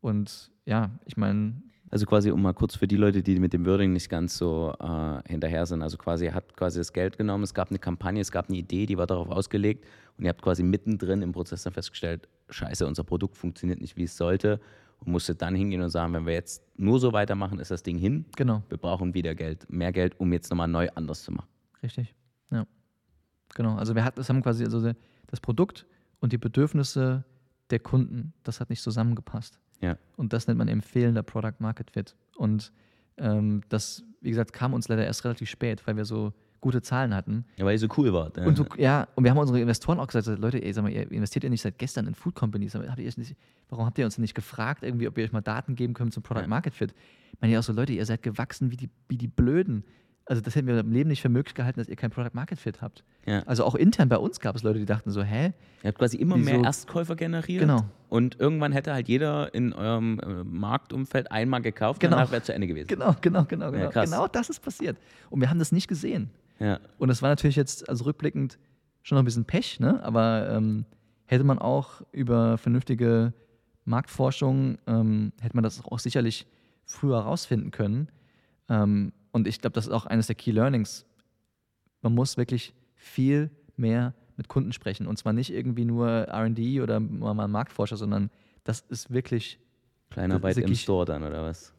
Und 0.00 0.50
ja, 0.64 0.92
ich 1.04 1.18
meine, 1.18 1.60
Also 1.90 2.06
quasi, 2.06 2.30
um 2.30 2.40
mal 2.40 2.54
kurz 2.54 2.74
für 2.74 2.88
die 2.88 2.96
Leute, 2.96 3.22
die 3.22 3.38
mit 3.38 3.52
dem 3.52 3.66
Wording 3.66 3.92
nicht 3.92 4.08
ganz 4.08 4.38
so 4.38 4.74
äh, 4.80 5.28
hinterher 5.28 5.66
sind, 5.66 5.82
also 5.82 5.98
quasi, 5.98 6.24
ihr 6.24 6.34
habt 6.34 6.56
quasi 6.56 6.78
das 6.78 6.94
Geld 6.94 7.18
genommen, 7.18 7.44
es 7.44 7.52
gab 7.52 7.68
eine 7.68 7.78
Kampagne, 7.78 8.22
es 8.22 8.32
gab 8.32 8.48
eine 8.48 8.56
Idee, 8.56 8.86
die 8.86 8.96
war 8.96 9.06
darauf 9.06 9.28
ausgelegt 9.28 9.84
und 10.16 10.24
ihr 10.24 10.30
habt 10.30 10.40
quasi 10.40 10.62
mittendrin 10.62 11.20
im 11.20 11.32
Prozess 11.32 11.64
dann 11.64 11.74
festgestellt, 11.74 12.28
scheiße, 12.48 12.86
unser 12.86 13.04
Produkt 13.04 13.36
funktioniert 13.36 13.82
nicht, 13.82 13.98
wie 13.98 14.04
es 14.04 14.16
sollte 14.16 14.58
und 15.00 15.12
musstet 15.12 15.42
dann 15.42 15.54
hingehen 15.54 15.82
und 15.82 15.90
sagen, 15.90 16.12
wenn 16.12 16.26
wir 16.26 16.34
jetzt 16.34 16.62
nur 16.76 16.98
so 16.98 17.12
weitermachen, 17.12 17.58
ist 17.58 17.70
das 17.70 17.82
Ding 17.82 17.98
hin, 17.98 18.24
genau, 18.36 18.62
wir 18.68 18.78
brauchen 18.78 19.14
wieder 19.14 19.34
Geld, 19.34 19.66
mehr 19.70 19.92
Geld, 19.92 20.18
um 20.18 20.32
jetzt 20.32 20.50
nochmal 20.50 20.68
neu 20.68 20.88
anders 20.94 21.22
zu 21.22 21.32
machen. 21.32 21.48
richtig. 21.82 22.14
Ja. 22.50 22.66
Genau. 23.54 23.76
Also 23.76 23.94
wir 23.94 24.04
hatten, 24.04 24.16
das 24.16 24.28
haben 24.28 24.42
quasi 24.42 24.64
also 24.64 24.92
das 25.26 25.40
Produkt 25.40 25.86
und 26.20 26.32
die 26.32 26.38
Bedürfnisse 26.38 27.24
der 27.70 27.78
Kunden, 27.78 28.32
das 28.42 28.60
hat 28.60 28.70
nicht 28.70 28.82
zusammengepasst. 28.82 29.58
Ja. 29.80 29.96
Und 30.16 30.32
das 30.32 30.46
nennt 30.46 30.58
man 30.58 30.68
eben 30.68 30.82
fehlender 30.82 31.22
Product 31.22 31.54
Market 31.58 31.90
Fit. 31.90 32.16
Und 32.36 32.72
ähm, 33.16 33.62
das, 33.68 34.02
wie 34.20 34.30
gesagt, 34.30 34.52
kam 34.52 34.74
uns 34.74 34.88
leider 34.88 35.04
erst 35.04 35.24
relativ 35.24 35.48
spät, 35.48 35.86
weil 35.86 35.96
wir 35.96 36.04
so 36.04 36.32
gute 36.64 36.80
Zahlen 36.80 37.14
hatten. 37.14 37.44
Ja, 37.56 37.66
weil 37.66 37.72
ihr 37.74 37.78
so 37.78 37.88
cool 37.98 38.12
wart. 38.14 38.38
Und 38.38 38.56
so, 38.56 38.64
ja, 38.78 39.06
und 39.14 39.22
wir 39.24 39.30
haben 39.30 39.36
unsere 39.38 39.60
Investoren 39.60 40.00
auch 40.00 40.06
gesagt, 40.06 40.26
Leute, 40.40 40.62
ey, 40.64 40.72
sag 40.72 40.82
mal, 40.82 40.90
ihr 40.90 41.10
investiert 41.12 41.44
ja 41.44 41.50
nicht 41.50 41.60
seit 41.60 41.78
gestern 41.78 42.06
in 42.06 42.14
Food 42.14 42.34
Companies. 42.34 42.74
Habt 42.74 42.98
ihr 42.98 43.12
nicht, 43.16 43.36
warum 43.68 43.84
habt 43.84 43.98
ihr 43.98 44.06
uns 44.06 44.16
nicht 44.16 44.34
gefragt, 44.34 44.82
irgendwie, 44.82 45.06
ob 45.06 45.16
wir 45.16 45.24
euch 45.24 45.32
mal 45.32 45.42
Daten 45.42 45.74
geben 45.76 45.92
können 45.92 46.10
zum 46.10 46.22
Product 46.22 46.40
Ja. 46.42 46.48
Market 46.48 46.72
Fit? 46.74 46.94
Ich 47.32 47.40
meine 47.40 47.52
ja 47.52 47.58
auch 47.58 47.62
so, 47.62 47.74
Leute, 47.74 47.92
ihr 47.92 48.06
seid 48.06 48.22
gewachsen 48.22 48.70
wie 48.70 48.76
die, 48.76 48.88
wie 49.08 49.18
die 49.18 49.28
Blöden. 49.28 49.84
Also 50.26 50.40
das 50.40 50.56
hätten 50.56 50.66
wir 50.66 50.78
im 50.80 50.90
Leben 50.90 51.10
nicht 51.10 51.20
für 51.20 51.28
möglich 51.28 51.54
gehalten, 51.54 51.78
dass 51.80 51.88
ihr 51.88 51.96
kein 51.96 52.10
Product 52.10 52.30
Market 52.32 52.58
Fit 52.58 52.80
habt. 52.80 53.04
Ja. 53.26 53.40
Also 53.40 53.62
auch 53.64 53.74
intern 53.74 54.08
bei 54.08 54.16
uns 54.16 54.40
gab 54.40 54.56
es 54.56 54.62
Leute, 54.62 54.78
die 54.78 54.86
dachten 54.86 55.10
so, 55.10 55.22
hä? 55.22 55.52
Ihr 55.82 55.88
habt 55.88 55.98
quasi 55.98 56.16
immer 56.16 56.38
mehr 56.38 56.62
Erstkäufer 56.62 57.14
generiert. 57.14 57.60
Genau. 57.60 57.82
Und 58.08 58.40
irgendwann 58.40 58.72
hätte 58.72 58.94
halt 58.94 59.06
jeder 59.06 59.52
in 59.52 59.74
eurem 59.74 60.18
äh, 60.20 60.44
Marktumfeld 60.44 61.30
einmal 61.30 61.60
gekauft 61.60 62.00
Genau. 62.00 62.16
und 62.16 62.20
danach 62.20 62.30
wäre 62.30 62.40
es 62.40 62.46
zu 62.46 62.54
Ende 62.54 62.66
gewesen. 62.66 62.86
Genau, 62.88 63.14
genau, 63.20 63.44
genau, 63.44 63.70
genau. 63.70 63.90
krass. 63.90 64.10
genau 64.10 64.26
das 64.26 64.48
ist 64.48 64.60
passiert. 64.60 64.96
Und 65.28 65.42
wir 65.42 65.50
haben 65.50 65.58
das 65.58 65.72
nicht 65.72 65.88
gesehen. 65.88 66.30
Ja. 66.58 66.78
Und 66.98 67.08
das 67.08 67.20
war 67.22 67.28
natürlich 67.30 67.56
jetzt, 67.56 67.88
also 67.88 68.04
rückblickend, 68.04 68.58
schon 69.02 69.16
noch 69.16 69.22
ein 69.22 69.26
bisschen 69.26 69.44
Pech, 69.44 69.80
ne? 69.80 70.02
aber 70.02 70.48
ähm, 70.50 70.84
hätte 71.26 71.44
man 71.44 71.58
auch 71.58 72.00
über 72.12 72.56
vernünftige 72.58 73.32
Marktforschung, 73.84 74.78
ähm, 74.86 75.32
hätte 75.40 75.56
man 75.56 75.64
das 75.64 75.84
auch 75.84 75.98
sicherlich 75.98 76.46
früher 76.86 77.18
rausfinden 77.18 77.70
können. 77.70 78.08
Ähm, 78.68 79.12
und 79.32 79.46
ich 79.46 79.60
glaube, 79.60 79.74
das 79.74 79.86
ist 79.86 79.92
auch 79.92 80.06
eines 80.06 80.26
der 80.26 80.36
Key 80.36 80.52
Learnings. 80.52 81.04
Man 82.02 82.14
muss 82.14 82.36
wirklich 82.36 82.72
viel 82.94 83.50
mehr 83.76 84.14
mit 84.36 84.48
Kunden 84.48 84.72
sprechen. 84.72 85.06
Und 85.06 85.18
zwar 85.18 85.32
nicht 85.32 85.52
irgendwie 85.52 85.84
nur 85.84 86.26
RD 86.32 86.80
oder 86.80 87.00
mal 87.00 87.48
Marktforscher, 87.48 87.96
sondern 87.96 88.30
das 88.64 88.80
ist 88.88 89.12
wirklich 89.12 89.58
Kleinarbeit 90.10 90.56
im 90.56 90.62
wirklich- 90.64 90.82
Store 90.82 91.04
dann, 91.04 91.22
oder 91.24 91.42
was? 91.44 91.72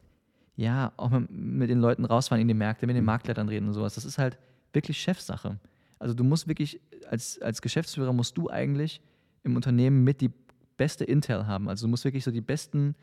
ja, 0.58 0.92
auch 0.96 1.10
mit, 1.10 1.30
mit 1.30 1.70
den 1.70 1.80
Leuten 1.80 2.04
rausfahren 2.06 2.40
in 2.40 2.48
die 2.48 2.54
Märkte, 2.54 2.86
mit 2.86 2.96
den 2.96 3.02
Mhm. 3.02 3.06
Marktleitern 3.06 3.48
reden 3.48 3.66
und 3.68 3.74
sowas. 3.74 3.94
Das 3.94 4.04
ist 4.06 4.16
halt 4.18 4.38
wirklich 4.76 4.98
Chefsache. 5.00 5.58
Also 5.98 6.14
du 6.14 6.22
musst 6.22 6.46
wirklich, 6.46 6.80
als, 7.10 7.42
als 7.42 7.60
Geschäftsführer 7.60 8.12
musst 8.12 8.38
du 8.38 8.48
eigentlich 8.48 9.00
im 9.42 9.56
Unternehmen 9.56 10.04
mit 10.04 10.20
die 10.20 10.30
beste 10.76 11.04
Intel 11.04 11.48
haben. 11.48 11.68
Also 11.68 11.86
du 11.86 11.90
musst 11.90 12.04
wirklich 12.04 12.22
so 12.22 12.30
die 12.30 12.40
besten, 12.40 12.94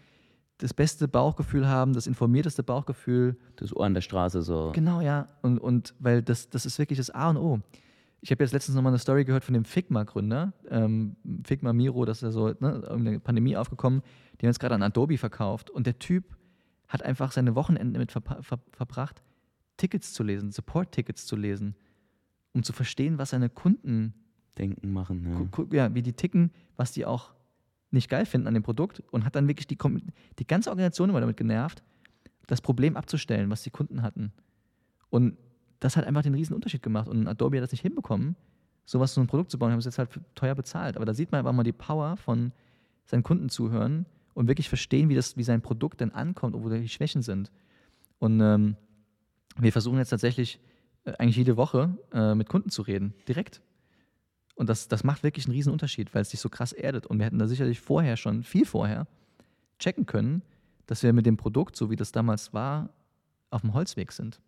das 0.59 0.74
beste 0.74 1.09
Bauchgefühl 1.09 1.67
haben, 1.67 1.91
das 1.93 2.07
informierteste 2.07 2.63
Bauchgefühl. 2.63 3.36
Das 3.57 3.76
Ohr 3.76 3.86
an 3.86 3.93
der 3.93 4.01
Straße 4.01 4.41
so. 4.43 4.71
Genau, 4.74 5.01
ja. 5.01 5.28
Und, 5.41 5.57
und 5.57 5.93
weil 5.99 6.21
das, 6.21 6.49
das 6.49 6.65
ist 6.65 6.80
wirklich 6.80 6.97
das 6.97 7.09
A 7.09 7.32
und 7.32 7.38
O. 7.38 7.59
Ich 8.21 8.32
habe 8.32 8.41
jetzt 8.41 8.53
letztens 8.53 8.76
nochmal 8.76 8.91
eine 8.93 8.99
Story 8.99 9.26
gehört 9.26 9.43
von 9.43 9.53
dem 9.53 9.65
Figma-Gründer, 9.65 10.53
ähm, 10.69 11.17
Figma 11.45 11.74
Miro, 11.74 12.05
das 12.05 12.19
ist 12.19 12.21
ja 12.21 12.32
so 12.32 12.53
ne, 12.61 12.82
in 12.95 13.03
der 13.03 13.19
Pandemie 13.19 13.57
aufgekommen, 13.57 14.01
die 14.39 14.45
haben 14.45 14.51
jetzt 14.51 14.61
gerade 14.61 14.76
an 14.76 14.82
Adobe 14.82 15.17
verkauft 15.17 15.69
und 15.69 15.86
der 15.88 15.99
Typ 15.99 16.38
hat 16.88 17.03
einfach 17.03 17.34
seine 17.34 17.55
Wochenenden 17.55 17.91
damit 17.91 18.13
verpa- 18.13 18.41
ver 18.41 18.59
verbracht, 18.71 19.21
Tickets 19.78 20.13
zu 20.13 20.24
lesen, 20.24 20.51
Support-Tickets 20.51 21.26
zu 21.26 21.36
lesen, 21.36 21.76
um 22.53 22.63
zu 22.63 22.74
verstehen, 22.74 23.17
was 23.17 23.32
seine 23.32 23.49
Kunden, 23.49 24.13
Denken 24.57 24.93
machen. 24.93 25.49
Ja. 25.51 25.65
ja, 25.71 25.95
wie 25.95 26.03
die 26.03 26.13
ticken, 26.13 26.51
was 26.78 26.91
die 26.91 27.05
auch 27.05 27.34
nicht 27.89 28.09
geil 28.09 28.26
finden 28.26 28.47
an 28.47 28.53
dem 28.53 28.63
Produkt 28.63 29.01
und 29.11 29.26
hat 29.26 29.36
dann 29.36 29.47
wirklich 29.47 29.67
die, 29.67 29.78
die 30.39 30.47
ganze 30.47 30.69
Organisation 30.69 31.09
immer 31.09 31.21
damit 31.21 31.38
genervt, 31.38 31.84
das 32.47 32.61
Problem 32.61 32.97
abzustellen, 32.97 33.49
was 33.49 33.63
die 33.63 33.71
Kunden 33.71 34.01
hatten. 34.01 34.32
Und 35.09 35.38
das 35.80 35.97
hat 35.97 36.05
einfach 36.05 36.24
den 36.24 36.34
riesen 36.34 36.53
Unterschied 36.53 36.84
gemacht. 36.84 37.07
Und 37.07 37.28
Adobe 37.28 37.57
hat 37.57 37.63
das 37.63 37.71
nicht 37.71 37.82
hinbekommen, 37.82 38.36
sowas 38.86 39.13
so 39.13 39.21
ein 39.21 39.28
Produkt 39.28 39.51
zu 39.51 39.59
bauen, 39.59 39.71
haben 39.71 39.80
es 39.80 39.86
jetzt 39.86 39.97
halt 39.97 40.09
teuer 40.36 40.55
bezahlt. 40.55 40.95
Aber 40.95 41.05
da 41.05 41.13
sieht 41.13 41.32
man 41.32 41.39
einfach 41.39 41.53
mal 41.53 41.63
die 41.63 41.71
Power 41.71 42.17
von 42.17 42.51
seinen 43.05 43.24
Kunden 43.24 43.49
zuhören 43.49 44.05
und 44.34 44.47
wirklich 44.47 44.69
verstehen, 44.69 45.09
wie, 45.09 45.15
das, 45.15 45.38
wie 45.38 45.43
sein 45.43 45.61
Produkt 45.61 46.01
denn 46.01 46.11
ankommt 46.11 46.55
und 46.55 46.63
wo 46.63 46.69
die 46.69 46.89
Schwächen 46.89 47.21
sind. 47.21 47.51
Und 48.19 48.39
ähm, 48.41 48.76
wir 49.57 49.71
versuchen 49.71 49.97
jetzt 49.97 50.09
tatsächlich 50.09 50.59
äh, 51.05 51.13
eigentlich 51.17 51.37
jede 51.37 51.57
Woche 51.57 51.97
äh, 52.13 52.35
mit 52.35 52.49
Kunden 52.49 52.69
zu 52.69 52.81
reden, 52.81 53.13
direkt. 53.27 53.61
Und 54.55 54.69
das, 54.69 54.87
das 54.87 55.03
macht 55.03 55.23
wirklich 55.23 55.45
einen 55.45 55.55
riesen 55.55 55.71
Unterschied, 55.73 56.13
weil 56.13 56.21
es 56.21 56.29
sich 56.29 56.39
so 56.39 56.49
krass 56.49 56.73
erdet. 56.73 57.07
Und 57.07 57.17
wir 57.17 57.25
hätten 57.25 57.39
da 57.39 57.47
sicherlich 57.47 57.79
vorher 57.81 58.17
schon, 58.17 58.43
viel 58.43 58.65
vorher, 58.65 59.07
checken 59.79 60.05
können, 60.05 60.43
dass 60.85 61.01
wir 61.01 61.11
mit 61.13 61.25
dem 61.25 61.37
Produkt, 61.37 61.75
so 61.75 61.89
wie 61.89 61.95
das 61.95 62.11
damals 62.11 62.53
war, 62.53 62.89
auf 63.49 63.61
dem 63.61 63.73
Holzweg 63.73 64.11
sind. 64.11 64.41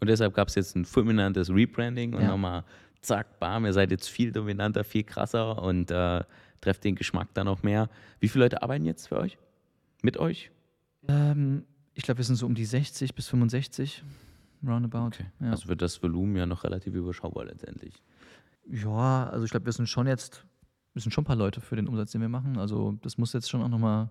Und 0.00 0.08
deshalb 0.08 0.34
gab 0.34 0.48
es 0.48 0.54
jetzt 0.54 0.76
ein 0.76 0.86
fulminantes 0.86 1.50
Rebranding 1.50 2.14
und 2.14 2.22
Ja. 2.22 2.28
nochmal 2.28 2.64
zack, 3.02 3.38
bam, 3.38 3.66
ihr 3.66 3.72
seid 3.72 3.90
jetzt 3.90 4.08
viel 4.08 4.32
dominanter, 4.32 4.82
viel 4.84 5.04
krasser 5.04 5.62
und 5.62 5.90
äh, 5.90 6.24
trefft 6.60 6.84
den 6.84 6.94
Geschmack 6.94 7.28
dann 7.34 7.46
noch 7.46 7.62
mehr. 7.62 7.88
Wie 8.18 8.28
viele 8.28 8.44
Leute 8.44 8.62
arbeiten 8.62 8.84
jetzt 8.86 9.08
für 9.08 9.18
euch? 9.18 9.38
Mit 10.02 10.16
euch? 10.16 10.50
Ähm, 11.08 11.64
ich 11.94 12.02
glaube, 12.04 12.18
wir 12.18 12.24
sind 12.24 12.36
so 12.36 12.46
um 12.46 12.54
die 12.54 12.64
60 12.64 13.14
bis 13.14 13.28
65 13.28 14.02
roundabout. 14.66 15.06
Okay. 15.08 15.26
Ja. 15.40 15.50
Also 15.50 15.68
wird 15.68 15.82
das 15.82 16.02
Volumen 16.02 16.36
ja 16.36 16.46
noch 16.46 16.64
relativ 16.64 16.94
überschaubar 16.94 17.44
letztendlich. 17.46 18.02
Ja, 18.66 19.28
also 19.28 19.44
ich 19.44 19.50
glaube, 19.50 19.66
wir 19.66 19.72
sind 19.72 19.88
schon 19.88 20.06
jetzt, 20.06 20.46
wir 20.92 21.02
sind 21.02 21.12
schon 21.12 21.22
ein 21.22 21.26
paar 21.26 21.36
Leute 21.36 21.60
für 21.60 21.76
den 21.76 21.88
Umsatz, 21.88 22.12
den 22.12 22.20
wir 22.20 22.28
machen. 22.28 22.58
Also 22.58 22.92
das 23.02 23.18
muss 23.18 23.32
jetzt 23.32 23.50
schon 23.50 23.62
auch 23.62 23.68
nochmal, 23.68 24.10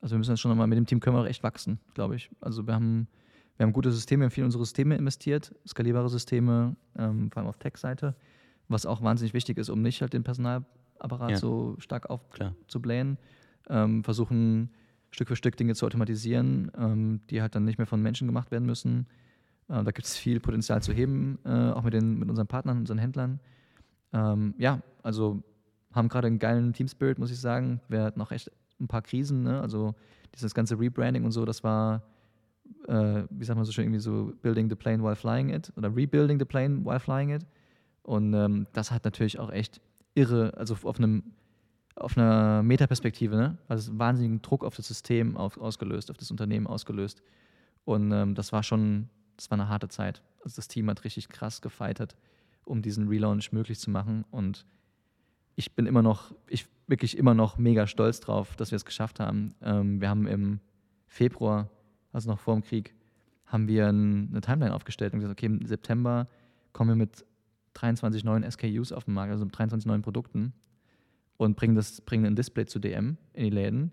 also 0.00 0.14
wir 0.14 0.18
müssen 0.18 0.30
jetzt 0.30 0.40
schon 0.40 0.50
nochmal, 0.50 0.66
mit 0.66 0.78
dem 0.78 0.86
Team 0.86 1.00
können 1.00 1.16
wir 1.16 1.20
auch 1.22 1.26
echt 1.26 1.42
wachsen, 1.42 1.78
glaube 1.94 2.16
ich. 2.16 2.30
Also 2.40 2.66
wir 2.66 2.74
haben, 2.74 3.08
wir 3.56 3.66
haben 3.66 3.72
gute 3.72 3.92
Systeme, 3.92 4.20
wir 4.20 4.24
haben 4.26 4.30
viel 4.30 4.42
in 4.42 4.46
unsere 4.46 4.64
Systeme 4.64 4.96
investiert, 4.96 5.54
skalierbare 5.66 6.08
Systeme, 6.08 6.76
ähm, 6.96 7.30
vor 7.30 7.40
allem 7.42 7.48
auf 7.48 7.58
Tech-Seite, 7.58 8.14
was 8.68 8.86
auch 8.86 9.02
wahnsinnig 9.02 9.34
wichtig 9.34 9.58
ist, 9.58 9.68
um 9.68 9.82
nicht 9.82 10.00
halt 10.00 10.12
den 10.12 10.22
Personalapparat 10.22 11.32
Ja. 11.32 11.36
so 11.36 11.76
stark 11.78 12.08
aufzublähen. 12.08 13.18
Ähm, 13.68 14.04
versuchen 14.04 14.70
Stück 15.14 15.28
für 15.28 15.36
Stück 15.36 15.56
Dinge 15.56 15.74
zu 15.74 15.86
automatisieren, 15.86 16.72
ähm, 16.76 17.20
die 17.30 17.40
halt 17.40 17.54
dann 17.54 17.64
nicht 17.64 17.78
mehr 17.78 17.86
von 17.86 18.02
Menschen 18.02 18.26
gemacht 18.26 18.50
werden 18.50 18.66
müssen. 18.66 19.06
Äh, 19.68 19.84
da 19.84 19.90
gibt 19.92 20.06
es 20.06 20.16
viel 20.16 20.40
Potenzial 20.40 20.82
zu 20.82 20.92
heben, 20.92 21.38
äh, 21.44 21.70
auch 21.70 21.84
mit, 21.84 21.94
den, 21.94 22.18
mit 22.18 22.28
unseren 22.28 22.48
Partnern, 22.48 22.78
unseren 22.78 22.98
Händlern. 22.98 23.40
Ähm, 24.12 24.54
ja, 24.58 24.82
also 25.02 25.42
haben 25.92 26.08
gerade 26.08 26.26
einen 26.26 26.40
geilen 26.40 26.72
Team-Spirit, 26.72 27.18
muss 27.18 27.30
ich 27.30 27.40
sagen. 27.40 27.80
Wir 27.88 28.02
hatten 28.02 28.20
auch 28.20 28.32
echt 28.32 28.50
ein 28.80 28.88
paar 28.88 29.02
Krisen, 29.02 29.44
ne? 29.44 29.60
also 29.60 29.94
dieses 30.34 30.52
ganze 30.52 30.78
Rebranding 30.78 31.24
und 31.24 31.30
so, 31.30 31.44
das 31.44 31.62
war, 31.62 32.02
äh, 32.88 33.22
wie 33.30 33.44
sagt 33.44 33.56
man 33.56 33.64
so 33.64 33.70
schön, 33.70 33.84
irgendwie 33.84 34.00
so 34.00 34.32
building 34.42 34.68
the 34.68 34.74
plane 34.74 35.00
while 35.00 35.14
flying 35.14 35.50
it 35.50 35.72
oder 35.76 35.94
rebuilding 35.94 36.40
the 36.40 36.44
plane 36.44 36.84
while 36.84 36.98
flying 36.98 37.30
it. 37.30 37.46
Und 38.02 38.34
ähm, 38.34 38.66
das 38.72 38.90
hat 38.90 39.04
natürlich 39.04 39.38
auch 39.38 39.52
echt 39.52 39.80
irre, 40.14 40.52
also 40.56 40.74
auf 40.82 40.98
einem 40.98 41.22
auf 41.96 42.18
einer 42.18 42.62
Metaperspektive, 42.62 43.36
ne? 43.36 43.58
Also 43.68 43.96
wahnsinnigen 43.98 44.42
Druck 44.42 44.64
auf 44.64 44.76
das 44.76 44.88
System 44.88 45.36
auf, 45.36 45.58
ausgelöst, 45.58 46.10
auf 46.10 46.16
das 46.16 46.30
Unternehmen 46.30 46.66
ausgelöst. 46.66 47.22
Und 47.84 48.10
ähm, 48.12 48.34
das 48.34 48.52
war 48.52 48.62
schon, 48.62 49.08
das 49.36 49.50
war 49.50 49.58
eine 49.58 49.68
harte 49.68 49.88
Zeit. 49.88 50.22
Also 50.42 50.56
das 50.56 50.68
Team 50.68 50.90
hat 50.90 51.04
richtig 51.04 51.28
krass 51.28 51.60
gefeitet, 51.60 52.16
um 52.64 52.82
diesen 52.82 53.08
Relaunch 53.08 53.52
möglich 53.52 53.78
zu 53.78 53.90
machen. 53.90 54.24
Und 54.30 54.66
ich 55.54 55.74
bin 55.74 55.86
immer 55.86 56.02
noch, 56.02 56.34
ich 56.48 56.66
wirklich 56.86 57.16
immer 57.16 57.34
noch 57.34 57.58
mega 57.58 57.86
stolz 57.86 58.20
drauf, 58.20 58.56
dass 58.56 58.70
wir 58.70 58.76
es 58.76 58.84
geschafft 58.84 59.20
haben. 59.20 59.54
Ähm, 59.62 60.00
wir 60.00 60.08
haben 60.08 60.26
im 60.26 60.60
Februar, 61.06 61.70
also 62.12 62.30
noch 62.30 62.40
vor 62.40 62.54
dem 62.54 62.62
Krieg, 62.62 62.94
haben 63.46 63.68
wir 63.68 63.88
ein, 63.88 64.30
eine 64.30 64.40
Timeline 64.40 64.74
aufgestellt 64.74 65.12
und 65.12 65.20
gesagt, 65.20 65.38
okay, 65.38 65.46
im 65.46 65.64
September 65.64 66.26
kommen 66.72 66.90
wir 66.90 66.96
mit 66.96 67.24
23 67.74 68.24
neuen 68.24 68.48
SKUs 68.50 68.92
auf 68.92 69.04
den 69.04 69.14
Markt, 69.14 69.30
also 69.32 69.44
mit 69.44 69.56
23 69.56 69.86
neuen 69.86 70.02
Produkten 70.02 70.52
und 71.36 71.56
bringen, 71.56 71.74
das, 71.74 72.00
bringen 72.00 72.26
ein 72.26 72.36
Display 72.36 72.66
zu 72.66 72.78
DM 72.78 73.16
in 73.32 73.44
die 73.44 73.50
Läden. 73.50 73.92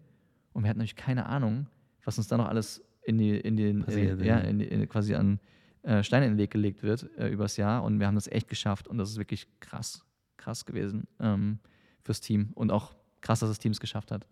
Und 0.54 0.64
wir 0.64 0.70
hatten 0.70 0.80
natürlich 0.80 0.96
keine 0.96 1.26
Ahnung, 1.26 1.68
was 2.04 2.18
uns 2.18 2.28
da 2.28 2.38
noch 2.38 2.48
alles 2.48 2.84
in 3.04 3.18
die, 3.18 3.38
in 3.38 3.58
den, 3.58 3.84
Passiert, 3.84 4.22
äh, 4.22 4.26
ja, 4.26 4.38
in 4.40 4.60
die, 4.60 4.66
in, 4.66 4.88
quasi 4.88 5.16
an 5.16 5.40
äh, 5.84 6.04
Steine 6.04 6.26
in 6.26 6.34
den 6.34 6.38
Weg 6.38 6.52
gelegt 6.52 6.84
wird 6.84 7.10
äh, 7.18 7.30
übers 7.30 7.58
Jahr. 7.58 7.84
Und 7.84 8.00
wir 8.00 8.08
haben 8.08 8.16
das 8.16 8.28
echt 8.28 8.48
geschafft. 8.48 8.88
Und 8.88 8.98
das 8.98 9.10
ist 9.10 9.18
wirklich 9.18 9.48
krass, 9.60 10.06
krass 10.38 10.66
gewesen 10.66 11.08
ähm, 11.20 11.60
fürs 12.04 12.22
Team. 12.22 12.52
Und 12.54 12.72
auch 12.72 12.96
krass, 13.22 13.40
dass 13.40 13.50
das 13.50 13.60
Team 13.60 13.72
es 13.72 13.80
geschafft 13.80 14.12
hat. 14.12 14.28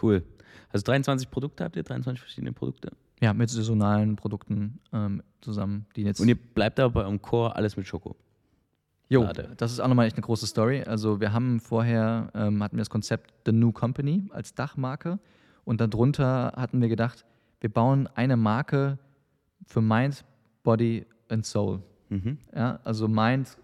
Cool. 0.00 0.24
Also 0.70 0.84
23 0.84 1.30
Produkte 1.30 1.64
habt 1.64 1.76
ihr, 1.76 1.82
23 1.82 2.20
verschiedene 2.20 2.52
Produkte. 2.52 2.92
Ja, 3.20 3.32
mit 3.34 3.50
saisonalen 3.50 4.16
Produkten 4.16 4.80
ähm, 4.92 5.22
zusammen, 5.42 5.86
die 5.94 6.02
jetzt. 6.02 6.20
Und 6.20 6.28
ihr 6.28 6.34
bleibt 6.34 6.80
aber 6.80 6.94
bei 6.94 7.00
eurem 7.02 7.22
Core 7.22 7.54
alles 7.54 7.76
mit 7.76 7.86
Schoko. 7.86 8.16
Jo, 9.12 9.24
Gerade. 9.24 9.50
das 9.58 9.72
ist 9.72 9.80
auch 9.80 9.88
nochmal 9.88 10.06
echt 10.06 10.16
eine 10.16 10.24
große 10.24 10.46
Story. 10.46 10.84
Also 10.84 11.20
wir 11.20 11.34
haben 11.34 11.60
vorher, 11.60 12.30
ähm, 12.34 12.62
hatten 12.62 12.76
wir 12.76 12.80
das 12.80 12.88
Konzept 12.88 13.34
The 13.44 13.52
New 13.52 13.70
Company 13.70 14.22
als 14.30 14.54
Dachmarke 14.54 15.18
und 15.64 15.82
darunter 15.82 16.54
hatten 16.56 16.80
wir 16.80 16.88
gedacht, 16.88 17.26
wir 17.60 17.70
bauen 17.70 18.08
eine 18.14 18.38
Marke 18.38 18.98
für 19.66 19.82
Mind, 19.82 20.24
Body 20.62 21.04
and 21.28 21.44
Soul. 21.44 21.82
Mhm. 22.08 22.38
Ja, 22.56 22.80
also 22.84 23.06
Mind 23.06 23.58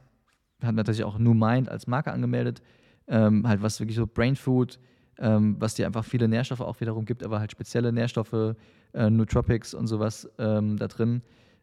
hat 0.63 0.75
natürlich 0.75 1.05
auch 1.05 1.19
New 1.19 1.33
Mind 1.33 1.71
als 1.71 1.87
Marke 1.87 2.13
angemeldet, 2.13 2.61
ähm, 3.07 3.49
halt 3.49 3.63
was 3.63 3.81
wirklich 3.81 3.97
so 3.97 4.07
Brain 4.07 4.37
Food, 4.37 4.79
ähm, 5.19 5.57
was 5.59 5.75
dir 5.75 5.87
einfach 5.87 6.05
viele 6.05 6.29
Nährstoffe 6.29 6.61
auch 6.61 6.79
wiederum 6.83 7.07
gibt, 7.07 7.25
aber 7.25 7.41
halt 7.41 7.53
spezielle 7.53 7.91
Nährstoffe, 7.91 8.55
äh, 8.93 9.09
Nootropics 9.09 9.73
und 9.73 9.87
sowas 9.87 10.29
ähm, 10.39 10.77
da 10.77 10.89
drin. 10.89 11.23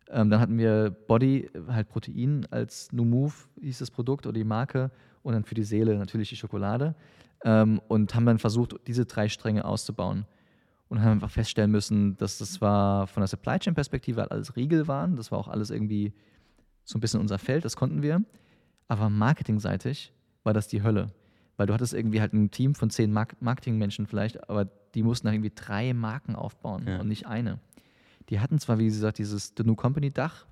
Ähm, 0.09 0.29
dann 0.29 0.39
hatten 0.39 0.57
wir 0.57 0.91
Body, 1.07 1.49
halt 1.67 1.89
Protein 1.89 2.45
als 2.51 2.91
New 2.91 3.05
Move 3.05 3.33
hieß 3.61 3.79
das 3.79 3.91
Produkt 3.91 4.25
oder 4.25 4.33
die 4.33 4.43
Marke. 4.43 4.91
Und 5.23 5.33
dann 5.33 5.43
für 5.43 5.55
die 5.55 5.63
Seele 5.63 5.97
natürlich 5.97 6.29
die 6.29 6.35
Schokolade. 6.35 6.95
Ähm, 7.43 7.81
und 7.87 8.13
haben 8.15 8.25
dann 8.25 8.37
versucht, 8.39 8.75
diese 8.87 9.05
drei 9.05 9.27
Stränge 9.29 9.65
auszubauen. 9.65 10.25
Und 10.87 11.01
haben 11.01 11.13
einfach 11.13 11.31
feststellen 11.31 11.71
müssen, 11.71 12.15
dass 12.17 12.37
das 12.37 12.61
war 12.61 13.07
von 13.07 13.21
der 13.21 13.27
Supply 13.27 13.57
Chain 13.57 13.73
Perspektive 13.73 14.21
halt 14.21 14.31
alles 14.31 14.55
Riegel 14.55 14.87
waren, 14.87 15.15
das 15.15 15.31
war 15.31 15.39
auch 15.39 15.47
alles 15.47 15.71
irgendwie 15.71 16.13
so 16.83 16.99
ein 16.99 17.01
bisschen 17.01 17.19
unser 17.19 17.39
Feld, 17.39 17.65
das 17.65 17.75
konnten 17.75 18.03
wir, 18.03 18.21
aber 18.87 19.09
marketingseitig 19.09 20.13
war 20.43 20.53
das 20.53 20.67
die 20.67 20.83
Hölle, 20.83 21.09
weil 21.57 21.65
du 21.65 21.73
hattest 21.73 21.95
irgendwie 21.95 22.21
halt 22.21 22.33
ein 22.33 22.51
Team 22.51 22.75
von 22.75 22.91
zehn 22.91 23.11
Mark 23.11 23.35
Marketingmenschen 23.41 24.05
vielleicht, 24.05 24.47
aber 24.47 24.65
die 24.93 25.01
mussten 25.01 25.25
dann 25.25 25.33
irgendwie 25.33 25.53
drei 25.55 25.91
Marken 25.93 26.35
aufbauen 26.35 26.85
Ja. 26.87 26.99
und 27.01 27.07
nicht 27.07 27.25
eine. 27.25 27.59
Die 28.29 28.39
hatten 28.39 28.59
zwar, 28.59 28.79
wie 28.79 28.85
gesagt, 28.85 29.17
dieses 29.17 29.53
The 29.57 29.63
New 29.63 29.75
Company 29.75 30.11
Dach, 30.11 30.45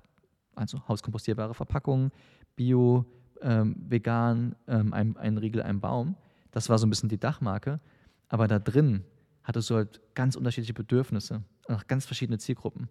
also 0.54 0.86
hauskompostierbare 0.88 1.54
Verpackungen, 1.54 2.12
Bio, 2.56 3.04
ähm, 3.42 3.76
vegan, 3.88 4.54
ähm, 4.68 4.92
ein, 4.92 5.16
ein 5.16 5.38
Riegel, 5.38 5.62
ein 5.62 5.80
Baum. 5.80 6.16
Das 6.50 6.68
war 6.68 6.78
so 6.78 6.86
ein 6.86 6.90
bisschen 6.90 7.08
die 7.08 7.18
Dachmarke. 7.18 7.80
Aber 8.28 8.48
da 8.48 8.58
drin 8.58 9.04
hattest 9.42 9.70
du 9.70 9.76
halt 9.76 10.00
ganz 10.14 10.36
unterschiedliche 10.36 10.74
Bedürfnisse, 10.74 11.42
auch 11.68 11.86
ganz 11.86 12.06
verschiedene 12.06 12.38
Zielgruppen. 12.38 12.88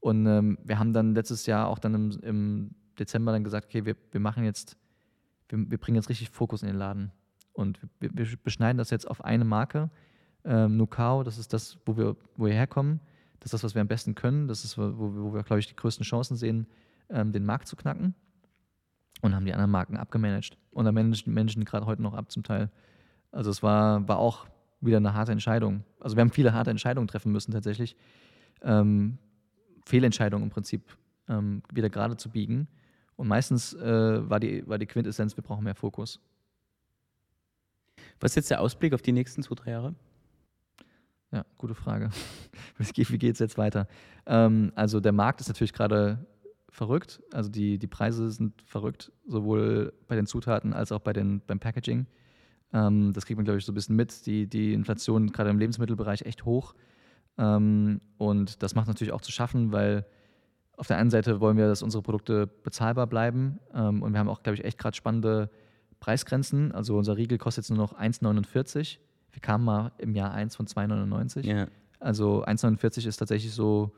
Und 0.00 0.26
ähm, 0.26 0.58
wir 0.64 0.78
haben 0.78 0.92
dann 0.92 1.14
letztes 1.14 1.46
Jahr 1.46 1.68
auch 1.68 1.78
dann 1.78 1.94
im, 1.94 2.10
im 2.22 2.70
Dezember 2.98 3.32
dann 3.32 3.44
gesagt, 3.44 3.66
okay, 3.66 3.84
wir, 3.84 3.96
wir 4.10 4.20
machen 4.20 4.44
jetzt, 4.44 4.76
wir, 5.48 5.70
wir 5.70 5.78
bringen 5.78 5.96
jetzt 5.96 6.08
richtig 6.08 6.30
Fokus 6.30 6.62
in 6.62 6.68
den 6.68 6.76
Laden. 6.76 7.10
Und 7.52 7.80
wir, 7.98 8.10
wir 8.14 8.26
beschneiden 8.42 8.78
das 8.78 8.90
jetzt 8.90 9.10
auf 9.10 9.24
eine 9.24 9.44
Marke. 9.44 9.90
Ähm, 10.44 10.76
Nukao, 10.76 11.22
das 11.22 11.38
ist 11.38 11.52
das, 11.52 11.78
wo 11.84 11.96
wir, 11.96 12.16
wo 12.36 12.46
wir 12.46 12.54
herkommen. 12.54 13.00
Das 13.40 13.48
ist 13.48 13.54
das, 13.54 13.64
was 13.64 13.74
wir 13.74 13.80
am 13.80 13.88
besten 13.88 14.14
können. 14.14 14.48
Das 14.48 14.64
ist, 14.64 14.78
wo, 14.78 14.92
wo 14.96 15.34
wir, 15.34 15.42
glaube 15.42 15.60
ich, 15.60 15.66
die 15.66 15.76
größten 15.76 16.04
Chancen 16.04 16.36
sehen, 16.36 16.66
ähm, 17.08 17.32
den 17.32 17.44
Markt 17.44 17.66
zu 17.66 17.76
knacken. 17.76 18.14
Und 19.22 19.34
haben 19.34 19.44
die 19.44 19.52
anderen 19.52 19.70
Marken 19.70 19.96
abgemanagt. 19.96 20.56
Und 20.70 20.84
da 20.84 20.92
managen 20.92 21.34
Menschen 21.34 21.64
gerade 21.64 21.84
heute 21.84 22.02
noch 22.02 22.14
ab 22.14 22.30
zum 22.30 22.42
Teil. 22.42 22.70
Also 23.32 23.50
es 23.50 23.62
war, 23.62 24.06
war 24.08 24.18
auch 24.18 24.46
wieder 24.80 24.96
eine 24.96 25.14
harte 25.14 25.32
Entscheidung. 25.32 25.84
Also 26.00 26.16
wir 26.16 26.22
haben 26.22 26.30
viele 26.30 26.52
harte 26.52 26.70
Entscheidungen 26.70 27.06
treffen 27.06 27.32
müssen 27.32 27.52
tatsächlich. 27.52 27.96
Ähm, 28.62 29.18
Fehlentscheidungen 29.84 30.44
im 30.44 30.50
Prinzip 30.50 30.82
ähm, 31.28 31.62
wieder 31.72 31.90
gerade 31.90 32.16
zu 32.16 32.30
biegen. 32.30 32.68
Und 33.16 33.28
meistens 33.28 33.74
äh, 33.74 34.28
war, 34.30 34.40
die, 34.40 34.66
war 34.66 34.78
die 34.78 34.86
Quintessenz, 34.86 35.36
wir 35.36 35.44
brauchen 35.44 35.64
mehr 35.64 35.74
Fokus. 35.74 36.20
Was 38.18 38.32
ist 38.32 38.36
jetzt 38.36 38.50
der 38.50 38.60
Ausblick 38.60 38.94
auf 38.94 39.02
die 39.02 39.12
nächsten 39.12 39.42
zwei, 39.42 39.54
drei 39.54 39.70
Jahre? 39.72 39.94
Ja, 41.32 41.44
gute 41.58 41.74
Frage. 41.74 42.10
Wie 42.78 43.18
geht 43.18 43.34
es 43.34 43.38
jetzt 43.38 43.56
weiter? 43.56 43.86
Ähm, 44.26 44.72
also 44.74 45.00
der 45.00 45.12
Markt 45.12 45.40
ist 45.40 45.48
natürlich 45.48 45.72
gerade 45.72 46.26
verrückt. 46.68 47.22
Also 47.32 47.50
die, 47.50 47.78
die 47.78 47.86
Preise 47.86 48.30
sind 48.30 48.60
verrückt, 48.62 49.12
sowohl 49.26 49.92
bei 50.08 50.16
den 50.16 50.26
Zutaten 50.26 50.72
als 50.72 50.92
auch 50.92 51.00
bei 51.00 51.12
den, 51.12 51.40
beim 51.46 51.60
Packaging. 51.60 52.06
Ähm, 52.72 53.12
das 53.12 53.26
kriegt 53.26 53.36
man, 53.36 53.44
glaube 53.44 53.58
ich, 53.58 53.64
so 53.64 53.72
ein 53.72 53.74
bisschen 53.74 53.96
mit. 53.96 54.26
Die, 54.26 54.48
die 54.48 54.72
Inflation 54.72 55.30
gerade 55.32 55.50
im 55.50 55.58
Lebensmittelbereich 55.58 56.22
echt 56.22 56.44
hoch. 56.44 56.74
Ähm, 57.38 58.00
und 58.18 58.62
das 58.62 58.74
macht 58.74 58.88
natürlich 58.88 59.12
auch 59.12 59.22
zu 59.22 59.32
schaffen, 59.32 59.72
weil 59.72 60.06
auf 60.76 60.86
der 60.86 60.96
einen 60.96 61.10
Seite 61.10 61.40
wollen 61.40 61.56
wir, 61.56 61.68
dass 61.68 61.82
unsere 61.82 62.02
Produkte 62.02 62.46
bezahlbar 62.46 63.06
bleiben. 63.06 63.60
Ähm, 63.74 64.02
und 64.02 64.12
wir 64.12 64.18
haben 64.18 64.28
auch, 64.28 64.42
glaube 64.42 64.56
ich, 64.56 64.64
echt 64.64 64.78
gerade 64.78 64.96
spannende 64.96 65.50
Preisgrenzen. 66.00 66.72
Also 66.72 66.96
unser 66.96 67.16
Riegel 67.16 67.38
kostet 67.38 67.64
jetzt 67.64 67.70
nur 67.70 67.78
noch 67.78 67.98
1,49. 67.98 68.98
Wir 69.32 69.40
kamen 69.40 69.64
mal 69.64 69.92
im 69.98 70.14
Jahr 70.14 70.32
1 70.32 70.56
von 70.56 70.66
2,99. 70.66 71.46
Ja. 71.46 71.66
Also 71.98 72.44
1,49 72.44 73.06
ist 73.06 73.18
tatsächlich 73.18 73.52
so, 73.52 73.92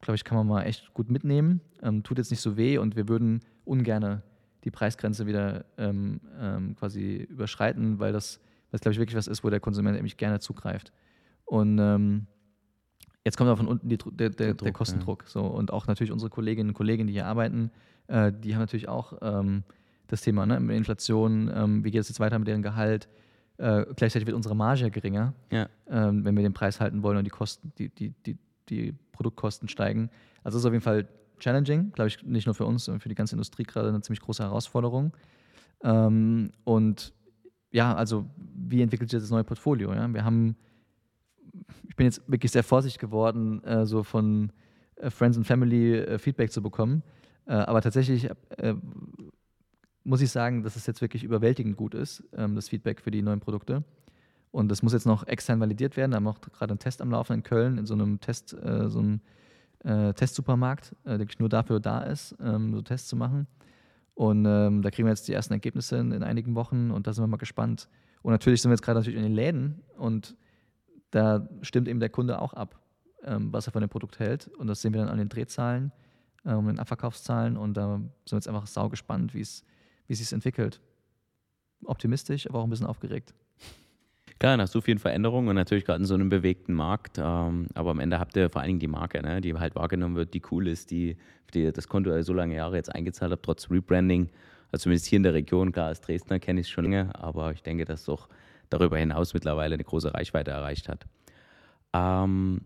glaube 0.00 0.16
ich, 0.16 0.24
kann 0.24 0.36
man 0.36 0.46
mal 0.46 0.62
echt 0.62 0.92
gut 0.94 1.10
mitnehmen. 1.10 1.60
Ähm, 1.82 2.02
tut 2.02 2.18
jetzt 2.18 2.30
nicht 2.30 2.40
so 2.40 2.56
weh 2.56 2.78
und 2.78 2.96
wir 2.96 3.08
würden 3.08 3.40
ungern 3.64 4.22
die 4.64 4.70
Preisgrenze 4.70 5.26
wieder 5.26 5.64
ähm, 5.78 6.20
ähm, 6.38 6.74
quasi 6.76 7.26
überschreiten, 7.28 7.98
weil 7.98 8.12
das, 8.12 8.40
das 8.70 8.80
glaube 8.80 8.92
ich, 8.92 8.98
wirklich 8.98 9.16
was 9.16 9.26
ist, 9.26 9.44
wo 9.44 9.50
der 9.50 9.60
Konsument 9.60 9.96
nämlich 9.96 10.16
gerne 10.16 10.40
zugreift. 10.40 10.92
Und 11.44 11.78
ähm, 11.78 12.26
jetzt 13.24 13.36
kommt 13.36 13.48
aber 13.48 13.58
von 13.58 13.68
unten 13.68 13.88
die, 13.88 13.98
der, 13.98 14.10
der, 14.10 14.30
Der 14.30 14.46
der, 14.46 14.54
Druck, 14.54 14.74
Kostendruck. 14.74 15.24
So. 15.26 15.44
Und 15.44 15.72
auch 15.72 15.86
natürlich 15.86 16.12
unsere 16.12 16.30
Kolleginnen 16.30 16.70
und 16.70 16.74
Kollegen, 16.74 17.06
die 17.06 17.12
hier 17.12 17.26
arbeiten, 17.26 17.70
äh, 18.06 18.32
die 18.32 18.54
haben 18.54 18.60
natürlich 18.60 18.88
auch 18.88 19.18
ähm, 19.20 19.64
das 20.06 20.22
Thema, 20.22 20.46
ne? 20.46 20.56
Inflation, 20.74 21.50
ähm, 21.54 21.84
wie 21.84 21.90
geht 21.90 22.00
es 22.00 22.08
jetzt 22.08 22.20
weiter 22.20 22.38
mit 22.38 22.48
deren 22.48 22.62
Gehalt? 22.62 23.08
Äh, 23.58 23.84
gleichzeitig 23.94 24.26
wird 24.26 24.36
unsere 24.36 24.56
Marge 24.56 24.90
geringer 24.90 25.32
Ja. 25.52 25.68
ähm, 25.88 26.24
wenn 26.24 26.36
wir 26.36 26.42
den 26.42 26.54
Preis 26.54 26.80
halten 26.80 27.02
wollen 27.02 27.18
und 27.18 27.24
die 27.24 27.30
Kosten, 27.30 27.72
die, 27.78 27.88
die, 27.88 28.10
die, 28.26 28.36
die 28.68 28.94
Produktkosten 29.12 29.68
steigen. 29.68 30.10
Also 30.42 30.58
ist 30.58 30.64
auf 30.64 30.72
jeden 30.72 30.82
Fall 30.82 31.06
challenging, 31.38 31.92
glaube 31.92 32.08
ich, 32.08 32.22
nicht 32.24 32.46
nur 32.46 32.54
für 32.54 32.64
uns, 32.64 32.84
sondern 32.84 33.00
für 33.00 33.08
die 33.08 33.14
ganze 33.14 33.34
Industrie 33.34 33.62
gerade 33.62 33.88
eine 33.88 34.00
ziemlich 34.00 34.20
große 34.20 34.42
Herausforderung. 34.42 35.12
Ähm, 35.82 36.50
und 36.64 37.12
ja, 37.70 37.94
also 37.94 38.26
wie 38.36 38.82
entwickelt 38.82 39.10
sich 39.10 39.20
das 39.20 39.30
neue 39.30 39.44
Portfolio? 39.44 39.92
Ja? 39.94 40.12
Wir 40.12 40.24
haben, 40.24 40.56
ich 41.88 41.94
bin 41.96 42.06
jetzt 42.06 42.22
wirklich 42.28 42.50
sehr 42.50 42.64
vorsichtig 42.64 42.98
geworden, 43.00 43.62
äh, 43.64 43.86
so 43.86 44.02
von 44.02 44.50
äh, 44.96 45.10
Friends 45.10 45.36
and 45.36 45.46
Family 45.46 45.98
äh, 45.98 46.18
Feedback 46.18 46.50
zu 46.50 46.62
bekommen. 46.62 47.02
Äh, 47.46 47.52
aber 47.54 47.82
tatsächlich 47.82 48.28
äh, 48.56 48.74
muss 50.04 50.20
ich 50.20 50.30
sagen, 50.30 50.62
dass 50.62 50.76
es 50.76 50.86
jetzt 50.86 51.00
wirklich 51.00 51.24
überwältigend 51.24 51.76
gut 51.76 51.94
ist, 51.94 52.22
ähm, 52.36 52.54
das 52.54 52.68
Feedback 52.68 53.00
für 53.00 53.10
die 53.10 53.22
neuen 53.22 53.40
Produkte. 53.40 53.82
Und 54.50 54.68
das 54.68 54.82
muss 54.82 54.92
jetzt 54.92 55.06
noch 55.06 55.26
extern 55.26 55.58
validiert 55.58 55.96
werden. 55.96 56.12
Da 56.12 56.16
haben 56.16 56.24
wir 56.24 56.30
auch 56.30 56.40
gerade 56.40 56.72
einen 56.72 56.78
Test 56.78 57.02
am 57.02 57.10
Laufen 57.10 57.32
in 57.32 57.42
Köln, 57.42 57.76
in 57.76 57.86
so 57.86 57.94
einem 57.94 58.20
Test, 58.20 58.52
äh, 58.52 58.88
so 58.88 59.00
einem 59.00 59.20
äh, 59.80 60.12
Testsupermarkt, 60.12 60.92
äh, 61.04 61.10
der 61.10 61.18
wirklich 61.20 61.40
nur 61.40 61.48
dafür 61.48 61.80
da 61.80 62.02
ist, 62.02 62.36
ähm, 62.40 62.72
so 62.72 62.82
Tests 62.82 63.08
zu 63.08 63.16
machen. 63.16 63.46
Und 64.14 64.46
ähm, 64.46 64.82
da 64.82 64.90
kriegen 64.90 65.06
wir 65.06 65.12
jetzt 65.12 65.26
die 65.26 65.32
ersten 65.32 65.52
Ergebnisse 65.52 65.96
in, 65.96 66.12
in, 66.12 66.22
einigen 66.22 66.54
Wochen 66.54 66.92
und 66.92 67.06
da 67.06 67.12
sind 67.12 67.24
wir 67.24 67.28
mal 67.28 67.36
gespannt. 67.36 67.88
Und 68.22 68.30
natürlich 68.30 68.62
sind 68.62 68.70
wir 68.70 68.74
jetzt 68.74 68.82
gerade 68.82 69.00
natürlich 69.00 69.18
in 69.18 69.24
den 69.24 69.34
Läden 69.34 69.82
und 69.96 70.36
da 71.10 71.48
stimmt 71.62 71.88
eben 71.88 72.00
der 72.00 72.10
Kunde 72.10 72.40
auch 72.40 72.54
ab, 72.54 72.80
ähm, 73.24 73.52
was 73.52 73.66
er 73.66 73.72
von 73.72 73.80
dem 73.80 73.90
Produkt 73.90 74.18
hält. 74.18 74.48
Und 74.48 74.68
das 74.68 74.82
sehen 74.82 74.92
wir 74.92 75.00
dann 75.00 75.08
an 75.08 75.18
den 75.18 75.28
Drehzahlen, 75.28 75.92
ähm, 76.44 76.66
den 76.66 76.78
Abverkaufszahlen. 76.78 77.56
Und 77.56 77.76
da 77.76 77.96
sind 77.96 78.32
wir 78.32 78.36
jetzt 78.36 78.48
einfach 78.48 78.66
sau 78.66 78.88
gespannt, 78.88 79.34
wie 79.34 79.40
es 79.40 79.64
wie 80.06 80.14
sich 80.14 80.32
entwickelt. 80.32 80.80
Optimistisch, 81.84 82.48
aber 82.48 82.60
auch 82.60 82.64
ein 82.64 82.70
bisschen 82.70 82.86
aufgeregt. 82.86 83.34
Klar, 84.38 84.56
nach 84.56 84.68
so 84.68 84.80
vielen 84.80 84.98
Veränderungen 84.98 85.48
und 85.48 85.54
natürlich 85.54 85.84
gerade 85.84 86.00
in 86.00 86.06
so 86.06 86.14
einem 86.14 86.28
bewegten 86.28 86.74
Markt. 86.74 87.18
Ähm, 87.18 87.68
aber 87.74 87.90
am 87.92 88.00
Ende 88.00 88.18
habt 88.18 88.36
ihr 88.36 88.50
vor 88.50 88.60
allen 88.60 88.68
Dingen 88.68 88.80
die 88.80 88.88
Marke, 88.88 89.22
ne, 89.22 89.40
die 89.40 89.54
halt 89.54 89.74
wahrgenommen 89.74 90.16
wird, 90.16 90.34
die 90.34 90.42
cool 90.50 90.66
ist, 90.66 90.90
die, 90.90 91.16
die 91.54 91.70
das 91.72 91.88
Konto 91.88 92.20
so 92.22 92.32
lange 92.32 92.56
Jahre 92.56 92.76
jetzt 92.76 92.94
eingezahlt 92.94 93.32
hat, 93.32 93.42
trotz 93.42 93.70
Rebranding. 93.70 94.28
Also 94.72 94.84
zumindest 94.84 95.06
hier 95.06 95.18
in 95.18 95.22
der 95.22 95.34
Region, 95.34 95.70
klar, 95.70 95.86
als 95.86 96.00
Dresdner 96.00 96.40
kenne 96.40 96.60
ich 96.60 96.66
es 96.66 96.70
schon 96.70 96.84
lange, 96.84 97.14
aber 97.14 97.52
ich 97.52 97.62
denke, 97.62 97.84
dass 97.84 98.00
es 98.00 98.06
doch 98.06 98.28
darüber 98.70 98.98
hinaus 98.98 99.34
mittlerweile 99.34 99.74
eine 99.74 99.84
große 99.84 100.12
Reichweite 100.12 100.50
erreicht 100.50 100.88
hat. 100.88 101.06
Ähm, 101.92 102.62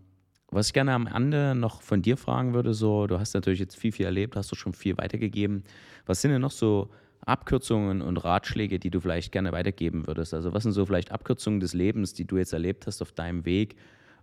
was 0.49 0.67
ich 0.67 0.73
gerne 0.73 0.93
am 0.93 1.05
Ende 1.05 1.53
noch 1.53 1.83
von 1.83 2.01
dir 2.01 2.17
fragen 2.17 2.55
würde, 2.55 2.73
so, 2.73 3.05
du 3.05 3.19
hast 3.19 3.35
natürlich 3.35 3.59
jetzt 3.59 3.77
viel, 3.77 3.91
viel 3.91 4.07
erlebt, 4.07 4.35
hast 4.35 4.51
du 4.51 4.55
schon 4.55 4.73
viel 4.73 4.97
weitergegeben. 4.97 5.63
Was 6.07 6.21
sind 6.21 6.31
denn 6.31 6.41
noch 6.41 6.51
so 6.51 6.89
Abkürzungen 7.29 8.01
und 8.01 8.17
Ratschläge, 8.17 8.79
die 8.79 8.89
du 8.89 8.99
vielleicht 8.99 9.31
gerne 9.31 9.51
weitergeben 9.51 10.07
würdest? 10.07 10.33
Also 10.33 10.53
was 10.53 10.63
sind 10.63 10.73
so 10.73 10.85
vielleicht 10.85 11.11
Abkürzungen 11.11 11.59
des 11.59 11.73
Lebens, 11.73 12.13
die 12.13 12.25
du 12.25 12.37
jetzt 12.37 12.53
erlebt 12.53 12.87
hast 12.87 13.01
auf 13.01 13.11
deinem 13.11 13.45
Weg, 13.45 13.75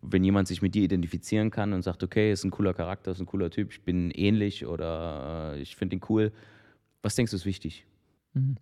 wenn 0.02 0.22
jemand 0.24 0.48
sich 0.48 0.62
mit 0.62 0.74
dir 0.74 0.82
identifizieren 0.82 1.50
kann 1.50 1.72
und 1.72 1.82
sagt, 1.82 2.02
okay, 2.02 2.32
ist 2.32 2.44
ein 2.44 2.50
cooler 2.50 2.74
Charakter, 2.74 3.12
ist 3.12 3.20
ein 3.20 3.26
cooler 3.26 3.50
Typ, 3.50 3.72
ich 3.72 3.82
bin 3.82 4.11
ähnlich 4.11 4.66
oder 4.66 5.54
äh, 5.54 5.61
ich 5.61 5.76
finde 5.76 5.96
ihn 5.96 6.02
cool. 6.09 6.32
Was 7.02 7.14
denkst 7.14 7.30
du 7.30 7.36
ist 7.36 7.46
wichtig? 7.46 7.86
Mhm. 8.34 8.57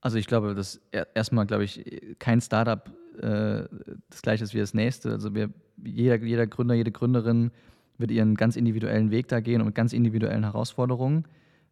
Also 0.00 0.18
ich 0.18 0.26
glaube, 0.26 0.54
dass 0.54 0.80
erstmal, 1.14 1.46
glaube 1.46 1.64
ich, 1.64 1.84
kein 2.18 2.40
Startup 2.40 2.88
äh, 3.18 3.64
das 4.10 4.22
gleiche 4.22 4.44
ist 4.44 4.54
wie 4.54 4.58
das 4.58 4.74
nächste. 4.74 5.10
Also 5.10 5.34
wir, 5.34 5.50
jeder, 5.84 6.16
jeder 6.16 6.46
Gründer, 6.46 6.74
jede 6.74 6.92
Gründerin 6.92 7.50
wird 7.98 8.10
ihren 8.10 8.34
ganz 8.34 8.56
individuellen 8.56 9.10
Weg 9.10 9.28
da 9.28 9.40
gehen 9.40 9.60
und 9.60 9.66
mit 9.66 9.74
ganz 9.74 9.92
individuellen 9.92 10.44
Herausforderungen. 10.44 11.24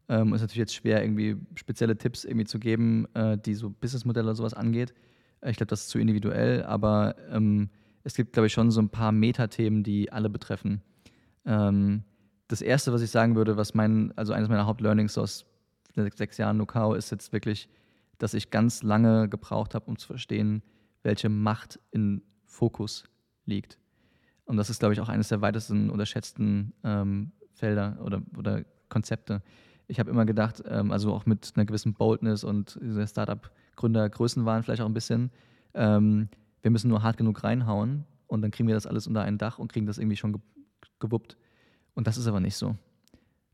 Ähm, 0.09 0.35
ist 0.35 0.43
natürlich 0.43 0.59
jetzt 0.59 0.75
schwer, 0.75 1.03
irgendwie 1.03 1.37
spezielle 1.55 1.97
Tipps 1.97 2.25
irgendwie 2.25 2.47
zu 2.47 2.59
geben, 2.59 3.07
äh, 3.15 3.39
die 3.39 3.55
so 3.55 3.71
Businessmodelle 3.71 4.27
oder 4.27 4.37
sowas 4.37 4.55
angeht. 4.55 4.93
Äh, 5.41 5.51
ich 5.51 5.57
glaube, 5.57 5.71
das 5.71 5.83
ist 5.83 5.89
zu 5.91 5.99
individuell, 5.99 6.63
aber 6.65 7.17
ähm, 7.31 7.71
es 8.03 8.15
gibt, 8.15 8.35
glaube 8.35 8.47
ich, 8.47 8.53
schon 8.53 8.71
so 8.71 8.81
ein 8.81 8.91
paar 8.91 9.13
Metathemen, 9.13 9.83
die 9.83 10.13
alle 10.13 10.29
betreffen. 10.29 10.83
Ähm, 11.47 12.05
das 12.49 12.61
erste, 12.61 12.93
was 12.93 13.01
ich 13.01 13.11
sagen 13.11 13.35
würde, 13.35 13.57
was 13.57 13.75
mein, 13.75 14.13
also 14.17 14.35
eines 14.35 14.49
meiner 14.49 14.67
Hauptlearnings 14.67 15.17
aus 15.17 15.47
sechs 15.95 16.37
Jahren 16.37 16.59
Nukao 16.59 16.95
ist 16.95 17.11
jetzt 17.11 17.33
wirklich, 17.33 17.69
dass 18.19 18.35
ich 18.35 18.51
ganz 18.51 18.83
lange 18.83 19.29
gebraucht 19.29 19.75
habe, 19.75 19.87
um 19.87 19.99
zu 19.99 20.07
verstehen, 20.07 20.63
welche 21.03 21.29
Macht 21.29 21.81
in 21.91 22.23
Fokus 22.45 23.05
liegt. 23.47 23.79
Und 24.45 24.57
das 24.57 24.71
ist, 24.71 24.81
glaube 24.81 24.93
ich, 24.93 25.01
auch 25.01 25.09
eines 25.09 25.29
der 25.29 25.41
weitesten 25.41 25.91
unterschätzten 25.91 26.75
ähm, 26.85 27.33
Felder 27.53 27.99
oder, 28.03 28.23
oder 28.37 28.65
Konzepte 28.89 29.43
ich 29.87 29.99
habe 29.99 30.11
immer 30.11 30.24
gedacht, 30.24 30.62
ähm, 30.66 30.91
also 30.91 31.12
auch 31.12 31.26
mit 31.26 31.53
einer 31.55 31.64
gewissen 31.64 31.95
Boldness 31.95 32.45
und 32.45 32.78
Startup-Gründer 33.07 34.09
Größen 34.09 34.45
waren 34.45 34.62
vielleicht 34.62 34.82
auch 34.82 34.87
ein 34.87 34.95
bisschen, 34.95 35.30
ähm, 35.74 36.28
wir 36.62 36.70
müssen 36.70 36.89
nur 36.89 37.03
hart 37.03 37.16
genug 37.16 37.45
reinhauen 37.45 38.05
und 38.26 38.43
dann 38.43 38.51
kriegen 38.51 38.66
wir 38.66 38.74
das 38.74 38.87
alles 38.87 39.07
unter 39.07 39.22
ein 39.22 39.39
Dach 39.39 39.59
und 39.59 39.72
kriegen 39.72 39.87
das 39.87 39.99
irgendwie 39.99 40.16
schon 40.16 40.32
ge 40.32 40.41
gewuppt. 41.01 41.37
Und 41.95 42.07
das 42.07 42.16
ist 42.16 42.26
aber 42.26 42.41
nicht 42.41 42.57
so. 42.57 42.76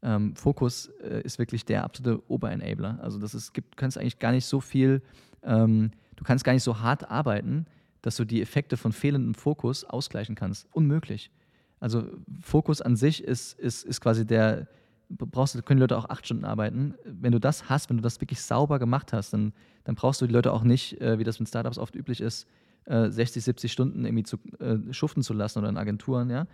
Ähm, 0.02 0.34
Fokus 0.36 0.86
äh, 1.02 1.20
ist 1.22 1.38
wirklich 1.38 1.64
der 1.64 1.84
absolute 1.84 2.22
Oberenabler. 2.30 2.98
Also 3.02 3.18
das 3.18 3.34
ist, 3.34 3.52
gibt, 3.52 3.74
du 3.74 3.76
kannst 3.76 3.98
eigentlich 3.98 4.18
gar 4.18 4.32
nicht 4.32 4.46
so 4.46 4.60
viel, 4.60 5.02
ähm, 5.42 5.90
du 6.16 6.24
kannst 6.24 6.44
gar 6.44 6.52
nicht 6.52 6.62
so 6.62 6.80
hart 6.80 7.10
arbeiten, 7.10 7.66
dass 8.02 8.16
du 8.16 8.24
die 8.24 8.40
Effekte 8.40 8.76
von 8.76 8.92
fehlendem 8.92 9.34
Fokus 9.34 9.84
ausgleichen 9.84 10.34
kannst. 10.34 10.68
Unmöglich. 10.72 11.30
Also 11.80 12.04
Fokus 12.40 12.80
an 12.80 12.96
sich 12.96 13.24
ist, 13.24 13.58
ist, 13.58 13.84
ist 13.84 14.00
quasi 14.00 14.26
der, 14.26 14.68
brauchst, 15.10 15.64
können 15.66 15.80
Leute 15.80 15.96
auch 15.98 16.08
acht 16.08 16.24
Stunden 16.24 16.44
arbeiten. 16.44 16.94
Wenn 17.04 17.32
du 17.32 17.40
das 17.40 17.68
hast, 17.68 17.90
wenn 17.90 17.96
du 17.96 18.02
das 18.02 18.20
wirklich 18.20 18.40
sauber 18.40 18.78
gemacht 18.78 19.12
hast, 19.12 19.32
dann, 19.32 19.52
dann 19.84 19.94
brauchst 19.94 20.20
du 20.20 20.26
die 20.26 20.32
Leute 20.32 20.52
auch 20.52 20.62
nicht, 20.62 21.00
äh, 21.00 21.18
wie 21.18 21.24
das 21.24 21.40
mit 21.40 21.48
Startups 21.48 21.78
oft 21.78 21.94
üblich 21.94 22.20
ist, 22.20 22.46
äh, 22.84 23.10
60, 23.10 23.44
70 23.44 23.72
Stunden 23.72 24.04
irgendwie 24.04 24.24
zu, 24.24 24.38
äh, 24.58 24.92
schuften 24.92 25.22
zu 25.22 25.34
lassen 25.34 25.58
oder 25.58 25.68
in 25.68 25.76
Agenturen, 25.76 26.30
ja. 26.30 26.46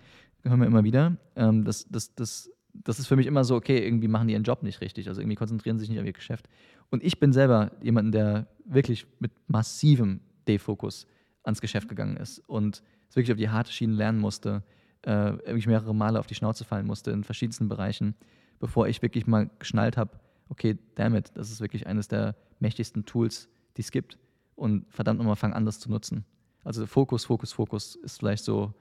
Hören 0.43 0.61
wir 0.61 0.67
immer 0.67 0.85
wieder. 0.85 1.17
Ähm, 1.35 1.65
das, 1.65 1.87
das, 1.89 2.15
das, 2.15 2.51
das 2.73 2.99
ist 2.99 3.07
für 3.07 3.17
mich 3.17 3.27
immer 3.27 3.45
so, 3.45 3.57
okay, 3.57 3.85
irgendwie 3.85 4.09
machen 4.09 4.29
die 4.29 4.35
ihren 4.35 4.43
Job 4.43 4.63
nicht 4.63 4.81
richtig, 4.81 5.09
also 5.09 5.21
irgendwie 5.21 5.37
konzentrieren 5.37 5.79
sie 5.79 5.83
sich 5.83 5.91
nicht 5.91 6.01
auf 6.01 6.07
ihr 6.07 6.13
Geschäft. 6.13 6.49
Und 6.91 7.03
ich 7.03 7.19
bin 7.19 7.33
selber 7.33 7.73
jemand, 7.83 8.15
der 8.15 8.47
wirklich 8.65 9.07
mit 9.19 9.33
massivem 9.49 10.21
Defokus 10.47 11.07
ans 11.43 11.61
Geschäft 11.61 11.89
gegangen 11.89 12.17
ist 12.17 12.39
und 12.49 12.83
es 13.09 13.17
wirklich 13.17 13.33
auf 13.33 13.39
die 13.39 13.49
harte 13.49 13.73
Schiene 13.73 13.95
lernen 13.95 14.19
musste, 14.19 14.63
äh, 15.03 15.33
wirklich 15.33 15.67
mehrere 15.67 15.95
Male 15.95 16.19
auf 16.19 16.27
die 16.27 16.35
Schnauze 16.35 16.65
fallen 16.65 16.87
musste 16.87 17.11
in 17.11 17.25
verschiedensten 17.25 17.69
Bereichen 17.69 18.15
bevor 18.59 18.89
ich 18.89 19.03
wirklich 19.03 19.27
mal 19.27 19.51
geschnallt 19.59 19.97
habe, 19.97 20.19
okay, 20.49 20.79
damit, 20.95 21.33
das 21.35 21.51
ist 21.51 21.61
wirklich 21.61 21.87
eines 21.87 22.09
der 22.09 22.37
mächtigsten 22.61 23.05
Tools, 23.05 23.49
die 23.77 23.83
es 23.83 23.91
gibt. 23.91 24.19
Und 24.55 24.87
verdammt 24.91 25.19
nochmal, 25.19 25.37
fang 25.37 25.53
an, 25.53 25.67
das 25.67 25.81
zu 25.81 25.91
nutzen. 25.91 26.25
Also 26.65 26.87
Fokus, 26.87 27.25
Fokus, 27.25 27.53
Fokus 27.53 27.97
ist 27.97 28.19
vielleicht 28.19 28.45
so 28.45 28.73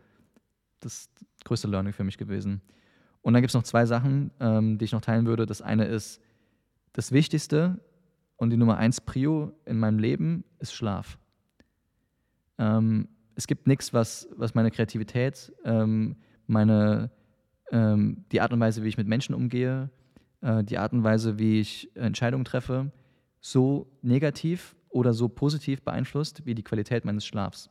das 0.80 1.10
größte 1.44 1.68
Learning 1.68 1.94
für 1.94 2.04
mich 2.04 2.18
gewesen. 2.18 2.62
Und 3.22 3.34
dann 3.34 3.42
gibt 3.42 3.50
es 3.50 3.56
noch 3.56 3.64
zwei 3.64 3.86
Sachen, 3.86 4.32
ähm, 4.40 4.78
die 4.78 4.86
ich 4.86 4.92
noch 4.92 5.02
teilen 5.02 5.26
würde. 5.26 5.46
Das 5.46 5.62
eine 5.62 5.86
ist, 5.86 6.22
das 6.94 7.12
Wichtigste 7.12 7.80
und 8.38 8.52
die 8.52 8.58
Nummer 8.58 8.78
eins 8.78 9.02
Prio 9.02 9.52
in 9.66 9.78
meinem 9.78 10.00
Leben 10.00 10.46
ist 10.60 10.74
Schlaf. 10.74 11.18
Ähm, 12.58 13.10
es 13.36 13.48
gibt 13.48 13.68
nichts, 13.68 13.94
was, 13.94 14.30
was 14.36 14.56
meine 14.56 14.72
Kreativität, 14.72 15.54
ähm, 15.66 16.16
meine 16.48 17.12
ähm, 17.72 18.26
die 18.32 18.42
Art 18.42 18.54
und 18.54 18.60
Weise, 18.60 18.84
wie 18.84 18.88
ich 18.88 18.98
mit 18.98 19.08
Menschen 19.08 19.36
umgehe, 19.36 19.90
äh, 20.42 20.64
die 20.64 20.78
Art 20.78 20.94
und 20.94 21.04
Weise, 21.04 21.40
wie 21.40 21.60
ich 21.60 21.90
Entscheidungen 21.96 22.46
treffe, 22.46 22.92
so 23.42 23.88
negativ 24.02 24.76
oder 24.90 25.14
so 25.14 25.28
positiv 25.28 25.82
beeinflusst 25.82 26.46
wie 26.46 26.56
die 26.56 26.64
Qualität 26.64 27.06
meines 27.06 27.26
Schlafs. 27.26 27.70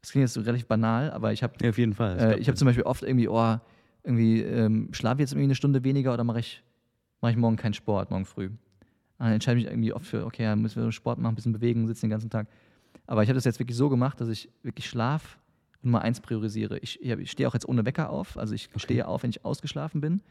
Das 0.00 0.10
klingt 0.10 0.24
jetzt 0.24 0.34
so 0.34 0.40
relativ 0.40 0.66
banal, 0.66 1.10
aber 1.12 1.32
ich 1.32 1.42
habe 1.42 1.54
ja, 1.62 1.70
auf 1.70 1.78
jeden 1.78 1.94
Fall. 1.94 2.18
Äh, 2.18 2.38
ich 2.38 2.48
habe 2.48 2.56
zum 2.56 2.66
Beispiel 2.66 2.84
oft 2.84 3.02
irgendwie, 3.02 3.28
oh, 3.28 3.56
irgendwie 4.02 4.40
ähm, 4.40 4.88
schlafe 4.92 5.20
jetzt 5.20 5.32
irgendwie 5.32 5.44
eine 5.44 5.54
Stunde 5.54 5.84
weniger 5.84 6.12
oder 6.12 6.24
mache 6.24 6.40
ich, 6.40 6.62
mach 7.20 7.30
ich 7.30 7.36
morgen 7.36 7.56
keinen 7.56 7.74
Sport, 7.74 8.10
morgen 8.10 8.24
früh. 8.24 8.50
Ah, 9.18 9.26
dann 9.26 9.34
entscheide 9.34 9.60
ich 9.60 9.64
mich 9.66 9.72
irgendwie 9.72 9.92
oft 9.92 10.06
für, 10.06 10.26
okay, 10.26 10.42
dann 10.42 10.60
müssen 10.60 10.82
wir 10.82 10.90
Sport 10.90 11.18
machen, 11.20 11.32
ein 11.32 11.36
bisschen 11.36 11.52
bewegen, 11.52 11.86
sitzen 11.86 12.06
den 12.06 12.10
ganzen 12.10 12.30
Tag. 12.30 12.48
Aber 13.06 13.22
ich 13.22 13.28
habe 13.28 13.36
das 13.36 13.44
jetzt 13.44 13.60
wirklich 13.60 13.76
so 13.76 13.88
gemacht, 13.88 14.20
dass 14.20 14.28
ich 14.28 14.48
wirklich 14.62 14.88
Schlaf 14.88 15.38
Nummer 15.82 16.02
eins 16.02 16.20
priorisiere. 16.20 16.78
Ich, 16.78 17.02
ich 17.02 17.30
stehe 17.30 17.48
auch 17.48 17.54
jetzt 17.54 17.68
ohne 17.68 17.84
Wecker 17.84 18.10
auf, 18.10 18.38
also 18.38 18.54
ich 18.54 18.68
okay. 18.70 18.78
stehe 18.78 19.08
auf, 19.08 19.22
wenn 19.22 19.30
ich 19.30 19.44
ausgeschlafen 19.44 20.00
bin. 20.00 20.22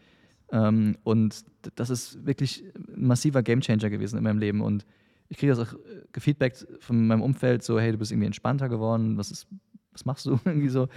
Ähm, 0.51 0.97
und 1.03 1.45
das 1.75 1.89
ist 1.89 2.25
wirklich 2.25 2.63
ein 2.75 3.07
massiver 3.07 3.43
Gamechanger 3.43 3.89
gewesen 3.89 4.17
in 4.17 4.23
meinem 4.23 4.39
Leben. 4.39 4.61
Und 4.61 4.85
ich 5.29 5.37
kriege 5.37 5.53
das 5.53 5.59
auch 5.59 5.73
äh, 5.73 6.03
gefeedbackt 6.11 6.67
von 6.79 7.07
meinem 7.07 7.21
Umfeld, 7.21 7.63
so, 7.63 7.79
hey, 7.79 7.91
du 7.91 7.97
bist 7.97 8.11
irgendwie 8.11 8.27
entspannter 8.27 8.69
geworden, 8.69 9.17
was, 9.17 9.31
ist, 9.31 9.47
was 9.91 10.05
machst 10.05 10.25
du 10.25 10.39
irgendwie 10.45 10.69
so? 10.69 10.87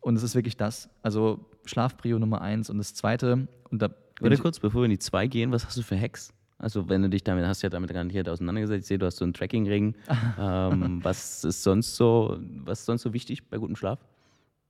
Und 0.00 0.16
es 0.16 0.22
ist 0.22 0.34
wirklich 0.34 0.56
das. 0.56 0.90
Also 1.02 1.46
Schlafprio 1.64 2.18
Nummer 2.18 2.42
eins. 2.42 2.70
Und 2.70 2.78
das 2.78 2.94
zweite, 2.94 3.48
und 3.70 3.82
da. 3.82 3.90
Warte 4.20 4.38
kurz, 4.38 4.60
bevor 4.60 4.82
wir 4.82 4.84
in 4.84 4.92
die 4.92 4.98
zwei 4.98 5.26
gehen, 5.26 5.50
was 5.50 5.66
hast 5.66 5.76
du 5.76 5.82
für 5.82 5.98
Hacks? 5.98 6.32
Also 6.58 6.88
wenn 6.88 7.02
du 7.02 7.08
dich 7.08 7.24
damit, 7.24 7.44
hast 7.46 7.62
ja 7.62 7.68
damit 7.68 7.90
garantiert 7.90 8.28
auseinandergesetzt, 8.28 8.82
ich 8.82 8.86
sehe, 8.86 8.98
du 8.98 9.06
hast 9.06 9.16
so 9.16 9.24
einen 9.24 9.34
Tracking-Ring. 9.34 9.94
ähm, 10.38 11.00
was 11.02 11.44
ist 11.44 11.62
sonst 11.62 11.96
so, 11.96 12.38
was 12.64 12.80
ist 12.80 12.86
sonst 12.86 13.02
so 13.02 13.12
wichtig 13.12 13.48
bei 13.48 13.58
gutem 13.58 13.76
Schlaf? 13.76 13.98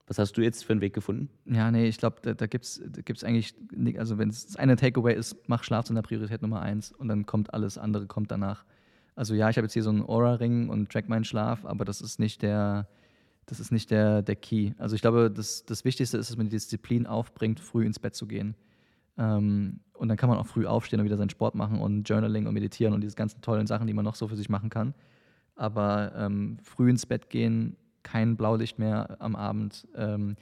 Was 0.06 0.18
hast 0.18 0.36
du 0.36 0.42
jetzt 0.42 0.64
für 0.64 0.72
einen 0.72 0.82
Weg 0.82 0.92
gefunden? 0.92 1.30
Ja, 1.46 1.70
nee, 1.70 1.86
ich 1.86 1.96
glaube, 1.96 2.16
da, 2.20 2.34
da 2.34 2.46
gibt 2.46 2.64
es 2.64 2.82
da 2.86 3.00
gibt's 3.00 3.24
eigentlich, 3.24 3.54
also 3.98 4.18
wenn 4.18 4.28
es 4.28 4.54
eine 4.56 4.76
Takeaway 4.76 5.14
ist, 5.14 5.36
mach 5.46 5.64
Schlaf 5.64 5.86
zu 5.86 5.94
einer 5.94 6.02
Priorität 6.02 6.42
Nummer 6.42 6.60
eins 6.60 6.92
und 6.92 7.08
dann 7.08 7.24
kommt 7.24 7.54
alles 7.54 7.78
andere, 7.78 8.06
kommt 8.06 8.30
danach. 8.30 8.64
Also 9.16 9.34
ja, 9.34 9.48
ich 9.48 9.56
habe 9.56 9.64
jetzt 9.64 9.72
hier 9.72 9.82
so 9.82 9.90
einen 9.90 10.02
Aura-Ring 10.02 10.68
und 10.68 10.90
track 10.90 11.08
meinen 11.08 11.24
Schlaf, 11.24 11.64
aber 11.64 11.84
das 11.84 12.02
ist 12.02 12.18
nicht 12.18 12.42
der, 12.42 12.86
das 13.46 13.60
ist 13.60 13.72
nicht 13.72 13.90
der, 13.90 14.22
der 14.22 14.36
Key. 14.36 14.72
Also 14.78 14.94
ich 14.94 15.00
glaube, 15.00 15.30
das, 15.30 15.64
das 15.64 15.84
Wichtigste 15.84 16.18
ist, 16.18 16.30
dass 16.30 16.36
man 16.36 16.46
die 16.46 16.50
Disziplin 16.50 17.06
aufbringt, 17.06 17.60
früh 17.60 17.86
ins 17.86 17.98
Bett 17.98 18.14
zu 18.14 18.26
gehen. 18.26 18.54
Ähm, 19.18 19.80
und 19.92 20.08
dann 20.08 20.16
kann 20.16 20.28
man 20.28 20.38
auch 20.38 20.46
früh 20.46 20.66
aufstehen 20.66 21.00
und 21.00 21.06
wieder 21.06 21.16
seinen 21.16 21.30
Sport 21.30 21.54
machen 21.54 21.80
und 21.80 22.08
Journaling 22.08 22.46
und 22.46 22.54
meditieren 22.54 22.94
und 22.94 23.00
diese 23.00 23.16
ganzen 23.16 23.40
tollen 23.40 23.66
Sachen, 23.66 23.86
die 23.86 23.94
man 23.94 24.04
noch 24.04 24.16
so 24.16 24.28
für 24.28 24.36
sich 24.36 24.48
machen 24.48 24.70
kann. 24.70 24.94
Aber 25.54 26.12
ähm, 26.16 26.58
früh 26.62 26.90
ins 26.90 27.06
Bett 27.06 27.30
gehen, 27.30 27.76
kein 28.02 28.36
Blaulicht 28.36 28.78
mehr 28.78 29.16
am 29.20 29.36
Abend. 29.36 29.86
Ähm, 29.94 30.36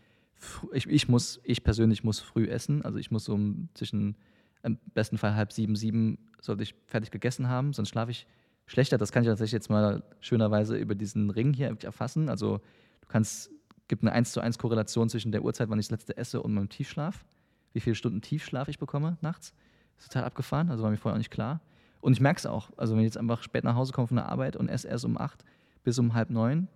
ich, 0.72 0.86
ich, 0.86 1.08
muss, 1.08 1.40
ich 1.44 1.62
persönlich 1.64 2.02
muss 2.02 2.20
früh 2.20 2.46
essen. 2.46 2.82
Also 2.82 2.98
ich 2.98 3.10
muss 3.10 3.28
um 3.28 3.68
zwischen 3.74 4.16
im 4.62 4.78
besten 4.94 5.18
Fall 5.18 5.34
halb 5.34 5.52
sieben, 5.52 5.76
sieben 5.76 6.18
sollte 6.40 6.62
ich 6.62 6.74
fertig 6.86 7.10
gegessen 7.10 7.48
haben, 7.48 7.72
sonst 7.72 7.88
schlafe 7.88 8.10
ich 8.10 8.26
schlechter. 8.66 8.98
Das 8.98 9.12
kann 9.12 9.22
ich 9.22 9.28
tatsächlich 9.28 9.52
jetzt 9.52 9.70
mal 9.70 10.02
schönerweise 10.20 10.76
über 10.76 10.94
diesen 10.94 11.30
Ring 11.30 11.52
hier 11.52 11.76
erfassen. 11.82 12.28
Also 12.28 12.58
du 13.00 13.08
kannst, 13.08 13.50
gibt 13.88 14.02
eine 14.02 14.12
1 14.12 14.32
zu 14.32 14.40
1 14.40 14.58
Korrelation 14.58 15.08
zwischen 15.08 15.32
der 15.32 15.42
Uhrzeit, 15.42 15.68
wann 15.68 15.78
ich 15.78 15.86
das 15.88 15.98
letzte 15.98 16.16
esse 16.16 16.42
und 16.42 16.54
meinem 16.54 16.68
Tiefschlaf. 16.68 17.24
Wie 17.72 17.80
viele 17.80 17.94
Stunden 17.94 18.20
Tiefschlaf 18.20 18.68
ich 18.68 18.78
bekomme 18.78 19.16
nachts. 19.20 19.54
Das 19.96 20.04
ist 20.04 20.12
total 20.12 20.26
abgefahren, 20.26 20.70
also 20.70 20.82
war 20.82 20.90
mir 20.90 20.96
vorher 20.96 21.14
auch 21.14 21.18
nicht 21.18 21.30
klar. 21.30 21.60
Und 22.00 22.12
ich 22.12 22.20
merke 22.20 22.38
es 22.38 22.46
auch. 22.46 22.70
Also 22.76 22.94
wenn 22.94 23.00
ich 23.00 23.06
jetzt 23.06 23.18
einfach 23.18 23.42
spät 23.42 23.64
nach 23.64 23.76
Hause 23.76 23.92
komme 23.92 24.08
von 24.08 24.16
der 24.16 24.28
Arbeit 24.28 24.56
und 24.56 24.68
esse 24.68 24.88
erst 24.88 25.04
um 25.04 25.16
acht 25.16 25.44
bis 25.84 25.98
um 25.98 26.14
halb 26.14 26.30
neun, 26.30 26.68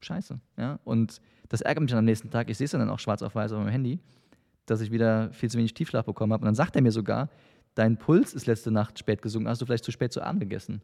scheiße. 0.00 0.38
Ja? 0.56 0.78
Und 0.84 1.20
das 1.48 1.60
ärgert 1.60 1.82
mich 1.82 1.90
dann 1.90 2.00
am 2.00 2.04
nächsten 2.04 2.30
Tag. 2.30 2.50
Ich 2.50 2.58
sehe 2.58 2.66
es 2.66 2.72
dann 2.72 2.88
auch 2.90 2.98
schwarz 2.98 3.22
auf 3.22 3.34
weiß 3.34 3.52
auf 3.52 3.58
meinem 3.58 3.70
Handy, 3.70 4.00
dass 4.66 4.80
ich 4.80 4.90
wieder 4.90 5.32
viel 5.32 5.50
zu 5.50 5.58
wenig 5.58 5.74
Tiefschlaf 5.74 6.04
bekommen 6.04 6.32
habe. 6.32 6.42
Und 6.42 6.46
dann 6.46 6.54
sagt 6.54 6.76
er 6.76 6.82
mir 6.82 6.92
sogar, 6.92 7.28
dein 7.74 7.96
Puls 7.96 8.34
ist 8.34 8.46
letzte 8.46 8.70
Nacht 8.70 8.98
spät 8.98 9.22
gesunken, 9.22 9.48
hast 9.48 9.62
du 9.62 9.66
vielleicht 9.66 9.84
zu 9.84 9.92
spät 9.92 10.12
zu 10.12 10.22
Abend 10.22 10.40
gegessen. 10.40 10.82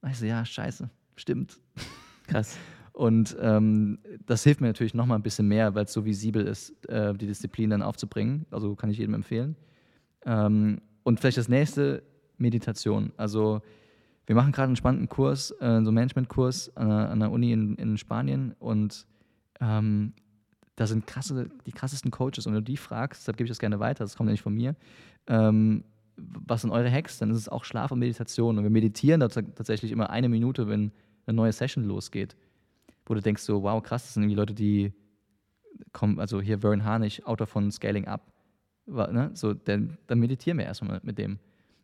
Und 0.00 0.10
ich 0.10 0.18
so, 0.18 0.26
ja, 0.26 0.44
scheiße, 0.44 0.88
stimmt. 1.16 1.60
Krass. 2.26 2.56
Und 2.92 3.36
ähm, 3.40 3.98
das 4.26 4.44
hilft 4.44 4.60
mir 4.60 4.66
natürlich 4.66 4.94
noch 4.94 5.06
mal 5.06 5.14
ein 5.14 5.22
bisschen 5.22 5.48
mehr, 5.48 5.74
weil 5.74 5.84
es 5.84 5.92
so 5.92 6.04
visibel 6.04 6.46
ist, 6.46 6.86
äh, 6.88 7.14
die 7.14 7.26
Disziplin 7.26 7.70
dann 7.70 7.82
aufzubringen. 7.82 8.46
Also 8.50 8.74
kann 8.74 8.90
ich 8.90 8.98
jedem 8.98 9.14
empfehlen. 9.14 9.56
Ähm, 10.26 10.80
und 11.02 11.18
vielleicht 11.18 11.38
das 11.38 11.48
nächste, 11.48 12.02
Meditation. 12.42 13.12
Also 13.16 13.62
wir 14.26 14.34
machen 14.34 14.52
gerade 14.52 14.66
einen 14.66 14.76
spannenden 14.76 15.08
Kurs, 15.08 15.52
äh, 15.52 15.56
so 15.60 15.64
einen 15.64 15.94
Managementkurs 15.94 16.76
an, 16.76 16.90
an 16.90 17.20
der 17.20 17.30
Uni 17.30 17.52
in, 17.52 17.76
in 17.76 17.96
Spanien 17.96 18.54
und 18.58 19.06
ähm, 19.60 20.12
da 20.76 20.86
sind 20.86 21.06
krasse, 21.06 21.48
die 21.66 21.72
krassesten 21.72 22.10
Coaches. 22.10 22.46
Und 22.46 22.52
wenn 22.52 22.64
du 22.64 22.70
die 22.70 22.76
fragst, 22.76 23.22
deshalb 23.22 23.36
gebe 23.36 23.46
ich 23.46 23.50
das 23.50 23.58
gerne 23.58 23.80
weiter, 23.80 24.04
das 24.04 24.16
kommt 24.16 24.28
ja 24.28 24.32
nicht 24.32 24.42
von 24.42 24.54
mir, 24.54 24.74
ähm, 25.26 25.84
was 26.16 26.62
sind 26.62 26.70
eure 26.70 26.90
Hacks? 26.90 27.18
Dann 27.18 27.30
ist 27.30 27.38
es 27.38 27.48
auch 27.48 27.64
Schlaf 27.64 27.90
und 27.90 27.98
Meditation. 27.98 28.58
Und 28.58 28.64
wir 28.64 28.70
meditieren 28.70 29.20
da 29.20 29.28
tatsächlich 29.28 29.92
immer 29.92 30.10
eine 30.10 30.28
Minute, 30.28 30.68
wenn 30.68 30.92
eine 31.26 31.36
neue 31.36 31.52
Session 31.52 31.84
losgeht. 31.84 32.36
Wo 33.06 33.14
du 33.14 33.20
denkst 33.20 33.42
so, 33.42 33.62
wow, 33.62 33.82
krass, 33.82 34.04
das 34.04 34.14
sind 34.14 34.22
irgendwie 34.24 34.36
Leute, 34.36 34.54
die 34.54 34.92
kommen, 35.92 36.20
also 36.20 36.40
hier 36.40 36.60
Vern 36.60 36.84
Harnisch, 36.84 37.24
Autor 37.26 37.46
von 37.46 37.70
Scaling 37.70 38.06
Up, 38.06 38.32
ne? 38.86 39.30
so, 39.34 39.52
dann, 39.54 39.98
dann 40.06 40.18
meditieren 40.20 40.58
wir 40.58 40.64
erstmal 40.66 41.00
mit 41.02 41.18
dem. 41.18 41.38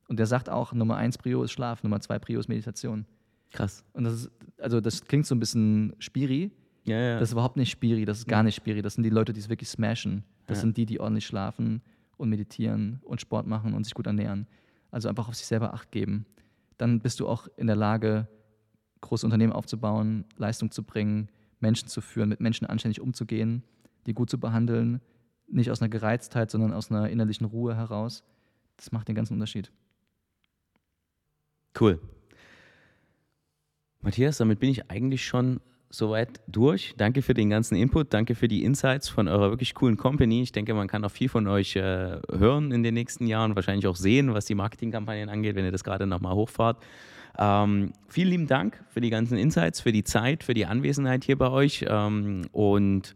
Und 0.09 0.19
der 0.19 0.27
sagt 0.27 0.49
auch, 0.49 0.73
Nummer 0.73 0.97
eins 0.97 1.19
Prio 1.19 1.43
ist 1.43 1.53
Schlaf, 1.53 1.83
Nummer 1.83 2.01
zwei 2.01 2.19
Prio 2.19 2.41
ist 2.41 2.49
Meditation. 2.49 3.05
Krass. 3.53 3.85
Und 3.93 4.05
das 4.05 4.15
ist, 4.15 4.31
also 4.59 4.81
das 4.81 5.05
klingt 5.05 5.27
so 5.27 5.35
ein 5.35 5.41
bisschen 5.41 5.95
spiri. 5.99 6.51
Ja, 6.85 6.99
ja. 6.99 7.19
Das 7.19 7.29
ist 7.29 7.33
überhaupt 7.33 7.57
nicht 7.57 7.71
spiri, 7.71 8.05
das 8.05 8.19
ist 8.19 8.29
gar 8.29 8.43
nicht 8.43 8.55
spiri. 8.55 8.81
Das 8.81 8.95
sind 8.95 9.05
die 9.05 9.11
Leute, 9.11 9.33
die 9.33 9.41
es 9.41 9.49
wirklich 9.49 9.69
smashen. 9.69 10.25
Das 10.47 10.59
Ja. 10.59 10.63
sind 10.63 10.77
die, 10.77 10.87
die 10.87 11.01
ordentlich 11.01 11.27
schlafen 11.27 11.83
und 12.17 12.31
meditieren 12.31 13.01
und 13.05 13.21
Sport 13.21 13.47
machen 13.47 13.75
und 13.75 13.85
sich 13.85 13.95
gut 13.95 14.07
ernähren. 14.07 14.47
Also 14.91 15.09
einfach 15.09 15.29
auf 15.29 15.35
sich 15.35 15.47
selber 15.47 15.75
Acht 15.75 15.91
geben. 15.93 16.25
Dann 16.79 17.01
bist 17.01 17.21
du 17.21 17.29
auch 17.29 17.49
in 17.57 17.67
der 17.67 17.77
Lage, 17.77 18.29
große 19.01 19.27
Unternehmen 19.27 19.53
aufzubauen, 19.53 20.25
Leistung 20.37 20.71
zu 20.71 20.83
bringen, 20.83 21.29
Menschen 21.61 21.89
zu 21.89 22.01
führen, 22.01 22.29
mit 22.29 22.41
Menschen 22.41 22.67
anständig 22.67 23.01
umzugehen, 23.01 23.63
die 24.07 24.15
gut 24.15 24.31
zu 24.31 24.39
behandeln, 24.39 25.01
nicht 25.49 25.71
aus 25.71 25.81
einer 25.81 25.89
Gereiztheit, 25.89 26.51
sondern 26.51 26.73
aus 26.73 26.91
einer 26.91 27.09
innerlichen 27.09 27.47
Ruhe 27.47 27.77
heraus. 27.77 28.23
Das 28.77 28.93
macht 28.93 29.09
den 29.09 29.15
ganzen 29.15 29.35
Unterschied. 29.35 29.73
Cool. 31.79 32.01
Matthias, 34.01 34.39
damit 34.39 34.61
bin 34.61 34.71
ich 34.71 34.91
eigentlich 34.91 35.25
schon 35.25 35.61
soweit 35.91 36.41
durch. 36.47 36.95
Danke 36.97 37.23
für 37.23 37.35
den 37.35 37.51
ganzen 37.51 37.75
Input, 37.77 38.13
danke 38.13 38.35
für 38.35 38.49
die 38.49 38.63
Insights 38.63 39.09
von 39.09 39.27
eurer 39.27 39.51
wirklich 39.51 39.75
coolen 39.75 39.97
Company. 39.97 40.43
Ich 40.43 40.53
denke, 40.53 40.75
man 40.75 40.87
kann 40.87 41.05
auch 41.05 41.11
viel 41.11 41.29
von 41.29 41.47
euch 41.47 41.77
äh, 41.77 42.21
hören 42.31 42.73
in 42.73 42.83
den 42.83 42.95
nächsten 42.95 43.27
Jahren, 43.27 43.57
wahrscheinlich 43.57 43.87
auch 43.87 43.97
sehen, 43.97 44.35
was 44.35 44.45
die 44.45 44.55
Marketingkampagnen 44.55 45.29
angeht, 45.29 45.57
wenn 45.57 45.65
ihr 45.65 45.73
das 45.73 45.85
gerade 45.85 46.07
nochmal 46.07 46.35
hochfahrt. 46.35 46.79
Ähm, 47.39 47.93
vielen 48.09 48.31
lieben 48.31 48.47
Dank 48.47 48.85
für 48.89 49.01
die 49.01 49.11
ganzen 49.11 49.39
Insights, 49.39 49.81
für 49.81 49.93
die 49.93 50.05
Zeit, 50.05 50.43
für 50.43 50.55
die 50.55 50.67
Anwesenheit 50.67 51.25
hier 51.25 51.39
bei 51.39 51.51
euch. 51.51 51.85
Ähm, 51.89 52.43
und 52.53 53.15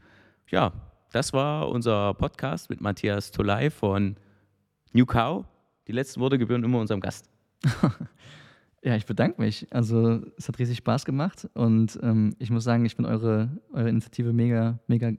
ja, 0.48 0.72
das 1.12 1.32
war 1.32 1.68
unser 1.68 2.14
Podcast 2.14 2.70
mit 2.70 2.80
Matthias 2.80 3.32
Tolai 3.32 3.70
von 3.70 4.16
New 4.92 5.06
Cow. 5.06 5.44
Die 5.88 5.92
letzten 5.92 6.20
Worte 6.20 6.38
gebühren 6.38 6.62
immer 6.62 6.78
unserem 6.78 7.00
Gast. 7.00 7.28
Ja, 8.84 8.96
ich 8.96 9.06
bedanke 9.06 9.40
mich. 9.40 9.68
Also 9.70 10.22
es 10.36 10.48
hat 10.48 10.58
riesig 10.58 10.78
Spaß 10.78 11.04
gemacht 11.04 11.48
und 11.54 11.98
ähm, 12.02 12.34
ich 12.40 12.50
muss 12.50 12.64
sagen, 12.64 12.84
ich 12.84 12.96
finde 12.96 13.10
eure, 13.10 13.48
eure 13.72 13.88
Initiative 13.88 14.32
mega, 14.32 14.80
mega 14.88 15.12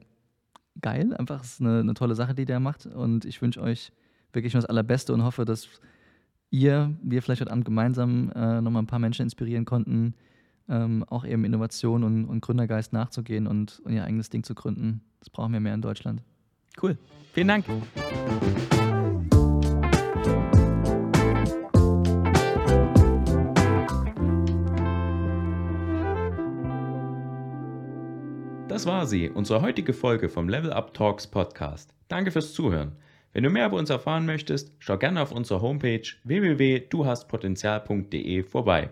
geil. 0.82 1.14
Einfach 1.14 1.42
ist 1.42 1.62
eine, 1.62 1.80
eine 1.80 1.94
tolle 1.94 2.14
Sache, 2.14 2.34
die 2.34 2.44
der 2.44 2.60
macht 2.60 2.84
und 2.84 3.24
ich 3.24 3.40
wünsche 3.40 3.62
euch 3.62 3.90
wirklich 4.34 4.52
nur 4.52 4.60
das 4.60 4.68
Allerbeste 4.68 5.14
und 5.14 5.24
hoffe, 5.24 5.46
dass 5.46 5.66
ihr, 6.50 6.94
wir 7.02 7.22
vielleicht 7.22 7.40
heute 7.40 7.50
Abend 7.50 7.64
gemeinsam 7.64 8.30
äh, 8.34 8.60
nochmal 8.60 8.82
ein 8.82 8.86
paar 8.86 8.98
Menschen 8.98 9.22
inspirieren 9.22 9.64
konnten, 9.64 10.14
ähm, 10.68 11.04
auch 11.04 11.24
eben 11.24 11.44
Innovation 11.44 12.04
und, 12.04 12.24
und 12.26 12.40
Gründergeist 12.40 12.92
nachzugehen 12.92 13.46
und, 13.46 13.80
und 13.84 13.92
ihr 13.92 14.04
eigenes 14.04 14.30
Ding 14.30 14.44
zu 14.44 14.54
gründen. 14.54 15.02
Das 15.20 15.30
brauchen 15.30 15.52
wir 15.52 15.60
mehr 15.60 15.74
in 15.74 15.82
Deutschland. 15.82 16.22
Cool. 16.80 16.98
Vielen 17.32 17.48
Dank. 17.48 17.64
Das 28.68 28.86
war 28.86 29.06
sie, 29.06 29.30
unsere 29.30 29.62
heutige 29.62 29.92
Folge 29.92 30.28
vom 30.28 30.48
Level 30.48 30.72
Up 30.72 30.94
Talks 30.94 31.28
Podcast. 31.28 31.94
Danke 32.08 32.32
fürs 32.32 32.52
Zuhören. 32.54 32.92
Wenn 33.34 33.42
du 33.42 33.50
mehr 33.50 33.66
über 33.66 33.76
uns 33.76 33.90
erfahren 33.90 34.24
möchtest, 34.26 34.72
schau 34.78 34.96
gerne 34.96 35.20
auf 35.20 35.32
unserer 35.32 35.60
Homepage 35.60 36.04
www.duhastpotenzial.de 36.22 38.44
vorbei. 38.44 38.90